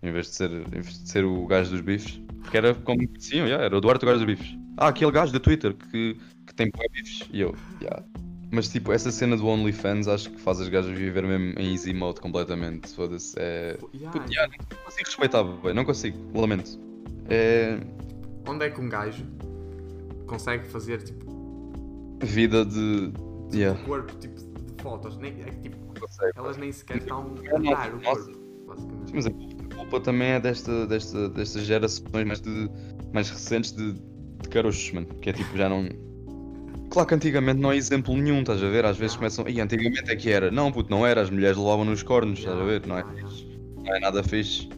em 0.02 0.10
vez 0.10 0.26
de 0.26 0.34
ser, 0.34 0.50
em 0.50 0.80
vez 0.80 1.02
de 1.02 1.08
ser 1.08 1.24
o 1.24 1.46
gajo 1.46 1.70
dos 1.70 1.80
bifes, 1.80 2.20
porque 2.40 2.56
era 2.56 2.74
como 2.74 2.98
me 2.98 3.06
conheciam, 3.06 3.46
yeah, 3.46 3.64
era 3.64 3.76
o 3.76 3.80
Duarte 3.80 4.04
o 4.04 4.08
gajo 4.08 4.24
dos 4.24 4.26
bifes. 4.26 4.58
Ah, 4.76 4.88
aquele 4.88 5.10
gajo 5.10 5.32
do 5.32 5.40
Twitter 5.40 5.74
que, 5.74 6.18
que 6.46 6.54
tem 6.54 6.70
bifes, 6.70 7.28
e 7.32 7.40
eu, 7.40 7.54
yeah. 7.80 8.02
Mas 8.50 8.68
tipo, 8.68 8.92
essa 8.92 9.10
cena 9.10 9.36
do 9.36 9.46
OnlyFans 9.46 10.08
acho 10.08 10.30
que 10.30 10.40
faz 10.40 10.60
as 10.60 10.68
gajas 10.68 10.96
viver 10.96 11.24
mesmo 11.24 11.58
em 11.58 11.72
easy 11.72 11.92
mode 11.92 12.20
completamente, 12.20 12.88
foda-se, 12.94 13.34
é... 13.38 13.76
Yeah, 13.94 14.10
Puto, 14.10 14.32
yeah, 14.32 14.52
não 14.70 14.84
consigo 14.84 15.06
respeitar, 15.06 15.42
bem, 15.42 15.74
não 15.74 15.84
consigo, 15.84 16.18
lamento. 16.34 16.78
É 17.28 17.78
Onde 18.48 18.64
é 18.64 18.70
que 18.70 18.80
um 18.80 18.88
gajo 18.88 19.24
consegue 20.26 20.66
fazer 20.68 21.02
tipo 21.02 21.26
vida 22.22 22.64
de... 22.64 23.12
Yeah, 23.52 23.80
o 23.80 23.84
corpo 23.84 24.12
tipo 24.18 24.34
de 24.34 24.82
fotos? 24.82 25.16
Nem, 25.18 25.32
é 25.40 25.50
que 25.50 25.68
tipo, 25.68 26.00
consegue. 26.00 26.32
elas 26.36 26.56
nem 26.56 26.72
sequer 26.72 26.98
estão 26.98 27.34
a 27.54 27.58
dar 27.58 27.94
o 27.94 28.00
corpo. 28.00 28.46
Sim, 29.06 29.12
mas 29.14 29.26
a 29.26 29.30
culpa 29.76 30.00
também 30.00 30.28
é 30.28 30.40
desta, 30.40 30.86
desta, 30.86 31.28
destas 31.28 31.62
gerações 31.62 32.26
mais, 32.26 32.40
de, 32.40 32.70
mais 33.12 33.30
recentes 33.30 33.72
de, 33.72 33.92
de 33.92 34.48
carochos, 34.50 34.92
mano. 34.92 35.06
Que 35.20 35.30
é 35.30 35.32
tipo, 35.32 35.56
já 35.56 35.68
não. 35.68 35.88
Claro 36.88 37.08
que 37.08 37.14
antigamente 37.16 37.60
não 37.60 37.70
há 37.70 37.76
exemplo 37.76 38.16
nenhum, 38.16 38.40
estás 38.40 38.62
a 38.62 38.68
ver? 38.68 38.84
Às 38.84 38.96
vezes 38.96 39.16
começam. 39.16 39.46
E 39.48 39.60
antigamente 39.60 40.10
é 40.10 40.16
que 40.16 40.30
era. 40.30 40.50
Não, 40.50 40.70
puto, 40.70 40.88
não 40.88 41.04
era. 41.04 41.20
As 41.20 41.28
mulheres 41.28 41.56
levavam 41.56 41.84
nos 41.84 42.02
cornos, 42.02 42.38
estás 42.38 42.56
a 42.56 42.60
Yeah, 42.62 42.78
ver? 42.78 42.86
Não 42.86 42.96
é, 42.96 43.00
yeah, 43.00 43.18
yeah. 43.18 43.82
não 43.84 43.94
é 43.96 44.00
nada 44.00 44.22
fixe. 44.22 44.68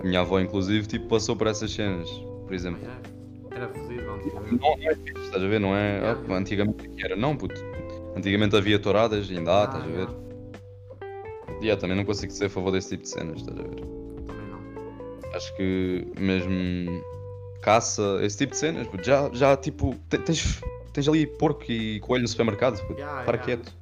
A 0.00 0.04
minha 0.04 0.20
avó, 0.20 0.40
inclusive, 0.40 0.86
tipo, 0.86 1.06
passou 1.06 1.36
por 1.36 1.46
essas 1.46 1.70
cenas, 1.70 2.08
por 2.44 2.54
exemplo. 2.54 2.80
Era, 3.50 3.68
fodido 3.68 4.10
antigamente. 4.10 4.56
Não, 4.56 4.76
não 4.76 4.90
é 4.90 4.94
fixe, 4.96 5.20
estás 5.22 5.44
a 5.44 5.46
ver? 5.46 5.60
Não 5.60 5.76
é. 5.76 5.96
Yeah, 5.96 6.18
ah, 6.18 6.22
yeah. 6.22 6.36
antigamente 6.36 6.86
é 6.86 6.88
que 6.88 7.04
era. 7.04 7.14
Não, 7.14 7.36
puto. 7.36 7.62
Antigamente 8.16 8.56
havia 8.56 8.78
touradas, 8.78 9.28
ainda 9.30 9.50
há, 9.52 9.62
Ah, 9.62 9.64
estás 9.64 9.84
a 9.84 9.86
ver? 9.86 9.94
yeah. 10.08 10.14
E 11.60 11.64
yeah, 11.64 11.80
também 11.80 11.96
não 11.96 12.04
consigo 12.04 12.32
ser 12.32 12.46
a 12.46 12.50
favor 12.50 12.70
desse 12.70 12.90
tipo 12.90 13.02
de 13.04 13.08
cenas, 13.08 13.40
estás 13.40 13.58
a 13.58 13.62
ver? 13.62 13.74
Também 14.26 14.46
não. 14.50 15.30
Acho 15.34 15.56
que 15.56 16.06
mesmo 16.18 17.02
caça, 17.62 18.18
esse 18.22 18.38
tipo 18.38 18.52
de 18.52 18.58
cenas, 18.58 18.86
puto, 18.88 19.04
já, 19.04 19.30
já 19.32 19.56
tipo, 19.56 19.94
te- 20.08 20.18
tens, 20.18 20.60
tens 20.92 21.08
ali 21.08 21.26
porco 21.26 21.64
e 21.70 22.00
coelho 22.00 22.22
no 22.22 22.28
supermercado, 22.28 22.80
puto, 22.86 22.98
Yeah, 23.00 23.24
para 23.24 23.38
yeah. 23.38 23.44
quieto. 23.62 23.74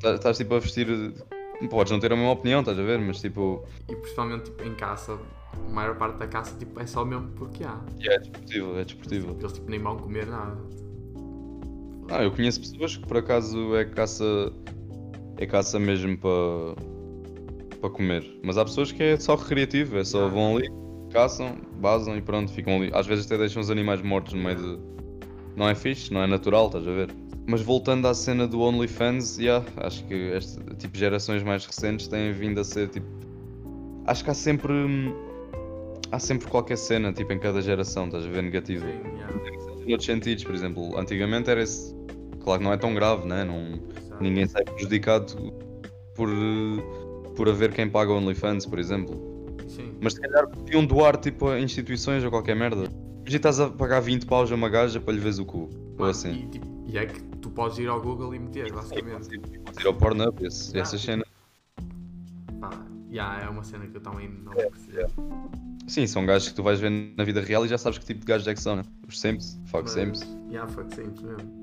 Tá- 0.00 0.14
Estás 0.14 0.36
tipo 0.38 0.54
a 0.54 0.58
vestir. 0.60 0.86
Podes 1.70 1.92
não 1.92 1.98
ter 2.00 2.12
a 2.12 2.16
mesma 2.16 2.32
opinião, 2.32 2.60
estás 2.60 2.78
a 2.78 2.82
ver? 2.82 2.98
Mas 2.98 3.20
tipo, 3.20 3.64
E 3.88 3.94
principalmente 3.96 4.44
tipo, 4.44 4.62
em 4.64 4.74
caça, 4.74 5.18
a 5.54 5.72
maior 5.72 5.96
parte 5.96 6.18
da 6.18 6.26
caça 6.26 6.54
tipo, 6.58 6.78
é 6.80 6.86
só 6.86 7.04
mesmo 7.04 7.28
porque 7.36 7.64
há. 7.64 7.78
é 8.02 8.18
desportivo, 8.18 8.78
é 8.78 8.84
desportivo. 8.84 9.36
Eles 9.40 9.52
tipo, 9.52 9.70
nem 9.70 9.80
vão 9.80 9.96
comer 9.96 10.26
nada. 10.26 10.56
Ah, 12.14 12.22
eu 12.22 12.30
conheço 12.30 12.60
pessoas 12.60 12.96
que 12.96 13.04
por 13.04 13.16
acaso 13.16 13.74
é 13.74 13.84
caça. 13.84 14.52
É 15.36 15.46
caça 15.46 15.80
mesmo 15.80 16.16
para. 16.16 16.76
para 17.80 17.90
comer. 17.90 18.38
Mas 18.40 18.56
há 18.56 18.64
pessoas 18.64 18.92
que 18.92 19.02
é 19.02 19.18
só 19.18 19.34
recreativo, 19.34 19.98
é 19.98 20.04
só 20.04 20.28
vão 20.28 20.56
ali, 20.56 20.68
caçam, 21.10 21.56
basam 21.80 22.16
e 22.16 22.22
pronto, 22.22 22.52
ficam 22.52 22.76
ali. 22.76 22.92
Às 22.94 23.04
vezes 23.04 23.26
até 23.26 23.36
deixam 23.36 23.60
os 23.60 23.68
animais 23.68 24.00
mortos 24.00 24.32
no 24.32 24.44
meio 24.44 24.56
de. 24.56 24.78
Não 25.56 25.68
é 25.68 25.74
fixe, 25.74 26.12
não 26.12 26.22
é 26.22 26.26
natural, 26.28 26.66
estás 26.66 26.86
a 26.86 26.92
ver? 26.92 27.10
Mas 27.48 27.62
voltando 27.62 28.06
à 28.06 28.14
cena 28.14 28.46
do 28.46 28.60
OnlyFans, 28.60 29.38
yeah, 29.38 29.64
acho 29.78 30.04
que 30.04 30.14
este 30.14 30.60
tipo 30.76 30.96
gerações 30.96 31.42
mais 31.42 31.66
recentes 31.66 32.06
têm 32.06 32.32
vindo 32.32 32.60
a 32.60 32.64
ser 32.64 32.90
tipo. 32.90 33.08
Acho 34.06 34.22
que 34.22 34.30
há 34.30 34.34
sempre. 34.34 34.72
Há 36.12 36.20
sempre 36.20 36.46
qualquer 36.46 36.78
cena, 36.78 37.12
tipo, 37.12 37.32
em 37.32 37.40
cada 37.40 37.60
geração, 37.60 38.06
estás 38.06 38.24
a 38.24 38.28
ver, 38.28 38.44
negativa. 38.44 38.86
Sim, 38.86 39.16
yeah. 39.16 39.34
Noutros 39.84 40.06
sentidos, 40.06 40.44
por 40.44 40.54
exemplo, 40.54 40.96
antigamente 40.96 41.50
era 41.50 41.60
esse. 41.60 42.03
Claro 42.44 42.58
que 42.60 42.64
não 42.64 42.72
é 42.72 42.76
tão 42.76 42.94
grave, 42.94 43.26
né? 43.26 43.42
não. 43.42 43.80
Ninguém 44.20 44.46
sai 44.46 44.62
prejudicado 44.64 45.34
por, 46.14 46.28
por 47.34 47.48
haver 47.48 47.72
quem 47.72 47.88
paga 47.90 48.12
OnlyFans, 48.12 48.66
por 48.66 48.78
exemplo. 48.78 49.18
Sim. 49.66 49.94
Mas 50.00 50.12
se 50.12 50.20
calhar 50.20 50.46
podiam 50.48 50.84
doar 50.84 51.16
tipo 51.16 51.48
a 51.48 51.58
instituições 51.58 52.22
ou 52.22 52.30
qualquer 52.30 52.54
merda. 52.54 52.84
Imagina 52.84 53.36
estás 53.36 53.58
a 53.58 53.70
pagar 53.70 54.00
20 54.00 54.26
paus 54.26 54.52
a 54.52 54.54
uma 54.54 54.68
gaja 54.68 55.00
para 55.00 55.14
lhe 55.14 55.18
veres 55.20 55.38
o 55.38 55.44
cu. 55.46 55.70
Ou 55.70 55.70
Mano, 55.98 56.10
assim. 56.10 56.44
E, 56.44 56.46
tipo, 56.48 56.66
e 56.86 56.98
é 56.98 57.06
que 57.06 57.20
tu 57.40 57.50
podes 57.50 57.78
ir 57.78 57.88
ao 57.88 58.00
Google 58.00 58.34
e 58.34 58.38
meter, 58.38 58.70
basicamente. 58.72 59.38
Podes 59.38 59.80
ir 59.82 59.86
ao 59.86 59.94
Pornhub, 59.94 60.46
esse, 60.46 60.76
Ah. 60.76 60.82
essa 60.82 60.98
cena. 60.98 61.24
Pá, 62.60 62.70
yeah, 63.10 63.44
é 63.46 63.48
uma 63.48 63.64
cena 63.64 63.86
que 63.86 63.96
eu 63.96 64.00
também 64.02 64.28
não 64.28 64.52
É, 64.52 64.68
percebo. 64.68 65.50
Sim, 65.88 66.06
são 66.06 66.24
gajos 66.26 66.48
que 66.50 66.54
tu 66.54 66.62
vais 66.62 66.78
ver 66.78 66.90
na 67.16 67.24
vida 67.24 67.40
real 67.40 67.64
e 67.64 67.68
já 67.68 67.78
sabes 67.78 67.98
que 67.98 68.04
tipo 68.04 68.20
de 68.20 68.26
gajos 68.26 68.46
é 68.46 68.54
que 68.54 68.60
são, 68.60 68.76
né? 68.76 68.82
Os 69.08 69.18
Sims, 69.20 69.58
fuck 69.66 69.90
Sims, 69.90 70.20
Yeah, 70.50 70.70
fuck 70.70 70.94
sempre 70.94 71.24
mesmo. 71.24 71.60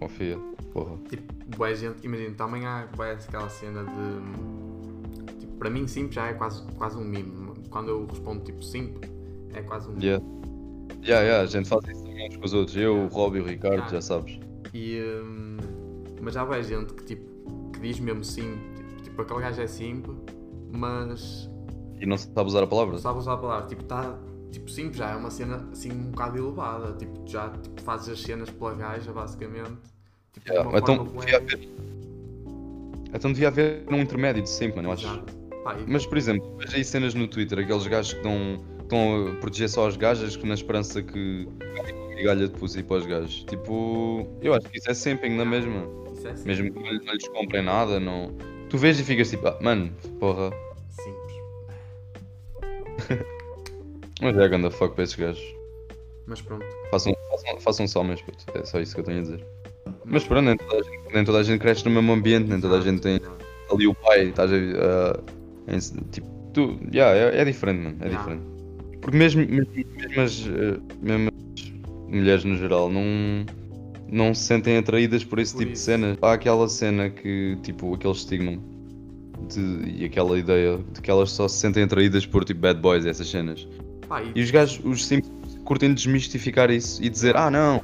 Confia. 0.00 0.36
Porra. 0.72 0.96
Tipo, 1.08 1.56
boa 1.56 1.74
gente, 1.74 2.04
imagina, 2.04 2.34
também 2.34 2.66
há 2.66 2.86
boa 2.96 3.12
aquela 3.12 3.48
cena 3.48 3.84
de. 3.84 5.34
Tipo, 5.38 5.52
para 5.56 5.70
mim, 5.70 5.86
simples 5.86 6.14
já 6.14 6.26
é 6.28 6.32
quase, 6.34 6.62
quase 6.78 6.96
um 6.96 7.04
mimo. 7.04 7.54
Quando 7.70 7.88
eu 7.88 8.06
respondo 8.06 8.42
tipo 8.44 8.62
simples, 8.62 9.10
é 9.54 9.62
quase 9.62 9.88
um 9.88 9.92
mimo. 9.92 10.02
Yeah. 10.02 10.24
Yeah, 11.02 11.22
yeah, 11.24 11.42
a 11.44 11.46
gente 11.46 11.68
faz 11.68 11.84
isso 11.88 12.04
uns 12.04 12.36
com 12.36 12.44
os 12.44 12.52
outros. 12.52 12.76
Eu, 12.76 13.04
o 13.04 13.08
Rob 13.08 13.38
e 13.38 13.40
o 13.40 13.44
Ricardo, 13.44 13.82
Ah. 13.84 13.88
já 13.88 14.00
sabes. 14.00 14.38
E, 14.74 15.00
hum, 15.22 15.56
mas 16.20 16.36
há 16.36 16.44
boa 16.44 16.62
gente 16.62 16.92
que, 16.94 17.04
tipo, 17.04 17.70
que 17.72 17.80
diz 17.80 17.98
mesmo 18.00 18.22
sim, 18.24 18.58
tipo, 18.76 19.02
tipo 19.02 19.22
aquele 19.22 19.40
gajo 19.40 19.62
é 19.62 19.66
simples, 19.66 20.16
mas 20.72 21.48
E 21.98 22.06
não 22.06 22.16
sabe 22.18 22.42
usar 22.48 22.62
a 22.62 22.66
palavra? 22.66 22.92
não 22.94 23.00
sabe 23.00 23.18
usar 23.18 23.32
a 23.34 23.36
palavra. 23.38 23.66
Tipo, 23.68 23.82
está 23.82 24.18
tipo, 24.52 24.70
sim, 24.70 24.92
já 24.92 25.10
é 25.10 25.16
uma 25.16 25.30
cena 25.30 25.68
assim 25.72 25.90
um 25.90 26.10
bocado 26.10 26.38
elevada. 26.38 26.92
Tipo, 26.98 27.26
já 27.26 27.48
tipo, 27.50 27.80
fazes 27.82 28.08
as 28.10 28.20
cenas 28.20 28.50
pela 28.50 28.74
gaja, 28.74 29.12
basicamente. 29.12 29.78
Tipo, 30.32 30.52
Yeah, 30.52 30.78
então, 30.78 31.04
devia 31.06 31.36
haver, 31.36 31.68
então 33.14 33.32
devia 33.32 33.48
haver 33.48 33.82
um 33.90 33.96
intermédio 34.00 34.42
de 34.42 34.48
sempre, 34.50 34.76
mano, 34.76 34.88
eu 34.88 34.92
acho. 34.92 35.22
Pá, 35.64 35.76
e- 35.78 35.84
Mas, 35.90 36.06
por 36.06 36.16
exemplo, 36.16 36.56
veja 36.58 36.76
aí 36.76 36.84
cenas 36.84 37.14
no 37.14 37.26
Twitter, 37.28 37.58
aqueles 37.58 37.86
gajos 37.86 38.12
que 38.12 38.18
estão, 38.18 38.64
estão 38.80 39.28
a 39.28 39.34
proteger 39.36 39.68
só 39.68 39.86
as 39.88 39.96
gajas 39.96 40.36
na 40.42 40.54
esperança 40.54 41.02
que 41.02 41.48
migalha 42.14 42.48
de 42.48 42.54
pussy 42.58 42.82
para 42.82 42.96
os 42.98 43.06
gajos. 43.06 43.44
Tipo, 43.44 44.26
eu 44.42 44.54
acho 44.54 44.68
que 44.68 44.78
isso 44.78 44.90
é 44.90 44.94
simping 44.94 45.36
na 45.36 45.44
mesma. 45.44 45.86
Isso 46.12 46.28
é. 46.28 46.34
Mesmo 46.46 46.72
que 46.72 46.78
não 46.78 46.90
lhe- 46.92 47.04
não 47.04 47.12
lhes 47.14 47.28
comprem 47.28 47.62
nada, 47.62 47.98
não. 47.98 48.32
Tu 48.68 48.78
vês 48.78 49.00
e 49.00 49.04
ficas 49.04 49.28
tipo, 49.30 49.46
ah, 49.48 49.58
mano, 49.60 49.90
porra. 50.18 50.50
Simples. 50.90 51.36
Mas 54.22 54.36
é 54.36 54.48
ganda 54.48 54.70
fuck 54.70 54.94
para 54.94 55.04
esses 55.04 55.16
gajos. 55.16 55.54
Mas 56.26 56.40
pronto. 56.42 56.64
Façam, 56.90 57.12
façam, 57.30 57.60
façam 57.60 57.88
só, 57.88 58.04
mas 58.04 58.20
puto, 58.22 58.44
é 58.54 58.64
só 58.64 58.78
isso 58.80 58.94
que 58.94 59.00
eu 59.00 59.04
tenho 59.04 59.18
a 59.18 59.22
dizer. 59.22 59.44
Mas 60.04 60.24
pronto, 60.24 60.44
nem 60.46 60.56
toda 60.56 60.74
a 60.76 60.82
gente, 60.82 61.14
nem 61.14 61.24
toda 61.24 61.38
a 61.38 61.42
gente 61.42 61.60
cresce 61.60 61.84
no 61.84 61.90
mesmo 61.92 62.12
ambiente, 62.12 62.48
nem 62.48 62.60
toda 62.60 62.78
a 62.78 62.80
gente 62.80 63.00
tem 63.00 63.20
ali 63.72 63.86
o 63.86 63.94
pai, 63.94 64.28
estás 64.28 64.50
a 64.52 64.56
ah, 64.56 65.20
em- 65.68 65.78
tipo, 66.10 66.26
tu, 66.52 66.78
yeah, 66.92 67.14
é, 67.16 67.40
é 67.40 67.44
diferente, 67.44 67.78
mano, 67.84 67.96
é 68.00 68.06
Yeah. 68.06 68.18
diferente. 68.18 68.42
Porque 69.00 69.16
mesmo, 69.16 69.46
mesmo, 69.46 69.72
mesmo, 69.74 70.20
as, 70.22 70.46
ah, 70.46 70.80
mesmo 71.00 71.30
as 71.56 71.72
mulheres 72.08 72.44
no 72.44 72.56
geral 72.56 72.90
não, 72.90 73.46
não 74.10 74.34
se 74.34 74.42
sentem 74.44 74.76
atraídas 74.76 75.22
por 75.24 75.38
esse 75.38 75.52
Por 75.52 75.58
tipo 75.60 75.70
de 75.72 75.76
isso. 75.76 75.84
cenas. 75.86 76.18
Há 76.20 76.32
aquela 76.32 76.68
cena 76.68 77.08
que, 77.08 77.56
tipo, 77.62 77.94
aquele 77.94 78.12
estigma 78.12 78.58
de, 79.48 80.00
e 80.00 80.04
aquela 80.04 80.38
ideia 80.38 80.78
de 80.92 81.00
que 81.00 81.10
elas 81.10 81.30
só 81.30 81.46
se 81.48 81.58
sentem 81.58 81.84
atraídas 81.84 82.26
por 82.26 82.44
tipo 82.44 82.60
bad 82.60 82.80
boys 82.80 83.04
e 83.04 83.08
essas 83.08 83.28
cenas. 83.30 83.66
Pá, 84.08 84.22
e- 84.34 84.42
os 84.42 84.50
gajos, 84.50 84.80
os 84.84 85.06
simples, 85.06 85.30
curtem 85.64 85.94
desmistificar 85.94 86.70
isso 86.70 87.02
e 87.02 87.08
dizer, 87.08 87.36
ah 87.36 87.50
não, 87.50 87.80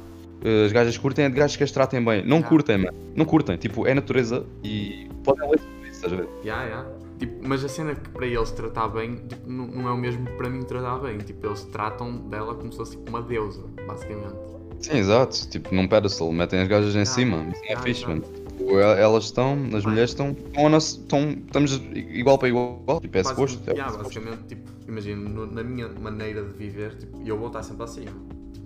as 0.65 0.71
gajas 0.71 0.97
curtem 0.97 1.25
é 1.25 1.29
de 1.29 1.35
gajos 1.35 1.55
que 1.57 1.63
as 1.63 1.71
tratem 1.71 2.03
bem. 2.03 2.25
Não 2.25 2.37
Ah. 2.39 2.43
curtem, 2.43 2.77
mano. 2.77 2.97
Não 3.15 3.25
curtem. 3.25 3.57
Tipo, 3.57 3.87
é 3.87 3.93
natureza 3.93 4.45
e 4.63 5.09
podem 5.23 5.49
ler 5.49 5.59
sobre 5.59 5.89
isso, 5.89 5.91
estás 6.05 6.13
a 6.13 6.15
ver? 6.17 6.29
Ya, 6.45 6.63
ya. 6.63 6.85
Tipo, 7.19 7.47
mas 7.47 7.65
a 7.65 7.67
cena 7.67 7.95
que 7.95 8.09
para 8.09 8.27
eles 8.27 8.51
tratar 8.51 8.87
bem 8.89 9.15
tipo, 9.27 9.49
não, 9.49 9.65
não 9.65 9.87
é 9.87 9.91
o 9.91 9.97
mesmo 9.97 10.23
que 10.25 10.33
para 10.33 10.49
mim 10.49 10.61
tratar 10.63 10.99
bem. 10.99 11.17
Tipo, 11.17 11.47
eles 11.47 11.63
tratam 11.65 12.17
dela 12.29 12.53
como 12.53 12.71
se 12.71 12.77
fosse 12.77 12.91
tipo, 12.97 13.09
uma 13.09 13.21
deusa, 13.23 13.63
basicamente. 13.87 14.35
Sim, 14.79 14.97
exato. 14.97 15.49
Tipo, 15.49 15.73
num 15.73 15.87
pedestal, 15.87 16.31
metem 16.31 16.61
as 16.61 16.67
gajas 16.67 16.95
em 16.95 17.01
Ah, 17.01 17.05
cima. 17.05 17.37
Isso 17.51 17.61
não 17.65 17.71
é 17.71 17.75
fixe, 17.81 18.05
mano. 18.07 18.21
Tipo, 18.21 18.71
el- 18.79 18.97
elas 18.97 19.23
estão, 19.23 19.53
as 19.73 19.83
Bem. 19.83 19.89
mulheres 19.89 20.11
estão, 20.11 20.29
estão, 20.29 20.77
estão, 20.77 21.29
estamos 21.31 21.81
igual 21.95 22.37
para 22.37 22.49
igual. 22.49 22.99
Tipo, 23.01 23.17
é 23.17 23.23
suposto. 23.23 23.67
É 23.71 23.73
basicamente, 23.73 24.43
tipo, 24.49 24.69
imagina, 24.87 25.45
na 25.47 25.63
minha 25.63 25.87
maneira 25.99 26.43
de 26.43 26.53
viver, 26.53 26.95
tipo, 26.97 27.17
eu 27.25 27.35
vou 27.39 27.47
estar 27.47 27.63
sempre 27.63 27.83
acima. 27.85 28.11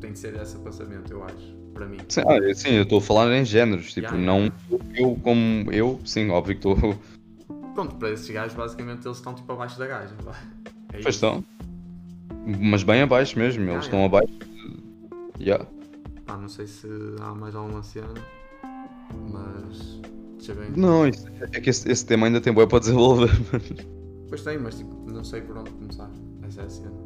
Tem 0.02 0.12
de 0.12 0.20
ser 0.20 0.36
esse 0.36 0.58
pensamento, 0.60 1.12
eu 1.14 1.24
acho, 1.24 1.56
para 1.74 1.86
mim. 1.88 1.98
Sim, 2.10 2.22
ah, 2.28 2.38
eu- 2.38 2.56
sim, 2.56 2.72
eu 2.72 2.84
estou 2.84 2.98
a 2.98 3.02
falar 3.02 3.32
em 3.32 3.46
géneros. 3.46 3.94
Tipo, 3.94 4.16
ya. 4.16 4.20
não 4.20 4.52
eu 4.96 5.16
como 5.24 5.72
eu, 5.72 6.00
sim, 6.04 6.30
óbvio 6.30 6.58
que 6.58 6.68
estou. 6.68 6.96
Pronto, 7.76 7.96
para 7.96 8.10
esses 8.12 8.30
gajos, 8.30 8.54
basicamente, 8.56 9.06
eles 9.08 9.18
estão 9.18 9.34
tipo 9.34 9.52
abaixo 9.54 9.78
da 9.80 9.88
gaja. 9.88 10.14
É 10.94 11.02
Pois 11.02 11.16
estão. 11.16 11.44
Mas 12.46 12.82
bem 12.84 13.02
abaixo 13.04 13.38
mesmo, 13.38 13.62
eles 13.64 13.74
Ya, 13.74 13.80
estão 13.82 14.00
ya. 14.00 14.06
abaixo. 14.06 14.34
Ya. 15.40 15.66
Pá, 16.26 16.36
não 16.38 16.50
sei 16.50 16.66
se 16.68 16.88
há 17.22 17.34
mais 17.36 17.56
alguma 17.56 17.84
cena, 17.84 18.14
mas. 19.32 20.00
Deixa 20.38 20.54
bem. 20.56 20.72
Não, 20.76 21.08
isso- 21.08 21.26
é 21.54 21.62
que 21.62 21.70
esse, 21.70 21.90
esse 21.92 22.06
tema 22.06 22.26
ainda 22.28 22.42
tem 22.42 22.52
boa 22.52 22.68
para 22.68 22.80
desenvolver. 22.80 23.30
Pois 24.28 24.44
tem, 24.46 24.58
mas 24.58 24.78
tipo, 24.78 24.96
não 25.12 25.26
sei 25.26 25.42
por 25.42 25.58
onde 25.58 25.72
começar. 25.72 26.10
Essa 26.48 26.62
é 26.62 26.66
a 26.66 26.70
cena. 26.70 27.01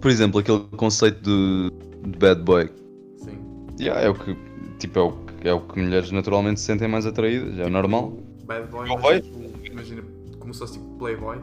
Por 0.00 0.10
exemplo, 0.10 0.40
aquele 0.40 0.60
conceito 0.76 1.20
de, 1.22 1.70
de 2.10 2.18
bad 2.18 2.42
boy. 2.42 2.70
Sim. 3.18 3.38
Yeah, 3.78 4.00
é 4.02 4.08
o 4.08 4.14
que 4.14 4.36
tipo, 4.78 4.98
é 4.98 5.02
o, 5.02 5.12
que- 5.12 5.48
é 5.48 5.52
o 5.52 5.60
que 5.60 5.78
mulheres 5.80 6.10
naturalmente 6.10 6.60
se 6.60 6.66
sentem 6.66 6.88
mais 6.88 7.04
atraídas, 7.06 7.58
é 7.58 7.68
normal. 7.68 8.12
Bad 8.44 8.68
boy, 8.70 8.88
mas 8.88 9.02
vejo. 9.02 9.22
tipo, 9.22 9.66
imagina, 9.66 10.02
como 10.38 10.52
se 10.54 10.60
fosse 10.60 10.72
tipo 10.74 10.86
Playboy. 10.98 11.38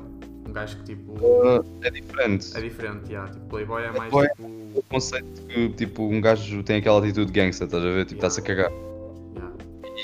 Um 0.48 0.54
gajo 0.54 0.78
que 0.78 0.84
tipo. 0.96 1.12
Uh, 1.14 1.64
é 1.82 1.92
diferente. 1.92 2.58
É 2.58 2.62
diferente, 2.62 3.10
yeah. 3.10 3.30
tipo, 3.32 3.46
Playboy 3.48 3.84
é 3.84 3.92
mais 3.92 4.12
Boy. 4.12 4.28
tipo. 4.30 4.48
O 4.76 4.84
conceito 4.90 5.42
que 5.48 5.70
tipo, 5.70 6.04
um 6.04 6.22
gajo 6.22 6.62
tem 6.64 6.78
aquela 6.78 7.00
atitude 7.00 7.32
gangsta, 7.32 7.66
estás 7.66 7.84
a 7.84 7.88
ver? 7.88 8.06
Tipo, 8.06 8.20
está-se 8.20 8.40
a 8.40 8.44
cagar. 8.44 8.72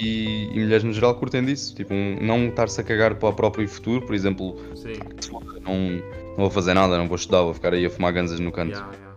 E, 0.02 0.48
e 0.52 0.60
mulheres 0.60 0.84
no 0.84 0.92
geral 0.92 1.14
curtem 1.16 1.46
disso, 1.46 1.76
tipo, 1.76 1.94
um- 1.94 2.18
não 2.20 2.48
estar-se 2.48 2.82
a 2.82 2.84
cagar 2.84 3.14
para 3.16 3.30
o 3.30 3.34
próprio 3.34 3.68
futuro, 3.68 4.04
por 4.06 4.16
exemplo, 4.16 4.58
Sim. 4.76 4.94
não, 5.64 6.02
não 6.38 6.46
vou 6.46 6.50
fazer 6.50 6.74
nada, 6.74 6.98
não 6.98 7.08
vou 7.08 7.16
estudar, 7.16 7.42
vou 7.42 7.54
ficar 7.54 7.74
aí 7.74 7.86
a 7.86 7.90
fumar 7.90 8.14
ganzas 8.14 8.40
no 8.40 8.52
canto. 8.52 8.72
Yeah, 8.72 8.92
yeah. 8.94 9.14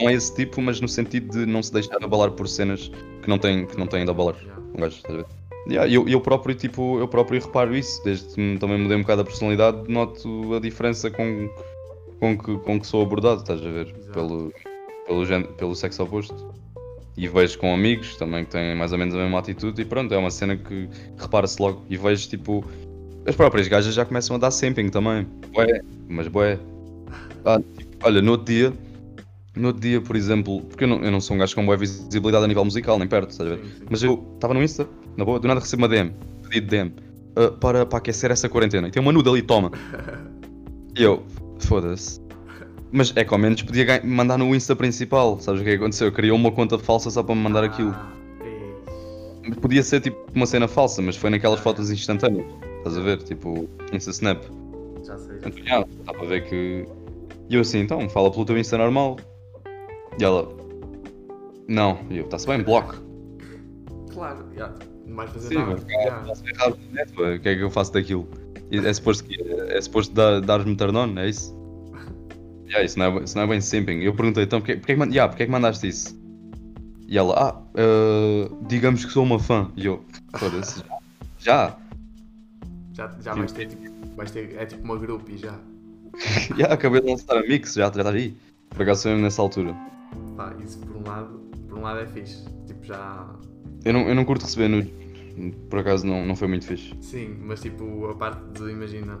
Não 0.00 0.08
é 0.10 0.14
esse 0.14 0.34
tipo, 0.34 0.60
mas 0.62 0.80
no 0.80 0.88
sentido 0.88 1.30
de 1.38 1.46
não 1.46 1.62
se 1.62 1.72
deixar 1.72 2.02
abalar 2.02 2.30
por 2.32 2.46
cenas 2.48 2.90
que 3.22 3.28
não 3.28 3.38
têm, 3.38 3.66
que 3.66 3.76
não 3.78 3.86
têm 3.86 4.04
de 4.04 4.10
abalar. 4.10 4.36
Yeah. 4.36 4.62
Um 4.74 4.80
gajo, 4.80 4.96
estás 4.96 5.14
a 5.14 5.18
ver? 5.18 5.26
Yeah, 5.68 5.92
eu, 5.92 6.08
eu 6.08 6.20
próprio, 6.20 6.54
tipo, 6.54 6.98
eu 6.98 7.08
próprio 7.08 7.40
reparo 7.40 7.76
isso, 7.76 8.02
desde 8.04 8.34
que 8.34 8.56
também 8.58 8.78
mudei 8.78 8.96
um 8.96 9.02
bocado 9.02 9.22
a 9.22 9.24
personalidade, 9.24 9.90
noto 9.90 10.54
a 10.54 10.60
diferença 10.60 11.10
com, 11.10 11.50
com, 12.20 12.38
que, 12.38 12.56
com 12.58 12.80
que 12.80 12.86
sou 12.86 13.02
abordado, 13.02 13.40
estás 13.42 13.60
a 13.60 13.68
ver? 13.68 13.88
Exato. 13.88 14.12
Pelo, 14.12 14.52
pelo, 15.06 15.26
género- 15.26 15.52
pelo 15.54 15.74
sexo 15.74 16.02
oposto. 16.04 16.54
E 17.16 17.26
vejo 17.26 17.58
com 17.58 17.74
amigos 17.74 18.14
também 18.16 18.44
que 18.44 18.52
têm 18.52 18.76
mais 18.76 18.92
ou 18.92 18.98
menos 18.98 19.12
a 19.14 19.18
mesma 19.18 19.40
atitude 19.40 19.82
e 19.82 19.84
pronto, 19.84 20.14
é 20.14 20.16
uma 20.16 20.30
cena 20.30 20.56
que 20.56 20.88
repara-se 21.18 21.60
logo. 21.60 21.84
E 21.88 21.96
vejo 21.96 22.28
tipo. 22.28 22.64
As 23.28 23.36
próprias 23.36 23.68
gajas 23.68 23.94
já 23.94 24.06
começam 24.06 24.36
a 24.36 24.38
dar 24.38 24.50
simping 24.50 24.88
também. 24.88 25.26
Bué, 25.52 25.82
mas 26.08 26.28
bué. 26.28 26.58
Ah, 27.44 27.60
tipo, 27.76 27.98
olha, 28.02 28.22
no 28.22 28.32
outro 28.32 28.46
dia, 28.46 28.72
no 29.54 29.68
outro 29.68 29.82
dia, 29.82 30.00
por 30.00 30.16
exemplo, 30.16 30.62
porque 30.62 30.84
eu 30.84 30.88
não, 30.88 31.04
eu 31.04 31.10
não 31.10 31.20
sou 31.20 31.36
um 31.36 31.38
gajo 31.38 31.54
com 31.54 31.66
boa 31.66 31.76
visibilidade 31.76 32.42
a 32.42 32.48
nível 32.48 32.64
musical, 32.64 32.98
nem 32.98 33.06
perto, 33.06 33.30
estás 33.30 33.52
a 33.52 33.54
ver? 33.54 33.64
Mas 33.90 34.02
eu 34.02 34.26
estava 34.34 34.54
no 34.54 34.62
Insta, 34.62 34.88
na 35.14 35.26
boa, 35.26 35.38
do 35.38 35.46
nada 35.46 35.60
recebo 35.60 35.82
uma 35.82 35.88
DM, 35.88 36.10
pedido 36.48 36.68
DM, 36.68 36.92
ah, 37.36 37.50
para, 37.50 37.84
para 37.84 37.98
aquecer 37.98 38.30
essa 38.30 38.48
quarentena. 38.48 38.88
E 38.88 38.90
tem 38.90 39.02
uma 39.02 39.12
nuda 39.12 39.28
ali, 39.28 39.42
toma. 39.42 39.72
E 40.96 41.02
eu, 41.02 41.22
foda-se. 41.58 42.18
Mas 42.90 43.12
é 43.14 43.22
que 43.26 43.34
ao 43.34 43.38
menos 43.38 43.60
podia 43.60 44.00
mandar 44.04 44.38
no 44.38 44.54
Insta 44.54 44.74
principal, 44.74 45.38
sabes 45.38 45.60
o 45.60 45.64
que 45.64 45.68
é 45.68 45.72
que 45.74 45.82
aconteceu? 45.82 46.10
Criou 46.10 46.34
uma 46.34 46.50
conta 46.50 46.78
falsa 46.78 47.10
só 47.10 47.22
para 47.22 47.34
me 47.34 47.42
mandar 47.42 47.62
aquilo. 47.62 47.90
Ah, 47.94 48.10
ei. 48.42 49.54
Podia 49.56 49.82
ser 49.82 50.00
tipo 50.00 50.16
uma 50.34 50.46
cena 50.46 50.66
falsa, 50.66 51.02
mas 51.02 51.14
foi 51.14 51.28
naquelas 51.28 51.60
fotos 51.60 51.90
instantâneas. 51.90 52.46
Estás 52.78 52.96
a 52.96 53.00
ver? 53.00 53.22
Tipo, 53.22 53.68
Insta 53.92 54.10
Snap. 54.10 54.42
Já 55.04 55.18
sei. 55.18 55.36
Então, 55.36 55.52
já, 55.64 55.84
dá 56.04 56.12
para 56.12 56.26
ver 56.26 56.48
que. 56.48 56.86
E 57.48 57.54
eu 57.54 57.60
assim, 57.60 57.78
então, 57.80 58.08
fala 58.08 58.30
pelo 58.30 58.44
teu 58.44 58.58
Insta 58.58 58.78
normal. 58.78 59.16
E 60.18 60.24
ela. 60.24 60.48
Não, 61.68 61.98
e 62.10 62.18
eu, 62.18 62.24
está-se 62.24 62.46
bem, 62.46 62.62
bloco. 62.62 62.96
Claro, 64.12 64.46
yeah. 64.52 64.74
não 65.06 65.16
vais 65.16 65.30
fazer 65.30 65.48
Sim, 65.48 65.54
nada. 65.56 65.74
Está-se 65.74 66.42
bem 66.42 66.54
pá, 66.54 67.22
O 67.22 67.40
que 67.40 67.48
é 67.48 67.54
que 67.54 67.62
eu 67.62 67.70
faço 67.70 67.92
daquilo? 67.92 68.26
É 68.70 68.92
suposto 68.92 69.24
que 69.24 69.40
é 69.40 69.80
suposto 69.80 70.14
dar- 70.14 70.40
dar-me 70.40 70.76
turn-on, 70.76 71.18
é 71.18 71.28
isso? 71.28 71.56
Yeah, 72.68 72.84
isso, 72.84 72.98
não 72.98 73.06
é, 73.06 73.24
isso 73.24 73.34
não 73.34 73.44
é 73.44 73.46
bem 73.46 73.62
simping. 73.62 74.00
Eu 74.00 74.14
perguntei, 74.14 74.44
então, 74.44 74.60
porquê, 74.60 74.76
porquê, 74.76 74.94
que, 74.94 75.02
yeah, 75.04 75.26
porquê 75.26 75.46
que 75.46 75.50
mandaste 75.50 75.88
isso? 75.88 76.14
E 77.08 77.16
ela, 77.16 77.34
ah, 77.34 77.62
eh, 77.74 78.50
digamos 78.68 79.06
que 79.06 79.10
sou 79.10 79.24
uma 79.24 79.38
fã. 79.38 79.70
E 79.74 79.86
eu, 79.86 80.04
foda-se, 80.36 80.80
já? 80.80 80.98
Já, 81.38 81.78
já 83.20 83.34
vais 83.34 83.52
ter 83.52 83.66
tipo. 83.66 83.82
Vais 84.16 84.30
ter, 84.30 84.56
é 84.56 84.66
tipo 84.66 84.82
uma 84.84 84.98
grupo 84.98 85.30
e 85.30 85.36
já. 85.38 85.54
Já 86.56 86.66
acabei 86.72 87.00
de 87.00 87.06
lançar 87.10 87.36
a 87.36 87.42
mix, 87.42 87.74
já, 87.74 87.82
já 87.82 87.88
estás 87.88 88.06
aí. 88.08 88.36
Por 88.70 88.82
acaso 88.82 89.08
mesmo 89.08 89.22
nessa 89.22 89.40
altura. 89.40 89.72
Pá, 90.36 90.52
isso 90.64 90.78
por 90.80 90.96
um 90.96 91.04
lado, 91.06 91.38
por 91.68 91.78
um 91.78 91.82
lado 91.82 92.00
é 92.00 92.06
fixe. 92.06 92.44
Tipo, 92.66 92.84
já. 92.84 93.26
Eu 93.84 93.92
não, 93.92 94.08
eu 94.08 94.14
não 94.14 94.24
curto 94.24 94.42
receber 94.42 94.68
nudes. 94.68 94.90
Por 95.70 95.78
acaso 95.78 96.04
não, 96.04 96.26
não 96.26 96.34
foi 96.34 96.48
muito 96.48 96.66
fixe. 96.66 96.92
Sim, 97.00 97.36
mas 97.40 97.60
tipo, 97.60 98.06
a 98.08 98.14
parte 98.16 98.40
de, 98.58 98.70
imagina, 98.72 99.20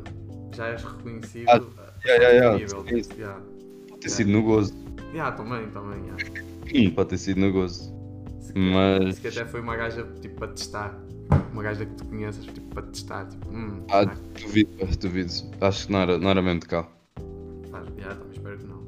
já 0.52 0.68
és 0.68 0.82
reconhecido. 0.82 1.46
Ah, 1.48 1.60
yeah, 2.04 2.24
yeah, 2.24 2.30
yeah, 2.32 2.58
nível, 2.58 2.84
sim, 2.88 3.00
tipo, 3.08 3.20
yeah. 3.20 3.40
Pode 3.88 4.00
ter 4.00 4.08
sido 4.10 4.30
no 4.32 4.42
gozo. 4.42 4.74
Yeah, 5.14 5.36
também, 5.36 5.68
também, 5.70 6.00
yeah. 6.04 6.24
Hum, 6.74 6.90
Pode 6.94 7.10
ter 7.10 7.18
sido 7.18 7.40
no 7.40 7.52
gozo. 7.52 7.94
Se 8.40 8.52
que- 8.52 8.58
Mas- 8.58 9.14
se 9.14 9.20
que 9.20 9.28
até 9.28 9.44
foi 9.44 9.60
uma 9.60 9.76
gaja 9.76 10.04
tipo 10.20 10.34
para 10.36 10.48
testar. 10.48 10.98
Uma 11.52 11.62
gaja 11.62 11.84
que 11.86 11.94
tu 11.94 12.04
conheças 12.06 12.44
tipo 12.44 12.60
para 12.74 12.82
testar. 12.84 13.26
Tipo, 13.26 13.48
hum, 13.50 13.82
Ah, 13.90 14.02
será 14.02 14.14
duvido, 14.46 14.70
duvido. 14.98 15.32
Acho 15.60 15.86
que 15.86 15.92
não 15.92 16.00
era, 16.00 16.18
não 16.18 16.30
era 16.30 16.42
mesmo 16.42 16.60
de 16.60 16.66
cá. 16.66 16.86
faz? 17.70 17.86
Yeah, 17.96 18.14
também 18.14 18.32
espero 18.32 18.58
que 18.58 18.66
não. 18.66 18.78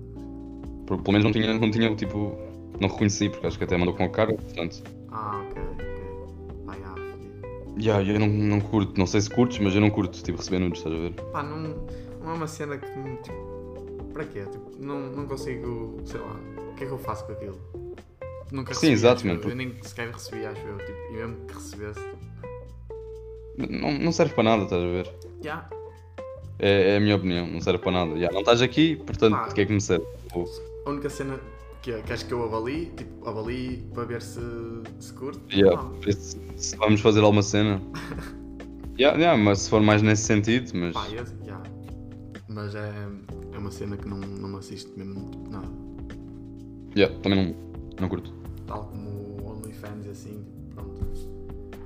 Porque 0.87 1.03
pelo 1.05 1.13
menos 1.19 1.25
não 1.25 1.33
tinha, 1.33 1.55
não 1.59 1.71
tinha 1.71 1.95
tipo. 1.97 2.37
Não 2.81 2.89
reconheci, 2.89 3.29
porque 3.29 3.47
acho 3.47 3.59
que 3.59 3.65
até 3.65 3.77
mandou 3.77 3.95
com 3.95 4.05
a 4.05 4.09
cara, 4.09 4.33
portanto. 4.35 4.83
Ah, 5.11 5.43
ok, 5.51 5.63
ok. 5.75 6.65
Pá, 6.67 6.75
yeah, 6.77 6.95
fodido. 6.95 7.81
Yeah, 7.81 8.13
eu 8.13 8.19
não, 8.21 8.27
não 8.29 8.61
curto, 8.61 8.99
não 8.99 9.07
sei 9.07 9.21
se 9.21 9.29
curtes, 9.29 9.59
mas 9.59 9.75
eu 9.75 9.81
não 9.83 9.91
curto, 9.91 10.23
tipo, 10.23 10.39
receber 10.39 10.61
nudes, 10.61 10.79
estás 10.79 10.95
a 10.97 10.99
ver? 10.99 11.13
Pá, 11.33 11.43
não, 11.43 11.59
não 12.23 12.31
é 12.31 12.35
uma 12.35 12.47
cena 12.47 12.79
que 12.79 12.99
me, 12.99 13.17
tipo. 13.19 13.61
Para 14.15 14.25
quê? 14.25 14.45
Tipo, 14.51 14.71
não, 14.79 14.99
não 15.11 15.27
consigo, 15.27 16.01
sei 16.05 16.21
lá, 16.21 16.37
o 16.73 16.75
que 16.75 16.85
é 16.85 16.87
que 16.87 16.93
eu 16.93 16.99
faço 16.99 17.27
com 17.27 17.33
aquilo? 17.33 17.59
Nunca 18.51 18.75
Sim, 18.75 18.89
recebi, 18.89 18.93
exato, 18.93 19.29
acho 19.29 19.29
eu. 19.29 19.51
Eu 19.51 19.57
nem 19.57 19.75
sequer 19.83 20.11
recebi, 20.11 20.47
acho 20.47 20.61
eu. 20.67 20.79
Tipo, 20.79 20.99
e 21.11 21.13
mesmo 21.13 21.37
que 21.47 21.55
recebesse, 21.55 22.01
tipo, 22.01 22.19
Não, 23.69 23.93
não 23.99 24.13
serve 24.13 24.35
para 24.35 24.45
nada, 24.45 24.63
estás 24.65 24.83
a 24.83 24.87
ver? 24.87 25.11
já. 25.43 25.69
É, 26.63 26.95
é 26.95 26.97
a 26.99 27.01
minha 27.01 27.17
opinião, 27.17 27.47
não 27.47 27.61
serve 27.61 27.79
para 27.79 27.93
nada. 27.93 28.19
Já, 28.21 28.31
não 28.31 28.41
estás 28.41 28.61
aqui, 28.61 28.97
portanto, 28.97 29.35
o 29.51 29.55
que 29.55 29.63
é 29.63 29.67
que 29.67 29.73
me 29.73 29.81
serve? 29.81 30.05
A 30.85 30.91
única 30.91 31.09
cena 31.09 31.41
que 31.81 32.03
queres 32.03 32.23
que 32.23 32.33
eu 32.33 32.45
avalie, 32.45 32.87
tipo, 32.97 33.27
avalie 33.27 33.79
para 33.95 34.05
ver 34.05 34.21
se, 34.21 34.41
se 34.99 35.13
curte. 35.15 35.41
Yeah, 35.57 35.83
isso, 36.07 36.37
se 36.57 36.77
vamos 36.77 37.01
fazer 37.01 37.21
alguma 37.21 37.43
cena. 37.43 37.81
yeah, 39.01 39.17
yeah, 39.19 39.43
mas 39.43 39.61
se 39.61 39.71
for 39.71 39.81
mais 39.81 40.03
nesse 40.03 40.25
sentido, 40.25 40.71
mas. 40.75 40.93
Pá, 40.93 41.09
eu- 41.09 41.25
yeah. 41.45 41.63
Mas 42.49 42.75
é, 42.75 42.93
é 43.55 43.59
uma 43.59 43.71
cena 43.71 43.97
que 43.97 44.07
não, 44.07 44.19
não 44.19 44.49
me 44.51 44.59
assiste 44.59 44.91
mesmo 44.99 45.31
tipo, 45.31 45.51
nada. 45.51 45.69
Yeah, 46.95 47.17
também 47.21 47.47
não, 47.47 47.55
não 48.01 48.09
curto. 48.09 48.35
Tal 48.67 48.85
como 48.85 49.39
OnlyFans 49.51 50.07
assim. 50.09 50.45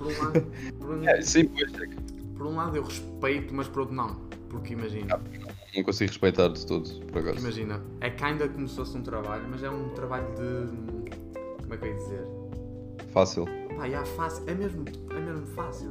Por 0.04 0.12
um 0.12 0.22
lado, 0.24 0.46
por 0.78 0.90
um, 0.90 1.04
É, 1.08 1.22
sim, 1.22 1.40
é 1.40 1.86
que 1.86 1.96
por 2.36 2.46
um 2.46 2.56
lado 2.56 2.76
eu 2.76 2.82
respeito, 2.82 3.54
mas 3.54 3.68
por 3.68 3.80
outro 3.80 3.94
não. 3.94 4.16
Porque 4.50 4.74
imagina, 4.74 5.20
não 5.74 5.82
consigo 5.82 6.10
respeitar 6.10 6.48
de 6.48 6.64
todo, 6.66 6.88
por 7.06 7.18
acaso. 7.20 7.38
imagina, 7.38 7.82
é 8.00 8.10
kinda 8.10 8.48
como 8.48 8.68
se 8.68 8.76
fosse 8.76 8.96
um 8.96 9.02
trabalho, 9.02 9.44
mas 9.50 9.62
é 9.62 9.70
um 9.70 9.88
trabalho 9.90 10.26
de. 10.34 11.00
Como 11.62 11.74
é 11.74 11.76
que 11.76 11.84
eu 11.84 11.88
ia 11.88 11.94
dizer? 11.96 12.26
Fácil. 13.12 13.46
Pá, 13.76 13.86
yeah, 13.86 14.04
fácil, 14.04 14.44
é 14.46 14.54
mesmo, 14.54 14.84
é 15.10 15.20
mesmo 15.20 15.46
fácil. 15.46 15.90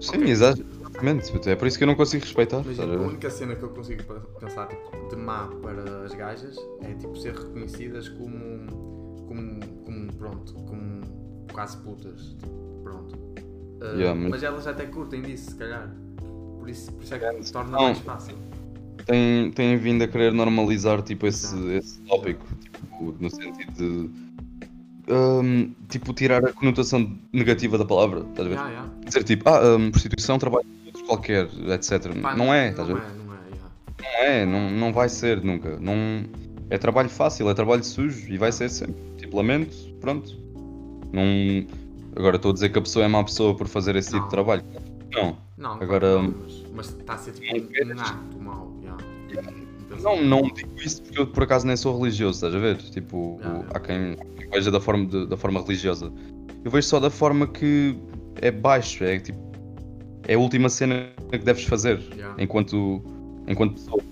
Sim, 0.00 0.24
exa- 0.24 0.50
exatamente. 0.50 1.48
É 1.48 1.56
por 1.56 1.66
isso 1.68 1.78
que 1.78 1.84
eu 1.84 1.88
não 1.88 1.94
consigo 1.94 2.24
respeitar. 2.24 2.60
Imagina, 2.60 2.96
a 2.96 3.00
única 3.06 3.30
cena 3.30 3.56
que 3.56 3.62
eu 3.62 3.70
consigo 3.70 4.02
pensar 4.38 4.66
tipo, 4.66 5.08
de 5.08 5.16
má 5.16 5.48
para 5.62 6.04
as 6.04 6.12
gajas 6.14 6.56
é 6.82 6.92
tipo 6.94 7.16
ser 7.16 7.34
reconhecidas 7.34 8.08
como, 8.10 8.66
como, 9.26 9.60
como 9.84 10.12
pronto, 10.14 10.52
como 10.54 11.00
quase 11.52 11.76
putas, 11.78 12.20
tipo, 12.40 12.80
pronto. 12.82 13.14
Uh, 13.84 13.98
Yeah, 13.98 14.14
mas- 14.18 14.30
mas... 14.30 14.42
elas 14.42 14.66
até 14.66 14.86
curtem 14.86 15.20
disso, 15.20 15.50
se 15.50 15.56
calhar. 15.56 15.90
Por 16.58 16.70
isso, 16.70 16.90
por 16.92 17.04
isso 17.04 17.14
é 17.14 17.18
que 17.18 17.42
se 17.42 17.52
torna 17.52 17.72
Não. 17.72 17.82
mais 17.82 17.98
fácil. 17.98 18.34
Tem, 19.04 19.50
tem 19.50 19.76
vindo 19.76 20.02
a 20.02 20.08
querer 20.08 20.32
normalizar 20.32 21.02
tipo, 21.02 21.26
esse, 21.26 21.54
esse 21.72 22.00
tópico, 22.02 22.46
tipo, 22.62 23.14
no 23.20 23.28
sentido 23.28 23.72
de. 23.72 24.10
hum, 25.12 25.74
tipo, 25.90 26.14
tirar 26.14 26.42
a 26.42 26.52
conotação 26.54 27.14
negativa 27.30 27.76
da 27.76 27.84
palavra, 27.84 28.20
estás 28.20 28.46
a 28.46 28.48
ver? 28.48 28.54
Yeah, 28.54 28.70
yeah. 28.70 28.90
Dizer 29.04 29.24
tipo, 29.24 29.46
ah, 29.50 29.76
hum, 29.76 29.90
prostituição, 29.90 30.38
trabalho 30.38 30.64
de 30.64 30.86
outros 30.86 31.02
qualquer, 31.06 31.48
etc. 31.74 32.14
Pá, 32.22 32.34
não 32.34 32.54
é, 32.54 32.70
estás 32.70 32.88
a 32.88 32.92
não 32.94 32.98
ver? 32.98 33.06
é, 33.06 33.12
não 33.26 33.34
é, 33.34 33.38
yeah. 33.50 33.70
Não 34.00 34.06
é, 34.24 34.46
não, 34.46 34.70
não 34.70 34.92
vai 34.94 35.10
ser 35.10 35.44
nunca. 35.44 35.78
Não, 35.78 35.94
é 36.70 36.78
trabalho 36.78 37.10
fácil, 37.10 37.50
é 37.50 37.52
trabalho 37.52 37.84
sujo 37.84 38.32
e 38.32 38.38
vai 38.38 38.52
ser 38.52 38.70
sempre. 38.70 38.96
Tipo, 39.18 39.36
lamento, 39.36 39.76
pronto. 40.00 40.34
Não, 41.12 41.66
agora 42.16 42.36
estou 42.36 42.50
a 42.50 42.54
dizer 42.54 42.68
que 42.70 42.78
a 42.78 42.82
pessoa 42.82 43.04
é 43.04 43.08
má 43.08 43.22
pessoa 43.24 43.56
por 43.56 43.66
fazer 43.68 43.96
esse 43.96 44.08
tipo 44.08 44.20
Não. 44.20 44.24
de 44.28 44.30
trabalho. 44.30 44.62
Não, 45.12 45.36
Não, 45.56 45.72
Agora, 45.74 46.20
não, 46.22 46.34
mas, 46.74 46.88
está 46.88 47.14
a 47.14 47.18
ser 47.18 47.32
tipo 47.32 47.56
não 47.56 47.64
um, 47.64 47.66
queres? 47.68 48.00
ato 48.00 48.38
mau. 48.40 48.72
Yeah. 48.82 49.02
Não 50.02 50.16
não, 50.16 50.24
não 50.24 50.42
digo 50.50 50.70
isso 50.84 51.02
porque 51.02 51.20
eu 51.20 51.26
por 51.26 51.44
acaso 51.44 51.66
nem 51.66 51.76
sou 51.76 51.96
religioso, 51.98 52.38
estás 52.38 52.54
a 52.54 52.58
ver? 52.58 52.76
Tipo, 52.78 53.38
Ah, 53.42 53.62
há 53.74 53.80
quem, 53.80 54.12
há 54.12 54.36
quem 54.40 54.50
veja 54.50 54.70
da 54.70 54.80
forma, 54.80 55.06
de- 55.06 55.26
da 55.26 55.36
forma 55.36 55.60
religiosa. 55.62 56.12
Eu 56.64 56.70
vejo 56.70 56.86
só 56.88 56.98
da 56.98 57.10
forma 57.10 57.46
que 57.46 57.96
é 58.42 58.50
baixo, 58.50 59.04
é 59.04 59.18
tipo, 59.20 59.38
é 60.26 60.34
a 60.34 60.38
última 60.38 60.68
cena 60.68 61.10
que 61.30 61.38
deves 61.38 61.64
fazer 61.64 62.00
Yeah. 62.16 62.42
enquanto, 62.42 63.02
enquanto 63.46 63.74
pessoa. 63.74 64.02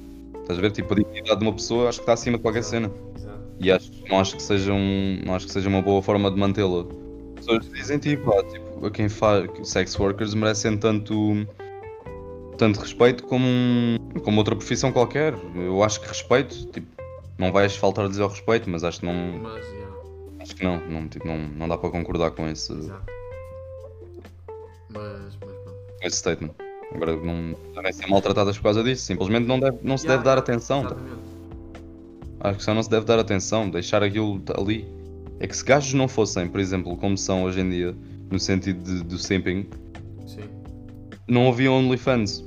Estás 0.42 0.58
a 0.58 0.62
ver? 0.62 0.70
Tipo, 0.72 0.92
a 0.92 0.96
dignidade 0.96 1.38
de 1.40 1.44
uma 1.46 1.52
pessoa 1.54 1.88
acho 1.88 1.98
que 1.98 2.02
está 2.02 2.12
acima 2.12 2.36
de 2.36 2.42
qualquer 2.42 2.60
Exato, 2.60 2.70
cena. 2.86 2.90
exato. 3.16 3.38
E 3.60 3.70
acho, 3.72 3.90
não, 4.08 4.20
acho 4.20 4.36
que 4.36 4.42
seja 4.42 4.72
um, 4.72 5.20
não 5.24 5.34
acho 5.34 5.46
que 5.46 5.52
seja 5.52 5.68
uma 5.68 5.82
boa 5.82 6.00
forma 6.02 6.30
de 6.30 6.38
mantê-la. 6.38 6.84
As 7.42 7.46
pessoas 7.46 7.70
dizem 7.72 7.98
tipo, 7.98 8.30
ah, 8.38 8.44
tipo, 8.44 8.86
a 8.86 8.90
quem 8.90 9.08
faz 9.08 9.50
sex 9.68 9.98
workers 9.98 10.32
merecem 10.32 10.76
tanto, 10.78 11.44
tanto 12.56 12.78
respeito 12.78 13.24
como, 13.24 13.44
um- 13.46 13.96
como 14.22 14.38
outra 14.38 14.54
profissão 14.54 14.92
qualquer. 14.92 15.34
Eu 15.56 15.82
acho 15.82 16.00
que 16.00 16.06
respeito, 16.06 16.66
tipo, 16.66 16.86
não 17.38 17.50
vais 17.50 17.74
faltar-lhes 17.74 18.20
ao 18.20 18.28
respeito, 18.28 18.70
mas 18.70 18.84
acho 18.84 19.00
que 19.00 19.06
não, 19.06 19.38
Mas, 19.40 19.64
yeah, 19.66 19.96
acho 20.40 20.54
que 20.54 20.62
não, 20.64 20.80
não, 20.88 21.08
tipo, 21.08 21.26
não, 21.26 21.36
não 21.36 21.68
dá 21.68 21.76
para 21.76 21.90
concordar 21.90 22.30
com 22.30 22.46
esse, 22.48 22.72
exato. 22.72 23.02
Mas, 24.90 25.36
mas 25.44 25.56
pronto. 25.64 25.78
esse 26.02 26.16
statement. 26.18 26.50
Agora 26.94 27.16
não 27.16 27.56
devem 27.74 27.92
ser 27.92 28.06
maltratadas 28.06 28.56
por 28.56 28.64
causa 28.64 28.84
disso, 28.84 29.02
simplesmente 29.04 29.46
não, 29.48 29.58
deve, 29.58 29.78
não 29.82 29.96
se 29.98 30.04
Yeah, 30.06 30.22
deve 30.22 30.24
dar 30.24 30.30
yeah, 30.32 30.40
atenção. 30.40 30.86
tá? 30.86 30.96
Acho 32.48 32.58
que 32.58 32.64
só 32.64 32.72
não 32.74 32.82
se 32.82 32.90
deve 32.90 33.04
dar 33.06 33.18
atenção, 33.18 33.68
deixar 33.68 34.02
aquilo 34.02 34.40
ali. 34.56 34.86
É 35.42 35.46
que 35.48 35.56
se 35.56 35.64
gajos 35.64 35.92
não 35.92 36.06
fossem, 36.06 36.46
por 36.46 36.60
exemplo, 36.60 36.96
como 36.96 37.18
são 37.18 37.42
hoje 37.42 37.60
em 37.60 37.68
dia, 37.68 37.96
no 38.30 38.38
sentido 38.38 38.80
de, 38.80 39.02
do 39.02 39.18
simping, 39.18 39.68
Sim. 40.24 40.48
não 41.26 41.48
havia 41.48 41.68
OnlyFans. 41.72 42.44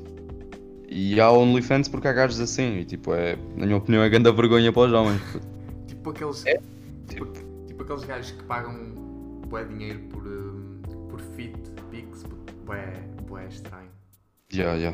E 0.87 1.19
há 1.19 1.29
OnlyFans 1.29 1.89
porque 1.89 2.07
há 2.07 2.13
gajos 2.13 2.39
assim. 2.39 2.77
E 2.77 2.85
tipo, 2.85 3.13
é, 3.13 3.35
na 3.57 3.65
minha 3.65 3.77
opinião, 3.77 4.01
é 4.01 4.07
grande 4.07 4.31
vergonha 4.31 4.71
para 4.71 4.87
os 4.87 4.93
homens. 4.93 5.21
Tipo 5.87 6.09
aqueles. 6.11 6.45
É, 6.45 6.57
Tipo, 7.09 7.27
tipo 7.67 7.83
aqueles 7.83 8.03
gajos 8.05 8.31
que 8.31 8.43
pagam 8.43 8.73
bué 9.49 9.65
dinheiro 9.65 9.99
por, 10.09 10.25
hum, 10.25 10.81
por 11.09 11.19
fit, 11.19 11.53
pics, 11.91 12.23
bué, 12.65 12.93
bué 13.27 13.45
estranho. 13.47 13.89
Já, 14.49 14.79
já. 14.79 14.93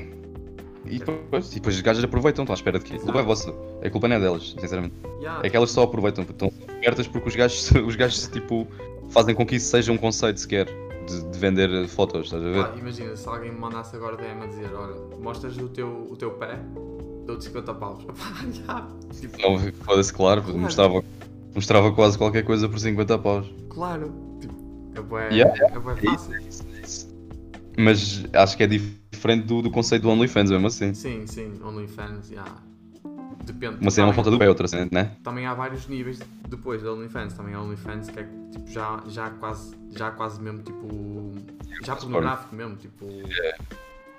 E 0.85 0.99
depois, 0.99 1.51
e 1.51 1.55
depois 1.55 1.75
os 1.75 1.81
gajos 1.81 2.03
aproveitam, 2.03 2.43
estão 2.43 2.53
à 2.53 2.57
espera 2.57 2.79
de 2.79 2.85
quê? 2.85 2.95
A 2.95 2.99
culpa 2.99 3.19
é 3.19 3.23
vossa. 3.23 3.53
A 3.83 3.89
culpa 3.89 4.07
não 4.07 4.15
é 4.15 4.19
delas, 4.19 4.55
sinceramente. 4.59 4.95
Yeah, 5.19 5.45
É 5.45 5.49
que 5.49 5.55
elas 5.55 5.71
só 5.71 5.83
aproveitam, 5.83 6.23
estão 6.23 6.51
espertas 6.69 7.07
porque 7.07 7.29
os 7.29 7.35
gajos, 7.35 7.71
os 7.85 7.95
gajos 7.95 8.27
tipo, 8.27 8.67
fazem 9.09 9.35
com 9.35 9.45
que 9.45 9.55
isso 9.55 9.69
seja 9.69 9.91
um 9.91 9.97
conceito 9.97 10.39
sequer 10.39 10.65
de, 11.07 11.23
de 11.29 11.37
vender 11.39 11.87
fotos, 11.87 12.25
estás 12.25 12.43
a 12.43 12.49
ver? 12.49 12.63
pá, 12.65 12.73
imagina, 12.77 13.15
se 13.15 13.27
alguém 13.27 13.51
me 13.51 13.59
mandasse 13.59 13.95
agora 13.95 14.17
DM 14.17 14.41
a 14.43 14.45
dizer, 14.47 14.73
olha, 14.73 14.95
mostras 15.19 15.55
o 15.57 15.69
teu, 15.69 16.07
o 16.09 16.15
teu 16.17 16.31
pé, 16.31 16.59
dou-te 17.27 17.43
50 17.45 17.73
paus. 17.75 18.03
Tipo, 19.19 19.41
Não, 19.41 19.59
foda-se, 19.83 20.13
claro, 20.13 20.41
Claro. 20.41 20.57
mostrava, 20.59 21.03
mostrava 21.53 21.91
quase 21.91 22.17
qualquer 22.17 22.43
coisa 22.43 22.67
por 22.67 22.79
50 22.79 23.17
paus. 23.19 23.47
claro. 23.69 24.11
Tipo, 24.39 24.55
é 24.95 25.01
bué, 25.01 25.29
Yeah, 25.31 25.53
é 25.63 25.65
É 25.77 25.79
fácil. 25.79 26.09
é 26.09 26.13
isso, 26.15 26.33
é 26.33 26.41
isso. 26.47 26.63
Mas 27.77 28.23
acho 28.33 28.57
que 28.57 28.63
é 28.63 28.67
diferente 28.67 29.45
do, 29.45 29.61
do 29.61 29.71
conceito 29.71 30.03
do 30.03 30.09
OnlyFans, 30.09 30.51
mesmo 30.51 30.67
assim. 30.67 30.93
Sim, 30.93 31.25
sim, 31.25 31.53
OnlyFans, 31.63 32.29
yeah. 32.29 32.51
Depende. 33.45 33.77
Uma 33.81 33.89
cena 33.89 34.07
é 34.07 34.09
uma 34.09 34.15
ponta 34.15 34.29
do 34.29 34.37
pé, 34.37 34.47
outra 34.47 34.67
cena, 34.67 34.87
né? 34.91 35.11
também 35.23 35.45
há 35.47 35.53
vários 35.53 35.87
níveis 35.87 36.19
depois 36.47 36.83
da 36.83 36.93
OnlyFans. 36.93 37.33
Também 37.33 37.55
há 37.55 37.61
OnlyFans 37.61 38.09
que 38.09 38.19
é 38.19 38.27
tipo, 38.51 38.69
já, 38.69 39.01
já, 39.07 39.29
quase, 39.31 39.75
já 39.95 40.11
quase 40.11 40.41
mesmo 40.41 40.61
tipo. 40.61 40.87
Já 41.83 41.95
pornográfico 41.95 42.55
mesmo, 42.55 42.75
tipo. 42.75 43.07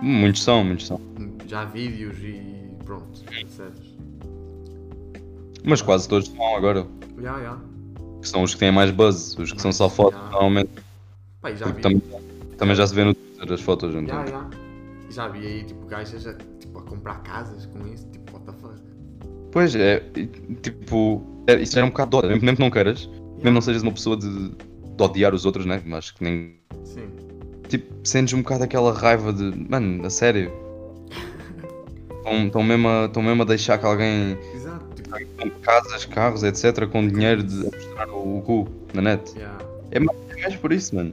Muitos 0.01 0.43
são, 0.43 0.65
muitos 0.65 0.87
são. 0.89 1.01
Já 1.47 1.65
vídeos 1.65 2.19
e 2.19 2.71
pronto, 2.85 3.23
etc. 3.31 3.71
Mas 5.65 5.81
quase 5.81 6.09
todos 6.09 6.29
são 6.29 6.57
agora. 6.57 6.85
Já, 7.21 7.41
já. 7.41 7.59
Que 8.21 8.29
são 8.29 8.43
os 8.43 8.55
que 8.55 8.61
têm 8.61 8.73
mais 8.73 8.91
buzz, 8.91 9.37
os 9.39 9.53
que 9.53 9.63
são 9.63 9.73
só 9.73 9.89
fotos, 9.89 10.15
Yeah. 10.19 10.33
normalmente. 10.33 10.71
Pá, 11.41 11.51
e 11.51 11.57
já 11.57 11.67
vi. 11.67 11.81
também, 11.81 12.03
também 12.59 12.75
já 12.77 12.87
se 12.87 12.95
vê 12.95 13.05
no 13.05 13.15
As 13.51 13.61
fotos, 13.61 13.93
Já, 13.93 14.01
então. 14.01 14.27
já. 14.27 14.51
E 15.09 15.13
Já 15.13 15.29
vi 15.29 15.47
aí 15.47 15.65
tipo 15.65 15.85
gajas 15.87 16.27
a, 16.27 16.35
tipo, 16.59 16.79
a 16.79 16.83
comprar 16.83 17.23
casas 17.23 17.67
com 17.67 17.87
isso, 17.87 18.07
tipo, 18.11 18.33
what 18.33 18.47
the 18.47 18.53
fuck. 18.61 18.81
Pois 19.51 19.75
é, 19.75 20.03
tipo, 20.63 21.23
é, 21.47 21.55
isso 21.61 21.73
já 21.75 21.81
era 21.81 21.87
um 21.87 21.91
bocado 21.91 22.11
de 22.11 22.17
ódio, 22.17 22.31
mesmo 22.43 22.57
que 22.57 22.61
não 22.63 22.71
queiras, 22.71 23.07
mesmo 23.07 23.23
Yeah. 23.39 23.51
não 23.51 23.61
sejas 23.61 23.83
uma 23.83 23.93
pessoa 23.93 24.17
de, 24.17 24.29
de 24.51 25.03
odiar 25.03 25.35
os 25.35 25.45
outros, 25.45 25.67
né? 25.67 25.83
Mas 25.85 26.11
que 26.13 26.23
nem. 26.23 26.57
Sim. 26.85 27.09
Tipo, 27.69 27.93
sentes 28.07 28.33
um 28.35 28.43
bocado 28.43 28.65
aquela 28.65 28.93
raiva 28.93 29.33
de. 29.33 29.53
Mano, 29.69 30.07
a 30.07 30.11
sério. 30.11 30.53
Estão 32.47 32.63
mesmo, 32.63 32.89
a- 32.89 33.11
mesmo 33.23 33.43
a 33.43 33.45
deixar 33.45 33.79
que 33.79 33.85
alguém 33.85 34.39
Exato, 34.55 34.85
tipo, 34.95 35.11
com 35.39 35.51
casas, 35.61 36.05
carros, 36.07 36.43
etc., 36.45 36.87
com 36.87 37.07
dinheiro 37.07 37.43
de 37.43 37.57
mostrar 37.57 38.09
o, 38.09 38.39
o 38.39 38.43
cu 38.43 38.69
na 38.95 39.03
net. 39.03 39.33
yeah. 39.37 39.59
É 39.91 39.99
mais 39.99 40.57
por 40.57 40.73
isso, 40.73 40.95
mano. 40.95 41.13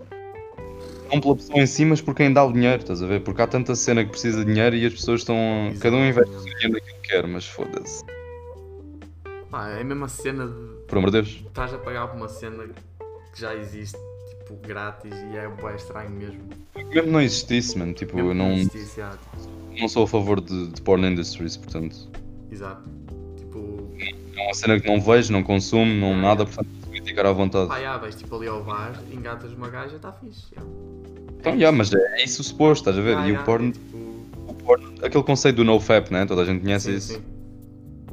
Não 1.11 1.19
pela 1.19 1.35
pessoa 1.35 1.59
em 1.59 1.65
si, 1.65 1.85
mas 1.85 2.01
por 2.01 2.13
quem 2.13 2.31
dá 2.31 2.43
o 2.43 2.51
dinheiro, 2.51 2.81
estás 2.81 3.01
a 3.01 3.07
ver? 3.07 3.21
Porque 3.21 3.41
há 3.41 3.47
tanta 3.47 3.75
cena 3.75 4.03
que 4.03 4.11
precisa 4.11 4.43
de 4.43 4.51
dinheiro 4.53 4.75
e 4.75 4.85
as 4.85 4.93
pessoas 4.93 5.21
estão. 5.21 5.35
Cada 5.79 5.95
um 5.95 6.07
investe 6.07 6.31
o 6.31 6.39
dinheiro 6.43 6.73
naquilo 6.73 6.97
que 7.01 7.09
quer, 7.09 7.27
mas 7.27 7.45
foda-se. 7.45 8.03
Pá, 9.49 9.69
é 9.69 9.81
a 9.81 9.83
mesma 9.83 10.07
cena 10.07 10.47
de. 10.47 10.85
Por 10.87 10.97
amor 10.97 11.11
de 11.11 11.21
Deus. 11.21 11.43
Estás 11.47 11.73
a 11.73 11.77
pagar 11.77 12.07
por 12.07 12.17
uma 12.17 12.27
cena 12.29 12.63
que 13.33 13.41
já 13.41 13.55
existe, 13.55 13.97
tipo, 14.29 14.55
grátis 14.67 15.11
e 15.33 15.37
é 15.37 15.47
bué 15.47 15.75
estranho 15.75 16.11
mesmo. 16.11 16.41
Mesmo 16.93 17.11
não 17.11 17.21
existisse, 17.21 17.77
mano. 17.77 17.93
Tipo, 17.93 18.15
Mesmo 18.15 18.31
eu 18.31 18.35
não, 18.35 18.53
existisse, 18.53 19.01
tipo, 19.01 19.79
não 19.79 19.87
sou 19.87 20.03
a 20.03 20.07
favor 20.07 20.39
de, 20.41 20.67
de 20.67 20.81
porn 20.81 21.07
industries, 21.07 21.57
portanto. 21.57 21.95
Exato. 22.51 22.83
Tipo, 23.37 23.89
É 24.37 24.43
uma 24.45 24.53
cena 24.53 24.79
que 24.79 24.87
não 24.87 25.01
vejo, 25.01 25.31
não 25.33 25.43
consumo, 25.43 25.91
não 25.93 26.15
nada, 26.15 26.43
é. 26.43 26.45
portanto 26.45 26.78
criticar 27.09 27.25
à 27.25 27.31
vontade. 27.33 27.67
pá, 27.67 27.79
já, 27.81 27.97
vais 27.97 28.15
tipo 28.15 28.35
ali 28.35 28.47
ao 28.47 28.63
bar, 28.63 28.93
engatas 29.11 29.51
uma 29.53 29.69
gaja, 29.69 29.95
está 29.95 30.11
fixe. 30.11 30.43
já. 30.55 30.61
Então, 31.39 31.53
yeah, 31.55 31.75
mas 31.75 31.93
é 31.93 32.23
isso 32.23 32.41
o 32.41 32.43
suposto, 32.45 32.89
estás 32.89 32.97
a 32.97 33.01
ver? 33.01 33.15
Já, 33.15 33.27
e 33.29 33.33
já, 33.33 33.41
o 33.41 33.45
porn, 33.45 33.69
é 33.69 33.71
tipo, 33.71 33.97
o 33.97 35.05
aquele 35.05 35.23
conceito 35.23 35.55
do 35.57 35.63
nofap, 35.63 36.11
né? 36.11 36.25
Toda 36.25 36.41
a 36.41 36.45
gente 36.45 36.61
conhece 36.61 36.91
sim, 36.91 36.97
isso. 36.97 37.13
sim. 37.13 37.21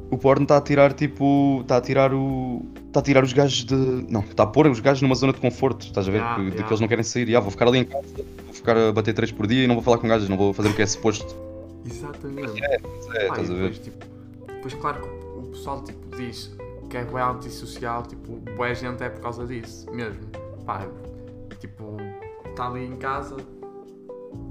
O 0.09 0.17
porno 0.17 0.45
está 0.45 0.57
a 0.59 0.61
tirar 0.61 0.93
tipo. 0.93 1.59
Está 1.63 1.79
a 1.79 1.81
tirar 1.81 2.15
o. 2.15 2.63
Está 2.87 3.01
a 3.01 3.03
tirar 3.03 3.25
os 3.25 3.33
gajos 3.33 3.65
de. 3.65 3.75
Não, 4.09 4.21
está 4.21 4.45
a 4.45 4.47
pôr 4.47 4.69
os 4.69 4.79
gajos 4.79 5.03
numa 5.03 5.17
zona 5.17 5.33
de 5.33 5.41
conforto, 5.41 5.85
estás 5.87 6.07
a 6.07 6.11
ver? 6.13 6.19
Yeah, 6.19 6.45
Que- 6.45 6.51
De 6.57 6.63
que 6.63 6.69
eles 6.69 6.81
não 6.81 6.87
querem 6.87 7.03
sair. 7.03 7.35
Ah, 7.35 7.41
vou 7.41 7.51
ficar 7.51 7.67
ali 7.67 7.79
em 7.81 7.85
casa, 7.85 8.07
vou 8.45 8.55
ficar 8.55 8.77
a 8.77 8.93
bater 8.93 9.13
três 9.15 9.33
por 9.33 9.49
dia 9.49 9.65
e 9.65 9.67
não 9.67 9.75
vou 9.75 9.83
falar 9.83 9.99
com 9.99 10.07
gajos, 10.07 10.29
não 10.29 10.37
vou 10.37 10.53
fazer 10.53 10.69
o 10.69 10.75
que 10.75 10.83
é 10.83 10.87
suposto. 10.87 11.35
Exatamente. 11.85 12.63
É, 12.65 12.79
Pá, 12.79 12.89
e 12.89 13.23
estás 13.25 13.51
a 13.51 13.55
ver? 13.55 13.71
depois, 13.71 13.79
tipo, 13.81 14.07
depois, 14.47 14.75
claro 14.75 15.03
que 15.03 15.09
o 15.41 15.43
pessoal 15.51 15.83
tipo, 15.83 16.17
diz 16.17 16.57
que 16.89 16.97
é 16.97 17.05
bué 17.05 17.23
antissocial, 17.23 18.03
tipo, 18.05 18.37
boa 18.57 18.75
gente 18.75 19.03
é 19.03 19.09
por 19.09 19.21
causa 19.21 19.47
disso, 19.47 19.91
mesmo. 19.93 20.21
Pá, 20.65 20.87
tipo, 21.61 21.97
está 22.49 22.69
ali 22.69 22.85
em 22.87 22.97
casa 22.97 23.37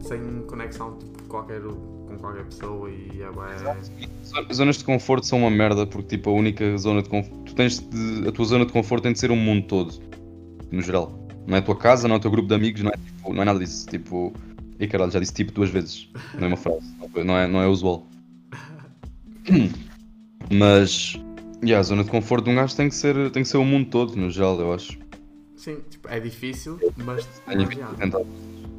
sem 0.01 0.41
conexão 0.47 0.97
tipo, 0.97 1.23
com, 1.23 1.27
qualquer, 1.29 1.61
com 1.61 2.17
qualquer 2.19 2.45
pessoa 2.45 2.89
e 2.89 3.21
é. 3.21 4.23
Zo- 4.23 4.53
Zonas 4.53 4.77
de 4.77 4.83
conforto 4.85 5.25
são 5.25 5.39
uma 5.39 5.49
merda 5.49 5.85
porque 5.85 6.17
tipo 6.17 6.29
a 6.29 6.33
única 6.33 6.77
zona 6.77 7.01
de 7.01 7.09
conforto. 7.09 7.37
Tu 7.45 7.55
tens 7.55 7.79
de, 7.79 8.27
a 8.27 8.31
tua 8.31 8.45
zona 8.45 8.65
de 8.65 8.71
conforto 8.71 9.03
tem 9.03 9.13
de 9.13 9.19
ser 9.19 9.31
o 9.31 9.35
mundo 9.35 9.65
todo. 9.67 9.93
No 10.71 10.81
geral. 10.81 11.19
Não 11.47 11.55
é 11.55 11.59
a 11.59 11.61
tua 11.61 11.75
casa, 11.75 12.07
não 12.07 12.15
é 12.15 12.17
o 12.17 12.21
teu 12.21 12.31
grupo 12.31 12.47
de 12.47 12.55
amigos, 12.55 12.81
não 12.81 12.89
é, 12.91 12.93
tipo, 12.97 13.33
não 13.33 13.41
é 13.41 13.45
nada 13.45 13.59
disso. 13.59 13.85
Tipo. 13.87 14.33
E 14.79 14.87
caralho, 14.87 15.11
já 15.11 15.19
disse 15.19 15.33
tipo 15.33 15.51
duas 15.51 15.69
vezes. 15.69 16.09
Não 16.33 16.45
é 16.45 16.47
uma 16.47 16.57
frase. 16.57 16.85
Não 17.23 17.37
é, 17.37 17.47
não 17.47 17.61
é 17.61 17.67
usual. 17.67 18.05
Mas. 20.51 21.19
Yeah, 21.63 21.79
a 21.79 21.83
zona 21.83 22.03
de 22.03 22.09
conforto 22.11 22.45
de 22.45 22.51
um 22.51 22.55
gajo 22.55 22.75
tem 22.75 22.89
que, 22.89 22.95
ser, 22.95 23.31
tem 23.31 23.43
que 23.43 23.49
ser 23.49 23.57
o 23.57 23.63
mundo 23.65 23.89
todo, 23.89 24.15
no 24.15 24.29
geral, 24.29 24.59
eu 24.59 24.73
acho. 24.73 24.97
Sim, 25.55 25.77
tipo, 25.89 26.07
é 26.09 26.19
difícil, 26.19 26.79
mas. 26.97 27.27
Visto 27.47 27.79
já. 27.79 27.87
tentar. 27.87 28.21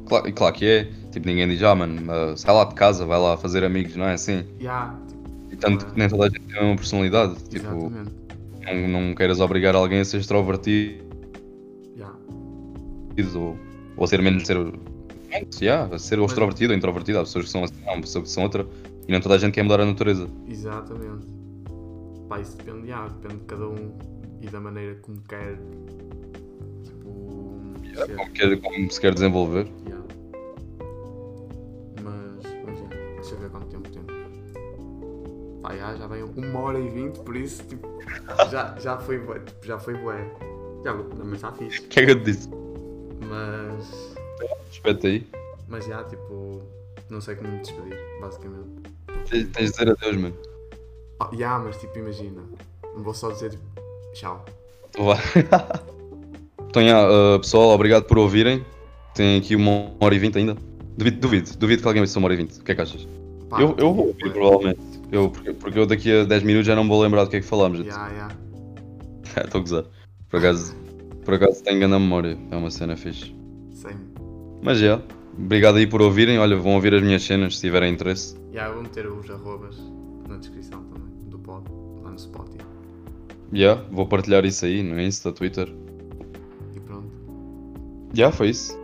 Claro, 0.07 0.27
e 0.29 0.31
claro 0.31 0.53
que 0.55 0.65
é. 0.65 0.91
Tipo, 1.11 1.27
ninguém 1.27 1.47
diz, 1.49 1.61
ah, 1.63 1.75
mano, 1.75 2.37
sai 2.37 2.53
lá 2.53 2.63
de 2.65 2.75
casa, 2.75 3.05
vai 3.05 3.19
lá 3.19 3.35
fazer 3.35 3.63
amigos, 3.63 3.95
não 3.95 4.05
é 4.05 4.13
assim? 4.13 4.45
Já, 4.59 4.95
tipo, 5.07 5.53
E 5.53 5.55
tanto 5.57 5.85
que 5.87 5.97
nem 5.99 6.07
toda 6.07 6.25
a 6.25 6.29
gente 6.29 6.41
tem 6.41 6.57
a 6.57 6.61
mesma 6.61 6.75
personalidade. 6.77 7.35
Tipo, 7.49 7.91
não, 7.91 8.87
não 8.87 9.15
queiras 9.15 9.39
obrigar 9.39 9.75
alguém 9.75 9.99
a 9.99 10.05
ser 10.05 10.17
extrovertido 10.17 11.05
ou, 13.35 13.57
ou 13.97 14.03
a 14.03 14.07
ser 14.07 14.21
menos 14.21 14.45
ser, 14.45 14.57
yeah, 15.61 15.93
a 15.93 15.97
ser 15.97 16.17
Mas- 16.17 16.31
extrovertido 16.31 16.71
ou 16.71 16.77
introvertido. 16.77 17.17
Há 17.19 17.23
pessoas 17.23 17.45
que 17.45 17.51
são 17.51 17.63
assim, 17.63 17.73
há 17.87 17.99
pessoas 17.99 18.23
que 18.25 18.29
são 18.29 18.43
outra 18.43 18.65
e 19.07 19.11
não 19.11 19.19
toda 19.19 19.35
a 19.35 19.37
gente 19.37 19.53
quer 19.53 19.63
mudar 19.63 19.81
a 19.81 19.85
natureza. 19.85 20.27
Exatamente. 20.47 21.25
Pá, 22.27 22.39
isso 22.41 22.57
depende, 22.57 22.87
já, 22.87 23.07
depende 23.07 23.41
de 23.41 23.45
cada 23.45 23.67
um 23.67 23.97
e 24.41 24.47
da 24.47 24.59
maneira 24.59 24.95
como 25.01 25.21
quer. 25.21 25.57
Tipo. 26.83 27.61
ser. 27.95 28.15
Como, 28.15 28.31
quer, 28.31 28.61
como 28.61 28.91
se 28.91 29.01
quer 29.01 29.13
desenvolver. 29.13 29.65
Já. 29.89 29.97
Mas, 32.03 32.45
mas 32.65 32.79
já, 32.79 32.85
deixa 33.15 33.35
eu 33.35 33.39
ver 33.39 33.49
quanto 33.49 33.67
tempo 33.67 33.89
temos. 33.89 34.17
Pá, 35.61 35.75
já, 35.75 35.95
já 35.95 36.07
vem 36.07 36.23
uma 36.23 36.59
hora 36.59 36.79
e 36.79 36.89
vinte, 36.89 37.19
por 37.19 37.35
isso, 37.35 37.63
tipo, 37.63 37.87
já, 38.51 38.77
já 38.77 38.97
foi 38.97 39.19
bué, 39.19 39.39
tipo, 39.39 39.65
já 39.65 39.79
foi 39.79 39.95
bué. 39.95 40.29
Já, 40.83 40.93
mas 40.93 41.33
está 41.33 41.51
fixe. 41.53 41.79
O 41.79 41.87
que 41.87 41.99
é 41.99 42.05
que 42.05 42.11
eu 42.11 42.19
te 42.19 42.25
disse? 42.25 42.49
Mas, 43.27 44.15
Espeta 44.71 45.07
aí. 45.07 45.27
mas 45.67 45.85
já, 45.85 46.03
tipo, 46.03 46.61
não 47.09 47.19
sei 47.19 47.35
como 47.35 47.49
me 47.49 47.59
despedir, 47.59 47.97
basicamente. 48.21 48.69
Tens, 49.29 49.47
tens 49.49 49.71
de 49.71 49.71
dizer 49.71 49.89
adeus, 49.89 50.15
mano. 50.17 50.35
Ah, 51.19 51.29
já, 51.33 51.57
mas 51.59 51.77
tipo, 51.77 51.97
imagina, 51.97 52.41
não 52.95 53.03
vou 53.03 53.13
só 53.13 53.31
dizer, 53.31 53.51
tipo, 53.51 53.63
tchau. 54.13 54.45
Vá. 54.97 55.17
então, 56.69 56.81
yeah, 56.81 57.07
uh, 57.07 57.39
pessoal, 57.39 57.69
obrigado 57.69 58.05
por 58.05 58.17
ouvirem. 58.17 58.65
Tem 59.15 59.37
aqui 59.37 59.55
uma 59.55 59.91
hora 59.99 60.13
e 60.13 60.19
vinte 60.19 60.37
ainda. 60.37 60.55
Duvido, 60.97 61.19
duvido, 61.19 61.57
duvido 61.57 61.81
que 61.81 61.87
alguém 61.87 62.01
ouça 62.01 62.19
uma 62.19 62.25
hora 62.25 62.33
e 62.33 62.37
vinte. 62.37 62.59
O 62.59 62.63
que 62.63 62.71
é 62.71 62.75
que 62.75 62.81
achas? 62.81 63.07
Pá, 63.49 63.61
eu, 63.61 63.75
eu 63.77 63.93
vou 63.93 64.13
tipo, 64.13 64.25
ouvir, 64.25 64.33
provavelmente. 64.33 64.97
Eu, 65.11 65.29
porque, 65.29 65.53
porque 65.53 65.79
eu 65.79 65.85
daqui 65.85 66.11
a 66.11 66.23
10 66.23 66.43
minutos 66.43 66.67
já 66.67 66.75
não 66.75 66.83
me 66.83 66.89
vou 66.89 67.01
lembrar 67.01 67.23
do 67.23 67.29
que 67.29 67.37
é 67.37 67.39
que 67.39 67.45
falámos. 67.45 67.79
Já, 67.79 68.09
já. 68.09 68.27
Estou 69.43 69.59
a 69.59 69.61
gozar. 69.61 69.85
Por 70.29 70.39
acaso, 70.39 70.75
por 71.23 71.33
acaso 71.33 71.63
tenho 71.63 71.79
grande 71.79 71.97
memória. 71.97 72.37
É 72.51 72.55
uma 72.55 72.69
cena 72.69 72.97
fixe. 72.97 73.33
Sempre. 73.71 73.97
Mas 74.61 74.79
já. 74.79 75.01
Obrigado 75.37 75.77
aí 75.77 75.87
por 75.87 76.01
ouvirem. 76.01 76.39
Olha, 76.39 76.57
vão 76.57 76.75
ouvir 76.75 76.93
as 76.93 77.01
minhas 77.01 77.23
cenas 77.23 77.55
se 77.55 77.61
tiverem 77.61 77.93
interesse. 77.93 78.35
Já, 78.51 78.65
eu 78.67 78.73
vou 78.73 78.83
meter 78.83 79.07
os 79.07 79.29
arrobas 79.29 79.77
na 80.27 80.37
descrição 80.37 80.83
também, 80.83 80.96
lá 80.96 80.96
no 82.17 82.19
Spotify. 82.19 82.65
Já, 83.53 83.75
vou 83.91 84.07
partilhar 84.07 84.43
isso 84.45 84.65
aí 84.65 84.83
no 84.83 84.99
Insta, 84.99 85.31
Twitter. 85.31 85.73
E 86.75 86.79
pronto. 86.79 87.11
Já, 88.13 88.31
foi 88.31 88.49
isso. 88.49 88.77